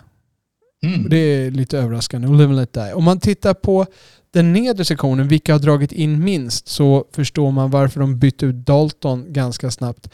Mm. 0.84 1.10
Det 1.10 1.18
är 1.18 1.52
lite 1.52 1.78
överraskande. 1.78 2.28
Och 2.28 2.34
Live 2.34 2.50
and 2.50 2.56
Let 2.56 2.74
Die. 2.74 2.94
Om 2.94 3.04
man 3.04 3.20
tittar 3.20 3.54
på 3.54 3.86
den 4.34 4.54
nedre 4.54 4.86
sektionen, 4.86 5.28
vilka 5.28 5.54
har 5.54 5.60
dragit 5.60 5.92
in 5.92 6.24
minst, 6.24 6.68
så 6.68 7.06
förstår 7.16 7.52
man 7.52 7.70
varför 7.72 8.00
de 8.00 8.20
bytte 8.20 8.46
ut 8.46 8.56
Dalton 8.56 9.34
ganska 9.34 9.72
snabbt. 9.72 10.10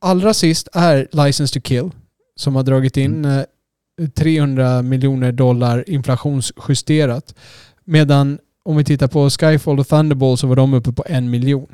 Allra 0.00 0.34
sist 0.34 0.68
är 0.72 1.08
License 1.12 1.54
to 1.54 1.60
Kill, 1.60 1.90
som 2.36 2.56
har 2.56 2.62
dragit 2.62 2.96
in 2.96 3.24
eh, 3.24 3.42
300 4.16 4.82
miljoner 4.82 5.32
dollar 5.32 5.90
inflationsjusterat. 5.90 7.34
Medan 7.84 8.38
om 8.64 8.76
vi 8.76 8.84
tittar 8.84 9.08
på 9.08 9.30
Skyfall 9.30 9.78
och 9.78 9.88
Thunderball 9.88 10.38
så 10.38 10.46
var 10.46 10.56
de 10.56 10.74
uppe 10.74 10.92
på 10.92 11.04
en 11.06 11.30
miljon. 11.30 11.66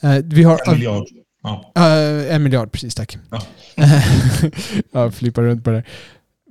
Eh, 0.00 0.16
Vi 0.24 0.42
har 0.42 0.60
En 0.66 0.74
miljard. 0.74 1.06
Ja. 1.42 1.72
Eh, 1.76 2.34
en 2.34 2.42
miljard, 2.42 2.72
precis 2.72 2.94
tack. 2.94 3.18
Ja. 3.30 3.42
jag 4.92 5.14
flippar 5.14 5.42
runt 5.42 5.64
på 5.64 5.70
det. 5.70 5.84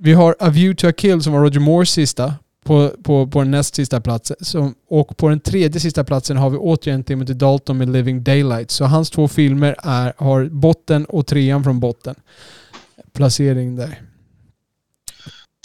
Vi 0.00 0.12
har 0.12 0.36
A 0.38 0.50
View 0.50 0.74
to 0.80 0.88
a 0.88 0.92
Kill 0.92 1.22
som 1.22 1.32
var 1.32 1.40
Roger 1.40 1.60
Moores 1.60 1.90
sista 1.90 2.34
på, 2.64 2.90
på, 3.02 3.26
på 3.26 3.38
den 3.38 3.50
näst 3.50 3.74
sista 3.74 4.00
platsen. 4.00 4.36
Som, 4.40 4.74
och 4.88 5.16
på 5.16 5.28
den 5.28 5.40
tredje 5.40 5.80
sista 5.80 6.04
platsen 6.04 6.36
har 6.36 6.50
vi 6.50 6.56
återigen 6.56 7.04
Timothy 7.04 7.34
Dalton 7.34 7.78
med 7.78 7.88
Living 7.92 8.24
Daylight. 8.24 8.70
Så 8.70 8.84
hans 8.84 9.10
två 9.10 9.28
filmer 9.28 9.76
är, 9.82 10.12
har 10.16 10.44
botten 10.44 11.04
och 11.04 11.26
trean 11.26 11.64
från 11.64 11.80
botten. 11.80 12.14
Placering 13.12 13.76
där. 13.76 14.02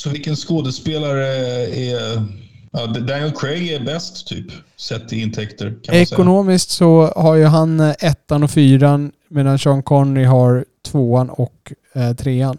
Så 0.01 0.09
vilken 0.09 0.35
skådespelare 0.35 1.27
är... 1.65 2.23
Ja, 2.71 2.87
Daniel 2.87 3.31
Craig 3.31 3.69
är 3.69 3.79
bäst, 3.79 4.27
typ, 4.27 4.45
sett 4.75 5.09
till 5.09 5.19
intäkter. 5.19 5.69
Man 5.69 5.83
säga. 5.85 6.01
Ekonomiskt 6.01 6.69
så 6.69 7.13
har 7.15 7.35
ju 7.35 7.43
han 7.43 7.79
eh, 7.79 7.95
ettan 7.99 8.43
och 8.43 8.51
fyran 8.51 9.11
medan 9.29 9.59
Sean 9.59 9.83
Connery 9.83 10.25
har 10.25 10.65
tvåan 10.85 11.29
och 11.29 11.73
eh, 11.93 12.13
trean. 12.13 12.57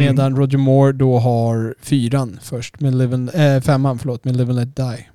Mm. 0.00 0.14
Medan 0.14 0.36
Roger 0.36 0.58
Moore 0.58 0.92
då 0.92 1.18
har 1.18 1.74
fyran 1.80 2.38
först, 2.42 2.80
med 2.80 2.94
Live 2.94 3.14
and, 3.14 3.30
äh, 3.34 3.60
femman 3.60 3.98
förlåt, 3.98 4.24
med 4.24 4.36
Live 4.36 4.50
and 4.50 4.58
Let 4.58 4.76
Die. 4.76 5.06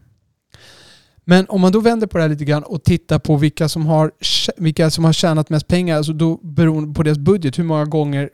Men 1.26 1.46
om 1.50 1.62
man 1.62 1.72
då 1.72 1.80
vänder 1.80 2.08
på 2.08 2.18
det 2.18 2.24
här 2.24 2.30
lite 2.30 2.46
grann 2.46 2.64
och 2.64 2.84
tittar 2.84 3.20
på 3.20 3.36
vilka 3.36 3.70
som 3.70 3.86
har, 3.86 4.12
vilka 4.58 4.90
som 4.90 5.06
har 5.06 5.14
tjänat 5.14 5.50
mest 5.50 5.68
pengar, 5.68 5.98
alltså 5.98 6.14
då 6.14 6.40
beroende 6.44 6.94
på 6.94 7.04
deras 7.04 7.18
budget, 7.18 7.60
hur 7.60 7.64
många 7.64 7.86
gånger 7.86 8.30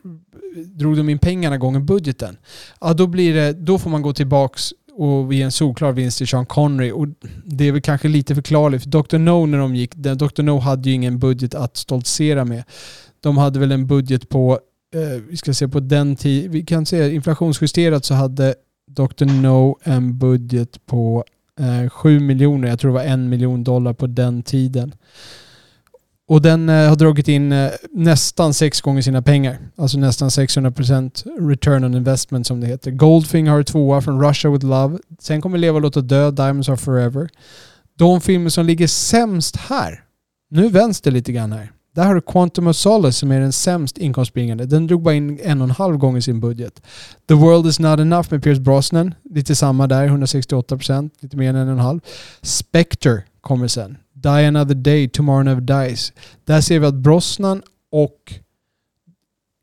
drog 0.66 0.98
de 0.98 1.10
in 1.10 1.20
pengarna 1.20 1.58
gånger 1.58 1.80
budgeten? 1.80 2.38
Ja, 2.82 2.94
då, 2.94 3.08
blir 3.08 3.34
det, 3.34 3.54
då 3.54 3.78
får 3.78 3.90
man 3.90 4.02
gå 4.02 4.14
tillbaks 4.14 4.72
och 4.94 5.34
ge 5.34 5.42
en 5.42 5.52
solklar 5.52 5.92
vinst 5.92 6.18
till 6.18 6.28
Sean 6.28 6.46
Connery. 6.46 6.92
Och 6.92 7.08
det 7.46 7.68
är 7.68 7.72
väl 7.72 7.82
kanske 7.82 8.08
lite 8.08 8.36
förklarligt, 8.36 8.84
för 8.84 8.90
Dr. 8.90 9.18
No 9.18 9.46
när 9.46 9.58
de 9.58 9.76
gick, 9.76 9.96
Dr. 9.96 10.42
No 10.42 10.60
hade 10.60 10.90
ju 10.90 10.96
ingen 10.96 11.20
budget 11.20 11.56
att 11.56 11.78
stoltsera 11.78 12.46
med. 12.46 12.64
De 13.20 13.38
hade 13.38 13.60
väl 13.60 13.72
en 13.72 13.88
budget 13.88 14.30
på, 14.30 14.60
eh, 14.96 15.22
vi 15.30 15.38
ska 15.38 15.54
se 15.54 15.68
på 15.68 15.80
den 15.80 16.16
tiden, 16.16 16.52
vi 16.52 16.66
kan 16.66 16.86
se 16.86 17.14
inflationsjusterat 17.14 18.06
så 18.06 18.14
hade 18.14 18.56
Dr. 18.88 19.26
No 19.42 19.78
en 19.84 20.18
budget 20.18 20.86
på 20.86 21.24
eh, 21.60 21.90
7 21.90 22.20
miljoner, 22.20 22.68
jag 22.68 22.80
tror 22.80 22.92
det 22.92 22.96
var 22.98 23.04
en 23.04 23.30
miljon 23.30 23.64
dollar 23.64 23.94
på 23.94 24.08
den 24.08 24.44
tiden. 24.44 24.94
Och 26.30 26.42
den 26.42 26.70
eh, 26.70 26.90
har 26.90 26.96
dragit 26.96 27.28
in 27.28 27.52
eh, 27.52 27.72
nästan 27.92 28.54
sex 28.54 28.82
gånger 28.82 29.02
sina 29.02 29.22
pengar. 29.22 29.58
Alltså 29.76 29.98
nästan 29.98 30.30
600% 30.30 31.50
return 31.50 31.84
on 31.84 31.94
investment 31.94 32.48
som 32.48 32.62
det 32.62 32.68
heter. 32.68 32.92
Goldfinger 32.92 33.52
har 33.52 33.64
tvåa 33.64 34.02
från 34.02 34.22
Russia 34.28 34.52
with 34.52 34.66
Love. 34.66 34.98
Sen 35.20 35.42
kommer 35.42 35.58
Leva, 35.58 35.80
låta 35.80 36.02
dö, 36.02 36.32
Diamonds 36.32 36.70
are 36.70 36.78
forever. 36.78 37.30
De 37.98 38.22
filmer 38.22 38.50
som 38.50 38.66
ligger 38.66 38.88
sämst 38.88 39.56
här. 39.56 40.04
Nu 40.50 40.70
vänds 40.70 41.02
det 41.02 41.12
lite 41.12 41.32
grann 41.32 41.52
här. 41.52 41.72
Där 41.92 42.06
har 42.06 42.16
du 42.16 42.22
Quantum 42.22 42.68
of 42.68 42.76
Solace 42.76 43.20
som 43.20 43.32
är 43.32 43.40
den 43.40 43.54
sämst 43.54 43.98
inkomstbringande. 43.98 44.66
Den 44.66 44.88
drog 44.88 45.02
bara 45.02 45.14
in 45.14 45.40
en 45.44 45.62
och 45.62 45.68
en 45.68 45.72
halv 45.72 45.98
gånger 45.98 46.22
sin 46.22 46.40
budget. 46.40 46.82
The 47.28 47.34
World 47.34 47.68
is 47.68 47.80
not 47.80 48.00
enough 48.00 48.28
med 48.32 48.44
Pierce 48.44 48.62
Brosnan. 48.62 49.14
Lite 49.24 49.56
samma 49.56 49.88
där, 49.88 50.08
168%. 50.08 51.10
Lite 51.20 51.38
mer 51.38 51.50
än 51.50 51.56
en 51.56 51.68
och 51.68 51.74
en 51.74 51.80
halv. 51.80 52.00
Spectre 52.42 53.24
kommer 53.42 53.68
sen. 53.68 53.98
Die 54.14 54.48
Another 54.48 54.76
Day, 54.76 55.10
Tomorrow 55.10 55.46
Never 55.46 55.62
Dies. 55.62 56.14
Där 56.46 56.62
ser 56.62 56.80
vi 56.80 56.86
att 56.86 56.96
Brosnan 56.96 57.62
och 57.92 58.34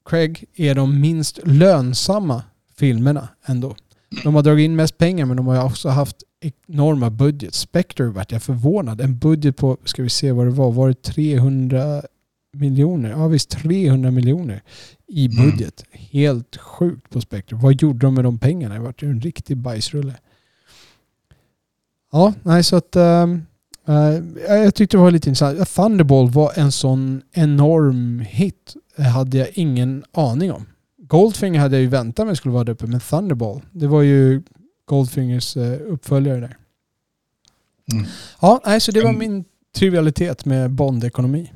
Craig 0.05 0.45
är 0.55 0.75
de 0.75 1.01
minst 1.01 1.41
lönsamma 1.45 2.43
filmerna 2.79 3.29
ändå. 3.47 3.77
De 4.25 4.35
har 4.35 4.43
dragit 4.43 4.65
in 4.65 4.77
mest 4.77 4.99
pengar 4.99 5.27
men 5.27 5.37
de 5.37 5.47
har 5.47 5.65
också 5.65 5.89
haft 5.89 6.17
enorma 6.67 7.11
budget. 7.11 7.55
Spectre 7.55 8.07
vart 8.07 8.33
jag 8.33 8.43
förvånad. 8.43 9.01
En 9.01 9.19
budget 9.19 9.57
på, 9.57 9.77
ska 9.85 10.03
vi 10.03 10.09
se 10.09 10.33
vad 10.33 10.47
det 10.47 10.51
var, 10.51 10.73
var 10.73 10.89
det 10.89 11.03
300 11.03 12.03
miljoner? 12.61 13.11
Ja 13.11 13.29
visst, 13.29 13.51
300 13.51 14.11
miljoner 14.11 14.63
i 15.09 15.27
Mm. 15.27 15.51
budget. 15.51 15.85
Helt 15.91 16.57
sjukt 16.57 17.11
på 17.11 17.21
Spectre. 17.21 17.57
Vad 17.57 17.83
gjorde 17.83 17.99
de 17.99 18.15
med 18.15 18.25
de 18.25 18.39
pengarna? 18.39 18.75
Det 18.75 18.81
vart 18.81 19.03
ju 19.03 19.11
en 19.11 19.21
riktig 19.21 19.57
bajsrulle. 19.57 20.15
Ja, 22.13 22.35
nej 22.43 22.65
så 22.65 22.77
att 22.77 22.97
ehm, 22.97 23.43
eh, 23.89 24.55
jag 24.57 24.75
tyckte 24.75 24.97
det 24.97 25.01
var 25.01 25.11
lite 25.11 25.29
intressant. 25.29 25.69
Thunderball 25.75 26.31
var 26.31 26.53
en 26.57 26.73
sån 26.73 27.23
enorm 27.33 28.19
hit. 28.21 28.75
Det 28.97 29.03
hade 29.03 29.39
jag 29.39 29.49
ingen 29.55 30.05
aning 30.13 30.53
om. 30.53 30.67
Goldfinger 30.99 31.61
hade 31.61 31.77
jag 31.77 31.83
ju 31.83 31.89
väntat 31.89 32.27
mig 32.27 32.37
skulle 32.37 32.53
vara 32.55 32.65
där 32.65 32.73
uppe, 32.73 32.87
men 32.87 33.01
Thunderball, 33.01 33.61
det 33.73 33.87
var 33.87 34.03
ju 34.03 34.43
Goldfingers 34.85 35.57
eh, 35.57 35.79
uppföljare 35.87 36.41
där. 36.41 36.57
Mm. 37.93 38.07
Ja, 38.41 38.61
nej, 38.67 38.81
så 38.81 38.93
det 38.93 39.01
var 39.03 39.11
Mm. 39.11 39.19
min 39.19 39.45
trivialitet 39.77 40.45
med 40.45 40.71
Bond-ekonomi. 40.71 41.53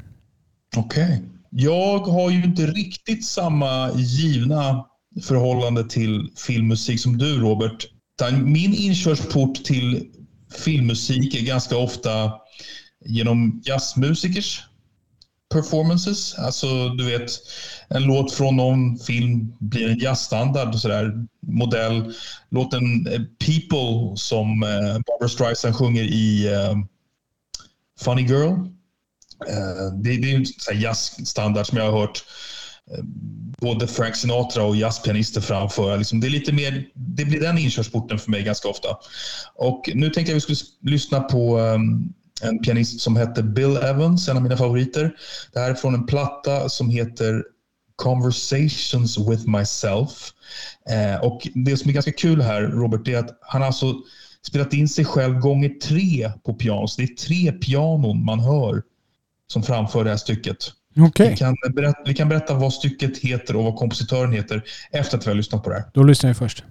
Okej. 0.76 1.22
Jag 1.50 1.98
har 1.98 2.30
ju 2.30 2.44
inte 2.44 2.66
riktigt 2.66 3.24
samma 3.24 3.90
givna 3.94 4.86
förhållande 5.22 5.88
till 5.88 6.30
filmmusik 6.36 7.00
som 7.00 7.18
du, 7.18 7.40
Robert. 7.40 7.86
Min 8.44 8.74
inkörsport 8.74 9.64
till 9.64 10.06
filmmusik 10.64 11.34
är 11.34 11.46
ganska 11.46 11.76
ofta 11.76 12.32
genom 13.06 13.62
jazzmusikers 13.64 14.62
performances. 15.52 16.38
Alltså, 16.38 16.88
du 16.88 17.04
vet, 17.04 17.30
en 17.88 18.02
låt 18.02 18.32
från 18.32 18.56
någon 18.56 18.98
film 18.98 19.52
blir 19.58 19.90
en 19.90 19.98
jazzstandard. 19.98 20.68
och 20.68 20.80
Sådär. 20.80 21.26
Modell. 21.46 22.14
Låten 22.50 23.06
eh, 23.06 23.20
People 23.38 24.16
som 24.16 24.62
eh, 24.62 24.98
Barbra 25.06 25.28
Streisand 25.28 25.76
sjunger 25.76 26.02
i 26.02 26.52
eh, 26.52 26.74
Funny 28.00 28.22
Girl. 28.22 28.66
Eh, 29.48 29.92
det, 29.92 30.16
det 30.16 30.32
är 30.32 30.36
en 30.70 30.80
jazzstandard 30.80 31.66
som 31.66 31.78
jag 31.78 31.90
har 31.90 32.00
hört 32.00 32.24
eh, 32.90 33.04
både 33.60 33.86
Frank 33.86 34.16
Sinatra 34.16 34.64
och 34.64 34.76
jazzpianister 34.76 35.40
framföra. 35.40 35.96
Liksom, 35.96 36.20
det, 36.20 36.26
är 36.26 36.30
lite 36.30 36.52
mer, 36.52 36.86
det 36.94 37.24
blir 37.24 37.40
den 37.40 37.58
inkörsporten 37.58 38.18
för 38.18 38.30
mig 38.30 38.42
ganska 38.42 38.68
ofta. 38.68 38.88
Och 39.54 39.90
nu 39.94 40.10
tänkte 40.10 40.32
jag 40.32 40.38
att 40.38 40.50
vi 40.50 40.56
skulle 40.56 40.92
lyssna 40.92 41.20
på 41.20 41.58
ehm, 41.58 42.12
en 42.42 42.58
pianist 42.58 43.00
som 43.00 43.16
heter 43.16 43.42
Bill 43.42 43.76
Evans, 43.76 44.28
en 44.28 44.36
av 44.36 44.42
mina 44.42 44.56
favoriter. 44.56 45.16
Det 45.52 45.58
här 45.58 45.70
är 45.70 45.74
från 45.74 45.94
en 45.94 46.06
platta 46.06 46.68
som 46.68 46.90
heter 46.90 47.44
Conversations 47.96 49.18
with 49.18 49.48
myself. 49.48 50.32
Eh, 50.90 51.24
och 51.24 51.48
Det 51.54 51.76
som 51.76 51.88
är 51.88 51.94
ganska 51.94 52.12
kul 52.12 52.40
här, 52.40 52.62
Robert, 52.62 53.08
är 53.08 53.18
att 53.18 53.38
han 53.40 53.60
har 53.60 53.66
alltså 53.66 53.94
spelat 54.46 54.72
in 54.72 54.88
sig 54.88 55.04
själv 55.04 55.38
gånger 55.38 55.68
tre 55.68 56.32
på 56.44 56.54
piano. 56.54 56.88
Så 56.88 57.00
det 57.00 57.06
är 57.06 57.14
tre 57.14 57.52
pianon 57.52 58.24
man 58.24 58.40
hör 58.40 58.82
som 59.52 59.62
framför 59.62 60.04
det 60.04 60.10
här 60.10 60.16
stycket. 60.16 60.56
Okej, 60.98 61.30
Vi, 61.30 61.36
kan 61.36 61.56
berätta, 61.74 61.98
vi 62.06 62.14
kan 62.14 62.28
berätta 62.28 62.54
vad 62.54 62.72
stycket 62.72 63.18
heter 63.18 63.56
och 63.56 63.64
vad 63.64 63.76
kompositören 63.76 64.32
heter 64.32 64.62
efter 64.92 65.18
att 65.18 65.26
vi 65.26 65.30
har 65.30 65.36
lyssnat 65.36 65.64
på 65.64 65.70
det 65.70 65.76
här. 65.76 65.84
då 65.94 66.02
lyssnar 66.02 66.30
jag 66.30 66.36
först. 66.36 66.64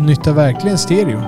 De 0.00 0.06
nyttar 0.06 0.32
verkligen 0.32 0.78
stereo. 0.78 1.20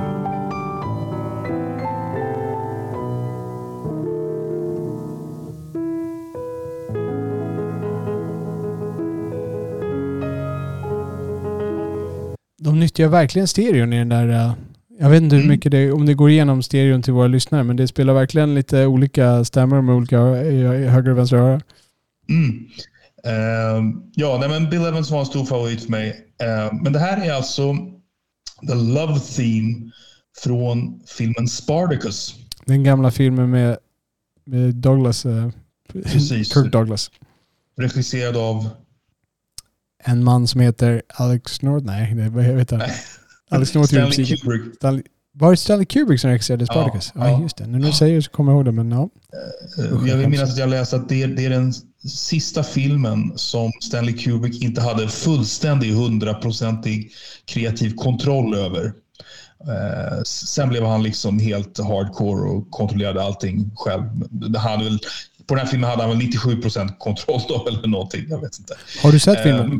De 12.62 12.80
nyttjar 12.80 13.08
verkligen 13.08 13.48
stereon 13.48 13.92
i 13.92 13.98
den 13.98 14.08
där... 14.08 14.28
eh, 14.28 14.52
Jag 15.00 15.10
vet 15.10 15.22
inte 15.22 15.36
hur 15.36 15.42
Mm. 15.42 15.54
mycket 15.54 15.72
det, 15.72 15.92
om 15.92 16.06
det 16.06 16.14
går 16.14 16.30
igenom 16.30 16.62
stereon 16.62 17.02
till 17.02 17.12
våra 17.12 17.26
lyssnare, 17.26 17.62
men 17.62 17.76
det 17.76 17.88
spelar 17.88 18.14
verkligen 18.14 18.54
lite 18.54 18.86
olika 18.86 19.44
stämmor 19.44 19.82
med 19.82 19.94
olika 19.94 20.16
eh, 20.18 20.90
höger 20.90 21.10
och 21.10 21.18
vänster 21.18 21.36
öra. 21.36 21.60
Mm. 22.30 22.58
Ehm, 23.24 23.92
ja, 24.14 24.36
nej, 24.40 24.48
men 24.48 24.70
Bill 24.70 24.84
Evans 24.84 25.10
var 25.10 25.20
en 25.20 25.26
stor 25.26 25.44
favorit 25.44 25.82
för 25.82 25.90
mig. 25.90 26.16
Ehm, 26.42 26.76
men 26.82 26.92
det 26.92 26.98
här 26.98 27.26
är 27.26 27.32
alltså 27.32 27.76
The 28.66 28.74
Love 28.74 29.20
Theme 29.20 29.90
från 30.42 31.00
filmen 31.06 31.48
Spartacus. 31.48 32.34
Den 32.66 32.84
gamla 32.84 33.10
filmen 33.10 33.50
med, 33.50 33.78
med 34.44 34.74
Douglas. 34.74 35.26
eh, 35.26 35.48
Precis. 35.92 36.52
Kirk 36.54 36.72
Douglas. 36.72 37.10
Regisserad 37.78 38.36
av... 38.36 38.68
En 40.04 40.24
man 40.24 40.46
som 40.46 40.60
heter 40.60 41.02
Alex 41.08 41.62
North. 41.62 41.86
Nej, 41.86 42.14
det, 42.14 42.28
vad 42.28 42.44
heter 42.44 42.76
han? 42.76 42.88
Alex 43.50 43.74
North 43.74 43.88
Stanley. 43.88 44.26
Kubrick. 44.36 44.74
Stanley, 44.76 45.02
var 45.32 45.50
det 45.50 45.56
Stanley 45.56 45.84
Kubrick 45.86 46.20
som 46.20 46.30
regisserade 46.30 46.66
Spartacus? 46.66 47.12
Ja, 47.14 47.28
ja. 47.30 47.42
just 47.42 47.56
det. 47.56 47.66
Nu 47.66 47.78
när 47.78 47.86
du 47.86 47.92
säger 47.92 48.16
det 48.16 48.22
så 48.22 48.30
kommer 48.30 48.52
jag 48.52 48.56
ihåg 48.56 48.64
det, 48.64 48.72
men 48.72 48.90
ja. 48.90 49.10
Eh, 49.78 50.08
Jag 50.08 50.16
vill 50.16 50.28
minnas 50.28 50.50
att 50.52 50.58
jag 50.58 50.68
läste 50.68 50.96
att 50.96 51.08
det, 51.08 51.26
det 51.26 51.44
är 51.46 51.50
den 51.50 51.72
sista 52.08 52.62
filmen 52.62 53.32
som 53.36 53.72
Stanley 53.80 54.16
Kubrick 54.16 54.62
inte 54.62 54.80
hade 54.80 55.08
fullständig, 55.08 55.92
hundraprocentig 55.92 57.12
kreativ 57.44 57.94
kontroll 57.94 58.54
över. 58.54 58.92
Eh, 59.68 60.22
sen 60.24 60.68
blev 60.68 60.84
han 60.84 61.02
liksom 61.02 61.38
helt 61.38 61.78
hardcore 61.78 62.50
och 62.50 62.70
kontrollerade 62.70 63.22
allting 63.22 63.70
själv. 63.76 64.02
Hade 64.56 64.84
väl, 64.84 64.98
på 65.46 65.54
den 65.54 65.64
här 65.64 65.70
filmen 65.70 65.90
hade 65.90 66.02
han 66.02 66.10
väl 66.10 66.18
97 66.18 66.62
procent 66.62 66.98
kontroll 66.98 67.40
då, 67.48 67.66
eller 67.68 67.88
någonting. 67.88 68.26
Jag 68.28 68.40
vet 68.40 68.58
inte. 68.58 68.74
Har 69.02 69.12
du 69.12 69.18
sett 69.18 69.42
filmen? 69.42 69.72
Eh, 69.72 69.78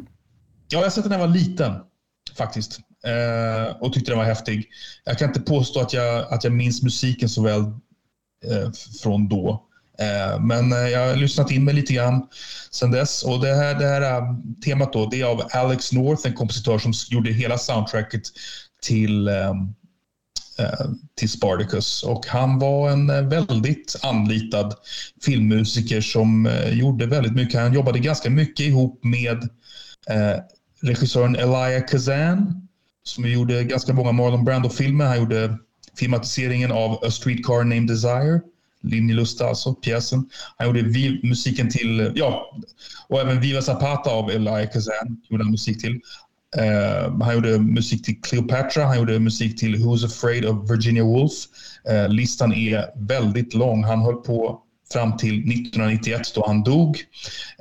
Ja, 0.72 0.78
jag 0.78 0.84
har 0.86 0.90
sett 0.90 1.04
den 1.04 1.10
när 1.10 1.18
jag 1.18 1.26
var 1.26 1.34
liten 1.34 1.74
faktiskt. 2.36 2.80
Eh, 3.04 3.76
och 3.76 3.92
tyckte 3.92 4.10
den 4.10 4.18
var 4.18 4.24
häftig. 4.24 4.68
Jag 5.04 5.18
kan 5.18 5.28
inte 5.28 5.40
påstå 5.40 5.80
att 5.80 5.92
jag, 5.92 6.32
att 6.32 6.44
jag 6.44 6.52
minns 6.52 6.82
musiken 6.82 7.28
så 7.28 7.42
väl 7.42 7.60
eh, 7.60 8.70
från 9.02 9.28
då. 9.28 9.66
Eh, 10.02 10.40
men 10.40 10.72
eh, 10.72 10.78
jag 10.78 11.08
har 11.08 11.16
lyssnat 11.16 11.50
in 11.50 11.64
mig 11.64 11.74
lite 11.74 11.92
grann 11.92 12.26
sen 12.70 12.90
dess. 12.90 13.22
Och 13.22 13.40
det 13.40 13.54
här, 13.54 13.74
det 13.74 13.86
här 13.86 14.02
eh, 14.02 14.34
temat 14.64 14.92
då, 14.92 15.06
det 15.06 15.20
är 15.20 15.24
av 15.24 15.42
Alex 15.52 15.92
North, 15.92 16.26
en 16.26 16.34
kompositör 16.34 16.78
som 16.78 16.92
gjorde 17.10 17.32
hela 17.32 17.58
soundtracket 17.58 18.22
till, 18.82 19.28
ehm, 19.28 19.74
till 21.18 21.30
Spartacus. 21.30 22.02
Och 22.02 22.26
han 22.26 22.58
var 22.58 22.90
en 22.90 23.28
väldigt 23.28 23.96
anlitad 24.02 24.74
filmmusiker 25.24 26.00
som 26.00 26.50
gjorde 26.72 27.06
väldigt 27.06 27.34
mycket. 27.34 27.60
Han 27.60 27.74
jobbade 27.74 27.98
ganska 27.98 28.30
mycket 28.30 28.66
ihop 28.66 29.04
med 29.04 29.48
regissören 30.82 31.36
Elia 31.36 31.80
Kazan 31.80 32.68
som 33.04 33.30
gjorde 33.30 33.64
ganska 33.64 33.92
många 33.92 34.12
Marlon 34.12 34.44
Brando-filmer. 34.44 35.04
Han 35.04 35.18
gjorde 35.18 35.58
filmatiseringen 35.96 36.72
av 36.72 37.04
A 37.04 37.10
Streetcar 37.10 37.64
Named 37.64 37.86
Desire, 37.86 38.40
Linjelusta 38.82 39.48
alltså, 39.48 39.74
pjäsen. 39.74 40.28
Han 40.56 40.66
gjorde 40.66 40.82
musiken 41.22 41.70
till, 41.70 42.12
ja, 42.14 42.56
och 43.08 43.20
även 43.20 43.40
Viva 43.40 43.62
Zapata 43.62 44.10
av 44.10 44.30
Elia 44.30 44.66
Kazan 44.66 45.22
gjorde 45.28 45.44
han 45.44 45.50
musik 45.50 45.80
till. 45.80 46.00
Uh, 46.56 47.22
han 47.22 47.34
gjorde 47.34 47.58
musik 47.58 48.04
till 48.04 48.20
Cleopatra, 48.22 48.84
han 48.84 48.98
gjorde 48.98 49.18
musik 49.18 49.58
till 49.58 49.76
Who's 49.76 50.06
Afraid 50.06 50.44
of 50.44 50.70
Virginia 50.70 51.04
Woolf. 51.04 51.32
Uh, 51.90 52.08
listan 52.08 52.52
är 52.52 52.84
väldigt 52.96 53.54
lång. 53.54 53.84
Han 53.84 54.00
höll 54.00 54.14
på 54.14 54.62
fram 54.92 55.16
till 55.16 55.38
1991 55.38 56.20
då 56.34 56.44
han 56.46 56.62
dog. 56.62 56.98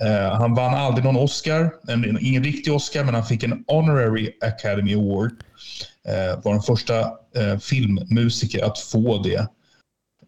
Uh, 0.03 0.33
han 0.33 0.55
vann 0.55 0.73
aldrig 0.73 1.05
någon 1.05 1.15
Oscar, 1.17 1.71
en, 1.87 2.17
ingen 2.21 2.43
riktig 2.43 2.73
Oscar, 2.73 3.03
men 3.03 3.13
han 3.13 3.25
fick 3.25 3.43
en 3.43 3.63
Honorary 3.67 4.31
Academy 4.41 4.93
Award. 4.93 5.31
Eh, 6.07 6.43
var 6.43 6.53
den 6.53 6.61
första 6.61 7.11
filmmusiker 7.59 8.63
att 8.63 8.79
få 8.79 9.23
det. 9.23 9.47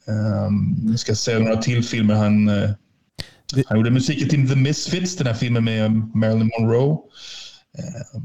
Um, 0.07 0.97
ska 0.97 1.15
säga 1.15 1.39
några 1.39 1.57
till 1.57 1.83
filmer. 1.83 2.13
Han, 2.13 2.47
eh, 2.49 2.69
Det- 3.53 3.63
han 3.67 3.77
gjorde 3.77 3.91
musiken 3.91 4.29
till 4.29 4.49
The 4.49 4.55
Misfits, 4.55 5.15
den 5.17 5.27
här 5.27 5.33
filmen 5.33 5.63
med 5.63 5.91
Marilyn 6.15 6.51
Monroe. 6.59 6.97
Eh, 7.77 8.19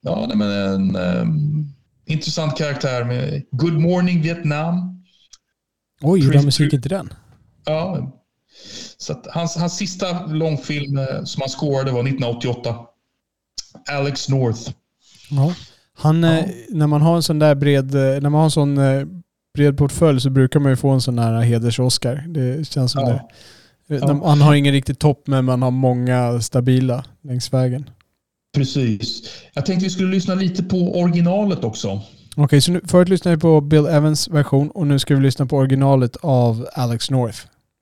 ja, 0.00 0.30
men 0.34 0.50
en 0.50 0.96
ehm, 0.96 1.64
intressant 2.06 2.56
karaktär 2.58 3.04
med 3.04 3.42
Good 3.50 3.78
Morning 3.80 4.22
Vietnam. 4.22 5.02
Oj, 6.02 6.24
gjorde 6.24 6.36
han 6.38 6.44
musiken 6.44 6.82
till 6.82 6.90
den? 6.90 7.12
Ja, 7.64 8.12
så 8.96 9.22
hans, 9.30 9.56
hans 9.56 9.76
sista 9.76 10.26
långfilm 10.26 10.98
eh, 10.98 11.24
som 11.24 11.40
han 11.40 11.48
scorade 11.48 11.92
var 11.92 12.00
1988. 12.02 12.74
Alex 13.90 14.28
North. 14.28 14.70
Ja. 15.30 15.54
Han, 15.98 16.22
Ja. 16.22 16.38
eh, 16.38 16.48
när 16.68 16.86
man 16.86 17.02
har 17.02 17.16
en 17.16 17.22
sån 17.22 17.38
där 17.38 17.54
bred, 17.54 17.94
eh, 17.94 18.00
när 18.00 18.20
man 18.20 18.34
har 18.34 18.44
en 18.44 18.50
sån 18.50 18.78
eh, 18.78 19.06
bred 19.56 19.78
portfölj 19.78 20.20
så 20.20 20.30
brukar 20.30 20.60
man 20.60 20.72
ju 20.72 20.76
få 20.76 20.88
en 20.90 21.00
sån 21.00 21.18
här 21.18 21.42
heders-Oscar. 21.42 22.24
Det 22.28 22.64
känns 22.68 22.92
som 22.92 23.00
Ja. 23.00 23.08
det. 23.88 23.94
Eh, 23.94 24.00
Ja. 24.06 24.12
Man 24.14 24.40
har 24.40 24.54
ingen 24.54 24.72
riktig 24.72 24.98
topp 24.98 25.22
men 25.26 25.44
man 25.44 25.62
har 25.62 25.70
många 25.70 26.40
stabila 26.40 27.04
längs 27.22 27.52
vägen. 27.52 27.90
Precis. 28.56 29.30
Jag 29.54 29.66
tänkte 29.66 29.84
vi 29.84 29.90
skulle 29.90 30.08
lyssna 30.10 30.34
lite 30.34 30.62
på 30.62 31.00
originalet 31.00 31.64
också. 31.64 32.00
Okej, 32.36 32.60
så 32.60 32.72
nu, 32.72 32.80
förut 32.86 33.08
lyssnade 33.08 33.36
vi 33.36 33.40
på 33.40 33.60
Bill 33.60 33.86
Evans 33.86 34.28
version 34.28 34.70
och 34.70 34.86
nu 34.86 34.98
ska 34.98 35.14
vi 35.14 35.20
lyssna 35.20 35.46
på 35.46 35.56
originalet 35.56 36.16
av 36.20 36.66
Alex 36.72 37.10
North. 37.10 37.38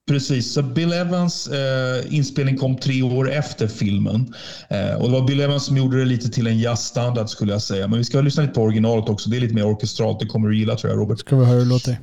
Precis, 0.09 0.53
så 0.53 0.63
Bill 0.63 0.93
Evans 0.93 1.49
eh, 1.49 2.15
inspelning 2.15 2.57
kom 2.57 2.77
tre 2.77 3.03
år 3.03 3.33
efter 3.33 3.69
filmen. 3.69 4.35
Eh, 4.69 4.95
och 4.95 5.05
det 5.09 5.13
var 5.21 5.27
Bill 5.27 5.41
Evans 5.41 5.67
som 5.67 5.77
gjorde 5.77 5.99
det 5.99 6.05
lite 6.05 6.29
till 6.29 6.47
en 6.47 6.59
jazzstandard 6.59 7.29
skulle 7.29 7.53
jag 7.53 7.63
säga. 7.63 7.89
Men 7.89 7.99
vi 7.99 8.05
ska 8.05 8.21
lyssna 8.21 8.43
lite 8.43 8.55
på 8.55 8.63
originalet 8.63 9.09
också. 9.09 9.31
Det 9.31 9.37
är 9.37 9.41
lite 9.41 9.55
mer 9.55 9.67
orkestralt. 9.67 10.21
Det 10.21 10.27
kommer 10.27 10.49
du 10.49 10.59
gilla 10.59 10.77
tror 10.77 10.93
jag 10.93 11.01
Robert. 11.01 11.19
Ska 11.19 11.37
vi 11.37 11.45
höra 11.45 11.55
hur 11.55 11.65
det 11.65 11.69
låter. 11.69 11.99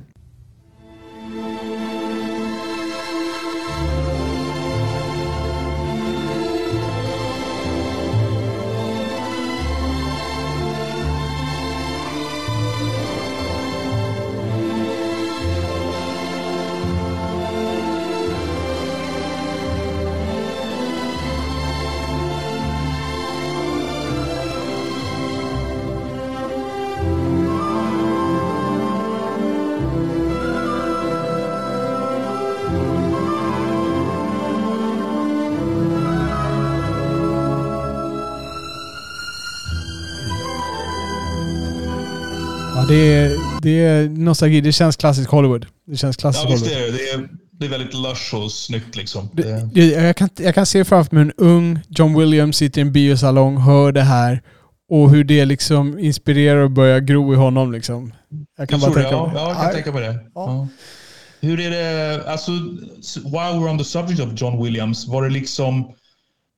Det 43.65 43.85
är 43.85 44.09
nostalgi. 44.09 44.61
Det 44.61 44.71
känns 44.71 44.95
klassiskt 44.95 45.29
Hollywood. 45.31 45.65
Det 45.87 45.97
känns 45.97 46.17
klassiskt 46.17 46.45
Ja, 46.49 46.55
Hollywood. 46.55 46.71
är 46.71 46.91
det. 46.91 46.91
Det 46.97 47.09
är, 47.09 47.29
det 47.59 47.65
är 47.65 47.69
väldigt 47.69 47.93
lush 47.93 48.35
och 48.35 48.51
snyggt 48.51 48.95
liksom. 48.95 49.29
Det, 49.33 49.43
Det, 49.43 49.69
det, 49.73 49.85
jag, 49.85 50.15
kan, 50.15 50.29
jag 50.39 50.55
kan 50.55 50.65
se 50.65 50.85
framför 50.85 51.15
mig 51.15 51.21
en 51.21 51.31
ung 51.37 51.79
John 51.89 52.19
Williams 52.19 52.57
sitter 52.57 52.79
i 52.79 52.81
en 52.81 52.91
biosalong, 52.91 53.57
hör 53.57 53.91
det 53.91 54.01
här 54.01 54.41
och 54.89 55.09
hur 55.11 55.23
det 55.23 55.45
liksom 55.45 55.99
inspirerar 55.99 56.61
och 56.61 56.71
börjar 56.71 56.99
gro 56.99 57.33
i 57.33 57.35
honom. 57.35 57.71
Liksom. 57.71 58.13
Jag 58.57 58.69
kan 58.69 58.79
jag 58.79 58.91
bara 58.93 58.93
tror 58.93 59.03
det. 59.03 59.09
tänka 59.09 59.39
Ja, 59.39 59.49
ja, 59.49 59.49
jag 59.49 59.63
kan 59.63 59.73
tänka 59.73 59.91
på 59.91 59.99
det. 59.99 60.13
Ja. 60.13 60.19
Ja. 60.35 60.67
Hur 61.41 61.59
är 61.59 61.69
det, 61.71 62.23
alltså, 62.31 62.51
while 63.23 63.53
we're 63.59 63.69
on 63.69 63.77
the 63.77 63.83
subject 63.83 64.21
of 64.21 64.29
John 64.41 64.63
Williams, 64.63 65.07
var 65.07 65.23
det 65.23 65.29
liksom, 65.29 65.93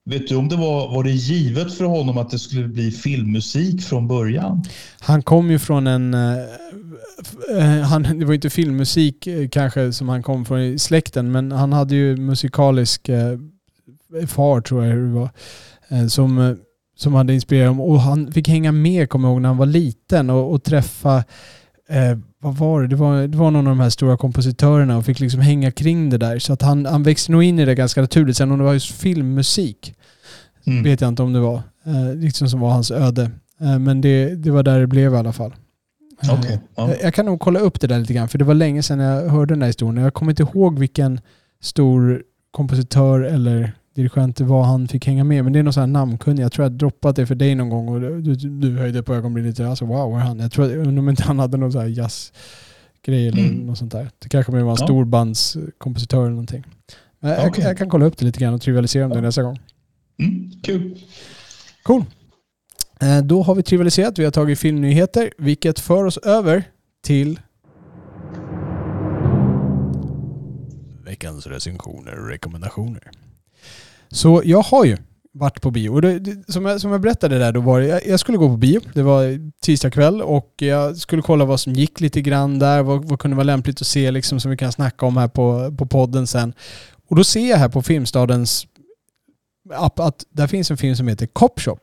vet 0.09 0.27
du 0.27 0.35
om 0.35 0.49
det 0.49 0.55
var, 0.55 0.93
var 0.95 1.03
det 1.03 1.11
givet 1.11 1.73
för 1.77 1.85
honom 1.85 2.17
att 2.17 2.29
det 2.29 2.39
skulle 2.39 2.67
bli 2.67 2.91
filmmusik 2.91 3.81
från 3.83 4.07
början? 4.07 4.63
Han 4.99 5.21
kom 5.23 5.51
ju 5.51 5.59
från 5.59 5.87
en... 5.87 6.13
eh, 7.57 7.81
han, 7.81 8.19
det 8.19 8.25
var 8.25 8.33
inte 8.33 8.49
filmmusik 8.49 9.27
eh, 9.27 9.47
kanske 9.49 9.93
som 9.93 10.09
han 10.09 10.23
kom 10.23 10.45
från 10.45 10.59
i 10.61 10.79
släkten, 10.79 11.31
men 11.31 11.51
han 11.51 11.73
hade 11.73 11.95
ju 11.95 12.17
musikalisk 12.17 13.09
eh, 13.09 13.37
far 14.27 14.61
tror 14.61 14.85
jag 14.85 14.97
det 14.97 15.07
var. 15.07 15.29
Som, 16.09 16.57
som 16.97 17.13
hade 17.13 17.33
inspirerat 17.33 17.69
honom. 17.69 17.85
Och 17.85 18.01
han 18.01 18.31
fick 18.31 18.47
hänga 18.47 18.71
med, 18.71 19.09
kommer 19.09 19.27
jag 19.27 19.33
ihåg, 19.33 19.41
när 19.41 19.49
han 19.49 19.57
var 19.57 19.65
liten 19.65 20.29
och, 20.29 20.51
och 20.51 20.63
träffa 20.63 21.23
Eh, 21.89 22.17
vad 22.39 22.55
var 22.55 22.81
det? 22.81 22.87
Det 22.87 22.95
var, 22.95 23.27
det 23.27 23.37
var 23.37 23.51
någon 23.51 23.67
av 23.67 23.71
de 23.71 23.79
här 23.79 23.89
stora 23.89 24.17
kompositörerna 24.17 24.97
och 24.97 25.05
fick 25.05 25.19
liksom 25.19 25.41
hänga 25.41 25.71
kring 25.71 26.09
det 26.09 26.17
där. 26.17 26.39
Så 26.39 26.53
att 26.53 26.61
han, 26.61 26.85
han 26.85 27.03
växte 27.03 27.31
nog 27.31 27.43
in 27.43 27.59
i 27.59 27.65
det 27.65 27.75
ganska 27.75 28.01
naturligt. 28.01 28.37
Sen 28.37 28.51
om 28.51 28.57
det 28.57 28.63
var 28.63 28.73
just 28.73 28.91
filmmusik 28.91 29.93
Mm. 30.65 30.83
vet 30.83 31.01
jag 31.01 31.07
inte 31.07 31.23
om 31.23 31.33
det 31.33 31.39
var. 31.39 31.61
Eh, 31.85 32.15
liksom 32.15 32.49
som 32.49 32.59
var 32.59 32.69
hans 32.69 32.91
öde. 32.91 33.31
Eh, 33.61 33.79
Men 33.79 34.01
det, 34.01 34.35
det 34.35 34.51
var 34.51 34.63
där 34.63 34.79
det 34.79 34.87
blev 34.87 35.13
i 35.13 35.17
alla 35.17 35.33
fall. 35.33 35.55
Eh, 36.23 36.39
Okej. 36.39 36.59
Ja. 36.75 36.89
jag, 36.89 37.01
jag 37.03 37.13
kan 37.13 37.25
nog 37.25 37.39
kolla 37.39 37.59
upp 37.59 37.79
det 37.81 37.87
där 37.87 37.99
lite 37.99 38.13
grann, 38.13 38.27
för 38.29 38.37
det 38.37 38.45
var 38.45 38.53
länge 38.53 38.83
sedan 38.83 38.99
jag 38.99 39.29
hörde 39.29 39.53
den 39.53 39.61
här 39.61 39.67
historien. 39.67 40.03
Jag 40.03 40.13
kommer 40.13 40.31
inte 40.31 40.43
ihåg 40.43 40.79
vilken 40.79 41.19
stor 41.61 42.23
kompositör 42.51 43.19
eller 43.21 43.71
dirigent 43.95 44.37
det 44.37 44.43
var 44.43 44.63
han 44.63 44.87
fick 44.87 45.05
hänga 45.07 45.23
med, 45.23 45.43
men 45.43 45.53
det 45.53 45.59
är 45.59 45.63
någon 45.63 45.73
sån 45.73 45.81
här 45.81 45.87
namnkunnig. 45.87 46.43
Jag 46.43 46.51
tror 46.51 46.65
jag 46.65 46.71
droppat 46.71 47.15
det 47.15 47.25
för 47.25 47.35
dig 47.35 47.55
någon 47.55 47.69
gång 47.69 47.87
och 47.89 48.01
du, 48.21 48.35
du, 48.35 48.77
höjde 48.77 49.03
på 49.03 49.13
ögonbrynet 49.15 49.49
lite. 49.49 49.67
Alltså 49.67 49.85
wow, 49.85 50.11
var 50.11 50.19
han? 50.19 50.39
Jag 50.39 50.51
tror 50.51 50.71
jag 50.71 50.87
om 50.87 51.09
inte 51.09 51.23
han 51.23 51.39
hade 51.39 51.57
någon 51.57 51.71
sån 51.71 51.81
här 51.81 51.87
jazzgrej 51.87 53.27
eller 53.27 53.43
Mm. 53.43 53.55
något 53.65 53.77
sånt 53.77 53.91
där. 53.91 54.09
Det 54.19 54.29
kanske 54.29 54.51
var 54.51 54.59
en 54.59 54.67
Ja. 54.67 54.75
storbandskompositör 54.75 56.19
eller 56.21 56.29
någonting. 56.29 56.63
Men 57.19 57.31
jag, 57.31 57.47
Okej. 57.47 57.63
jag 57.63 57.77
kan 57.77 57.89
kolla 57.89 58.05
upp 58.05 58.17
det 58.17 58.25
lite 58.25 58.39
grann 58.39 58.53
och 58.53 58.61
trivialisera 58.61 59.05
om 59.05 59.11
det 59.11 59.21
nästa 59.21 59.43
gång. 59.43 59.59
Mm, 60.19 60.51
kul. 60.63 60.97
Cool. 61.83 62.05
Eh, 63.01 63.21
Då 63.23 63.43
har 63.43 63.55
vi 63.55 63.63
trivialiserat, 63.63 64.19
vi 64.19 64.23
har 64.23 64.31
tagit 64.31 64.59
filmnyheter, 64.59 65.31
vilket 65.37 65.79
för 65.79 66.05
oss 66.05 66.17
över 66.17 66.63
till 67.03 67.39
veckans 71.05 71.47
recensioner 71.47 72.19
och 72.19 72.27
rekommendationer. 72.27 73.11
Så 74.09 74.41
jag 74.45 74.61
har 74.61 74.85
ju 74.85 74.97
varit 75.33 75.61
på 75.61 75.71
bio. 75.71 75.89
Och 75.89 76.01
det, 76.01 76.19
det, 76.19 76.53
som, 76.53 76.65
jag, 76.65 76.81
som 76.81 76.91
jag 76.91 77.01
berättade 77.01 77.39
där 77.39 77.51
då 77.51 77.61
var 77.61 77.79
det, 77.79 77.87
jag, 77.87 78.07
jag 78.07 78.19
skulle 78.19 78.37
gå 78.37 78.49
på 78.49 78.57
bio. 78.57 78.81
Det 78.93 79.03
var 79.03 79.51
tisdag 79.61 79.91
kväll 79.91 80.21
och 80.21 80.53
jag 80.57 80.97
skulle 80.97 81.21
kolla 81.21 81.45
vad 81.45 81.59
som 81.59 81.73
gick 81.73 81.99
lite 81.99 82.21
grann 82.21 82.59
där. 82.59 82.83
Vad, 82.83 83.05
vad 83.05 83.19
kunde 83.19 83.35
vara 83.37 83.43
lämpligt 83.43 83.81
att 83.81 83.87
se 83.87 84.11
liksom 84.11 84.39
som 84.39 84.51
vi 84.51 84.57
kan 84.57 84.71
snacka 84.71 85.05
om 85.05 85.17
här 85.17 85.27
på, 85.27 85.75
på 85.77 85.85
podden 85.85 86.27
sen. 86.27 86.53
Och 87.09 87.15
då 87.15 87.23
ser 87.23 87.49
jag 87.49 87.57
här 87.57 87.69
på 87.69 87.81
Filmstadens 87.81 88.67
app 89.73 89.99
att 89.99 90.25
där 90.29 90.47
finns 90.47 90.71
en 90.71 90.77
film 90.77 90.95
som 90.95 91.07
heter 91.07 91.27
Cop 91.27 91.59
Shop. 91.59 91.79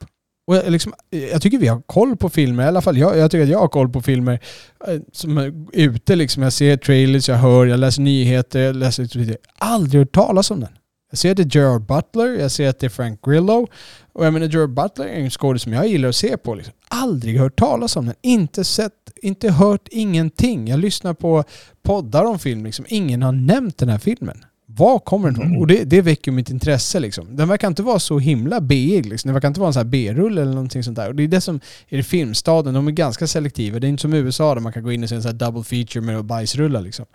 Och 0.46 0.56
jag, 0.56 0.70
liksom, 0.70 0.92
jag 1.10 1.42
tycker 1.42 1.58
vi 1.58 1.66
har 1.66 1.80
koll 1.80 2.16
på 2.16 2.28
filmer, 2.28 2.64
i 2.64 2.66
alla 2.66 2.80
fall 2.80 2.98
jag, 2.98 3.18
jag 3.18 3.30
tycker 3.30 3.42
att 3.42 3.50
jag 3.50 3.58
har 3.58 3.68
koll 3.68 3.88
på 3.88 4.02
filmer 4.02 4.40
eh, 4.86 5.00
som 5.12 5.38
är 5.38 5.52
ute 5.72 6.16
liksom. 6.16 6.42
Jag 6.42 6.52
ser 6.52 6.76
trailers, 6.76 7.28
jag 7.28 7.36
hör, 7.36 7.66
jag 7.66 7.80
läser 7.80 8.02
nyheter, 8.02 8.60
jag 8.60 8.76
läser 8.76 9.06
Twitter. 9.06 9.36
Aldrig 9.58 10.00
hört 10.00 10.14
talas 10.14 10.50
om 10.50 10.60
den. 10.60 10.72
Jag 11.10 11.18
ser 11.18 11.30
att 11.30 11.36
det 11.36 11.42
är 11.42 11.56
Gerard 11.56 11.86
Butler, 11.86 12.40
jag 12.40 12.50
ser 12.50 12.68
att 12.68 12.78
det 12.78 12.86
är 12.86 12.90
Frank 12.90 13.24
Grillo. 13.24 13.68
Och 14.12 14.26
jag 14.26 14.32
menar 14.32 14.46
Gerard 14.46 14.74
Butler 14.74 15.06
är 15.06 15.20
en 15.20 15.30
skådespelare 15.30 15.58
som 15.58 15.72
jag 15.72 15.92
gillar 15.92 16.08
att 16.08 16.16
se 16.16 16.36
på. 16.36 16.54
Liksom. 16.54 16.74
Aldrig 16.88 17.38
hört 17.38 17.58
talas 17.58 17.96
om 17.96 18.06
den. 18.06 18.14
Inte 18.22 18.64
sett, 18.64 18.92
inte 19.22 19.50
hört 19.50 19.88
ingenting. 19.90 20.68
Jag 20.68 20.80
lyssnar 20.80 21.14
på 21.14 21.44
poddar 21.82 22.24
om 22.24 22.38
film, 22.38 22.64
liksom. 22.64 22.84
ingen 22.88 23.22
har 23.22 23.32
nämnt 23.32 23.78
den 23.78 23.88
här 23.88 23.98
filmen. 23.98 24.44
Var 24.76 24.98
kommer 24.98 25.28
den 25.28 25.34
ifrån? 25.34 25.46
Mm. 25.46 25.60
Och 25.60 25.66
det, 25.66 25.84
det 25.84 26.00
väcker 26.00 26.32
mitt 26.32 26.50
intresse. 26.50 27.00
Liksom. 27.00 27.36
Den 27.36 27.48
verkar 27.48 27.68
inte 27.68 27.82
vara 27.82 27.98
så 27.98 28.18
himla 28.18 28.60
B-ig. 28.60 29.06
Liksom. 29.06 29.28
Den 29.28 29.34
verkar 29.34 29.48
inte 29.48 29.60
vara 29.60 29.68
en 29.68 29.72
sån 29.72 29.80
här 29.80 29.90
B-rulle 29.90 30.42
eller 30.42 30.52
någonting 30.54 30.82
sånt 30.82 30.96
där. 30.96 31.08
Och 31.08 31.14
det 31.14 31.22
är 31.22 31.28
det 31.28 31.40
som 31.40 31.60
är 31.88 31.98
i 31.98 32.02
Filmstaden. 32.02 32.74
De 32.74 32.86
är 32.86 32.92
ganska 32.92 33.26
selektiva. 33.26 33.78
Det 33.78 33.86
är 33.86 33.88
inte 33.88 34.00
som 34.00 34.14
USA 34.14 34.54
där 34.54 34.60
man 34.60 34.72
kan 34.72 34.82
gå 34.82 34.92
in 34.92 35.02
och 35.02 35.08
se 35.08 35.14
en 35.14 35.22
sån 35.22 35.30
här 35.30 35.38
double 35.38 35.64
feature 35.64 36.00
med 36.00 36.24
bajsrullar. 36.24 36.80
Liksom. 36.80 37.06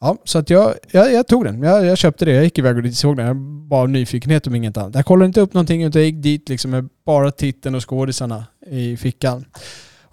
Ja, 0.00 0.16
så 0.24 0.38
att 0.38 0.50
jag, 0.50 0.74
jag, 0.90 1.12
jag 1.12 1.26
tog 1.26 1.44
den. 1.44 1.62
Jag, 1.62 1.84
jag 1.84 1.98
köpte 1.98 2.24
det. 2.24 2.32
Jag 2.32 2.44
gick 2.44 2.58
iväg 2.58 2.86
och 2.86 2.94
såg 2.94 3.16
den. 3.16 3.26
Jag 3.26 3.36
bara 3.68 3.80
av 3.80 3.88
nyfikenhet 3.88 4.46
om 4.46 4.54
inget 4.54 4.76
annat. 4.76 4.94
Jag 4.94 5.06
kollade 5.06 5.26
inte 5.26 5.40
upp 5.40 5.54
någonting 5.54 5.82
utan 5.82 6.02
jag 6.02 6.10
gick 6.10 6.22
dit 6.22 6.48
liksom 6.48 6.70
med 6.70 6.88
bara 7.06 7.30
titeln 7.30 7.74
och 7.74 7.90
skådisarna 7.90 8.46
i 8.70 8.96
fickan. 8.96 9.44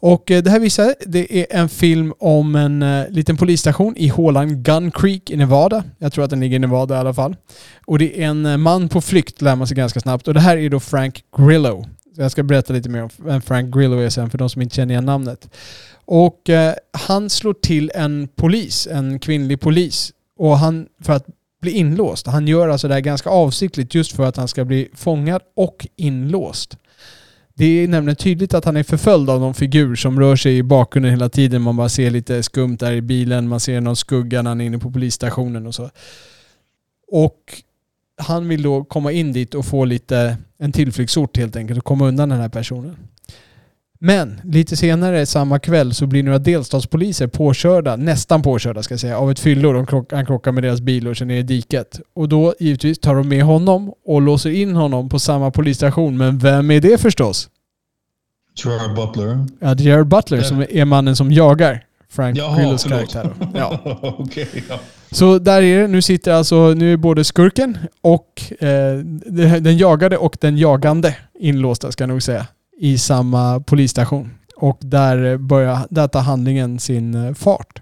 Och 0.06 0.32
eh, 0.32 0.44
det 0.44 0.50
här 0.50 0.60
visar, 0.60 0.96
det 1.06 1.40
är 1.40 1.46
en 1.50 1.70
film 1.70 2.14
om 2.20 2.56
en 2.56 2.82
eh, 2.82 3.10
liten 3.10 3.38
polisstation 3.38 3.98
i 3.98 4.08
hålan 4.08 4.64
Gun 4.64 4.92
Creek 4.92 5.30
i 5.30 5.38
Nevada. 5.38 5.84
Jag 5.98 6.14
tror 6.14 6.24
att 6.24 6.30
den 6.30 6.40
ligger 6.40 6.56
i 6.56 6.60
Nevada 6.60 6.96
i 6.96 6.98
alla 6.98 7.14
fall. 7.14 7.36
Och 7.86 8.00
det 8.00 8.22
är 8.22 8.28
en 8.28 8.46
eh, 8.46 8.58
man 8.58 8.90
på 8.90 9.02
flykt 9.02 9.42
lär 9.42 9.56
man 9.56 9.68
sig 9.68 9.78
ganska 9.78 10.00
snabbt. 10.00 10.28
Och 10.28 10.34
det 10.34 10.40
här 10.40 10.58
är 10.58 10.70
då 10.70 10.80
Frank 10.80 11.24
Grillo. 11.38 11.86
Så 12.16 12.22
jag 12.22 12.32
ska 12.32 12.44
berätta 12.44 12.74
lite 12.74 12.90
mer 12.90 13.04
om 13.04 13.10
vem 13.18 13.42
Frank 13.42 13.76
Grillo 13.76 13.98
är 13.98 14.10
sen 14.10 14.30
för 14.30 14.38
de 14.38 14.50
som 14.50 14.62
inte 14.62 14.76
känner 14.76 14.94
igen 14.94 15.06
namnet. 15.06 15.50
Och 16.06 16.50
han 16.92 17.30
slår 17.30 17.54
till 17.54 17.92
en 17.96 18.28
polis, 18.36 18.88
en 18.92 19.20
kvinnlig 19.20 19.62
polis. 19.62 20.12
Och 20.40 20.58
han, 20.58 20.88
för 21.02 21.14
att 21.14 21.26
bli 21.62 21.72
inlåst. 21.72 22.28
Han 22.28 22.48
gör 22.48 22.70
alltså 22.70 22.88
det 22.88 22.94
här 22.94 23.02
ganska 23.02 23.30
avsiktligt 23.30 23.96
just 23.96 24.12
för 24.12 24.24
att 24.24 24.38
han 24.38 24.48
ska 24.48 24.66
bli 24.66 24.90
fångad 24.94 25.42
och 25.56 25.88
inlåst. 25.96 26.78
Det 27.56 27.66
är 27.66 27.88
nämligen 27.88 28.16
tydligt 28.16 28.54
att 28.54 28.66
han 28.66 28.78
är 28.78 28.84
förföljd 28.84 29.30
av 29.30 29.40
någon 29.40 29.54
figur 29.54 29.96
som 29.96 30.20
rör 30.20 30.36
sig 30.36 30.58
i 30.58 30.64
bakgrunden 30.64 31.12
hela 31.12 31.30
tiden. 31.30 31.62
Man 31.62 31.76
bara 31.78 31.90
ser 31.90 32.12
lite 32.12 32.44
skumt 32.44 32.78
där 32.78 32.92
i 32.92 33.02
bilen, 33.02 33.48
man 33.48 33.60
ser 33.60 33.82
någon 33.82 33.96
skugga 33.96 34.42
när 34.42 34.52
han 34.52 34.62
är 34.62 34.66
inne 34.66 34.80
på 34.80 34.92
polisstationen 34.92 35.68
och 35.68 35.76
så. 35.76 35.90
Och 37.08 37.64
han 38.18 38.48
vill 38.48 38.62
då 38.64 38.84
komma 38.84 39.12
in 39.12 39.34
dit 39.34 39.54
och 39.54 39.66
få 39.66 39.86
lite 39.86 40.38
en 40.58 40.72
tillflyktsort 40.72 41.38
helt 41.38 41.56
enkelt 41.56 41.78
och 41.80 41.86
komma 41.86 42.08
undan 42.08 42.30
den 42.30 42.40
här 42.40 42.50
personen. 42.50 42.98
Men 44.06 44.42
lite 44.44 44.76
senare 44.78 45.26
samma 45.26 45.60
kväll 45.60 45.94
så 45.94 46.08
blir 46.08 46.24
några 46.24 46.40
delstatspoliser 46.40 47.28
påkörda, 47.28 47.96
nästan 47.96 48.42
påkörda 48.42 48.84
ska 48.84 48.94
jag 48.94 49.00
säga, 49.00 49.18
av 49.18 49.32
ett 49.32 49.40
fyllo. 49.40 49.74
De 49.74 49.86
krock, 49.86 50.12
han 50.14 50.26
krockar 50.26 50.52
med 50.52 50.64
deras 50.64 50.82
bil 50.82 51.08
och 51.08 51.16
kör 51.16 51.26
ner 51.26 51.38
i 51.40 51.44
diket. 51.44 52.00
Och 52.16 52.30
då 52.30 52.54
givetvis 52.60 53.00
tar 53.00 53.16
de 53.16 53.30
med 53.30 53.44
honom 53.44 53.94
och 54.06 54.22
låser 54.22 54.50
in 54.50 54.76
honom 54.76 55.10
på 55.10 55.20
samma 55.20 55.52
polisstation. 55.52 56.18
Men 56.18 56.40
vem 56.40 56.72
är 56.72 56.82
det 56.82 57.02
förstås? 57.02 57.50
Gerard 58.64 58.96
Butler. 58.96 59.46
Ja, 59.60 59.74
det 59.76 59.84
är 59.84 59.88
Jared 59.90 60.08
Butler 60.08 60.38
Ja. 60.38 60.44
som 60.44 60.66
är 60.70 60.86
mannen 60.86 61.16
som 61.16 61.32
jagar 61.32 61.84
Frank 62.10 62.38
Jaha, 62.38 62.58
Grillos 62.58 62.84
karaktär. 62.84 63.34
Ja. 63.56 63.80
Okej, 64.20 64.50
ja. 64.70 64.80
Så 65.12 65.40
där 65.40 65.62
är 65.62 65.82
det. 65.82 65.88
Nu 65.88 66.02
sitter 66.02 66.32
alltså, 66.34 66.74
nu 66.74 66.94
är 66.94 66.98
både 66.98 67.24
skurken 67.24 67.78
och 68.02 68.44
eh, 68.60 68.98
den 69.60 69.78
jagade 69.78 70.18
och 70.18 70.38
den 70.42 70.58
jagande 70.58 71.16
inlåsta 71.40 71.92
ska 71.92 72.04
jag 72.04 72.10
nog 72.10 72.24
säga. 72.24 72.48
I 72.80 72.98
samma 72.98 73.60
polisstation. 73.60 74.30
Och 74.56 74.78
där, 74.82 75.38
börjar, 75.38 75.88
där 75.90 76.08
tar 76.08 76.22
handlingen 76.22 76.80
sin 76.80 77.16
eh, 77.28 77.34
fart. 77.34 77.82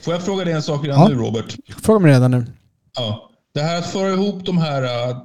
Får 0.00 0.12
jag 0.14 0.24
fråga 0.24 0.44
dig 0.44 0.54
en 0.54 0.62
sak 0.62 0.84
redan 0.84 1.00
Ja. 1.00 1.08
nu, 1.08 1.14
Robert? 1.14 1.56
Fråga 1.82 1.98
mig 2.00 2.10
redan 2.12 2.30
nu. 2.30 2.46
Ja. 2.96 3.30
Det 3.54 3.60
här 3.60 3.78
att 3.78 3.86
föra 3.86 4.08
ihop 4.10 4.46
de 4.46 4.58
här 4.58 4.82
äh, 4.82 5.16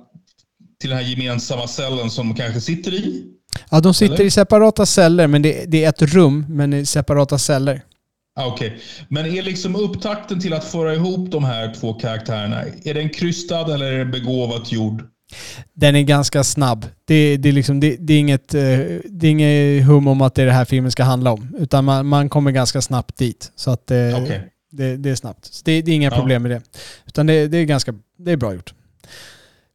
till 0.81 0.89
den 0.89 0.99
här 0.99 1.05
gemensamma 1.05 1.67
cellen 1.67 2.09
som 2.09 2.27
de 2.29 2.35
kanske 2.35 2.61
sitter 2.61 2.93
i. 2.93 3.23
Ja, 3.69 3.79
de 3.79 3.93
sitter 3.93 4.15
Eller? 4.15 4.25
i 4.25 4.31
separata 4.31 4.85
celler, 4.85 5.27
men 5.27 5.41
det, 5.41 5.65
det 5.67 5.83
är 5.83 5.89
ett 5.89 6.01
rum, 6.01 6.45
men 6.49 6.73
i 6.73 6.85
separata 6.85 7.37
celler. 7.37 7.81
Ah, 8.35 8.47
Okej. 8.47 8.79
Men 9.07 9.25
är 9.25 9.41
liksom 9.41 9.75
upptakten 9.75 10.39
till 10.39 10.53
att 10.53 10.63
föra 10.63 10.93
ihop 10.93 11.31
de 11.31 11.43
här 11.43 11.73
två 11.73 11.93
karaktärerna, 11.93 12.63
är 12.83 12.93
den 12.93 13.09
krystad 13.09 13.73
eller 13.73 13.91
är 13.91 13.97
den 13.97 14.11
begåvat 14.11 14.71
gjord? 14.71 15.03
Den 15.73 15.95
är 15.95 16.01
ganska 16.01 16.43
snabb. 16.43 16.85
Det, 17.05 17.37
det, 17.37 17.49
är, 17.49 17.53
liksom, 17.53 17.79
det, 17.79 17.95
det, 17.99 18.13
är 18.13 18.19
inget, 18.19 18.53
eh, 18.53 18.61
det 19.05 19.27
är 19.27 19.31
inget 19.31 19.85
hum 19.85 20.07
om 20.07 20.21
att 20.21 20.35
det 20.35 20.41
är 20.41 20.45
det 20.45 20.51
här 20.51 20.65
filmen 20.65 20.91
ska 20.91 21.03
handla 21.03 21.31
om. 21.31 21.55
Utan 21.59 21.85
man, 21.85 22.05
man 22.05 22.29
kommer 22.29 22.51
ganska 22.51 22.81
snabbt 22.81 23.17
dit. 23.17 23.51
Så 23.55 23.71
att 23.71 23.91
eh, 23.91 23.97
Okej. 24.23 24.41
det, 24.71 25.09
är 25.09 25.15
snabbt. 25.15 25.45
Så 25.45 25.61
det, 25.65 25.71
är 25.71 25.89
inga 25.89 26.09
Ja. 26.09 26.15
problem 26.17 26.41
med 26.41 26.51
det. 26.51 26.61
Utan 27.07 27.25
det, 27.25 27.33
är 27.33 27.63
ganska 27.63 27.93
det 28.17 28.31
är 28.31 28.37
bra 28.37 28.53
gjort. 28.53 28.73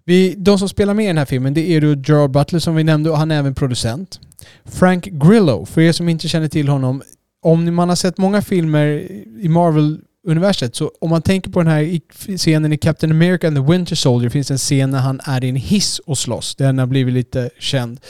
Vi, 0.05 0.35
de 0.39 0.59
som 0.59 0.69
spelar 0.69 0.95
med 0.95 1.05
i 1.05 1.09
den 1.09 1.19
här 1.19 1.25
filmen 1.25 1.55
det 1.55 1.71
är 1.71 1.81
då 1.81 1.95
Gerard 1.95 2.31
Butler 2.31 2.59
som 2.59 2.75
vi 2.75 2.85
nämnde 2.85 3.11
och 3.11 3.19
han 3.19 3.31
är 3.31 3.39
även 3.39 3.55
producent. 3.55 4.21
Frank 4.65 5.05
Grillo, 5.05 5.67
för 5.67 5.81
er 5.81 5.93
som 5.93 6.09
inte 6.09 6.29
känner 6.29 6.49
till 6.49 6.69
honom. 6.69 7.03
Om 7.43 7.75
man 7.75 7.89
har 7.89 7.97
sett 7.97 8.19
många 8.19 8.43
filmer 8.43 8.87
i 9.41 9.49
universet. 10.27 10.77
så 10.77 10.91
om 11.01 11.11
man 11.11 11.23
tänker 11.23 11.51
på 11.51 11.63
den 11.63 11.73
här 11.73 12.01
scenen 12.37 12.73
i 12.73 12.79
Captain 12.79 13.13
America 13.13 13.47
and 13.47 13.57
the 13.57 13.73
Winter 13.73 13.97
Soldier 13.97 14.31
finns 14.31 14.51
en 14.51 14.59
scen 14.59 14.91
när 14.91 14.99
han 14.99 15.21
är 15.25 15.45
i 15.45 15.49
en 15.49 15.57
hiss 15.57 15.99
och 15.99 16.19
slåss. 16.19 16.55
Den 16.55 16.79
har 16.79 16.87
blivit 16.87 17.15
lite 17.15 17.51
känd. 17.59 18.01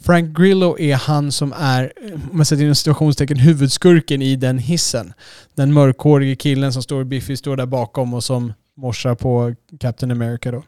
Frank 0.00 0.38
Grillo 0.38 0.78
är 0.78 0.94
han 0.94 1.32
som 1.32 1.54
är, 1.58 1.92
om 2.12 2.36
man 2.36 2.46
sätter 2.46 2.62
inom 2.62 2.74
situationstecken, 2.74 3.36
huvudskurken 3.36 4.22
i 4.22 4.36
den 4.36 4.58
hissen. 4.58 5.12
Den 5.54 5.72
mörkhårige 5.72 6.36
killen 6.36 6.72
som 6.72 6.82
står 6.82 7.04
Biffy 7.04 7.36
står 7.36 7.56
där 7.56 7.66
bakom 7.66 8.14
och 8.14 8.24
som 8.24 8.52
morsar 8.76 9.14
på 9.14 9.54
Captain 9.80 10.10
America 10.10 10.50
då. 10.50 10.62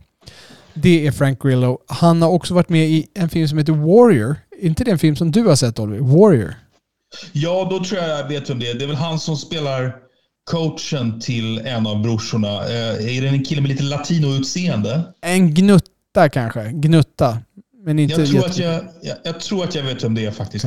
Det 0.74 1.06
är 1.06 1.12
Frank 1.12 1.42
Grillo. 1.42 1.78
Han 1.86 2.22
har 2.22 2.30
också 2.30 2.54
varit 2.54 2.68
med 2.68 2.88
i 2.88 3.06
en 3.14 3.28
film 3.28 3.48
som 3.48 3.58
heter 3.58 3.72
Warrior. 3.72 4.36
Är 4.60 4.66
inte 4.66 4.84
det 4.84 4.90
en 4.90 4.98
film 4.98 5.16
som 5.16 5.30
du 5.30 5.42
har 5.42 5.56
sett 5.56 5.78
Oliver? 5.78 6.00
Warrior? 6.00 6.54
Ja, 7.32 7.68
då 7.70 7.84
tror 7.84 8.02
jag 8.02 8.18
jag 8.18 8.28
vet 8.28 8.50
vem 8.50 8.58
det 8.58 8.70
är. 8.70 8.74
Det 8.74 8.84
är 8.84 8.86
väl 8.86 8.96
han 8.96 9.20
som 9.20 9.36
spelar 9.36 9.96
coachen 10.50 11.20
till 11.20 11.58
en 11.58 11.86
av 11.86 12.02
brorsorna. 12.02 12.48
Eh, 12.48 13.16
är 13.16 13.22
det 13.22 13.28
en 13.28 13.44
kille 13.44 13.60
med 13.60 13.70
lite 13.70 13.82
latinoutseende? 13.82 15.02
En 15.20 15.54
gnutta 15.54 16.28
kanske. 16.32 16.70
Gnutta. 16.72 17.38
Men 17.84 17.98
inte 17.98 18.20
Jag 18.20 18.28
tror, 18.30 18.46
att 18.46 18.58
jag, 18.58 18.84
jag, 19.02 19.16
jag 19.24 19.40
tror 19.40 19.64
att 19.64 19.74
jag 19.74 19.82
vet 19.82 20.04
vem 20.04 20.14
det 20.14 20.26
är 20.26 20.30
faktiskt. 20.30 20.64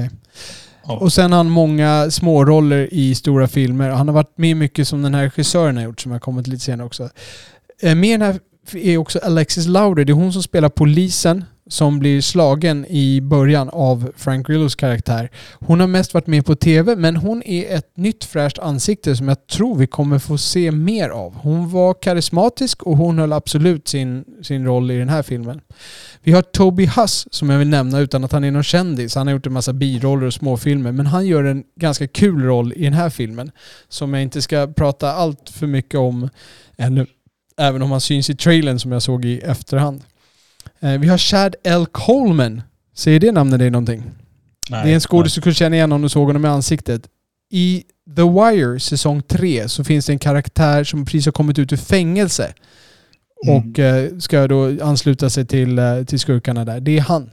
Ja. 0.86 0.98
Och 0.98 1.14
sen 1.14 1.32
har 1.32 1.38
han 1.38 1.50
många 1.50 2.12
småroller 2.12 2.94
i 2.94 3.16
stora 3.16 3.48
filmer. 3.48 3.90
Han 3.90 4.08
har 4.08 4.16
varit 4.16 4.38
med 4.38 4.58
mycket 4.58 4.88
som 4.88 5.02
den 5.02 5.14
här 5.14 5.24
regissören 5.24 5.78
har 5.78 5.84
gjort, 5.84 6.02
som 6.02 6.12
jag 6.12 6.22
kommer 6.22 6.44
till 6.44 6.52
lite 6.52 6.66
senare 6.66 6.88
också. 6.88 7.10
Eh, 7.82 7.96
Med 7.96 8.10
i 8.10 8.12
den 8.12 8.22
här 8.22 8.40
är 8.74 8.98
också 8.98 9.20
Alexis 9.20 9.68
Lauder. 9.68 10.06
Det 10.06 10.12
är 10.12 10.14
hon 10.14 10.34
som 10.34 10.44
spelar 10.44 10.70
polisen 10.70 11.46
som 11.72 12.00
blir 12.00 12.22
slagen 12.22 12.86
i 12.86 13.22
början 13.22 13.70
av 13.70 14.12
Frank 14.16 14.48
Grillos 14.48 14.76
karaktär. 14.76 15.30
Hon 15.60 15.80
har 15.80 15.88
mest 15.88 16.14
varit 16.14 16.28
med 16.28 16.46
på 16.46 16.56
TV 16.56 16.96
men 16.96 17.16
hon 17.16 17.44
är 17.44 17.76
ett 17.76 17.98
nytt 17.98 18.24
fräscht 18.24 18.60
ansikte 18.60 19.16
som 19.16 19.28
jag 19.28 19.48
tror 19.48 19.78
vi 19.78 19.88
kommer 19.88 20.20
få 20.20 20.38
se 20.38 20.72
mer 20.72 21.10
av. 21.10 21.36
Hon 21.36 21.70
var 21.70 21.94
karismatisk 21.94 22.84
och 22.84 22.98
hon 22.98 23.20
höll 23.20 23.34
absolut 23.34 23.88
sin, 23.88 24.26
sin 24.44 24.66
roll 24.66 24.92
i 24.92 24.98
den 24.98 25.10
här 25.10 25.24
filmen. 25.24 25.62
Vi 26.24 26.32
har 26.32 26.42
Toby 26.42 26.86
Huss 26.86 27.28
som 27.32 27.50
jag 27.50 27.60
vill 27.60 27.70
nämna 27.70 28.00
utan 28.00 28.24
att 28.24 28.32
han 28.32 28.44
är 28.44 28.52
någon 28.52 28.64
kändis. 28.64 29.16
Han 29.16 29.28
har 29.28 29.34
gjort 29.34 29.46
en 29.46 29.54
massa 29.54 29.74
biroller 29.74 30.28
och 30.28 30.34
småfilmer 30.34 30.92
men 30.92 31.06
han 31.06 31.26
gör 31.26 31.44
en 31.44 31.64
ganska 31.76 32.08
kul 32.08 32.44
roll 32.44 32.74
i 32.76 32.84
den 32.84 32.94
här 32.94 33.10
filmen 33.10 33.52
som 33.90 34.14
jag 34.14 34.24
inte 34.24 34.42
ska 34.42 34.68
prata 34.68 35.12
allt 35.12 35.50
för 35.50 35.68
mycket 35.68 36.00
om 36.00 36.30
ännu. 36.78 37.06
Även 37.58 37.82
om 37.82 37.92
han 37.92 38.02
syns 38.02 38.30
i 38.30 38.36
trailern 38.36 38.80
som 38.80 38.92
jag 38.92 39.02
såg 39.02 39.26
i 39.26 39.40
efterhand. 39.40 40.02
Eh, 40.82 41.00
vi 41.00 41.08
har 41.08 41.18
Chad 41.18 41.56
L. 41.64 41.86
Coleman. 41.92 42.62
Säger 42.96 43.20
det 43.20 43.32
namnet 43.32 43.60
dig 43.60 43.70
någonting? 43.70 44.04
Nej, 44.70 44.84
det 44.86 44.92
är 44.92 44.94
en 44.96 45.02
skådis 45.02 45.36
du 45.36 45.42
kunde 45.42 45.56
känna 45.56 45.76
igen 45.76 45.92
om 45.92 46.02
du 46.02 46.10
såg 46.10 46.28
honom 46.28 46.46
i 46.46 46.48
ansiktet. 46.48 47.08
I 47.52 47.84
The 48.16 48.22
Wire 48.22 48.80
säsong 48.80 49.22
3 49.22 49.70
så 49.70 49.84
finns 49.84 50.06
det 50.06 50.14
en 50.14 50.20
karaktär 50.20 50.84
som 50.84 51.06
precis 51.06 51.26
har 51.26 51.32
kommit 51.32 51.60
ut 51.60 51.74
ur 51.74 51.78
fängelse. 51.78 52.54
Mm. 53.48 53.56
Och 53.72 53.80
eh, 53.80 54.18
ska 54.18 54.48
då 54.48 54.84
ansluta 54.86 55.30
sig 55.30 55.46
till, 55.46 55.80
eh, 55.80 56.04
till 56.04 56.20
skurkarna 56.20 56.66
där. 56.66 56.80
Det 56.80 56.98
är 56.98 57.02
han. 57.02 57.30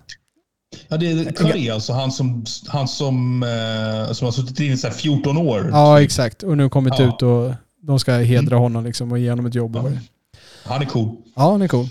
Ja, 0.88 0.96
det 0.96 1.10
är 1.10 1.32
Curry 1.32 1.70
alltså. 1.70 1.92
Han 1.92 2.12
som, 2.12 2.44
han 2.68 2.88
som, 2.88 3.42
eh, 3.42 4.12
som 4.12 4.24
har 4.24 4.32
suttit 4.32 4.60
inne 4.60 4.72
i 4.74 4.76
så 4.76 4.86
här 4.86 4.94
14 4.94 5.36
år. 5.38 5.68
Ja, 5.72 6.02
exakt. 6.02 6.42
Och 6.42 6.56
nu 6.56 6.68
kommit 6.68 6.94
Ja. 6.98 7.08
ut 7.08 7.22
och 7.22 7.52
de 7.82 7.98
ska 7.98 8.12
hedra 8.12 8.56
honom 8.56 8.84
liksom 8.84 9.12
och 9.12 9.18
ge 9.18 9.30
honom 9.30 9.46
ett 9.46 9.54
jobb. 9.54 9.76
Ja. 9.76 9.90
Han 10.64 10.82
är 10.82 10.86
cool. 10.86 11.16
Ja, 11.36 11.50
han 11.52 11.62
är 11.62 11.68
cool. 11.68 11.88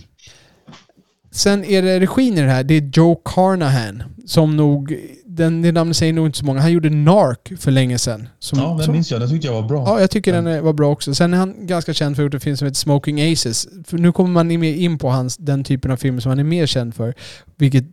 Sen 1.38 1.63
är 1.65 1.81
det 1.81 1.99
regin 1.99 2.38
i 2.38 2.41
det 2.41 2.47
här. 2.51 2.63
Det 2.63 2.73
är 2.73 2.89
Joe 2.93 3.15
Carnahan. 3.15 4.03
Som 4.25 4.57
nog, 4.57 4.97
den, 5.25 5.61
det 5.61 5.71
namnet 5.71 5.97
säger 5.97 6.13
nog 6.13 6.25
inte 6.25 6.38
så 6.38 6.45
många. 6.45 6.61
Han 6.61 6.71
gjorde 6.71 6.89
Narc 6.89 7.59
för 7.59 7.71
länge 7.71 7.97
sedan. 7.97 8.27
Som, 8.39 8.59
Ja, 8.59 8.69
den 8.69 8.83
som, 8.83 8.93
minns 8.93 9.11
jag. 9.11 9.21
Den 9.21 9.29
tyckte 9.29 9.47
jag 9.47 9.61
var 9.61 9.69
bra. 9.69 9.83
ja, 9.85 10.01
jag 10.01 10.11
tycker 10.11 10.33
den 10.33 10.63
var 10.63 10.73
bra 10.73 10.91
också. 10.91 11.15
Sen 11.15 11.33
är 11.33 11.38
han 11.38 11.67
ganska 11.67 11.93
känd 11.93 12.15
för 12.15 12.23
att 12.23 12.23
ha 12.23 12.27
gjort 12.27 12.33
en 12.33 12.39
film 12.39 12.57
som 12.57 12.65
heter 12.65 12.77
Smoking 12.77 13.31
Aces. 13.31 13.67
För 13.88 13.97
nu 13.97 14.11
kommer 14.11 14.29
man 14.29 14.47
mer 14.47 14.73
in 14.73 14.97
på 14.97 15.09
hans, 15.09 15.38
den 15.38 15.63
typen 15.63 15.91
av 15.91 15.97
filmer 15.97 16.19
som 16.19 16.29
han 16.29 16.39
är 16.39 16.43
mer 16.43 16.65
känd 16.65 16.95
för. 16.95 17.13
Vilket 17.57 17.83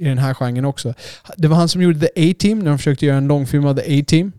i 0.00 0.04
den 0.04 0.18
här 0.18 0.34
genren 0.34 0.64
också. 0.64 0.94
Det 1.36 1.48
var 1.48 1.56
han 1.56 1.68
som 1.68 1.82
gjorde 1.82 1.98
The 1.98 2.30
A-Team 2.30 2.58
när 2.58 2.70
de 2.70 2.78
försökte 2.78 3.06
göra 3.06 3.16
en 3.16 3.28
långfilm 3.28 3.66
av 3.66 3.76
The 3.76 4.00
A-Team. 4.00 4.32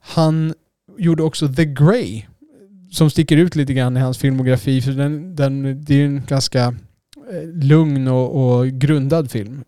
Han 0.00 0.54
gjorde 0.98 1.22
också 1.22 1.48
The 1.48 1.64
Grey. 1.64 2.22
Som 2.90 3.10
sticker 3.10 3.36
ut 3.36 3.56
lite 3.56 3.74
grann 3.74 3.96
i 3.96 4.00
hans 4.00 4.18
filmografi. 4.18 4.82
För 4.82 4.92
den, 4.92 5.36
den, 5.36 5.84
det 5.84 5.94
är 5.94 6.04
en 6.04 6.22
ganska 6.28 6.74
lugn 7.62 8.08
och, 8.08 8.56
och 8.58 8.66
grundad 8.66 9.30
film. 9.30 9.64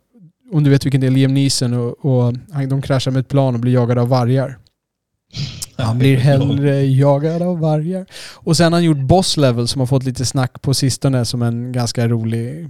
Om 0.52 0.64
du 0.64 0.70
vet 0.70 0.84
vilken 0.86 1.00
det 1.00 1.06
är, 1.06 1.10
Liam 1.10 1.34
Neeson 1.34 1.72
och, 1.74 2.04
och 2.04 2.34
han- 2.52 2.68
de 2.68 2.82
kraschar 2.82 3.10
med 3.10 3.20
ett 3.20 3.28
plan 3.28 3.54
och 3.54 3.60
blir 3.60 3.72
jagade 3.72 4.00
av 4.00 4.08
vargar. 4.08 4.58
Han 5.76 5.98
blir 5.98 6.16
hellre 6.16 6.84
jagad 6.84 7.42
av 7.42 7.58
vargar. 7.60 8.06
Och 8.34 8.56
sen 8.56 8.64
har 8.72 8.80
han 8.80 8.84
gjort 8.84 8.98
Boss 9.08 9.36
Level 9.36 9.68
som 9.68 9.80
har 9.80 9.86
fått 9.86 10.04
lite 10.04 10.24
snack 10.24 10.62
på 10.62 10.74
sistone 10.74 11.24
som 11.24 11.42
en 11.42 11.72
ganska 11.72 12.08
rolig 12.08 12.68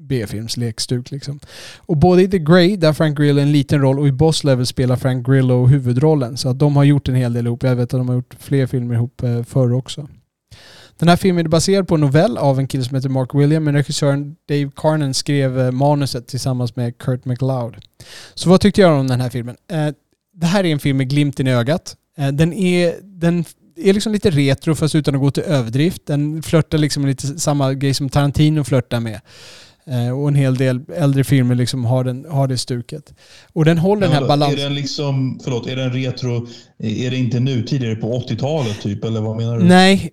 B-filmslekstug 0.00 1.12
liksom. 1.12 1.40
Och 1.78 1.96
både 1.96 2.22
i 2.22 2.28
The 2.28 2.38
Grey, 2.38 2.76
där 2.76 2.92
Frank 2.92 3.18
Grillo 3.18 3.40
en 3.40 3.52
liten 3.52 3.80
roll, 3.80 3.98
och 3.98 4.08
i 4.08 4.12
Boss 4.12 4.44
Level 4.44 4.66
spelar 4.66 4.96
Frank 4.96 5.26
Grillo 5.26 5.66
huvudrollen. 5.66 6.36
Så 6.36 6.48
att 6.48 6.58
de 6.58 6.76
har 6.76 6.84
gjort 6.84 7.08
en 7.08 7.14
hel 7.14 7.32
del 7.32 7.46
ihop. 7.46 7.62
Jag 7.62 7.76
vet 7.76 7.82
att 7.94 8.00
de 8.00 8.08
har 8.08 8.14
gjort 8.14 8.34
fler 8.38 8.66
filmer 8.66 8.94
ihop 8.94 9.22
eh, 9.22 9.42
förr 9.42 9.72
också. 9.72 10.08
Den 10.98 11.08
här 11.08 11.16
filmen 11.16 11.46
är 11.46 11.50
baserad 11.50 11.88
på 11.88 11.94
en 11.94 12.00
novell 12.00 12.38
av 12.38 12.58
en 12.58 12.68
kille 12.68 12.84
som 12.84 12.94
heter 12.94 13.08
Mark 13.08 13.34
William, 13.34 13.64
men 13.64 13.74
regissören 13.74 14.36
Dave 14.48 14.70
Carnan 14.76 15.14
skrev 15.14 15.60
eh, 15.60 15.70
manuset 15.70 16.26
tillsammans 16.26 16.76
med 16.76 16.98
Kurt 16.98 17.24
McLeod. 17.24 17.76
Så 18.34 18.50
vad 18.50 18.60
tyckte 18.60 18.80
jag 18.80 19.00
om 19.00 19.06
den 19.06 19.20
här 19.20 19.30
filmen? 19.30 19.56
Eh, 19.70 19.88
det 20.34 20.46
här 20.46 20.64
är 20.64 20.72
en 20.72 20.78
film 20.78 20.96
med 20.96 21.10
glimten 21.10 21.46
i 21.46 21.52
ögat. 21.52 21.96
Eh, 22.18 22.28
den 22.28 22.52
är, 22.52 22.94
den 23.02 23.44
är 23.76 23.92
liksom 23.92 24.12
lite 24.12 24.30
retro 24.30 24.74
fast 24.74 24.94
utan 24.94 25.14
att 25.14 25.20
gå 25.20 25.30
till 25.30 25.42
överdrift. 25.42 26.06
Den 26.06 26.42
flörtar 26.42 26.78
liksom 26.78 27.06
lite 27.06 27.26
samma 27.26 27.74
grej 27.74 27.94
som 27.94 28.08
Tarantino 28.08 28.64
flörtar 28.64 29.00
med. 29.00 29.20
Eh, 29.90 30.18
och 30.18 30.28
en 30.28 30.34
hel 30.34 30.54
del 30.54 30.80
äldre 30.96 31.24
filmer 31.24 31.54
liksom 31.54 31.84
har, 31.84 32.04
den, 32.04 32.26
har 32.30 32.48
det 32.48 32.58
stuket. 32.58 33.14
Och 33.52 33.64
den 33.64 33.78
håller 33.78 34.02
den 34.02 34.12
här 34.12 34.22
Är 34.22 34.28
balansen. 34.28 34.60
den 34.60 34.74
liksom, 34.74 35.40
förlåt, 35.44 35.66
är 35.66 35.76
den 35.76 35.92
retro, 35.92 36.46
är 36.78 37.10
det 37.10 37.16
inte 37.16 37.40
nutid? 37.40 37.82
Är 37.82 37.88
det 37.88 37.96
på 37.96 38.18
80-talet 38.18 38.80
typ? 38.82 39.04
Eller 39.04 39.20
vad 39.20 39.36
menar 39.36 39.58
du? 39.58 39.64
Nej, 39.64 40.10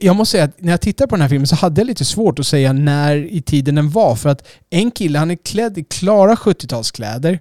jag 0.00 0.16
måste 0.16 0.32
säga 0.32 0.44
att 0.44 0.60
när 0.60 0.70
jag 0.70 0.80
tittar 0.80 1.06
på 1.06 1.14
den 1.14 1.22
här 1.22 1.28
filmen 1.28 1.46
så 1.46 1.56
hade 1.56 1.80
jag 1.80 1.86
lite 1.86 2.04
svårt 2.04 2.38
att 2.38 2.46
säga 2.46 2.72
när 2.72 3.16
i 3.16 3.42
tiden 3.42 3.74
den 3.74 3.90
var. 3.90 4.16
För 4.16 4.28
att 4.28 4.46
en 4.70 4.90
kille, 4.90 5.18
han 5.18 5.30
är 5.30 5.36
klädd 5.36 5.78
i 5.78 5.84
klara 5.84 6.34
70-talskläder. 6.34 7.38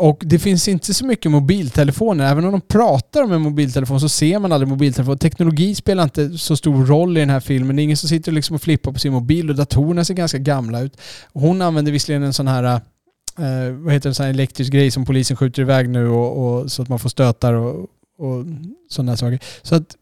Och 0.00 0.22
det 0.26 0.38
finns 0.38 0.68
inte 0.68 0.94
så 0.94 1.06
mycket 1.06 1.30
mobiltelefoner. 1.30 2.30
Även 2.30 2.44
om 2.44 2.52
de 2.52 2.60
pratar 2.60 3.22
om 3.22 3.32
en 3.32 3.40
mobiltelefon 3.40 4.00
så 4.00 4.08
ser 4.08 4.38
man 4.38 4.52
aldrig 4.52 4.68
mobiltelefon. 4.68 5.18
Teknologi 5.18 5.74
spelar 5.74 6.04
inte 6.04 6.38
så 6.38 6.56
stor 6.56 6.86
roll 6.86 7.16
i 7.16 7.20
den 7.20 7.30
här 7.30 7.40
filmen. 7.40 7.76
Det 7.76 7.82
är 7.82 7.84
ingen 7.84 7.96
som 7.96 8.08
sitter 8.08 8.32
liksom 8.32 8.54
och 8.54 8.62
flippar 8.62 8.92
på 8.92 8.98
sin 8.98 9.12
mobil 9.12 9.50
och 9.50 9.56
datorerna 9.56 10.04
ser 10.04 10.14
ganska 10.14 10.38
gamla 10.38 10.80
ut. 10.80 10.96
Hon 11.32 11.62
använder 11.62 11.92
visserligen 11.92 12.22
en 12.22 12.32
sån 12.32 12.48
här 12.48 12.64
eh, 12.64 13.72
vad 13.72 13.92
heter 13.92 14.08
det, 14.08 14.10
en 14.10 14.14
sån 14.14 14.24
här 14.24 14.30
elektrisk 14.30 14.72
grej 14.72 14.90
som 14.90 15.04
polisen 15.04 15.36
skjuter 15.36 15.62
iväg 15.62 15.88
nu 15.88 16.08
och, 16.08 16.60
och 16.60 16.72
så 16.72 16.82
att 16.82 16.88
man 16.88 16.98
får 16.98 17.08
stötar 17.08 17.54
och, 17.54 17.86
och 18.18 18.44
sådana 18.88 19.16
saker. 19.16 19.38
Så 19.62 19.74
att 19.74 19.96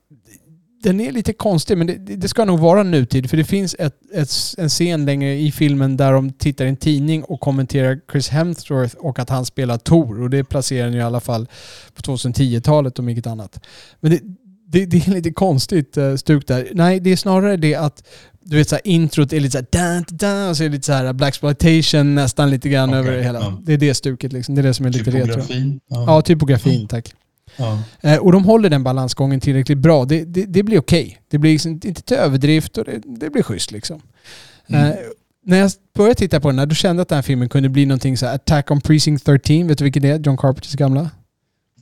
den 0.83 1.01
är 1.01 1.12
lite 1.12 1.33
konstig, 1.33 1.79
men 1.79 1.87
det, 1.87 1.95
det 1.97 2.29
ska 2.29 2.45
nog 2.45 2.59
vara 2.59 2.83
nutid. 2.83 3.31
För 3.31 3.37
det 3.37 3.45
finns 3.45 3.76
ett, 3.79 3.95
ett, 4.14 4.31
en 4.59 4.68
scen 4.68 5.05
längre 5.05 5.35
i 5.35 5.53
filmen 5.53 5.97
där 5.97 6.12
de 6.12 6.31
tittar 6.31 6.64
i 6.64 6.68
en 6.68 6.76
tidning 6.76 7.24
och 7.24 7.41
kommenterar 7.41 8.01
Chris 8.12 8.29
Hemsworth 8.29 8.97
och 8.97 9.18
att 9.18 9.31
han 9.31 9.45
spelar 9.45 9.79
Tor. 9.79 10.22
Och 10.22 10.31
det 10.31 10.45
placerar 10.45 10.85
den 10.85 10.95
ju 10.95 11.01
i 11.01 11.03
alla 11.03 11.20
fall 11.20 11.49
på 11.95 12.03
2010-talet 12.03 12.99
om 12.99 13.09
inget 13.09 13.26
annat. 13.26 13.61
Men 14.01 14.11
det, 14.11 14.20
det, 14.66 14.87
det 14.87 15.09
är 15.09 15.11
lite 15.11 15.33
konstigt 15.33 15.99
uh, 15.99 16.16
stuk 16.16 16.47
där. 16.47 16.68
Nej, 16.72 17.01
det 17.01 17.11
är 17.11 17.16
snarare 17.16 17.57
det 17.57 17.74
att 17.74 18.03
du 18.41 18.57
vet 18.57 18.68
såhär 18.68 18.87
introt 18.87 19.33
är 19.33 19.41
lite 19.41 19.53
såhär 19.53 19.66
dan, 19.70 20.05
dan, 20.09 20.49
och 20.49 20.57
så 20.57 20.62
är 20.62 20.68
det 20.68 20.74
lite 20.74 20.87
såhär 20.87 21.12
blaxploitation 21.12 22.14
nästan 22.14 22.51
lite 22.51 22.68
grann 22.68 22.89
Okej, 22.89 22.99
över 22.99 23.12
det 23.12 23.22
hela. 23.22 23.41
ja. 23.41 23.61
Det 23.62 23.72
är 23.72 23.79
det 23.79 23.95
stuket 23.95 24.33
liksom. 24.33 24.55
Det 24.55 24.61
är 24.61 24.62
det 24.62 24.74
som 24.74 24.87
är 24.87 24.91
lite 24.91 25.11
retro. 25.11 25.26
Typografin? 25.26 25.81
Ja, 25.89 26.22
typografin 26.22 26.89
tack. 26.89 27.14
Ja. 27.59 27.82
Eh, 28.00 28.16
och 28.18 28.32
de 28.32 28.44
håller 28.44 28.70
den 28.70 28.84
balansgången 28.84 29.40
tillräckligt 29.40 29.78
bra. 29.78 30.04
Det, 30.04 30.24
det, 30.24 30.44
det 30.44 30.62
blir 30.62 30.78
okej. 30.78 31.18
Det 31.28 31.38
blir 31.38 31.52
liksom 31.52 31.72
inte 31.72 32.02
till 32.02 32.16
överdrift 32.16 32.78
och 32.78 32.84
det, 32.84 33.00
det 33.04 33.30
blir 33.30 33.42
schysst 33.42 33.70
liksom. 33.70 34.00
Mm. 34.68 34.84
Eh, 34.90 34.94
när 35.46 35.59
jag 35.59 35.70
började 35.96 36.14
titta 36.14 36.40
på 36.40 36.48
den 36.48 36.59
här, 36.59 36.66
då 36.66 36.74
kände 36.74 37.00
jag 37.00 37.02
att 37.02 37.09
den 37.09 37.16
här 37.16 37.22
filmen 37.22 37.48
kunde 37.48 37.68
bli 37.68 37.86
någonting 37.86 38.16
så 38.16 38.26
här 38.26 38.34
Attack 38.34 38.70
on 38.70 38.80
Precinct 38.80 39.26
13. 39.26 39.66
Vet 39.68 39.78
du 39.78 39.84
vilket 39.84 40.02
det 40.02 40.09
är? 40.09 40.18
John 40.18 40.36
Carpenters 40.36 40.72
gamla? 40.74 41.11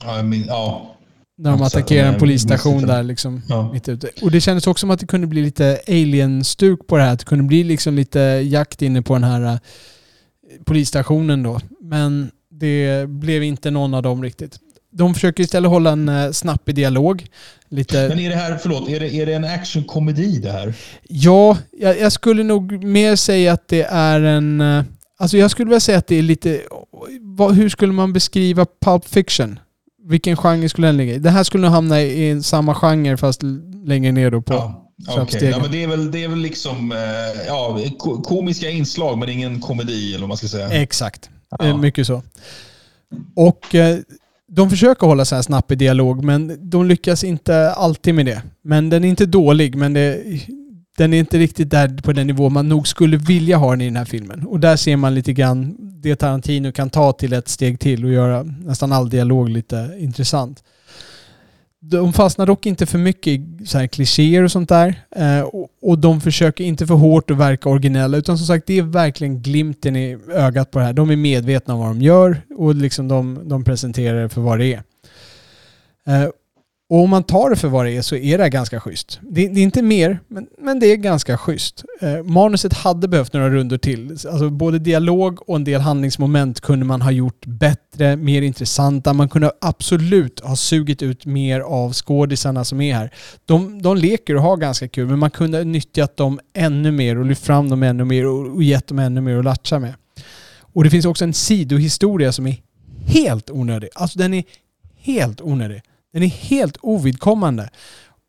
Ja, 0.04 0.16
jag 0.16 0.24
min, 0.24 0.44
ja. 0.46 0.92
När 1.38 1.50
de 1.50 1.60
Ja, 1.60 1.70
så- 1.70 1.78
attackerar 1.78 2.08
en 2.12 2.18
polisstation 2.18 2.82
där 2.86 3.02
liksom. 3.02 3.42
ja. 3.48 3.72
Mitt 3.72 3.88
ute. 3.88 4.08
Och 4.22 4.30
det 4.30 4.40
kändes 4.40 4.66
också 4.66 4.80
som 4.80 4.90
att 4.90 5.00
det 5.00 5.06
kunde 5.06 5.26
bli 5.26 5.42
lite 5.42 5.78
alien-stuk 5.88 6.86
på 6.86 6.96
det 6.96 7.02
här. 7.02 7.12
Att 7.12 7.18
det 7.18 7.24
kunde 7.24 7.44
bli 7.44 7.64
liksom 7.64 7.94
lite 7.94 8.20
jakt 8.44 8.82
inne 8.82 9.02
på 9.02 9.14
den 9.14 9.24
här 9.24 9.42
eh, 9.42 9.58
polisstationen 10.64 11.42
då. 11.42 11.60
Men 11.80 12.30
det 12.50 13.08
blev 13.08 13.42
inte 13.42 13.70
någon 13.70 13.94
av 13.94 14.02
dem 14.02 14.22
riktigt. 14.22 14.58
De 14.96 15.14
försöker 15.14 15.42
istället 15.42 15.70
hålla 15.70 15.90
en 15.92 16.08
uh, 16.08 16.32
snappig 16.32 16.74
dialog. 16.74 17.26
Lite... 17.68 18.08
Men 18.08 18.18
är 18.18 18.30
det 18.30 18.36
här, 18.36 18.58
förlåt, 18.62 18.88
är 18.88 19.00
det, 19.00 19.14
är 19.14 19.26
det 19.26 19.34
en 19.34 19.44
actionkomedi 19.44 20.38
det 20.38 20.52
här? 20.52 20.74
Ja, 21.08 21.58
jag, 21.78 22.00
jag 22.00 22.12
skulle 22.12 22.42
nog 22.42 22.84
mer 22.84 23.16
säga 23.16 23.52
att 23.52 23.68
det 23.68 23.82
är 23.82 24.20
en... 24.20 24.60
eh, 24.60 24.84
Alltså 25.18 25.36
jag 25.36 25.50
skulle 25.50 25.68
vilja 25.68 25.80
säga 25.80 25.98
att 25.98 26.06
det 26.06 26.16
är 26.16 26.22
lite... 26.22 26.60
Vad, 27.20 27.54
hur 27.54 27.68
skulle 27.68 27.92
man 27.92 28.12
beskriva 28.12 28.66
Pulp 28.84 29.08
Fiction? 29.08 29.58
Vilken 30.08 30.36
genre 30.36 30.68
skulle 30.68 30.86
den 30.86 30.96
ligga 30.96 31.14
i? 31.14 31.18
Det 31.18 31.30
här 31.30 31.44
skulle 31.44 31.62
nog 31.62 31.70
hamna 31.70 32.02
i, 32.02 32.30
i 32.30 32.42
samma 32.42 32.74
genre 32.74 33.16
fast 33.16 33.40
längre 33.84 34.12
ner 34.12 34.30
då 34.30 34.42
på... 34.42 34.54
Ja. 34.54 34.82
Trappstegen. 35.14 35.50
ja, 35.50 35.58
men 35.58 35.70
det 35.70 35.82
är 35.82 35.86
väl, 35.88 36.10
det 36.10 36.24
är 36.24 36.28
väl 36.28 36.38
liksom 36.38 36.92
eh, 36.92 36.98
ja, 37.46 37.78
ko- 37.98 38.22
komiska 38.22 38.70
inslag 38.70 39.18
men 39.18 39.28
ingen 39.28 39.60
komedi 39.60 40.08
eller 40.10 40.20
vad 40.20 40.28
man 40.28 40.36
ska 40.36 40.48
säga. 40.48 40.68
Exakt. 40.70 41.30
Ja. 41.50 41.66
Eh, 41.66 41.76
Mycket 41.78 42.06
så. 42.06 42.22
Och 43.36 43.74
eh, 43.74 43.98
de 44.48 44.70
försöker 44.70 45.06
hålla 45.06 45.24
så 45.24 45.34
här 45.34 45.72
i 45.72 45.74
dialog 45.74 46.24
men 46.24 46.70
de 46.70 46.86
lyckas 46.86 47.24
inte 47.24 47.70
alltid 47.70 48.14
med 48.14 48.26
det. 48.26 48.42
Men 48.62 48.90
den 48.90 49.04
är 49.04 49.08
inte 49.08 49.26
dålig 49.26 49.76
men 49.76 49.92
det, 49.92 50.22
den 50.96 51.14
är 51.14 51.18
inte 51.18 51.38
riktigt 51.38 51.70
där 51.70 52.02
på 52.02 52.12
den 52.12 52.26
nivå 52.26 52.48
man 52.48 52.68
nog 52.68 52.88
skulle 52.88 53.16
vilja 53.16 53.56
ha 53.56 53.70
den 53.70 53.80
i 53.80 53.84
den 53.84 53.96
här 53.96 54.04
filmen. 54.04 54.46
Och 54.46 54.60
där 54.60 54.76
ser 54.76 54.96
man 54.96 55.14
lite 55.14 55.32
grann 55.32 55.76
det 56.02 56.16
Tarantino 56.16 56.72
kan 56.72 56.90
ta 56.90 57.12
till 57.12 57.32
ett 57.32 57.48
steg 57.48 57.80
till 57.80 58.04
och 58.04 58.12
göra 58.12 58.42
nästan 58.42 58.92
all 58.92 59.10
dialog 59.10 59.48
lite 59.48 59.96
intressant. 59.98 60.62
De 61.80 62.12
fastnar 62.12 62.46
dock 62.46 62.66
inte 62.66 62.86
för 62.86 62.98
mycket 62.98 63.26
i 63.26 63.66
så 63.66 63.78
här 63.78 63.86
klichéer 63.86 64.42
och 64.42 64.52
sånt 64.52 64.68
där. 64.68 65.02
Eh, 65.16 65.40
och, 65.40 65.68
och 65.82 65.98
de 65.98 66.20
försöker 66.20 66.64
inte 66.64 66.86
för 66.86 66.94
hårt 66.94 67.30
att 67.30 67.36
verka 67.36 67.68
originella. 67.68 68.16
Utan 68.16 68.38
som 68.38 68.46
sagt, 68.46 68.66
det 68.66 68.78
är 68.78 68.82
verkligen 68.82 69.42
glimten 69.42 69.96
i 69.96 70.18
ögat 70.28 70.70
på 70.70 70.78
det 70.78 70.84
här. 70.84 70.92
De 70.92 71.10
är 71.10 71.16
medvetna 71.16 71.74
om 71.74 71.80
vad 71.80 71.88
de 71.88 72.02
gör 72.02 72.40
och 72.56 72.74
liksom 72.74 73.08
de, 73.08 73.48
de 73.48 73.64
presenterar 73.64 74.22
det 74.22 74.28
för 74.28 74.40
vad 74.40 74.58
det 74.58 74.74
är. 74.74 74.82
Eh, 76.06 76.28
och 76.88 77.02
om 77.02 77.10
man 77.10 77.22
tar 77.22 77.50
det 77.50 77.56
för 77.56 77.68
vad 77.68 77.86
det 77.86 77.96
är 77.96 78.02
så 78.02 78.16
är 78.16 78.38
det 78.38 78.48
ganska 78.48 78.80
schysst. 78.80 79.20
Det, 79.22 79.48
det 79.48 79.60
är 79.60 79.64
inte 79.64 79.82
mer, 79.82 80.20
men, 80.28 80.46
men 80.58 80.80
det 80.80 80.86
är 80.86 80.96
ganska 80.96 81.38
schysst. 81.38 81.84
Eh, 82.00 82.22
manuset 82.22 82.72
hade 82.72 83.08
behövt 83.08 83.32
några 83.32 83.50
rundor 83.50 83.78
till. 83.78 84.10
Alltså 84.10 84.50
både 84.50 84.78
dialog 84.78 85.48
och 85.48 85.56
en 85.56 85.64
del 85.64 85.80
handlingsmoment 85.80 86.60
kunde 86.60 86.86
man 86.86 87.02
ha 87.02 87.10
gjort 87.10 87.46
bättre, 87.46 88.16
mer 88.16 88.42
intressanta. 88.42 89.12
Man 89.12 89.28
kunde 89.28 89.52
absolut 89.60 90.40
ha 90.40 90.56
sugit 90.56 91.02
ut 91.02 91.26
mer 91.26 91.60
av 91.60 91.92
skådisarna 91.92 92.64
som 92.64 92.80
är 92.80 92.94
här. 92.94 93.10
De, 93.44 93.82
de 93.82 93.96
leker 93.96 94.36
och 94.36 94.42
har 94.42 94.56
ganska 94.56 94.88
kul, 94.88 95.06
men 95.06 95.18
man 95.18 95.30
kunde 95.30 95.58
ha 95.58 95.64
nyttjat 95.64 96.16
dem 96.16 96.40
ännu 96.54 96.90
mer 96.90 97.18
och 97.18 97.26
lyft 97.26 97.44
fram 97.44 97.70
dem 97.70 97.82
ännu 97.82 98.04
mer 98.04 98.26
och, 98.26 98.54
och 98.54 98.62
gett 98.62 98.86
dem 98.86 98.98
ännu 98.98 99.20
mer 99.20 99.36
att 99.36 99.44
latcha 99.44 99.78
med. 99.78 99.94
Och 100.58 100.84
det 100.84 100.90
finns 100.90 101.06
också 101.06 101.24
en 101.24 101.34
sidohistoria 101.34 102.32
som 102.32 102.46
är 102.46 102.56
helt 103.06 103.50
onödig. 103.50 103.88
Alltså 103.94 104.18
den 104.18 104.34
är 104.34 104.44
helt 104.96 105.40
onödig. 105.40 105.82
Den 106.16 106.22
är 106.22 106.28
helt 106.28 106.76
ovidkommande. 106.80 107.70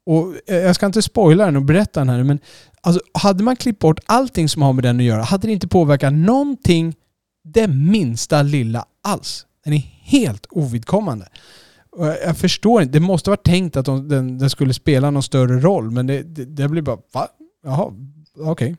Och 0.05 0.33
eh, 0.47 0.57
jag 0.57 0.75
ska 0.75 0.85
inte 0.85 1.01
spoila 1.01 1.45
den 1.45 1.55
och 1.55 1.65
berätta 1.65 1.99
den 1.99 2.09
här 2.09 2.23
men 2.23 2.39
alltså, 2.81 3.01
hade 3.13 3.43
man 3.43 3.55
klippt 3.55 3.79
bort 3.79 3.99
allting 4.05 4.49
som 4.49 4.61
har 4.61 4.73
med 4.73 4.83
den 4.83 4.97
att 4.97 5.03
göra 5.03 5.23
hade 5.23 5.47
det 5.47 5.53
inte 5.53 5.67
påverkat 5.67 6.13
någonting 6.13 6.95
det 7.53 7.67
minsta 7.67 8.41
lilla 8.41 8.85
alls. 9.03 9.45
Den 9.63 9.73
är 9.73 9.91
helt 10.01 10.47
ovidkommande. 10.49 11.27
Och 11.89 12.07
jag 12.07 12.38
förstår 12.38 12.81
inte, 12.81 12.93
det 12.93 13.05
måste 13.05 13.29
vara 13.29 13.38
tänkt 13.38 13.77
att 13.77 13.85
de, 13.85 14.07
den, 14.07 14.38
den, 14.38 14.49
skulle 14.49 14.73
spela 14.73 15.11
någon 15.11 15.23
större 15.23 15.59
roll 15.59 15.91
men 15.91 16.07
det, 16.07 16.23
det, 16.23 16.45
det 16.45 16.67
blir 16.67 16.81
bara 16.81 16.97
va? 17.13 17.27
Jaha, 17.63 17.93
okej. 18.38 18.51
Okay. 18.51 18.75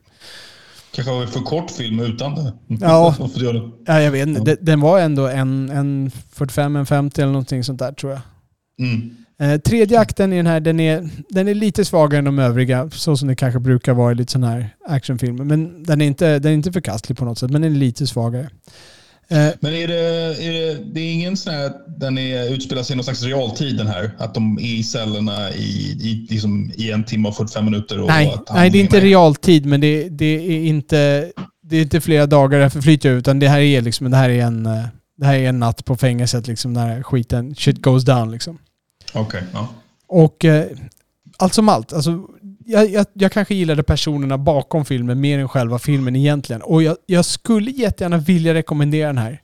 Kanske 0.90 1.12
var 1.12 1.22
en 1.22 1.28
för 1.28 1.40
kort 1.40 1.70
film 1.70 2.00
utan 2.00 2.34
det. 2.34 2.52
Ja, 2.66 3.14
ja 3.86 4.00
jag 4.00 4.11
vet 4.11 4.28
inte. 4.28 4.56
Den 4.61 4.80
var 4.80 5.00
ändå 5.00 5.26
en, 5.26 5.70
en 5.70 6.11
45, 6.30 6.76
en 6.76 6.86
50 6.86 7.20
eller 7.20 7.32
någonting 7.32 7.64
sånt 7.64 7.78
där 7.78 7.92
tror 7.92 8.12
jag. 8.12 8.20
Mm. 8.78 9.10
Eh, 9.40 9.60
tredje 9.60 10.00
akten 10.00 10.32
i 10.32 10.36
den 10.36 10.46
här, 10.46 10.60
den 10.60 10.80
är, 10.80 11.08
den 11.28 11.48
är 11.48 11.54
lite 11.54 11.84
svagare 11.84 12.18
än 12.18 12.24
de 12.24 12.38
övriga, 12.38 12.90
så 12.90 13.16
som 13.16 13.28
det 13.28 13.36
kanske 13.36 13.60
brukar 13.60 13.94
vara 13.94 14.12
i 14.12 14.14
lite 14.14 14.32
sådana 14.32 14.52
här 14.52 14.74
actionfilmer. 14.86 15.44
Men 15.44 15.82
den 15.82 16.00
är, 16.00 16.06
inte, 16.06 16.38
den 16.38 16.52
är 16.52 16.54
inte 16.54 16.72
förkastlig 16.72 17.18
på 17.18 17.24
något 17.24 17.38
sätt, 17.38 17.50
men 17.50 17.62
den 17.62 17.72
är 17.74 17.78
lite 17.78 18.06
svagare. 18.06 18.50
Eh, 19.30 19.48
men 19.60 19.74
är 19.74 19.88
det, 19.88 19.98
är 20.44 20.52
det, 20.52 20.84
det 20.94 21.00
är 21.00 21.12
ingen 21.12 21.36
sån 21.36 21.54
här, 21.54 21.72
den 21.98 22.18
är, 22.18 22.52
utspelar 22.54 22.82
sig 22.82 22.94
i 22.94 22.96
någon 22.96 23.04
slags 23.04 23.22
realtid 23.22 23.76
den 23.76 23.86
här? 23.86 24.10
Att 24.18 24.34
de 24.34 24.58
är 24.58 24.62
i 24.62 24.82
cellerna 24.82 25.50
i, 25.50 25.98
i, 26.00 26.26
liksom, 26.30 26.72
i 26.76 26.90
en 26.90 27.04
timme 27.04 27.28
och 27.28 27.36
45 27.36 27.64
minuter? 27.64 28.00
Och 28.00 28.08
nej, 28.08 28.36
nej, 28.50 28.70
det 28.70 28.78
är 28.78 28.80
inte 28.80 28.96
med. 28.96 29.02
realtid, 29.02 29.66
men 29.66 29.80
det, 29.80 30.08
det, 30.08 30.24
är 30.26 30.60
inte, 30.60 31.32
det 31.62 31.76
är 31.76 31.82
inte 31.82 32.00
flera 32.00 32.26
dagar 32.26 32.60
det 32.60 32.70
förflyter 32.70 33.10
utan 33.10 33.38
det 33.38 33.48
här 33.48 33.60
är 33.60 33.82
liksom, 33.82 34.10
det 34.10 34.16
här 34.16 34.30
är 34.30 34.42
en, 34.42 34.62
det 35.18 35.26
här 35.26 35.34
är 35.34 35.48
en 35.48 35.58
natt 35.58 35.84
på 35.84 35.96
fängelset 35.96 36.46
liksom, 36.46 36.72
när 36.72 37.02
skiten, 37.02 37.54
shit 37.54 37.82
goes 37.82 38.04
down 38.04 38.30
liksom. 38.30 38.58
Okej, 39.14 39.22
okay, 39.22 39.42
ja. 39.52 39.68
Och 40.06 40.44
eh, 40.44 40.66
allt 41.36 41.54
som 41.54 41.68
allt, 41.68 41.92
alltså, 41.92 42.28
jag, 42.64 42.90
jag, 42.90 43.06
jag, 43.12 43.32
kanske 43.32 43.54
gillade 43.54 43.82
personerna 43.82 44.38
bakom 44.38 44.84
filmen 44.84 45.20
mer 45.20 45.38
än 45.38 45.48
själva 45.48 45.78
filmen 45.78 46.16
egentligen. 46.16 46.62
Och 46.62 46.82
jag, 46.82 46.96
jag 47.06 47.24
skulle 47.24 47.70
jättegärna 47.70 48.18
vilja 48.18 48.54
rekommendera 48.54 49.06
den 49.06 49.18
här. 49.18 49.40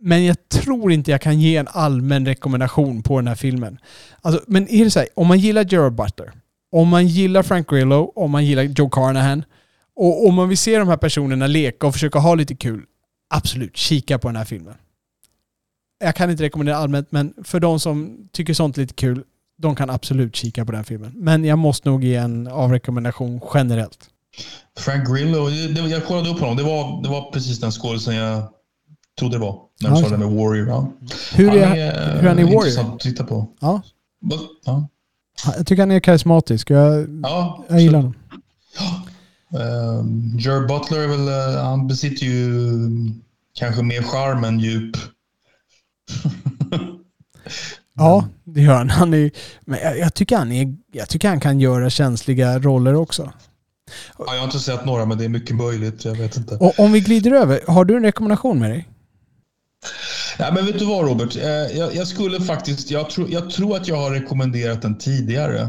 Men 0.00 0.24
jag 0.24 0.48
tror 0.48 0.92
inte 0.92 1.10
jag 1.10 1.20
kan 1.20 1.40
ge 1.40 1.56
en 1.56 1.68
allmän 1.70 2.26
rekommendation 2.26 3.02
på 3.02 3.18
den 3.18 3.28
här 3.28 3.34
filmen. 3.34 3.78
Alltså, 4.20 4.44
men 4.46 4.68
är 4.68 4.84
det 4.84 4.90
så 4.90 4.98
här, 4.98 5.08
om 5.14 5.26
man 5.26 5.38
gillar 5.38 5.64
Gerard 5.64 5.94
Butler, 5.94 6.32
om 6.72 6.88
man 6.88 7.06
gillar 7.06 7.42
Frank 7.42 7.70
Grillo, 7.70 8.12
om 8.14 8.30
man 8.30 8.44
gillar 8.44 8.62
Joe 8.62 8.90
Carnahan 8.90 9.44
och 9.96 10.28
om 10.28 10.34
man 10.34 10.48
vill 10.48 10.58
se 10.58 10.78
de 10.78 10.88
här 10.88 10.96
personerna 10.96 11.46
leka 11.46 11.86
och 11.86 11.92
försöka 11.92 12.18
ha 12.18 12.34
lite 12.34 12.54
kul, 12.54 12.84
absolut, 13.34 13.76
kika 13.76 14.18
på 14.18 14.28
den 14.28 14.36
här 14.36 14.44
filmen 14.44 14.74
jag 15.98 16.16
kan 16.16 16.30
inte 16.30 16.42
rekommendera 16.42 16.76
allmänt, 16.76 17.12
men 17.12 17.34
för 17.44 17.60
de 17.60 17.80
som 17.80 18.28
tycker 18.32 18.54
sånt 18.54 18.76
är 18.76 18.80
lite 18.80 18.94
kul, 18.94 19.22
de 19.58 19.76
kan 19.76 19.90
absolut 19.90 20.36
kika 20.36 20.64
på 20.64 20.72
den 20.72 20.84
filmen. 20.84 21.12
Men 21.14 21.44
jag 21.44 21.58
måste 21.58 21.88
nog 21.88 22.04
ge 22.04 22.14
en 22.14 22.46
avrekommendation 22.46 23.40
generellt. 23.54 24.10
Frank 24.78 25.08
Grillo, 25.08 25.50
jag 25.88 26.06
kollade 26.06 26.30
upp 26.30 26.40
honom. 26.40 26.56
Det 26.56 26.62
var, 26.62 27.02
det 27.02 27.08
var 27.08 27.32
precis 27.32 27.60
den 27.60 27.70
skådisen 27.70 28.14
jag 28.14 28.42
trodde 29.18 29.36
det 29.36 29.40
var. 29.40 29.58
När 29.80 29.90
du 29.90 29.96
sa 29.96 30.08
det 30.08 30.18
med 30.18 30.28
Warrior. 30.28 30.68
Ja. 30.68 30.92
Hur, 31.34 31.54
är, 31.54 31.66
han 31.66 31.78
är, 31.78 32.20
hur 32.20 32.28
han 32.28 32.38
är 32.38 32.42
Warrior? 32.44 32.66
Intressant 32.66 32.94
att 32.94 33.00
titta 33.00 33.24
på. 33.24 33.48
Ja. 33.60 33.82
ja. 34.64 34.88
Jag 35.56 35.66
tycker 35.66 35.82
han 35.82 35.90
är 35.90 36.00
karismatisk. 36.00 36.70
Jag, 36.70 37.20
ja, 37.22 37.64
jag 37.68 37.80
gillar 37.80 37.98
honom. 37.98 38.14
Ja. 38.78 39.02
Uh, 39.54 40.06
Jer 40.38 40.68
Butler, 40.68 41.06
väl, 41.06 41.28
uh, 41.28 41.64
han 41.64 41.86
besitter 41.86 42.26
ju 42.26 42.72
kanske 43.54 43.82
mer 43.82 44.02
charm 44.02 44.44
än 44.44 44.60
djup. 44.60 44.96
Ja, 47.94 48.28
det 48.44 48.60
gör 48.60 48.74
han. 48.74 48.90
han 48.90 49.14
är, 49.14 49.30
men 49.60 49.78
jag, 49.82 49.98
jag, 49.98 50.14
tycker 50.14 50.36
han 50.36 50.52
är, 50.52 50.74
jag 50.92 51.08
tycker 51.08 51.28
han 51.28 51.40
kan 51.40 51.60
göra 51.60 51.90
känsliga 51.90 52.58
roller 52.58 52.94
också. 52.94 53.32
Ja, 54.18 54.24
jag 54.26 54.38
har 54.38 54.44
inte 54.44 54.58
sett 54.58 54.84
några, 54.84 55.04
men 55.04 55.18
det 55.18 55.24
är 55.24 55.28
mycket 55.28 55.56
möjligt. 55.56 56.04
Jag 56.04 56.14
vet 56.14 56.36
inte. 56.36 56.54
Och 56.54 56.80
om 56.80 56.92
vi 56.92 57.00
glider 57.00 57.32
över, 57.32 57.60
har 57.66 57.84
du 57.84 57.96
en 57.96 58.02
rekommendation 58.02 58.58
med 58.58 58.70
dig? 58.70 58.88
Ja, 60.38 60.50
men 60.52 60.66
vet 60.66 60.78
du 60.78 60.84
vad 60.84 61.08
Robert? 61.08 61.36
Eh, 61.36 61.78
jag, 61.78 61.94
jag 61.94 62.08
skulle 62.08 62.40
faktiskt, 62.40 62.90
jag, 62.90 63.10
tro, 63.10 63.28
jag 63.28 63.50
tror 63.50 63.76
att 63.76 63.88
jag 63.88 63.96
har 63.96 64.10
rekommenderat 64.10 64.82
den 64.82 64.98
tidigare. 64.98 65.68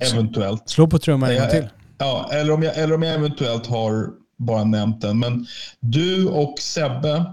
Eventuellt. 0.00 0.68
Slå 0.68 0.86
på 0.86 0.98
trumman 0.98 1.30
en 1.30 1.40
gång 1.40 1.50
till. 1.50 1.68
Ja, 1.98 2.30
eller 2.32 2.52
om, 2.52 2.62
jag, 2.62 2.76
eller 2.76 2.94
om 2.94 3.02
jag 3.02 3.14
eventuellt 3.14 3.66
har 3.66 4.10
bara 4.38 4.64
nämnt 4.64 5.00
den. 5.00 5.18
Men 5.18 5.46
du 5.80 6.26
och 6.26 6.54
Sebbe 6.60 7.24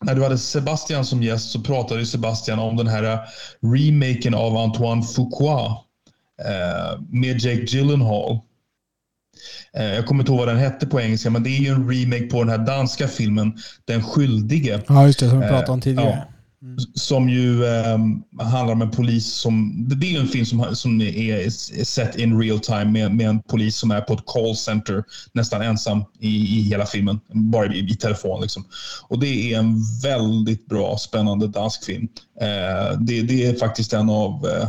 när 0.00 0.14
du 0.14 0.22
hade 0.22 0.38
Sebastian 0.38 1.04
som 1.04 1.22
gäst 1.22 1.50
så 1.50 1.60
pratade 1.60 2.06
Sebastian 2.06 2.58
om 2.58 2.76
den 2.76 2.86
här 2.86 3.02
äh, 3.02 3.18
remaken 3.62 4.34
av 4.34 4.56
Antoine 4.56 5.02
Fuqua 5.02 5.66
eh, 6.44 7.00
med 7.08 7.40
Jake 7.40 7.62
Gyllenhaal. 7.62 8.38
Eh, 9.76 9.84
jag 9.84 10.06
kommer 10.06 10.22
inte 10.22 10.32
ihåg 10.32 10.38
vad 10.38 10.48
den 10.48 10.56
hette 10.56 10.86
på 10.86 11.00
engelska, 11.00 11.30
men 11.30 11.42
det 11.42 11.50
är 11.50 11.60
ju 11.60 11.68
en 11.68 11.90
remake 11.90 12.26
på 12.26 12.38
den 12.38 12.48
här 12.48 12.66
danska 12.66 13.08
filmen 13.08 13.58
Den 13.84 14.02
skyldige. 14.02 14.82
Ja, 14.88 15.06
just 15.06 15.18
det. 15.18 15.28
Som 15.28 15.40
vi 15.40 15.46
pratade 15.46 15.72
om 15.72 15.80
tidigare. 15.80 16.26
Ja. 16.28 16.35
Mm. 16.62 16.78
Som 16.94 17.28
ju 17.28 17.64
eh, 17.64 17.98
handlar 18.38 18.72
om 18.72 18.82
en 18.82 18.90
polis 18.90 19.26
som... 19.26 19.84
Det 19.88 20.14
är 20.14 20.20
en 20.20 20.28
film 20.28 20.46
som, 20.46 20.76
som 20.76 21.00
är, 21.00 21.50
set 21.84 22.16
in 22.16 22.40
real 22.40 22.60
time 22.60 22.84
med, 22.84 23.14
med 23.14 23.28
en 23.28 23.42
polis 23.42 23.76
som 23.76 23.90
är 23.90 24.00
på 24.00 24.14
ett 24.14 24.26
call 24.26 24.56
center 24.56 25.04
nästan 25.32 25.62
ensam 25.62 26.04
i, 26.20 26.58
i 26.58 26.62
hela 26.62 26.86
filmen. 26.86 27.20
Bara 27.32 27.74
i, 27.74 27.78
i 27.78 27.96
telefon. 27.96 28.40
Liksom. 28.40 28.64
Och 29.08 29.20
det 29.20 29.52
är 29.52 29.58
en 29.58 29.82
väldigt 30.02 30.66
bra, 30.66 30.98
spännande 30.98 31.48
dansk 31.48 31.84
film. 31.84 32.08
Eh, 32.40 32.98
det, 33.00 33.22
det, 33.22 33.46
är 33.46 33.54
faktiskt 33.54 33.92
en 33.92 34.10
av... 34.10 34.46
Eh, 34.46 34.68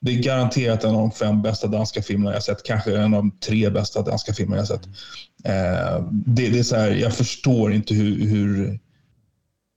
det 0.00 0.12
är 0.12 0.22
garanterat 0.22 0.84
en 0.84 0.94
av 0.94 1.00
de 1.00 1.10
fem 1.10 1.42
bästa 1.42 1.66
danska 1.66 2.02
filmerna 2.02 2.32
jag 2.32 2.42
sett. 2.42 2.62
Kanske 2.64 2.96
en 2.96 3.14
av 3.14 3.22
de 3.22 3.30
tre 3.30 3.70
bästa 3.70 4.02
danska 4.02 4.34
filmerna 4.34 4.60
jag 4.60 4.68
sett. 4.68 4.86
Eh, 5.44 6.04
det, 6.10 6.48
det, 6.48 6.58
är 6.58 6.62
så 6.62 6.76
här, 6.76 6.90
jag 6.90 7.14
förstår 7.14 7.72
inte 7.72 7.94
hur, 7.94 8.28
hur 8.28 8.78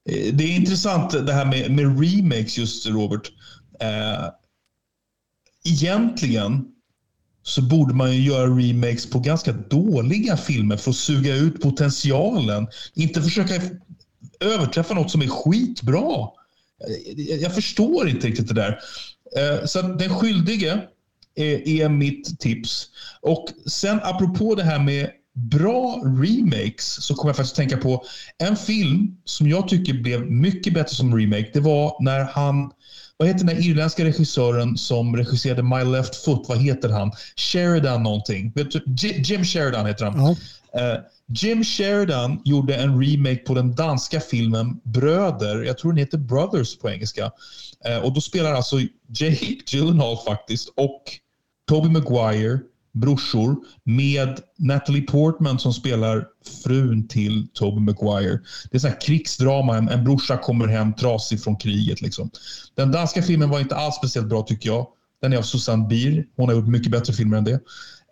Eh, 0.09 0.33
det 0.33 0.43
är 0.43 0.55
intressant 0.55 1.11
det 1.25 1.33
här 1.33 1.45
med, 1.45 1.71
med 1.71 1.99
remakes 2.01 2.57
just 2.57 2.87
Robert. 2.87 3.31
Eh, 3.79 4.29
egentligen 5.65 6.65
så 7.43 7.61
borde 7.61 7.93
man 7.93 8.15
ju 8.15 8.21
göra 8.21 8.47
remakes 8.47 9.09
på 9.09 9.19
ganska 9.19 9.51
dåliga 9.51 10.37
filmer 10.37 10.77
för 10.77 10.91
att 10.91 10.97
suga 10.97 11.36
ut 11.36 11.61
potentialen. 11.61 12.67
Inte 12.93 13.21
försöka 13.21 13.61
överträffa 14.39 14.93
något 14.93 15.11
som 15.11 15.21
är 15.21 15.27
skitbra. 15.27 16.29
Jag, 17.15 17.41
jag 17.41 17.55
förstår 17.55 18.09
inte 18.09 18.27
riktigt 18.27 18.47
det 18.47 18.53
där. 18.53 18.79
Eh, 19.37 19.65
så 19.65 19.82
Den 19.82 20.09
skyldige 20.09 20.82
är, 21.36 21.67
är 21.67 21.89
mitt 21.89 22.39
tips. 22.39 22.89
Och 23.21 23.45
sen 23.65 23.99
apropå 24.03 24.55
det 24.55 24.63
här 24.63 24.79
med 24.79 25.09
bra 25.36 26.01
remakes 26.03 27.03
så 27.03 27.16
kommer 27.16 27.29
jag 27.29 27.36
faktiskt 27.36 27.55
tänka 27.55 27.78
på 27.78 28.03
en 28.37 28.55
film 28.55 29.17
som 29.25 29.49
jag 29.49 29.67
tycker 29.67 29.93
blev 29.93 30.32
mycket 30.32 30.74
bättre 30.74 30.95
som 30.95 31.17
remake. 31.17 31.49
Det 31.53 31.59
var 31.59 32.03
när 32.03 32.24
han, 32.24 32.71
vad 33.17 33.28
heter 33.28 33.45
den 33.45 33.57
irländska 33.57 34.05
regissören 34.05 34.78
som 34.78 35.16
regisserade 35.16 35.63
My 35.63 35.83
Left 35.83 36.16
Foot? 36.16 36.49
Vad 36.49 36.57
heter 36.57 36.89
han? 36.89 37.12
Sheridan 37.36 38.03
någonting. 38.03 38.53
Jim 39.25 39.43
Sheridan 39.43 39.86
heter 39.86 40.05
han. 40.05 40.20
Ja. 40.20 40.36
Uh, 40.75 40.99
Jim 41.28 41.63
Sheridan 41.63 42.41
gjorde 42.45 42.75
en 42.75 43.03
remake 43.03 43.37
på 43.37 43.53
den 43.53 43.75
danska 43.75 44.20
filmen 44.20 44.79
Bröder. 44.83 45.63
Jag 45.63 45.78
tror 45.78 45.91
den 45.91 45.99
heter 45.99 46.17
Brothers 46.17 46.78
på 46.78 46.89
engelska. 46.89 47.32
Uh, 47.89 47.97
och 47.97 48.13
då 48.13 48.21
spelar 48.21 48.53
alltså 48.53 48.79
Jake 49.07 49.55
Gyllenhaal 49.67 50.17
faktiskt 50.25 50.70
och 50.75 51.03
Toby 51.70 51.89
Maguire 51.89 52.59
brorsor 52.96 53.55
med 53.84 54.39
Natalie 54.58 55.01
Portman 55.01 55.59
som 55.59 55.74
spelar 55.74 56.28
frun 56.63 57.08
till 57.08 57.47
Tobey 57.54 57.80
Maguire. 57.80 58.39
Det 58.72 58.78
är 58.78 58.80
så 58.80 58.88
här 58.88 59.01
krigsdrama. 59.01 59.78
En, 59.78 59.89
en 59.89 60.04
brorsa 60.04 60.38
kommer 60.38 60.67
hem 60.67 60.93
trasig 60.93 61.43
från 61.43 61.55
kriget. 61.55 62.01
Liksom. 62.01 62.30
Den 62.76 62.92
danska 62.92 63.22
filmen 63.22 63.50
var 63.50 63.59
inte 63.59 63.76
alls 63.76 63.96
speciellt 63.96 64.28
bra 64.28 64.42
tycker 64.42 64.70
jag. 64.70 64.88
Den 65.22 65.34
är 65.34 65.38
av 65.38 65.42
Susanne 65.42 65.88
Bier. 65.88 66.26
Hon 66.36 66.50
har 66.50 66.55
gjort 66.55 66.67
mycket 66.67 66.92
bättre 66.92 67.13
filmer 67.13 67.38
än 67.38 67.43
det. 67.43 67.59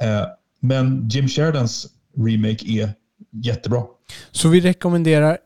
Eh, 0.02 0.26
men 0.60 1.10
Jim 1.10 1.28
Sheridans 1.28 1.88
remake 2.18 2.66
är 2.66 2.90
jättebra. 3.32 3.84
Så 4.32 4.50
vi 4.50 4.62
rekommenderar 4.62 5.38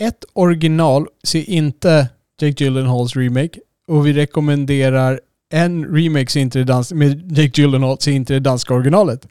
ett 0.00 0.24
original, 0.32 1.06
se 1.22 1.44
inte 1.44 2.08
Jake 2.40 2.64
Gyllenhaals 2.64 3.16
remake. 3.16 3.60
Och 3.86 4.06
vi 4.06 4.12
rekommenderar 4.12 5.20
en 5.52 5.84
remake 5.96 6.30
så 6.30 6.38
är 6.38 6.42
inte 6.42 6.64
dans 6.64 6.92
med 6.92 7.38
Jake 7.38 7.60
Gyllenhaal 7.60 7.96
så 8.00 8.10
är 8.10 8.14
inte 8.14 8.32
det 8.32 8.40
danska 8.40 8.74
originalet. 8.74 9.28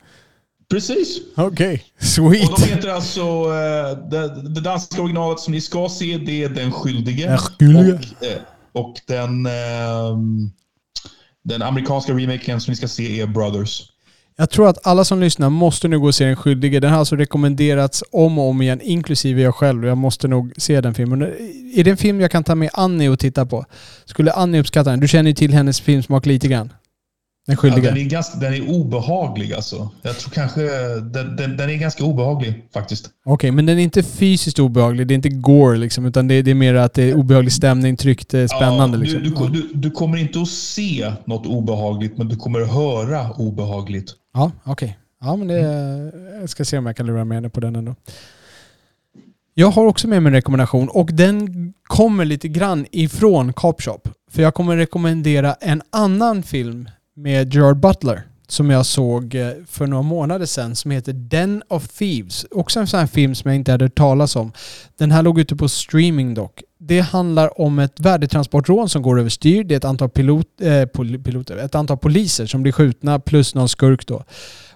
Precis. 0.70 1.18
Okej, 1.36 1.84
sweet. 2.00 2.50
Och 2.50 2.60
de 2.60 2.66
heter 2.66 2.90
alltså... 2.90 3.22
eh, 3.22 4.10
det, 4.10 4.50
det 4.50 4.62
danska 4.62 5.02
originalet 5.02 5.40
som 5.40 5.54
ni 5.54 5.62
ska 5.62 5.90
se, 5.90 6.18
det 6.18 6.44
är 6.44 6.50
Den 6.50 6.72
skyldige. 6.72 7.34
Och, 7.34 8.26
eh, 8.26 8.42
och 8.74 8.96
den, 9.08 9.46
ehm, 9.46 10.52
den 11.44 11.62
amerikanska 11.62 12.14
remaken 12.14 12.62
som 12.62 12.72
ni 12.72 12.76
ska 12.76 12.88
se 12.88 13.22
är 13.22 13.28
Brothers. 13.28 13.92
Jag 14.38 14.50
tror 14.50 14.70
att 14.70 14.88
alla 14.88 15.06
som 15.06 15.20
lyssnar 15.20 15.50
måste 15.50 15.88
nu 15.88 16.00
gå 16.00 16.08
och 16.08 16.16
se 16.16 16.26
Den 16.26 16.36
skyldige. 16.36 16.80
Den 16.80 16.92
har 16.92 17.00
alltså 17.00 17.16
rekommenderats 17.16 18.04
om 18.12 18.40
och 18.40 18.50
om 18.50 18.62
igen, 18.62 18.82
inklusive 18.82 19.42
jag 19.42 19.56
själv. 19.56 19.86
Jag 19.86 19.98
måste 19.98 20.28
nog 20.28 20.52
se 20.58 20.82
den 20.82 20.94
filmen. 20.94 21.22
Är 21.76 21.84
det 21.84 21.92
en 21.92 21.98
film 21.98 22.22
jag 22.22 22.32
kan 22.32 22.44
ta 22.44 22.56
med 22.56 22.70
Annie 22.74 23.10
och 23.10 23.20
titta 23.20 23.46
på? 23.46 23.66
Skulle 24.06 24.32
Annie 24.32 24.60
uppskatta 24.60 24.90
den? 24.90 25.00
Du 25.00 25.08
känner 25.08 25.30
ju 25.30 25.36
till 25.36 25.54
hennes 25.54 25.82
filmsmak 25.82 26.26
lite 26.26 26.48
grann. 26.48 26.74
Den 27.48 27.54
Ja, 27.56 27.58
skyldige. 27.62 27.88
den, 27.88 27.98
är 27.98 28.04
ganska, 28.04 28.38
den 28.38 28.54
är 28.54 28.70
obehaglig 28.70 29.54
alltså. 29.54 29.90
Jag 30.02 30.18
tror 30.18 30.32
kanske... 30.32 30.62
Den, 31.00 31.36
den, 31.36 31.58
den 31.58 31.70
är 31.70 31.76
ganska 31.76 32.04
obehaglig 32.04 32.54
faktiskt. 32.74 33.10
Okej, 33.26 33.52
men 33.52 33.66
den 33.66 33.80
är 33.80 33.84
inte 33.84 34.04
fysiskt 34.04 34.60
obehaglig. 34.60 35.08
Det 35.08 35.14
är 35.14 35.16
inte 35.16 35.30
gore 35.30 35.78
liksom, 35.78 36.06
utan 36.06 36.28
det 36.28 36.36
är, 36.36 36.44
det 36.44 36.52
är 36.52 36.56
mer 36.56 36.76
att 36.76 36.94
det 36.94 37.04
är 37.04 37.14
obehaglig 37.14 37.54
stämning, 37.54 37.98
tryggt, 37.98 38.34
eh, 38.34 38.46
spännande 38.46 38.98
Ja, 38.98 39.04
liksom. 39.04 39.24
du, 39.24 39.30
du, 39.30 39.62
du, 39.62 39.74
du 39.74 39.92
kommer 39.92 40.18
inte 40.18 40.42
att 40.42 40.48
se 40.50 41.12
något 41.26 41.46
obehagligt, 41.46 42.18
men 42.18 42.28
du 42.28 42.36
kommer 42.36 42.62
att 42.62 42.74
höra 42.74 43.32
obehagligt. 43.32 44.14
Ja, 44.34 44.52
okej. 44.64 44.98
Ja, 45.22 45.36
men 45.36 45.48
det, 45.48 45.60
jag 46.40 46.50
ska 46.50 46.66
se 46.66 46.78
om 46.78 46.86
jag 46.86 46.98
kan 46.98 47.06
lura 47.06 47.26
med 47.26 47.38
henne 47.38 47.50
på 47.50 47.60
den 47.60 47.76
ändå. 47.76 47.96
Jag 49.54 49.72
har 49.72 49.86
också 49.86 50.08
med 50.08 50.24
mig 50.24 50.30
en 50.30 50.36
rekommendation 50.36 50.90
och 50.90 51.10
den 51.14 51.74
kommer 51.84 52.26
lite 52.26 52.48
grann 52.48 52.86
ifrån 52.92 53.54
Cop 53.54 53.82
Shop. 53.82 54.02
För 54.32 54.42
jag 54.42 54.54
kommer 54.54 54.78
rekommendera 54.78 55.54
en 55.54 55.82
annan 55.90 56.44
film 56.44 56.90
med 57.16 57.54
Gerard 57.54 57.78
Butler 57.78 58.24
som 58.48 58.70
jag 58.70 58.86
såg 58.86 59.36
eh, 59.36 59.52
för 59.68 59.88
några 59.88 60.04
månader 60.04 60.46
sedan 60.46 60.76
som 60.76 60.92
heter 60.92 61.14
Den 61.14 61.64
of 61.68 61.88
Thieves. 61.88 62.46
Också 62.52 62.80
en 62.80 62.88
sån 62.88 63.00
här 63.00 63.08
film 63.08 63.36
som 63.36 63.50
jag 63.50 63.56
inte 63.56 63.72
hade 63.72 63.86
hört 63.86 63.96
talas 63.96 64.36
om. 64.36 64.52
Den 64.98 65.12
här 65.12 65.22
låg 65.22 65.40
ute 65.40 65.56
på 65.56 65.70
streaming 65.70 66.34
dock. 66.34 66.64
Det 66.92 67.00
handlar 67.02 67.62
om 67.62 67.80
ett 67.80 68.00
värdetransportrån 68.00 68.90
som 68.90 69.02
går 69.02 69.20
överstyr. 69.20 69.64
Det 69.64 69.76
är 69.76 69.78
ett 69.78 69.86
antal 69.86 70.10
pilot, 70.10 70.48
eh, 70.62 70.86
pol- 70.86 71.24
piloter, 71.24 71.58
ett 71.58 71.76
antal 71.76 71.98
poliser 71.98 72.46
som 72.46 72.64
blir 72.64 72.72
skjutna 72.72 73.20
plus 73.20 73.56
någon 73.56 73.70
skurk 73.70 74.08
då. 74.08 74.24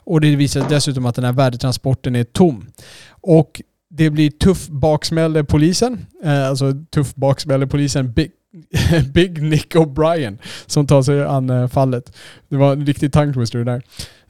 Och 0.04 0.22
det 0.22 0.36
visar 0.36 0.60
sig 0.62 0.70
dessutom 0.70 1.06
att 1.06 1.16
den 1.16 1.26
här 1.26 1.34
värdetransporten 1.34 2.16
är 2.16 2.24
tom. 2.24 2.68
Och 3.10 3.62
det 3.90 4.10
blir 4.10 4.30
tuff 4.30 4.68
baksmälle 4.68 5.44
polisen, 5.44 6.06
eh, 6.24 6.48
alltså 6.48 6.74
tuff 6.90 7.16
baksmälle 7.16 7.68
polisen 7.68 8.12
Big, 8.12 8.32
Big 9.14 9.42
Nick 9.42 9.76
O'Brien 9.76 10.38
som 10.66 10.88
tar 10.88 11.02
sig 11.02 11.24
an 11.24 11.50
eh, 11.50 11.68
fallet. 11.68 12.18
Det 12.50 12.56
var 12.58 12.74
en 12.74 12.86
riktig 12.86 13.14
tongue 13.14 13.34
twister 13.34 13.60
det 13.60 13.66
där. 13.66 13.82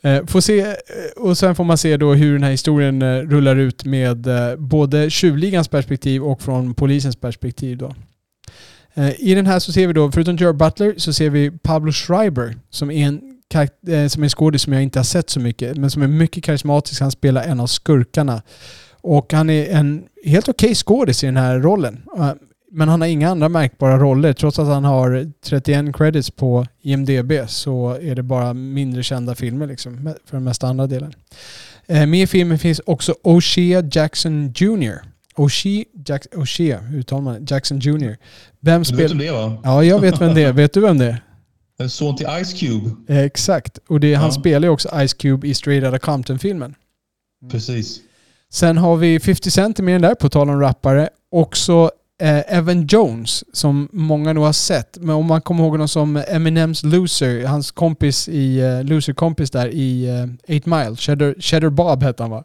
Eh, 0.05 0.25
får 0.25 0.41
se, 0.41 0.59
eh, 0.59 0.75
och 1.15 1.37
sen 1.37 1.55
får 1.55 1.63
man 1.63 1.77
se 1.77 1.97
då 1.97 2.13
hur 2.13 2.33
den 2.33 2.43
här 2.43 2.51
historien 2.51 3.01
eh, 3.01 3.21
rullar 3.21 3.55
ut 3.55 3.85
med 3.85 4.27
både 4.57 5.09
tjuvligans 5.09 5.67
perspektiv 5.67 6.23
och 6.23 6.41
från 6.41 6.73
polisens 6.73 7.15
perspektiv 7.15 7.77
då. 7.77 7.95
I 9.17 9.35
den 9.35 9.45
här 9.45 9.59
så 9.59 9.71
ser 9.71 9.87
vi 9.87 9.93
då, 9.93 10.11
förutom 10.11 10.35
Gerard 10.35 10.57
Butler, 10.57 10.93
så 10.97 11.13
ser 11.13 11.29
vi 11.29 11.51
Pablo 11.51 11.91
Schreiber 11.91 12.55
som 12.69 12.91
är 12.91 13.05
en 13.07 13.21
som 14.09 14.23
är 14.23 14.25
en 14.25 14.29
skådis 14.29 14.61
som 14.61 14.73
jag 14.73 14.83
inte 14.83 14.99
har 14.99 15.03
sett 15.03 15.29
så 15.29 15.39
mycket, 15.39 15.77
men 15.77 15.89
som 15.89 16.01
är 16.01 16.07
mycket 16.07 16.43
karismatisk. 16.43 17.01
Han 17.01 17.11
spelar 17.11 17.43
en 17.43 17.59
av 17.59 17.67
skurkarna. 17.67 18.41
Och 19.01 19.33
han 19.33 19.49
är 19.49 19.69
en 19.69 20.03
helt 20.25 20.49
okej 20.49 20.75
skådis 20.75 21.23
i 21.23 21.25
den 21.25 21.37
här 21.37 21.59
rollen. 21.59 22.01
Men 22.77 22.89
han 22.89 23.01
har 23.01 23.07
inga 23.07 23.29
andra 23.29 23.49
märkbara 23.49 23.97
roller. 23.97 24.33
Trots 24.33 24.59
att 24.59 24.67
han 24.67 24.83
har 24.83 25.31
31 25.45 25.95
credits 25.95 26.31
på 26.31 26.65
IMDB 26.81 27.31
så 27.47 27.97
är 28.01 28.15
det 28.15 28.23
bara 28.23 28.53
mindre 28.53 29.03
kända 29.03 29.35
filmer 29.35 29.67
liksom, 29.67 30.13
för 30.25 30.37
den 30.37 30.43
mesta 30.43 30.67
andra 30.67 30.87
delen. 30.87 31.13
Eh, 31.87 32.05
Med 32.07 32.21
i 32.21 32.27
filmen 32.27 32.59
finns 32.59 32.81
också 32.85 33.15
O'Shea 33.23 33.89
Jackson 33.97 34.53
Jr. 34.55 34.93
O'Shea, 35.35 35.85
Jack, 36.05 36.25
O'Shea 36.35 36.93
uttalar 36.95 37.21
man 37.21 37.33
det? 37.45 37.51
Jackson 37.51 37.79
Jr. 37.79 38.17
Vem 38.59 38.83
Du 38.83 38.95
vet 38.95 39.11
om 39.11 39.17
det 39.17 39.31
va? 39.31 39.57
Ja, 39.63 39.83
jag 39.83 39.99
vet 39.99 40.21
vem 40.21 40.33
det 40.35 40.43
är. 40.43 40.53
Vet 40.53 40.73
du 40.73 40.79
vem 40.81 40.97
det 40.97 41.05
är? 41.05 41.21
En 41.79 41.89
son 41.89 42.15
till 42.17 42.27
Ice 42.45 42.53
Cube. 42.59 42.89
Exakt. 43.23 43.79
Och 43.87 43.99
det, 43.99 44.13
han 44.13 44.25
Ja. 44.25 44.31
spelar 44.31 44.67
ju 44.67 44.71
också 44.71 44.89
Ice 45.07 45.13
Cube 45.13 45.47
i 45.47 45.53
Straight 45.53 45.83
Outta 45.83 45.99
Compton-filmen. 45.99 46.75
Precis. 47.51 47.99
Sen 48.51 48.77
har 48.77 48.95
vi 48.97 49.19
50 49.19 49.51
Cent 49.51 49.79
med 49.79 49.93
den 49.95 50.01
där, 50.01 50.15
på 50.15 50.29
tal 50.29 50.49
om 50.49 50.59
rappare. 50.59 51.09
Också 51.31 51.91
eh, 52.21 52.57
Evan 52.57 52.87
Jones, 52.87 53.43
som 53.53 53.89
många 53.91 54.33
nog 54.33 54.43
har 54.43 54.53
sett. 54.53 54.97
Men 55.01 55.15
om 55.15 55.25
man 55.25 55.41
kommer 55.41 55.63
ihåg 55.63 55.71
honom 55.71 55.87
som 55.87 56.23
Eminems 56.27 56.83
Loser, 56.83 57.45
hans 57.45 57.71
kompis 57.71 58.27
i, 58.29 58.59
eh, 58.59 58.83
Loser-kompis 58.83 59.51
där 59.51 59.67
i 59.67 60.05
eh, 60.49 60.57
8 60.57 60.69
Mile. 60.69 60.95
Cheddar, 60.95 61.35
Cheddar 61.39 61.69
Bob 61.69 62.03
hette 62.03 62.23
han 62.23 62.29
va? 62.31 62.43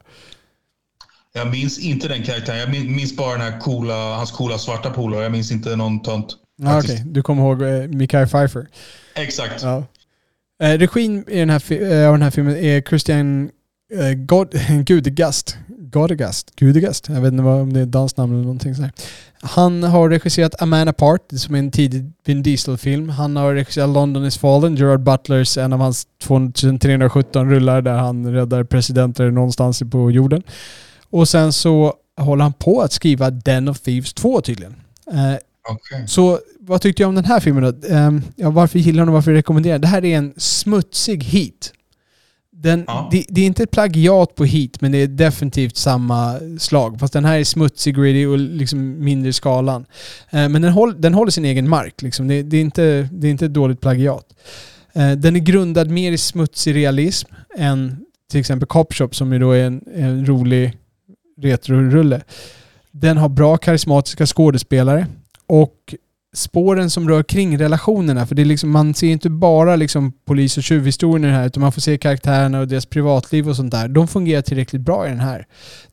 Jag 1.33 1.51
minns 1.51 1.79
inte 1.79 2.09
den 2.09 2.23
karaktären. 2.23 2.59
Jag 2.59 2.71
min- 2.71 2.97
minns 2.97 3.17
bara 3.17 3.33
den 3.33 3.53
här 3.53 3.61
coola, 3.61 4.15
hans 4.17 4.31
coola 4.31 4.59
svarta 4.59 4.91
polare. 4.91 5.23
Jag 5.23 5.33
minns 5.33 5.53
inte 5.53 5.77
någon 5.77 6.03
tönt. 6.03 6.27
Ja, 6.63 6.69
Okej, 6.79 6.81
faktiskt. 6.89 7.15
du 7.15 7.23
kommer 7.23 7.43
ihåg 7.43 7.63
eh, 7.63 7.89
Mikael 7.89 8.27
Pfeiffer. 8.29 8.67
Exakt. 9.15 9.63
Ja. 9.63 9.85
Eh, 10.63 10.79
regin 10.79 11.25
i 11.29 11.39
den 11.39 11.51
här, 11.51 11.73
eh, 11.73 12.07
av 12.09 12.13
den 12.15 12.23
här 12.23 12.31
filmen 12.31 12.57
är 12.57 12.81
Christian 12.83 13.51
eh, 13.95 14.13
God, 14.15 14.49
Gudegast. 14.87 15.57
Godegast? 15.91 16.57
Gudegast? 16.57 17.09
Jag 17.09 17.21
vet 17.21 17.33
inte 17.33 17.45
om 17.45 17.73
det 17.73 17.81
är 17.81 17.87
dansnamn 17.87 18.33
eller 18.33 18.43
någonting 18.43 18.75
sådär. 18.75 18.93
Han 19.41 19.83
har 19.83 20.09
regisserat 20.09 20.62
A 20.62 20.67
Man 20.67 20.89
Apart, 20.89 21.21
som 21.31 21.55
är 21.55 21.59
en 21.59 21.71
tidig 21.71 22.12
Vin 22.25 22.43
Diesel-film. 22.43 23.09
Han 23.09 23.37
har 23.37 23.55
regisserat 23.55 23.89
London 23.91 24.27
is 24.27 24.39
Fallen, 24.39 24.77
Gerard 24.77 25.01
Butlers, 25.01 25.59
en 25.59 25.73
av 25.73 25.81
hans 25.81 26.07
2317 26.23 27.51
rullar 27.51 27.83
där 27.83 27.95
han 27.95 28.33
räddar 28.33 28.65
presidenter 28.65 29.31
någonstans 29.31 29.83
på 29.91 30.11
jorden. 30.11 30.43
Och 31.11 31.29
sen 31.29 31.53
så 31.53 31.95
håller 32.17 32.43
han 32.43 32.53
på 32.53 32.81
att 32.81 32.93
skriva 32.93 33.31
Den 33.31 33.69
of 33.69 33.81
Thieves 33.81 34.12
2 34.12 34.41
tydligen. 34.41 34.75
Eh, 35.12 35.37
Okej. 35.69 36.09
så 36.09 36.39
vad 36.61 36.81
tyckte 36.81 37.03
jag 37.03 37.09
om 37.09 37.15
den 37.15 37.25
här 37.25 37.41
filmen 37.41 37.62
då? 37.62 37.89
Ehm, 37.95 38.23
ja, 38.37 38.51
varför 38.51 38.79
gillar 38.79 39.01
den 39.01 39.09
och 39.09 39.15
varför 39.15 39.33
rekommenderar 39.33 39.75
den? 39.75 39.81
Det 39.81 39.89
här 39.89 40.05
är 40.05 40.17
en 40.19 40.35
smutsig 40.37 41.25
Heat. 41.25 41.73
Den, 42.62 42.85
Ja. 42.87 43.09
det, 43.12 43.24
det 43.28 43.41
är 43.41 43.47
inte 43.47 43.62
ett 43.62 43.70
plagiat 43.70 44.35
på 44.35 44.45
Heat, 44.45 44.81
men 44.81 44.93
det 44.93 44.99
är 44.99 45.07
definitivt 45.07 45.77
samma 45.77 46.39
slag. 46.59 47.01
Fast 47.01 47.12
den 47.12 47.24
här 47.24 47.39
är 47.39 47.45
smutsig, 47.45 47.97
gritty 47.97 48.27
och 48.27 48.39
liksom 48.39 49.05
mindre 49.05 49.28
i 49.28 49.32
skalan. 49.32 49.85
Eh, 50.31 50.49
men 50.49 50.62
den, 50.62 50.73
håll, 50.73 51.01
den 51.01 51.15
håller 51.15 51.31
sin 51.31 51.45
egen 51.45 51.69
mark. 51.69 52.03
Liksom. 52.03 52.28
Det, 52.28 52.43
det, 52.43 52.57
är 52.57 52.61
inte, 52.61 53.09
det 53.12 53.27
är 53.27 53.31
inte 53.31 53.47
ett 53.47 53.55
dåligt 53.55 53.81
plagiat. 53.81 54.27
Eh, 54.93 55.12
den 55.12 55.37
är 55.37 55.41
grundad 55.41 55.91
mer 55.91 56.12
i 56.12 56.19
smutsig 56.19 56.74
realism 56.74 57.28
än 57.59 58.05
till 58.31 58.41
exempel 58.41 58.66
Cop 58.66 58.95
Shop 58.95 59.09
som 59.12 59.32
ju 59.32 59.39
då 59.39 59.53
är 59.53 59.65
en, 59.65 59.85
en 59.95 60.27
rolig 60.27 60.77
retro-rulle. 61.43 62.20
Den 62.91 63.16
har 63.16 63.28
bra 63.28 63.57
karismatiska 63.57 64.27
skådespelare 64.27 65.07
och 65.47 65.95
spåren 66.36 66.90
som 66.90 67.09
rör 67.09 67.23
kring 67.23 67.59
relationerna. 67.59 68.27
För 68.27 68.35
det 68.35 68.43
är 68.43 68.47
liksom, 68.47 68.70
man 68.70 68.94
ser 68.94 69.07
inte 69.07 69.31
bara 69.31 69.77
liksom 69.77 70.12
polis 70.24 70.57
och 70.57 70.62
tjuvhistorien 70.62 71.24
i 71.24 71.27
den 71.27 71.36
här 71.36 71.47
utan 71.47 71.61
man 71.61 71.73
får 71.73 71.81
se 71.81 71.98
karaktärerna 71.98 72.61
och 72.61 72.69
deras 72.69 72.86
privatliv 72.86 73.48
och 73.48 73.57
sånt 73.57 73.70
där. 73.70 73.89
De 73.89 74.09
fungerar 74.09 74.43
tillräckligt 74.43 74.82
bra 74.82 75.07
i 75.07 75.09
den 75.09 75.20
här. 75.20 75.47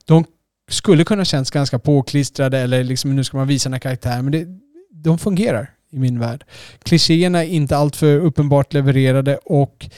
De 0.05 0.25
skulle 0.71 1.03
kunna 1.03 1.25
kännas 1.25 1.51
ganska 1.51 1.79
påklistrade 1.79 2.59
eller 2.59 2.83
liksom 2.83 3.15
nu 3.15 3.23
ska 3.23 3.37
man 3.37 3.47
visa 3.47 3.69
den 3.69 3.73
här 3.73 3.79
karaktären 3.79 4.25
men 4.25 4.31
det, 4.31 4.47
de 4.91 5.17
fungerar 5.17 5.69
i 5.91 5.99
min 5.99 6.19
värld. 6.19 6.43
Klichéerna 6.83 7.43
är 7.43 7.49
inte 7.49 7.77
alltför 7.77 8.19
uppenbart 8.19 8.73
levererade 8.73 9.37
och 9.37 9.89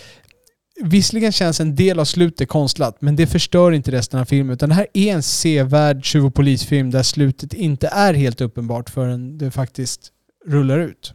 Visserligen 0.82 1.32
känns 1.32 1.60
en 1.60 1.76
del 1.76 2.00
av 2.00 2.06
slutet 2.06 2.50
konstlat, 2.50 3.02
men 3.02 3.16
det 3.16 3.28
förstör 3.28 3.72
inte 3.72 3.92
resten 3.92 4.20
av 4.20 4.26
filmen. 4.26 4.54
Utan 4.54 4.70
det 4.70 4.76
här 4.76 4.88
är 4.94 5.14
en 5.14 5.24
sevärd 5.24 6.06
tjuv 6.06 6.26
och 6.26 6.34
polisfilm 6.34 6.92
där 6.92 7.04
slutet 7.04 7.54
inte 7.54 7.88
är 7.88 8.14
helt 8.14 8.42
uppenbart 8.42 8.90
förrän 8.90 9.38
det 9.38 9.52
faktiskt 9.52 10.12
rullar 10.46 10.80
ut. 10.80 11.14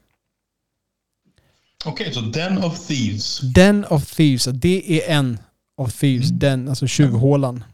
Okej, 1.84 2.12
så 2.12 2.20
Den 2.20 2.58
of 2.58 2.86
Thieves. 2.86 3.40
Den 3.40 3.84
of 3.84 4.16
Thieves, 4.16 4.44
det 4.44 5.02
är 5.02 5.16
en 5.16 5.38
of 5.76 6.00
Thieves. 6.00 6.28
Den, 6.30 6.68
alltså 6.68 6.86
tjuvhålan. 6.86 7.64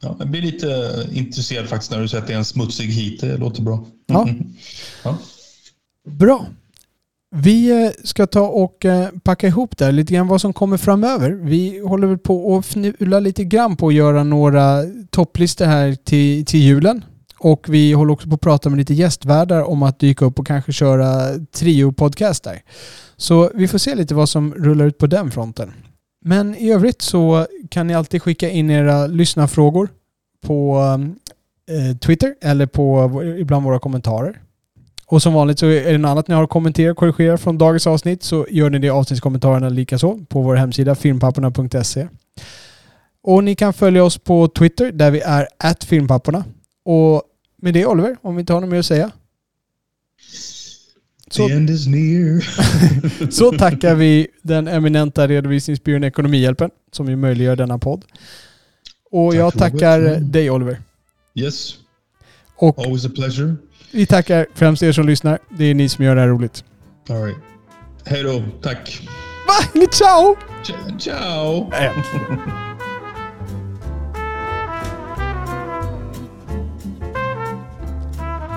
Ja, 0.00 0.16
jag 0.18 0.30
blir 0.30 0.42
lite 0.42 1.06
intresserad 1.12 1.68
faktiskt 1.68 1.90
när 1.90 2.00
du 2.00 2.08
säger 2.08 2.22
att 2.22 2.28
det 2.28 2.34
är 2.34 2.38
en 2.38 2.44
smutsig 2.44 2.86
hit. 2.86 3.20
Det 3.20 3.36
låter 3.36 3.62
bra. 3.62 3.86
Ja. 4.06 4.28
Mm. 4.28 4.54
ja. 5.04 5.18
Bra. 6.04 6.46
Vi 7.30 7.84
eh, 7.84 7.90
ska 8.04 8.26
ta 8.26 8.40
och 8.40 8.84
eh, 8.84 9.08
packa 9.22 9.46
ihop 9.46 9.76
där 9.76 9.92
lite 9.92 10.14
grann 10.14 10.28
vad 10.28 10.40
som 10.40 10.52
kommer 10.52 10.76
framöver. 10.76 11.30
Vi 11.30 11.78
håller 11.78 12.06
väl 12.06 12.18
på 12.18 12.52
och 12.52 12.64
fnula 12.64 13.20
lite 13.20 13.44
grann 13.44 13.76
på 13.76 13.88
att 13.88 13.94
göra 13.94 14.24
några 14.24 14.82
topplistor 15.10 15.64
här 15.64 15.94
till, 15.94 16.44
till 16.44 16.60
julen. 16.60 17.04
Och 17.40 17.66
vi 17.68 17.92
håller 17.92 18.12
också 18.12 18.28
på 18.28 18.34
att 18.34 18.40
prata 18.40 18.70
med 18.70 18.78
lite 18.78 18.94
gästvärdar 18.94 19.62
om 19.62 19.82
att 19.82 19.98
dyka 19.98 20.24
upp 20.24 20.38
och 20.38 20.46
kanske 20.46 20.72
köra 20.72 21.38
trio-podcast 21.52 22.44
där. 22.44 22.62
Så 23.16 23.50
vi 23.54 23.68
får 23.68 23.78
se 23.78 23.94
lite 23.94 24.14
vad 24.14 24.28
som 24.28 24.54
rullar 24.54 24.84
ut 24.84 24.98
på 24.98 25.06
den 25.06 25.30
fronten. 25.30 25.72
Men 26.24 26.54
i 26.54 26.72
övrigt 26.72 27.02
så 27.02 27.46
kan 27.70 27.86
ni 27.86 27.94
alltid 27.94 28.22
skicka 28.22 28.50
in 28.50 28.70
era 28.70 29.06
lyssnarfrågor 29.06 29.88
på 30.46 30.78
eh, 31.70 31.96
Twitter 31.96 32.34
eller 32.40 32.66
på 32.66 33.22
ibland 33.38 33.64
våra 33.64 33.78
kommentarer. 33.78 34.40
Och 35.06 35.22
som 35.22 35.32
vanligt 35.32 35.58
så 35.58 35.66
är 35.66 35.92
det 35.92 35.98
något 35.98 36.08
annat 36.08 36.28
ni 36.28 36.34
har 36.34 36.44
att 36.44 36.50
kommentera 36.50 36.90
och 36.90 36.96
korrigera 36.96 37.38
från 37.38 37.58
dagens 37.58 37.86
avsnitt 37.86 38.22
så 38.22 38.46
gör 38.50 38.70
ni 38.70 38.78
det 38.78 38.86
i 38.86 38.90
avsnittskommentarerna 38.90 39.68
likaså 39.68 40.18
på 40.28 40.42
vår 40.42 40.54
hemsida 40.54 40.94
filmpapporna.se. 40.94 42.08
Och 43.22 43.44
ni 43.44 43.54
kan 43.54 43.72
följa 43.72 44.04
oss 44.04 44.18
på 44.18 44.48
Twitter 44.48 44.92
där 44.92 45.10
vi 45.10 45.20
är 45.20 45.86
filmpapporna. 45.86 46.44
Och 46.84 47.22
med 47.62 47.74
det 47.74 47.86
Oliver, 47.86 48.16
om 48.22 48.36
vi 48.36 48.40
inte 48.40 48.52
har 48.52 48.60
något 48.60 48.70
mer 48.70 48.78
att 48.78 48.86
säga. 48.86 49.10
Så, 51.30 51.48
så 53.30 53.52
tackar 53.52 53.94
vi 53.94 54.28
den 54.42 54.68
eminenta 54.68 55.28
redovisningsbyrån 55.28 56.04
Ekonomihjälpen 56.04 56.70
som 56.92 57.08
ju 57.08 57.16
möjliggör 57.16 57.56
denna 57.56 57.78
podd. 57.78 58.04
Och 59.10 59.32
Tack 59.32 59.40
jag 59.40 59.52
tackar 59.52 60.20
dig 60.20 60.50
Oliver. 60.50 60.80
Yes. 61.34 61.74
Och 62.56 62.78
Always 62.78 63.06
a 63.06 63.10
pleasure. 63.14 63.56
Vi 63.92 64.06
tackar 64.06 64.46
främst 64.54 64.82
er 64.82 64.92
som 64.92 65.06
lyssnar. 65.06 65.38
Det 65.48 65.64
är 65.64 65.74
ni 65.74 65.88
som 65.88 66.04
gör 66.04 66.14
det 66.14 66.20
här 66.20 66.28
roligt. 66.28 66.64
All 67.08 67.22
right. 67.22 67.38
Hej 68.04 68.22
då. 68.22 68.44
Tack. 68.62 69.08
Va? 69.46 69.86
Ciao! 69.90 70.36
Ciao! 70.98 71.70